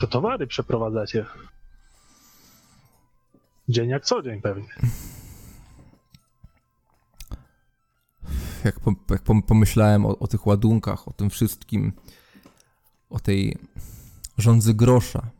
[0.00, 1.26] to towary przeprowadzacie.
[3.68, 4.68] Dzień jak co dzień pewnie.
[8.66, 11.92] Jak, po, jak pom- pomyślałem o, o tych ładunkach, o tym wszystkim,
[13.10, 13.58] o tej
[14.38, 15.30] rządzy grosza.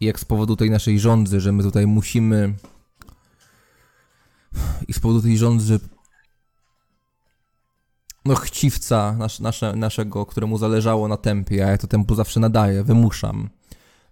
[0.00, 2.54] I jak z powodu tej naszej rządzy, że my tutaj musimy.
[4.88, 5.80] I z powodu tej rządzy.
[8.24, 12.84] No, chciwca nasz, nasze, naszego, któremu zależało na tempie, a ja to tempo zawsze nadaję,
[12.84, 13.50] wymuszam.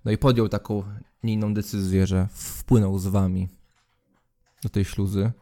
[0.04, 0.82] No i podjął taką
[1.22, 3.48] inną decyzję, że wpłynął z wami
[4.62, 5.32] do tej śluzy.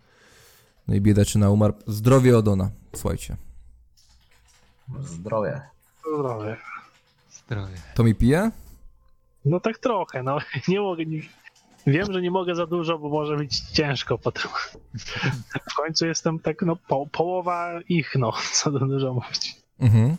[0.88, 1.74] No i biedaczyna umarł.
[1.86, 3.36] Zdrowie Odona, słuchajcie.
[5.00, 5.60] Zdrowie.
[6.14, 6.56] Zdrowie.
[7.30, 7.76] Zdrowie.
[7.94, 8.50] To mi pije?
[9.44, 10.38] No tak trochę, no
[10.68, 11.06] nie mogę.
[11.06, 11.22] Nie...
[11.86, 14.50] Wiem, że nie mogę za dużo, bo może być ciężko potem.
[15.70, 19.56] W końcu jestem tak, no po, połowa ich, no, co to dużo mówić.
[19.78, 20.16] Mhm.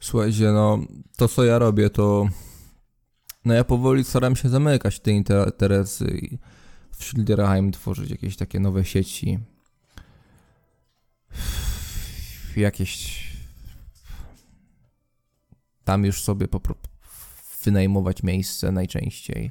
[0.00, 0.78] Słuchajcie, no
[1.16, 2.28] to co ja robię, to
[3.44, 6.38] no ja powoli staram się zamykać te interesy i
[6.96, 9.38] w Schilderheim tworzyć jakieś takie nowe sieci.
[12.56, 13.26] Jakieś
[15.84, 16.88] tam już sobie po prostu
[17.64, 19.50] wynajmować miejsce najczęściej.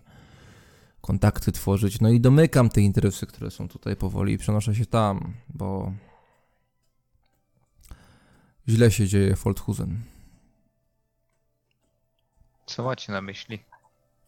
[1.02, 5.34] Kontakty tworzyć, no i domykam te interesy, które są tutaj powoli i przenoszę się tam,
[5.50, 5.94] bo
[8.70, 10.04] źle się dzieje w Folthusen.
[12.66, 13.60] Co macie na myśli?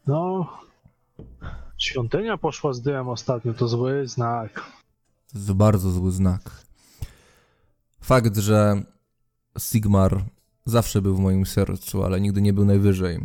[0.08, 0.48] No,
[1.78, 4.54] świątynia poszła z dymem ostatnio, to zły znak.
[5.32, 6.66] To jest bardzo zły znak.
[8.02, 8.82] Fakt, że
[9.60, 10.24] Sigmar
[10.66, 13.20] zawsze był w moim sercu, ale nigdy nie był najwyżej.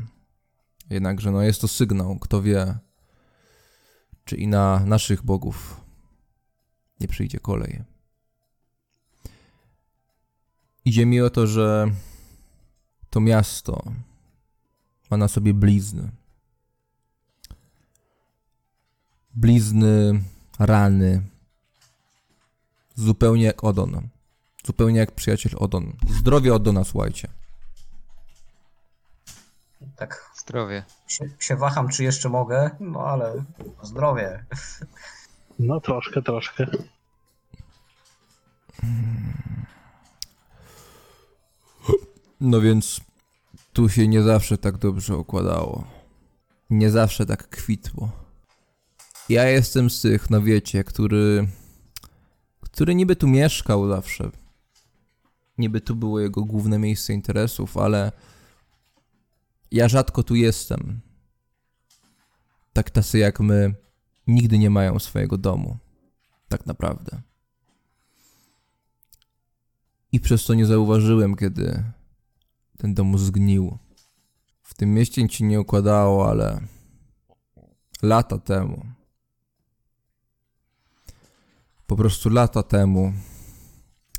[0.90, 2.78] Jednakże no jest to sygnał, kto wie,
[4.24, 5.80] czy i na naszych bogów
[7.00, 7.82] nie przyjdzie kolej.
[10.84, 11.90] Idzie mi o to, że
[13.12, 13.92] To miasto
[15.10, 16.10] ma na sobie blizny.
[19.34, 20.22] Blizny,
[20.58, 21.22] rany.
[22.94, 24.08] Zupełnie jak Odon.
[24.66, 25.92] Zupełnie jak przyjaciel Odon.
[26.08, 27.28] Zdrowie Odona, słuchajcie.
[29.96, 30.84] Tak Zdrowie.
[31.06, 33.44] się, się waham, czy jeszcze mogę, no ale
[33.82, 34.44] zdrowie.
[35.58, 36.66] No troszkę, troszkę.
[42.40, 43.00] No więc
[43.72, 45.84] tu się nie zawsze tak dobrze układało.
[46.70, 48.21] Nie zawsze tak kwitło.
[49.28, 51.48] Ja jestem z tych, no wiecie, który.
[52.60, 54.30] który niby tu mieszkał zawsze.
[55.58, 58.12] Niby tu było jego główne miejsce interesów, ale.
[59.70, 61.00] Ja rzadko tu jestem.
[62.72, 63.74] Tak tacy jak my
[64.26, 65.78] nigdy nie mają swojego domu.
[66.48, 67.22] Tak naprawdę.
[70.12, 71.84] I przez to nie zauważyłem, kiedy
[72.78, 73.78] ten dom zgnił.
[74.62, 76.60] W tym mieście nic się nie układało, ale
[78.02, 78.86] lata temu.
[81.86, 83.12] Po prostu lata temu.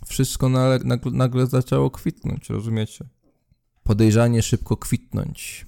[0.05, 3.05] Wszystko nagle, nagle, nagle zaczęło kwitnąć, rozumiecie?
[3.83, 5.65] Podejrzanie szybko kwitnąć.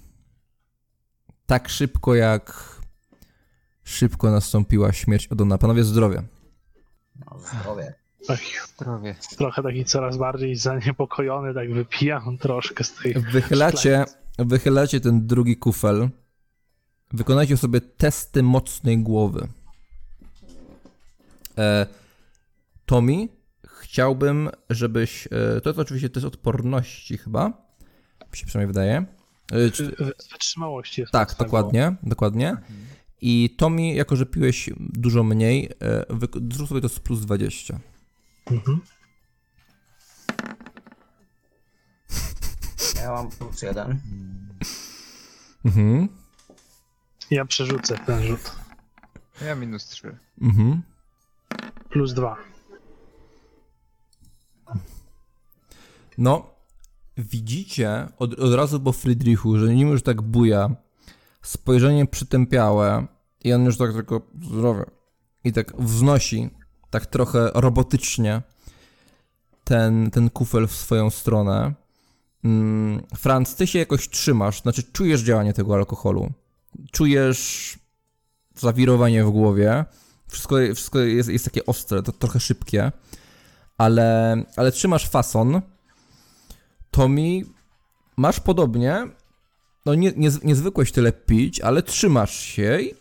[1.46, 2.76] Tak szybko jak
[3.84, 5.58] szybko nastąpiła śmierć Odona.
[5.58, 6.24] Panowie zdrowie.
[7.16, 7.94] No, zdrowie.
[8.76, 9.16] Zdrowie.
[9.38, 13.14] trochę taki coraz bardziej zaniepokojony, tak wypijam troszkę z tej...
[13.14, 14.06] Wychylacie,
[14.40, 16.10] wychylacie ten drugi kufel.
[17.14, 19.48] Wykonajcie sobie testy mocnej głowy.
[21.58, 21.85] E,
[22.85, 23.27] Tommy,
[23.82, 25.27] chciałbym, żebyś.
[25.27, 27.48] E, to jest oczywiście test odporności, chyba.
[28.32, 29.06] Mi się przynajmniej wydaje.
[29.51, 32.58] E, czy, Wy- Wytrzymałości jest tak, mocna dokładnie, dokładnie.
[33.22, 36.06] I Tommy, jako że piłeś dużo mniej, e,
[36.53, 37.80] zrób sobie to z plus 20.
[38.45, 38.61] głowa.
[38.61, 38.82] Mhm.
[43.01, 44.00] Ja mam plus jeden.
[45.66, 46.08] Mhm.
[47.32, 48.51] Ja przerzucę ten rzut.
[49.45, 50.17] Ja minus 3.
[50.42, 50.82] Mhm.
[51.96, 52.38] Plus dwa.
[56.18, 56.50] No,
[57.18, 60.76] widzicie od, od razu po Friedrichu, że nim już tak buja,
[61.42, 63.08] spojrzenie przytępiałe
[63.44, 64.86] i on już tak tylko zdrowie
[65.44, 66.50] i tak wznosi,
[66.90, 68.42] tak trochę robotycznie
[69.64, 71.74] ten, ten kufel w swoją stronę.
[72.44, 76.32] Mm, Franz, ty się jakoś trzymasz, znaczy czujesz działanie tego alkoholu,
[76.92, 77.80] czujesz
[78.56, 79.86] zawirowanie w głowie,
[80.28, 82.92] wszystko, wszystko jest, jest takie ostre, to trochę szybkie,
[83.78, 85.62] ale, ale trzymasz fason.
[86.92, 87.42] Tommy,
[88.18, 89.08] masz podobnie.
[89.86, 92.94] No nie, nie, nie zwykłeś tyle pić, ale trzymasz się i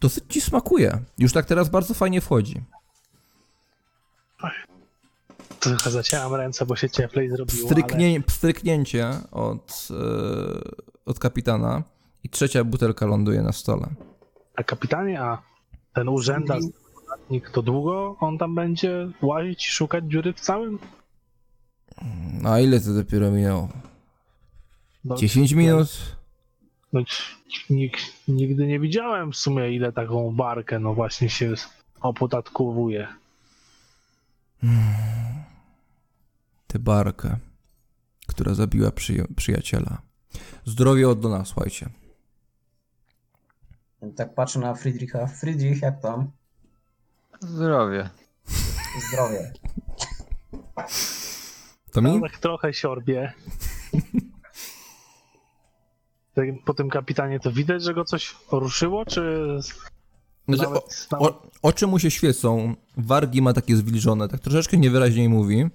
[0.00, 0.98] dosyć ci smakuje.
[1.18, 2.62] Już tak teraz bardzo fajnie wchodzi.
[5.60, 7.82] Trochę zacięłam ręce, bo się cieplej zrobiło, ale...
[7.82, 11.82] Pstryknie, Pstryknięcie od, e, od kapitana
[12.24, 13.88] i trzecia butelka ląduje na stole.
[14.56, 15.42] A kapitanie, a
[15.92, 20.78] ten urzędnik to długo on tam będzie łazić i szukać dziury w całym?
[22.42, 23.68] No a ile to dopiero minęło?
[25.04, 25.88] No, 10 minut?
[26.92, 27.00] No,
[27.70, 27.98] nig,
[28.28, 31.54] nigdy nie widziałem w sumie ile taką barkę no właśnie się
[32.00, 33.08] opodatkowuje.
[36.66, 37.36] Tę barkę,
[38.26, 40.02] która zabiła przyja- przyjaciela.
[40.64, 41.88] Zdrowie od nas, słuchajcie.
[44.16, 45.26] Tak patrzę na Friedricha.
[45.26, 46.30] Friedrich, jak tam?
[47.40, 48.10] Zdrowie.
[49.08, 49.52] Zdrowie.
[51.92, 52.20] To mi?
[52.20, 53.32] Tak trochę siorbie.
[56.64, 59.58] Po tym kapitanie to widać, że go coś ruszyło, czy
[60.48, 65.28] Znaczy, nawet, o, o, oczy mu się świecą, wargi ma takie zwilżone, tak troszeczkę niewyraźniej
[65.28, 65.66] mówi,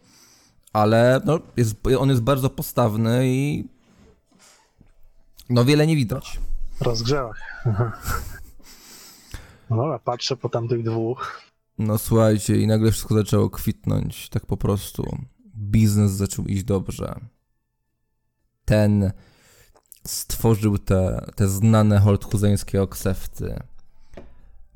[0.73, 3.67] ale no, jest, on jest bardzo postawny i
[5.49, 6.39] no wiele nie widać.
[6.81, 7.41] Rozgrzewach.
[7.65, 7.91] Aha.
[9.69, 11.41] No dobra, patrzę po tamtych dwóch.
[11.77, 15.17] No słuchajcie, i nagle wszystko zaczęło kwitnąć, tak po prostu.
[15.55, 17.19] Biznes zaczął iść dobrze.
[18.65, 19.11] Ten
[20.05, 23.59] stworzył te, te znane holthuzeńskie oksefty.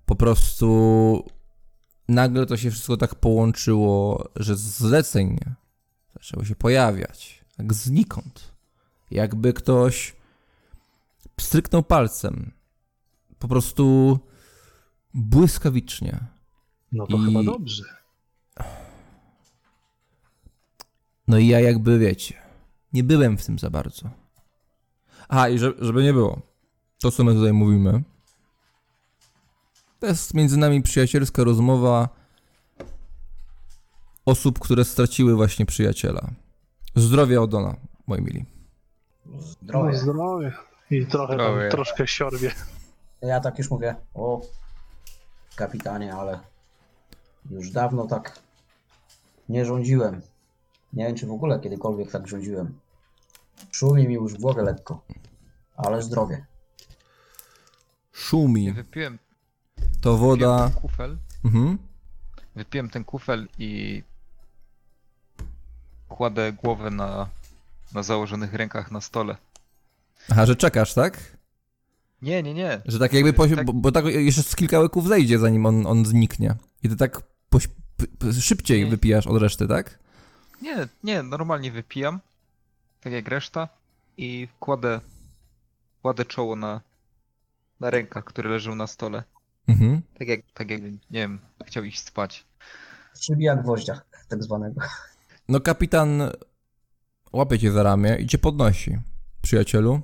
[0.05, 1.25] Po prostu
[2.09, 5.37] nagle to się wszystko tak połączyło, że zleceń
[6.13, 7.45] zaczęło się pojawiać.
[7.57, 8.53] Jak znikąd.
[9.11, 10.15] Jakby ktoś
[11.35, 12.51] pstryknął palcem.
[13.39, 14.19] Po prostu
[15.13, 16.19] błyskawicznie.
[16.91, 17.83] No to I- chyba dobrze.
[21.27, 22.35] No i ja jakby wiecie,
[22.93, 24.09] nie byłem w tym za bardzo.
[25.29, 26.41] A i że, żeby nie było,
[26.99, 28.03] to co my tutaj mówimy,
[29.99, 32.09] to jest między nami przyjacielska rozmowa
[34.25, 36.31] osób, które straciły właśnie przyjaciela.
[36.95, 37.75] Zdrowie Odona,
[38.07, 38.45] moi mili.
[39.39, 39.97] Zdrowie.
[39.97, 40.53] Zdrowie.
[40.91, 41.61] I trochę Zdrowie.
[41.61, 42.51] tam, troszkę siorbie.
[43.21, 44.41] Ja tak już mówię, o
[45.55, 46.39] kapitanie, ale
[47.49, 48.39] już dawno tak
[49.49, 50.21] nie rządziłem.
[50.93, 52.79] Nie wiem, czy w ogóle kiedykolwiek tak rządziłem.
[53.71, 55.01] Szumi mi już w głowie lekko,
[55.77, 56.45] ale zdrowie.
[58.11, 58.71] Szumi.
[58.73, 59.19] Wypiłem,
[60.01, 60.69] To wypiłem woda.
[60.69, 61.77] ten kufel, Mhm.
[62.55, 64.03] wypiłem ten kufel i
[66.09, 67.27] kładę głowę na,
[67.93, 69.35] na założonych rękach na stole.
[70.29, 71.37] Aha, że czekasz, tak?
[72.21, 72.81] Nie, nie, nie.
[72.85, 73.65] Że tak jakby, posi- Tak.
[73.65, 76.55] Bo, bo tak jeszcze z kilka łyków zejdzie, zanim on, on zniknie.
[76.83, 77.67] I ty tak poś-
[78.41, 78.89] szybciej Nie.
[78.91, 79.99] wypijasz od reszty, tak?
[80.61, 82.19] Nie, nie, normalnie wypijam,
[83.01, 83.67] tak jak reszta
[84.17, 85.01] i kładę,
[86.01, 86.81] kładę czoło na,
[87.79, 89.23] na rękach, które leżą na stole.
[89.67, 90.01] Mhm.
[90.19, 92.45] Tak jak, tak jak, nie wiem, chciał iść spać.
[93.19, 94.81] Przybija gwoździa, tak zwanego.
[95.49, 96.21] No kapitan
[97.33, 98.97] łapie cię za ramię i cię podnosi.
[99.41, 100.01] Przyjacielu,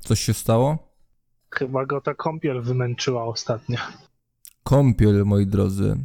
[0.00, 0.78] coś się stało?
[1.50, 3.78] Chyba go ta kąpiel wymęczyła ostatnio.
[4.62, 5.96] Kąpiel, moi drodzy,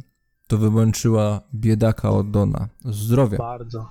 [0.46, 2.68] to wymęczyła biedaka od Dona.
[2.84, 3.38] Zdrowia.
[3.38, 3.90] Bardzo.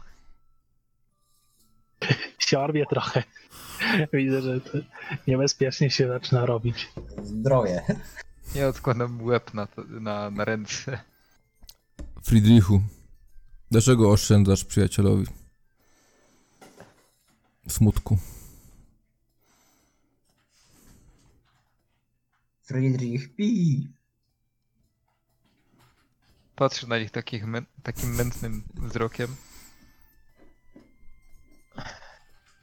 [2.47, 3.23] Siorbie trochę.
[4.13, 4.77] Widzę, że to
[5.27, 6.91] niebezpiecznie się zaczyna robić.
[7.23, 7.83] Zdrowie.
[8.55, 10.99] Ja odkładam łeb na, to, na, na ręce.
[12.23, 12.81] Friedrichu,
[13.71, 15.25] dlaczego oszczędzasz przyjacielowi?
[17.67, 18.17] Smutku.
[22.65, 23.87] Friedrich Pi.
[26.55, 29.35] Patrzę na nich takich mę- takim mętnym wzrokiem.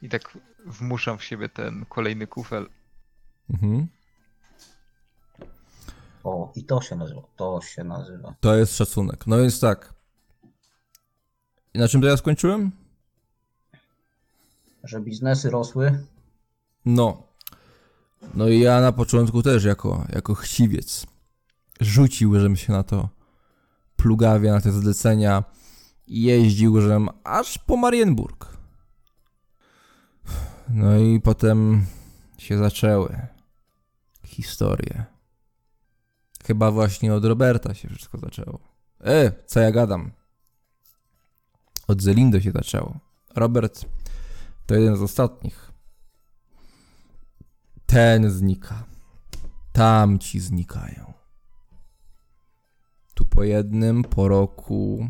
[0.01, 2.69] I tak wmuszam w siebie ten kolejny kufel.
[3.49, 3.87] Mhm.
[6.23, 7.21] O, i to się nazywa.
[7.35, 8.35] To się nazywa.
[8.39, 9.27] To jest szacunek.
[9.27, 9.93] No więc tak.
[11.73, 12.71] I na czym to ja skończyłem?
[14.83, 16.03] Że biznesy rosły.
[16.85, 17.27] No.
[18.33, 21.05] No i ja na początku też jako, jako chciwiec
[21.81, 23.09] rzucił, się na to
[23.95, 25.43] plugawie, na te zlecenia
[26.07, 28.57] jeździł, żem aż po Marienburg.
[30.69, 31.85] No i potem
[32.37, 33.27] się zaczęły
[34.25, 35.05] historie.
[36.45, 38.59] Chyba właśnie od Roberta się wszystko zaczęło.
[39.05, 40.11] E, co ja gadam?
[41.87, 42.99] Od Zelindo się zaczęło.
[43.35, 43.85] Robert
[44.65, 45.72] to jeden z ostatnich.
[47.85, 48.83] Ten znika.
[49.71, 51.13] Tamci znikają.
[53.13, 55.09] Tu po jednym, po roku.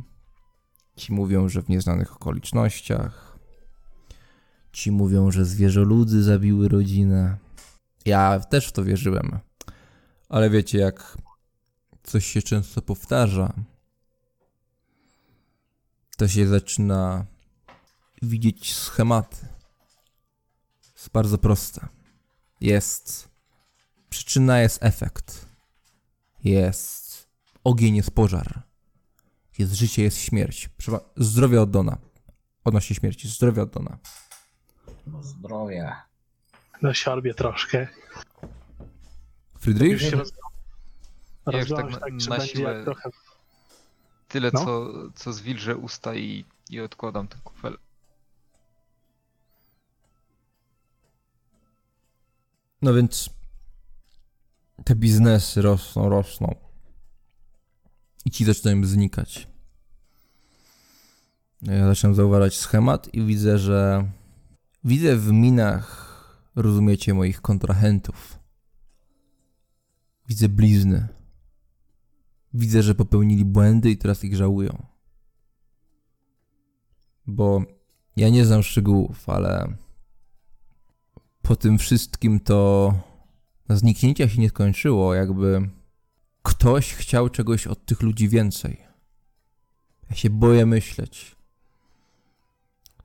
[0.95, 3.37] Ci mówią, że w nieznanych okolicznościach.
[4.71, 7.37] Ci mówią, że zwierzoludzy zabiły rodzinę.
[8.05, 9.39] Ja też w to wierzyłem.
[10.29, 11.17] Ale wiecie, jak
[12.03, 13.53] coś się często powtarza,
[16.17, 17.25] to się zaczyna
[18.21, 19.47] widzieć schematy.
[20.95, 21.87] Jest bardzo proste.
[22.63, 23.29] Jest
[24.09, 25.45] przyczyna, jest efekt.
[26.43, 27.27] Jest
[27.63, 28.61] ogień, jest pożar.
[29.57, 30.69] Jest życie, jest śmierć.
[31.17, 31.97] Zdrowie od Dona.
[32.63, 33.27] Odnośnie śmierci.
[33.29, 33.97] Zdrowie od Dona.
[35.07, 35.95] No, zdrowie.
[36.81, 37.87] No siorbie troszkę.
[39.59, 39.91] Friedrich?
[39.91, 40.31] Już się roz...
[41.51, 43.09] Ja już tak na- tak, na siłę- trochę...
[44.27, 44.65] Tyle, No.
[44.65, 47.77] co, co zwilżę usta i, i odkładam ten kufel.
[52.83, 53.29] No więc
[54.83, 56.55] te biznesy rosną, rosną.
[58.25, 59.47] I ci zaczynają znikać.
[61.61, 64.09] Ja zaczynam zauważać schemat i widzę, że
[64.83, 66.13] widzę w minach,
[66.55, 68.39] rozumiecie, moich kontrahentów.
[70.27, 71.07] Widzę blizny.
[72.53, 74.85] Widzę, że popełnili błędy i teraz ich żałują.
[77.27, 77.61] Bo
[78.15, 79.77] ja nie znam szczegółów, ale
[81.43, 82.93] po tym wszystkim to
[83.69, 85.69] zniknięcia się nie skończyło, jakby
[86.43, 88.77] ktoś chciał czegoś od tych ludzi więcej.
[90.09, 91.35] Ja się boję myśleć,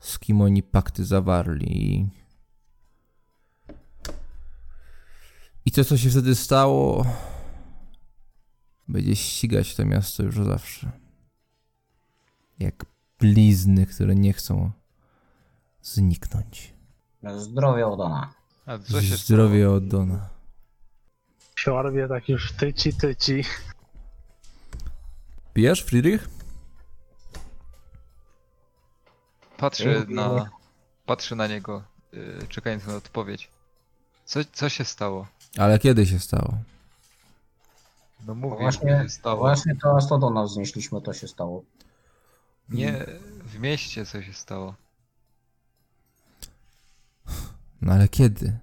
[0.00, 2.08] z kim oni pakty zawarli.
[5.65, 7.07] I to, co się wtedy stało,
[8.89, 10.92] będzie ścigać to miasto już zawsze.
[12.58, 12.86] Jak
[13.18, 14.70] blizny, które nie chcą
[15.83, 16.77] zniknąć.
[17.32, 18.32] No, Zdrowie Odona.
[18.66, 20.28] A co się Zdrowie od Dona.
[21.57, 23.44] Siorbie tak już tyci, tyci.
[25.55, 26.28] Pijesz, Friedrich?
[29.57, 30.50] Patrzę na,
[31.07, 31.82] patrzę na niego,
[32.12, 33.50] yy, czekając na odpowiedź.
[34.24, 35.26] Co, co się stało?
[35.58, 36.55] Ale kiedy się stało?
[38.26, 39.36] No mówię, Właśnie, co się stało.
[39.40, 41.62] właśnie to aż to do nas znieśliśmy, to się stało.
[42.68, 43.07] Nie,
[43.44, 44.74] w mieście co się stało.
[47.81, 48.58] No ale kiedy?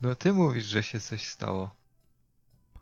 [0.00, 1.70] No ty mówisz, że się coś stało.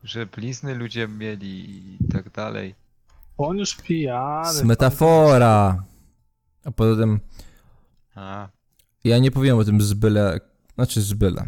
[0.02, 2.74] Że blizny ludzie mieli i tak dalej.
[3.38, 4.52] On już pijany.
[4.52, 5.84] Z metafora.
[6.64, 7.20] A poza tym
[8.14, 8.48] A,
[9.04, 10.40] ja nie powiem o tym z byle,
[10.74, 11.46] znaczy z byle.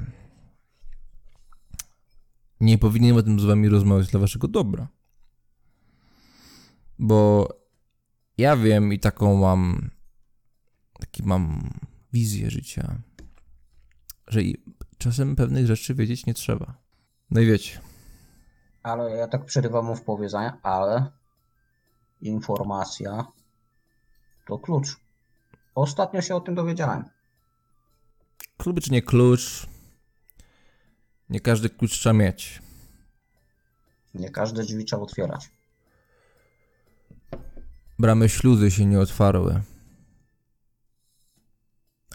[2.61, 4.89] Nie powinienem o tym z wami rozmawiać dla waszego dobra.
[6.99, 7.49] Bo
[8.39, 9.91] ja wiem i taką mam,
[11.01, 11.71] taki mam
[12.13, 13.03] wizję życia,
[14.29, 14.63] że i
[14.99, 16.75] czasem pewnych rzeczy wiedzieć nie trzeba.
[17.31, 17.81] No i wiecie,
[18.83, 21.11] Ale ja tak przerywam mu w połowie zdania, ale
[22.21, 23.27] informacja
[24.47, 24.97] to klucz.
[25.75, 27.05] Ostatnio się o tym dowiedziałem.
[28.59, 29.67] klucz czy nie klucz,
[31.31, 32.63] nie każdy klucz trzeba mieć.
[34.15, 35.51] Nie każde drzwi trzeba otwierać.
[37.99, 39.63] Bramy śluzy się nie otwarły.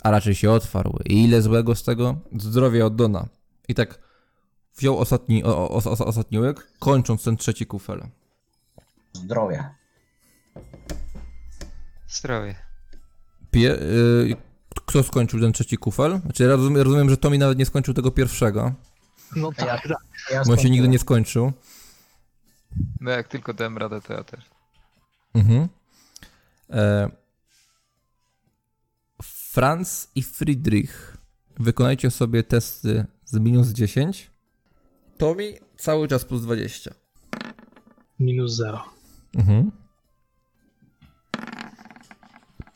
[0.04, 1.00] A raczej się otwarły.
[1.06, 2.20] I ile złego z tego?
[2.38, 3.28] Zdrowie od Dona.
[3.68, 4.00] I tak
[4.78, 8.08] wziął ostatni, o, o, o, ostatni łyk, kończąc ten trzeci kufel.
[9.14, 9.70] Zdrowie.
[12.08, 12.56] zdrowie.
[13.52, 14.36] Pie, y,
[14.86, 16.20] kto skończył ten trzeci kufel?
[16.20, 18.74] Znaczy ja rozumiem, rozumiem, że Tommy nawet nie skończył tego pierwszego,
[19.36, 19.98] No tak, Ja- tak.
[20.32, 21.52] Ja bo on się nigdy nie skończył.
[23.00, 24.50] No jak tylko dałem radę, to ja też.
[25.34, 25.68] Mhm.
[26.70, 27.10] E,
[29.52, 31.18] Franz i Friedrich,
[31.60, 34.32] wykonajcie sobie testy z minus 10.
[35.18, 36.92] Tommy cały czas plus 20.
[38.20, 38.84] Minus zero.
[39.36, 39.72] Mhm.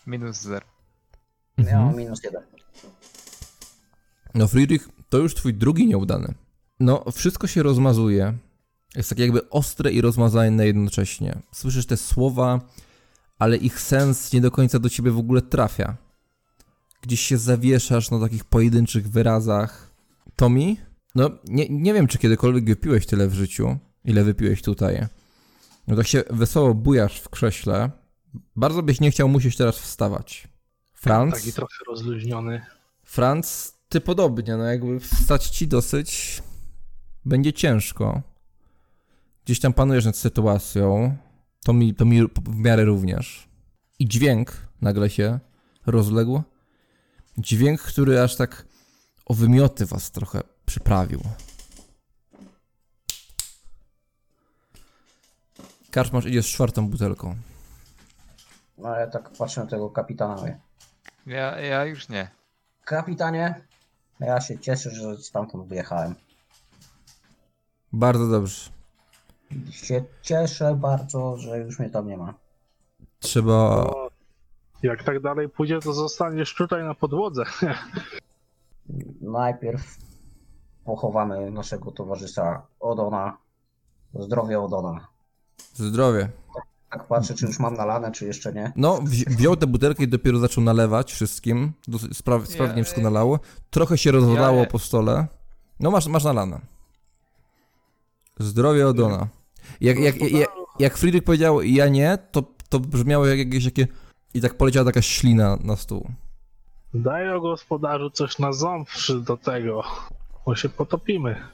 [0.07, 0.65] Minus zero.
[1.57, 2.41] Ja mam minus jeden.
[4.33, 6.33] No Friedrich, to już twój drugi nieudany.
[6.79, 8.37] No, wszystko się rozmazuje.
[8.95, 11.41] Jest tak jakby ostre i rozmazane jednocześnie.
[11.51, 12.59] Słyszysz te słowa,
[13.39, 16.04] ale ich sens nie do końca do ciebie w ogóle trafia.
[17.05, 19.95] Gdzieś się zawieszasz na takich pojedynczych wyrazach.
[20.35, 20.75] Tommy?
[21.15, 25.07] No, nie, nie wiem, czy kiedykolwiek wypiłeś tyle w życiu, ile wypiłeś tutaj.
[25.87, 27.91] No tak się wesoło bujasz w krześle.
[28.55, 30.47] Bardzo byś nie chciał musieć teraz wstawać.
[30.93, 31.33] Franz?
[31.33, 32.61] Taki trochę rozluźniony.
[33.03, 36.41] Franc, ty podobnie, no jakby wstać ci dosyć
[37.25, 38.21] będzie ciężko.
[39.45, 41.17] Gdzieś tam panujesz nad sytuacją,
[41.65, 43.47] to mi, to mi w miarę również.
[43.99, 44.51] I dźwięk
[44.81, 45.39] nagle się
[45.85, 46.41] rozległ.
[47.37, 48.65] Dźwięk, który aż tak
[49.25, 51.21] o wymioty was trochę przyprawił.
[55.91, 57.35] Karczmasz idzie z czwartą butelką.
[58.77, 60.35] No ja tak patrzę na tego kapitana.
[60.35, 60.59] mówię,
[61.25, 62.31] Ja, ja już nie.
[62.85, 63.61] Kapitanie,
[64.19, 66.15] ja się cieszę, że stamtąd wyjechałem.
[67.93, 68.69] Bardzo dobrze.
[69.71, 72.33] Się cieszę bardzo, że już mnie tam nie ma.
[73.19, 74.04] Trzeba O,
[74.83, 77.43] jak tak dalej pójdzie, to zostaniesz tutaj na podłodze.
[79.21, 79.97] Najpierw
[80.85, 83.37] pochowamy naszego towarzysza Odona.
[84.13, 85.07] Zdrowie Odona.
[85.73, 86.29] zdrowie.
[86.91, 88.71] Tak patrzę, czy już mam nalane, czy jeszcze nie.
[88.75, 91.73] No, wzi- wziął tę butelkę i dopiero zaczął nalewać wszystkim.
[91.89, 93.39] Spra- sprawnie wszystko nalało.
[93.69, 95.27] Trochę się rozlało po stole.
[95.79, 96.61] No, masz, masz nalane.
[98.39, 99.27] Zdrowie Odona.
[99.81, 103.87] Jak, jak, jak, jak Friedrich powiedział ja nie, to, to brzmiało jak jakieś takie...
[104.35, 106.11] I tak poleciała taka ślina na stół.
[106.93, 108.89] Daj o gospodarzu coś na ząb
[109.21, 109.83] do tego,
[110.45, 111.47] bo się potopimy.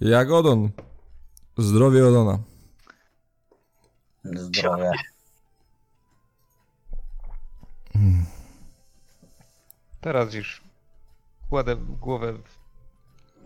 [0.00, 0.70] Jak Odon.
[1.58, 2.38] Zdrowie Odona.
[4.24, 4.90] Zdrowie.
[10.00, 10.62] Teraz już
[11.48, 12.34] kładę głowę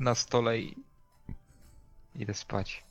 [0.01, 0.77] na stole i
[2.15, 2.85] idę spać.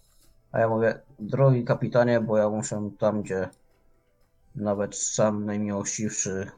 [0.51, 3.49] A ja mówię, drogi kapitanie, bo ja muszę tam, gdzie
[4.55, 6.51] nawet sam najmiłościwszy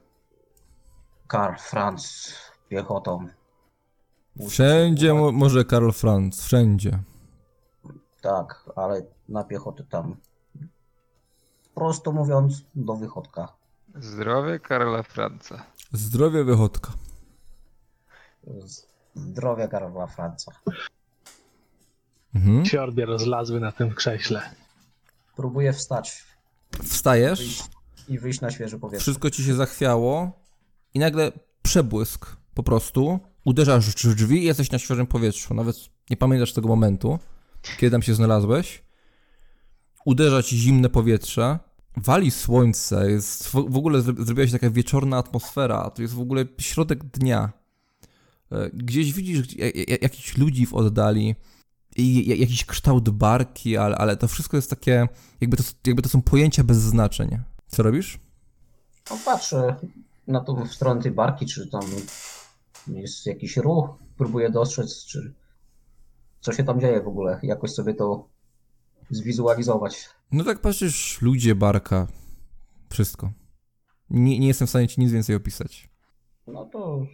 [1.27, 2.33] Karl Franz
[2.69, 3.27] piechotą.
[4.49, 6.45] Wszędzie mo- może Karl Franz.
[6.45, 6.99] Wszędzie.
[8.21, 10.15] Tak, ale na piechotę tam.
[11.75, 13.53] Prosto mówiąc, do wychodka.
[13.95, 15.65] Zdrowie Karola Franca.
[15.91, 16.91] Zdrowie wychodka.
[19.15, 20.51] Zdrowia Karla Franca.
[22.35, 22.65] Mhm.
[22.65, 24.41] Fiorbie rozlazły na tym krześle.
[25.35, 26.23] Próbuję wstać
[26.83, 27.63] Wstajesz.
[28.09, 29.01] I wyjść na świeże powietrze.
[29.01, 30.41] wszystko ci się zachwiało
[30.93, 31.31] i nagle
[31.61, 33.19] przebłysk po prostu.
[33.45, 35.53] Uderzasz w drzwi i jesteś na świeżym powietrzu.
[35.53, 35.75] Nawet
[36.09, 37.19] nie pamiętasz tego momentu,
[37.77, 38.83] kiedy tam się znalazłeś.
[40.05, 41.59] Uderza ci zimne powietrze.
[41.97, 46.45] Wali słońce, jest w ogóle zro- zrobiła się taka wieczorna atmosfera, to jest w ogóle
[46.57, 47.51] środek dnia.
[48.51, 51.35] E, Gdzieś widzisz gdzie- ja- ja- jakichś ludzi w oddali
[51.97, 55.07] i ja- jakiś kształt barki, ale, ale to wszystko jest takie,
[55.41, 57.37] jakby to, jakby to są pojęcia bez znaczeń.
[57.71, 58.19] Co robisz?
[59.09, 59.75] No, patrzę
[60.27, 61.81] na tą w stronę tej barki, czy tam
[62.87, 65.33] Jest jakiś ruch, próbuję dostrzec, czy
[66.41, 68.27] co się tam dzieje w ogóle, jakoś sobie to
[69.09, 70.09] zwizualizować.
[70.31, 72.07] No tak patrzysz, ludzie, barka,
[72.89, 73.31] wszystko.
[74.09, 75.89] Nie, nie jestem w stanie ci nic więcej opisać.
[76.47, 77.05] No to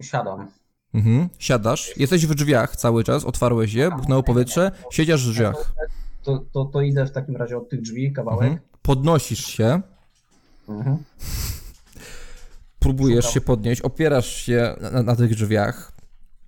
[0.00, 0.48] siadam.
[0.94, 1.28] Mhm.
[1.38, 5.74] Siadasz, jesteś w drzwiach cały czas, otwarłeś je, buchnęło powietrze, siedzisz w drzwiach.
[6.22, 8.42] To, to, to idę w takim razie od tych drzwi kawałek.
[8.42, 8.68] Mhm.
[8.82, 9.82] Podnosisz się,
[10.68, 10.98] Mhm.
[12.78, 13.34] próbujesz Szukam.
[13.34, 15.92] się podnieść, opierasz się na, na tych drzwiach,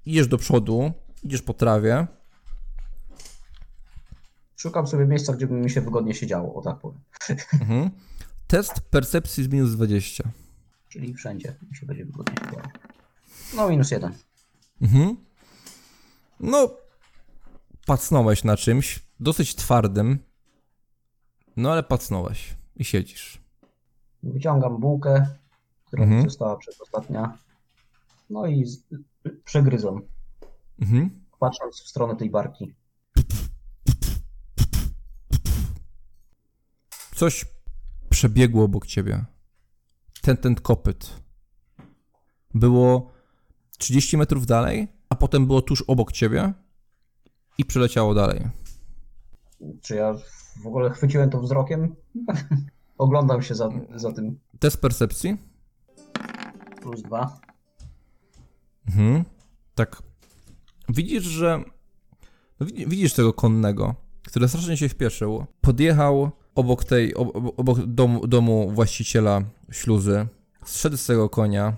[0.06, 2.06] idziesz do przodu, idziesz po trawie.
[4.56, 7.00] Szukam sobie miejsca, gdzie by mi się wygodnie siedziało, o tak powiem.
[7.52, 7.90] Mhm.
[8.46, 10.24] Test percepcji z minus 20.
[10.88, 12.68] Czyli wszędzie mi się będzie wygodnie siedziało.
[13.56, 14.14] No minus jeden.
[14.82, 15.16] Mhm.
[16.40, 16.76] No,
[17.86, 20.18] pacnąłeś na czymś, dosyć twardym,
[21.56, 23.43] no ale pacnąłeś i siedzisz.
[24.32, 25.26] Wyciągam bułkę,
[25.86, 26.22] która Mhm.
[26.24, 27.38] została przedostatnia.
[28.30, 28.82] No i z...
[29.44, 30.00] przegryzam,
[30.82, 31.10] Mhm.
[31.40, 32.74] patrząc w stronę tej barki.
[37.14, 37.44] Coś
[38.10, 39.24] przebiegło obok ciebie.
[40.22, 41.20] Ten, ten kopyt.
[42.54, 43.12] Było
[43.78, 46.52] 30 metrów dalej, a potem było tuż obok ciebie
[47.58, 48.48] i przeleciało dalej.
[49.82, 50.14] Czy ja
[50.62, 51.94] w ogóle chwyciłem to wzrokiem?
[52.98, 54.39] Oglądam się za, za tym.
[54.58, 55.36] Test percepcji?
[56.82, 57.40] Plus dwa.
[58.89, 59.24] Mhm.
[59.74, 60.02] Tak.
[60.89, 61.64] Widzisz, że.
[62.60, 63.94] No widzi- widzisz tego konnego,
[64.26, 65.44] który strasznie się śpieszył.
[65.60, 67.14] Podjechał obok tej.
[67.14, 70.26] ob- ob- obok domu, domu właściciela śluzy.
[70.64, 71.76] Zszedł z tego konia.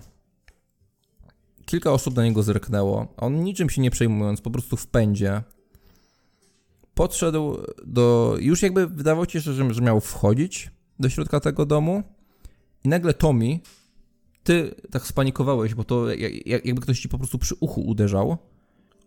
[1.65, 3.07] Kilka osób na niego zerknęło.
[3.17, 5.43] a On niczym się nie przejmując, po prostu w pędzie.
[6.93, 8.35] Podszedł do.
[8.39, 12.03] Już jakby wydawało ci się, że, że miał wchodzić do środka tego domu.
[12.83, 13.59] I nagle Tommy
[14.43, 18.37] ty tak spanikowałeś, bo to jak- jak- jakby ktoś ci po prostu przy uchu uderzał.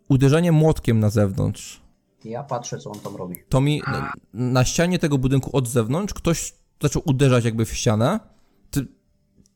[0.08, 1.80] Uderzenie młotkiem na zewnątrz.
[2.24, 3.36] Ja patrzę, co on tam robi.
[3.48, 8.20] To mi na, na ścianie tego budynku od zewnątrz ktoś zaczął uderzać jakby w ścianę.
[8.70, 8.86] Ty,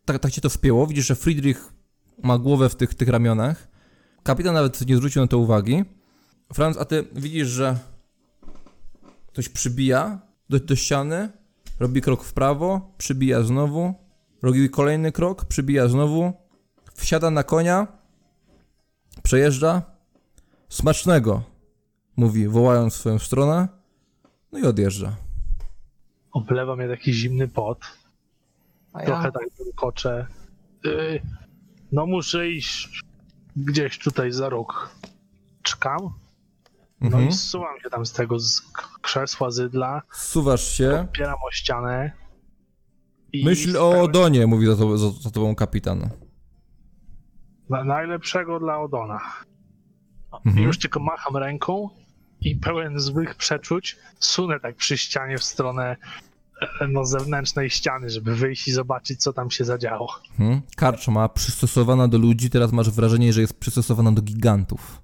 [0.04, 0.86] tak, tak cię to wpięło.
[0.86, 1.72] Widzisz, że Friedrich
[2.22, 3.68] ma głowę w tych, tych ramionach.
[4.22, 5.84] Kapitan nawet nie zwrócił na to uwagi.
[6.52, 7.78] Franz, a ty widzisz, że
[9.26, 11.28] ktoś przybija do, do ściany,
[11.84, 13.94] robi krok w prawo, przybija znowu,
[14.42, 16.32] robi kolejny krok, przybija znowu,
[16.94, 17.86] wsiada na konia,
[19.22, 19.82] przejeżdża.
[20.68, 21.42] Smacznego,
[22.16, 23.68] mówi, wołając w swoją stronę,
[24.52, 25.16] no i odjeżdża.
[26.32, 27.78] Oblewa mnie taki zimny pot.
[28.92, 30.26] A ja Trochę tak koczę.
[30.84, 31.20] Yy,
[31.92, 33.02] no muszę iść
[33.56, 34.90] gdzieś tutaj za róg.
[35.62, 36.23] Czekam.
[37.04, 37.28] No Mhm.
[37.28, 38.62] i zsuwam się tam z tego z
[39.02, 40.02] krzesła, zydla.
[40.12, 42.12] Zsuwasz się, Opieram o ścianę.
[43.44, 46.10] Myśl o Odonie, mówi za, to, za, za tobą kapitan.
[47.70, 49.20] Na, najlepszego dla Odona.
[50.32, 50.58] Mhm.
[50.58, 51.88] I już tylko macham ręką
[52.40, 55.96] i pełen złych przeczuć sunę tak przy ścianie w stronę
[56.80, 60.08] e, no, zewnętrznej ściany, żeby wyjść i zobaczyć, co tam się zadziało.
[60.30, 60.60] Mhm.
[60.76, 65.00] Karczma przystosowana do ludzi, teraz masz wrażenie, że jest przystosowana do gigantów.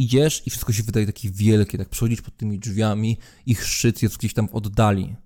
[0.00, 4.16] Idziesz i wszystko się wydaje takie wielkie, tak przechodzisz pod tymi drzwiami, ich szczyt jest
[4.16, 5.16] gdzieś tam w oddali.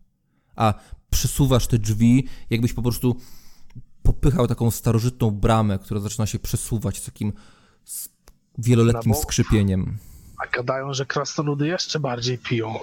[0.56, 0.74] A
[1.10, 3.16] przesuwasz te drzwi, jakbyś po prostu
[4.02, 7.32] popychał taką starożytną bramę, która zaczyna się przesuwać z takim
[8.58, 9.98] wieloletnim skrzypieniem.
[10.44, 12.74] A gadają, że krasnoludy jeszcze bardziej piją.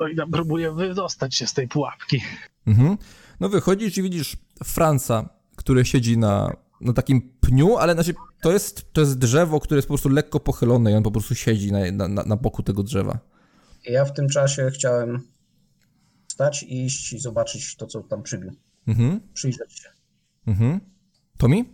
[0.00, 2.22] No i ja próbuję wydostać się z tej pułapki.
[2.66, 2.98] Mhm.
[3.40, 8.92] No wychodzisz i widzisz Franca, który siedzi na, na takim pniu, ale znaczy, to, jest,
[8.92, 12.08] to jest drzewo, które jest po prostu lekko pochylone i on po prostu siedzi na,
[12.08, 13.18] na, na boku tego drzewa.
[13.84, 15.22] Ja w tym czasie chciałem
[16.28, 18.52] wstać i iść i zobaczyć to, co tam przybił.
[18.88, 19.20] Mhm.
[19.34, 19.88] Przyjrzeć się.
[20.46, 20.80] Mhm.
[21.38, 21.64] Tomi?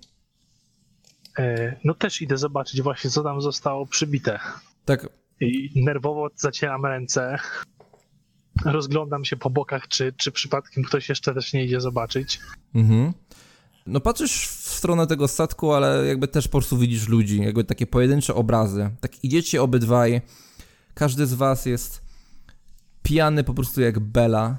[1.39, 4.39] E, No też idę zobaczyć właśnie, co tam zostało przybite.
[4.85, 5.09] Tak,
[5.41, 7.39] I nerwowo zacieram ręce.
[8.65, 12.41] Rozglądam się po bokach, czy, czy przypadkiem ktoś jeszcze też nie idzie zobaczyć.
[12.75, 13.13] Mhm.
[13.86, 17.86] No patrzysz w stronę tego statku, ale jakby też po prostu widzisz ludzi, jakby takie
[17.86, 18.91] pojedyncze obrazy.
[19.01, 20.23] Tak idziecie obydwaj,
[20.94, 22.02] każdy z was jest
[23.02, 24.59] pijany po prostu jak Bela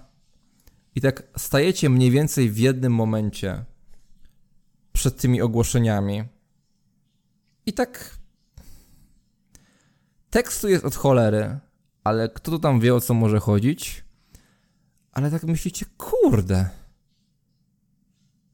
[0.95, 3.65] i tak stajecie mniej więcej w jednym momencie
[4.93, 6.23] przed tymi ogłoszeniami.
[7.65, 8.17] I tak
[10.29, 11.59] tekstu jest od cholery,
[12.03, 14.03] ale kto tu tam wie o co może chodzić?
[15.11, 16.82] Ale tak myślicie, kurde...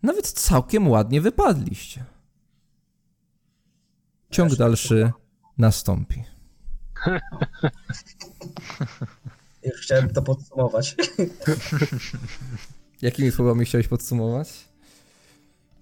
[0.04, 2.06] Nawet całkiem ładnie wypadliście.
[4.32, 5.12] Ciąg dalszy
[5.58, 6.24] nastąpi.
[9.64, 10.96] Już chciałem to podsumować.
[13.02, 14.70] Jakimi słowami chciałeś podsumować?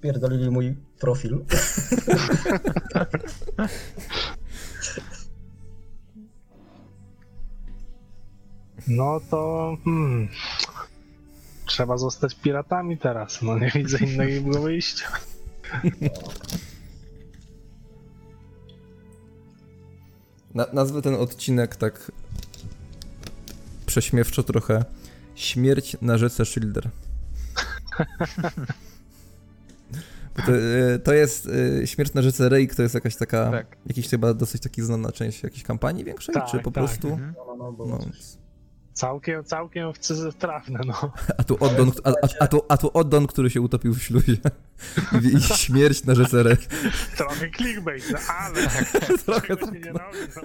[0.01, 1.45] pierdolili mój profil.
[8.87, 9.77] No to.
[9.83, 10.27] Hmm,
[11.77, 13.41] trzeba zostać piratami teraz.
[13.41, 15.07] No nie widzę innego wyjścia.
[20.53, 22.11] Na, nazwę ten odcinek tak
[23.85, 24.85] prześmiewczo trochę
[25.35, 26.89] Śmierć na rzece Schilder.
[30.35, 31.49] Bo to, e, to jest
[31.83, 33.77] e, Śmierć na rzece Rake, to jest jakaś taka, Tak.
[33.85, 36.73] jakiś chyba dosyć taki znana część jakiejś kampanii większej, Tak, czy po tak.
[36.73, 37.07] prostu?
[37.07, 37.33] Mhm.
[37.37, 37.99] No, no, no, bo No.
[38.97, 41.11] Całkiem, całkiem wcy- trafne, no.
[41.37, 44.37] A tu Oddon, a, a, a, tu, a tu Oddon, który się utopił w śluzie.
[45.33, 46.43] I, śmierć na rzece.
[47.17, 48.61] Trochę clickbait, no ale.
[49.25, 50.41] Trochę nie robi, no.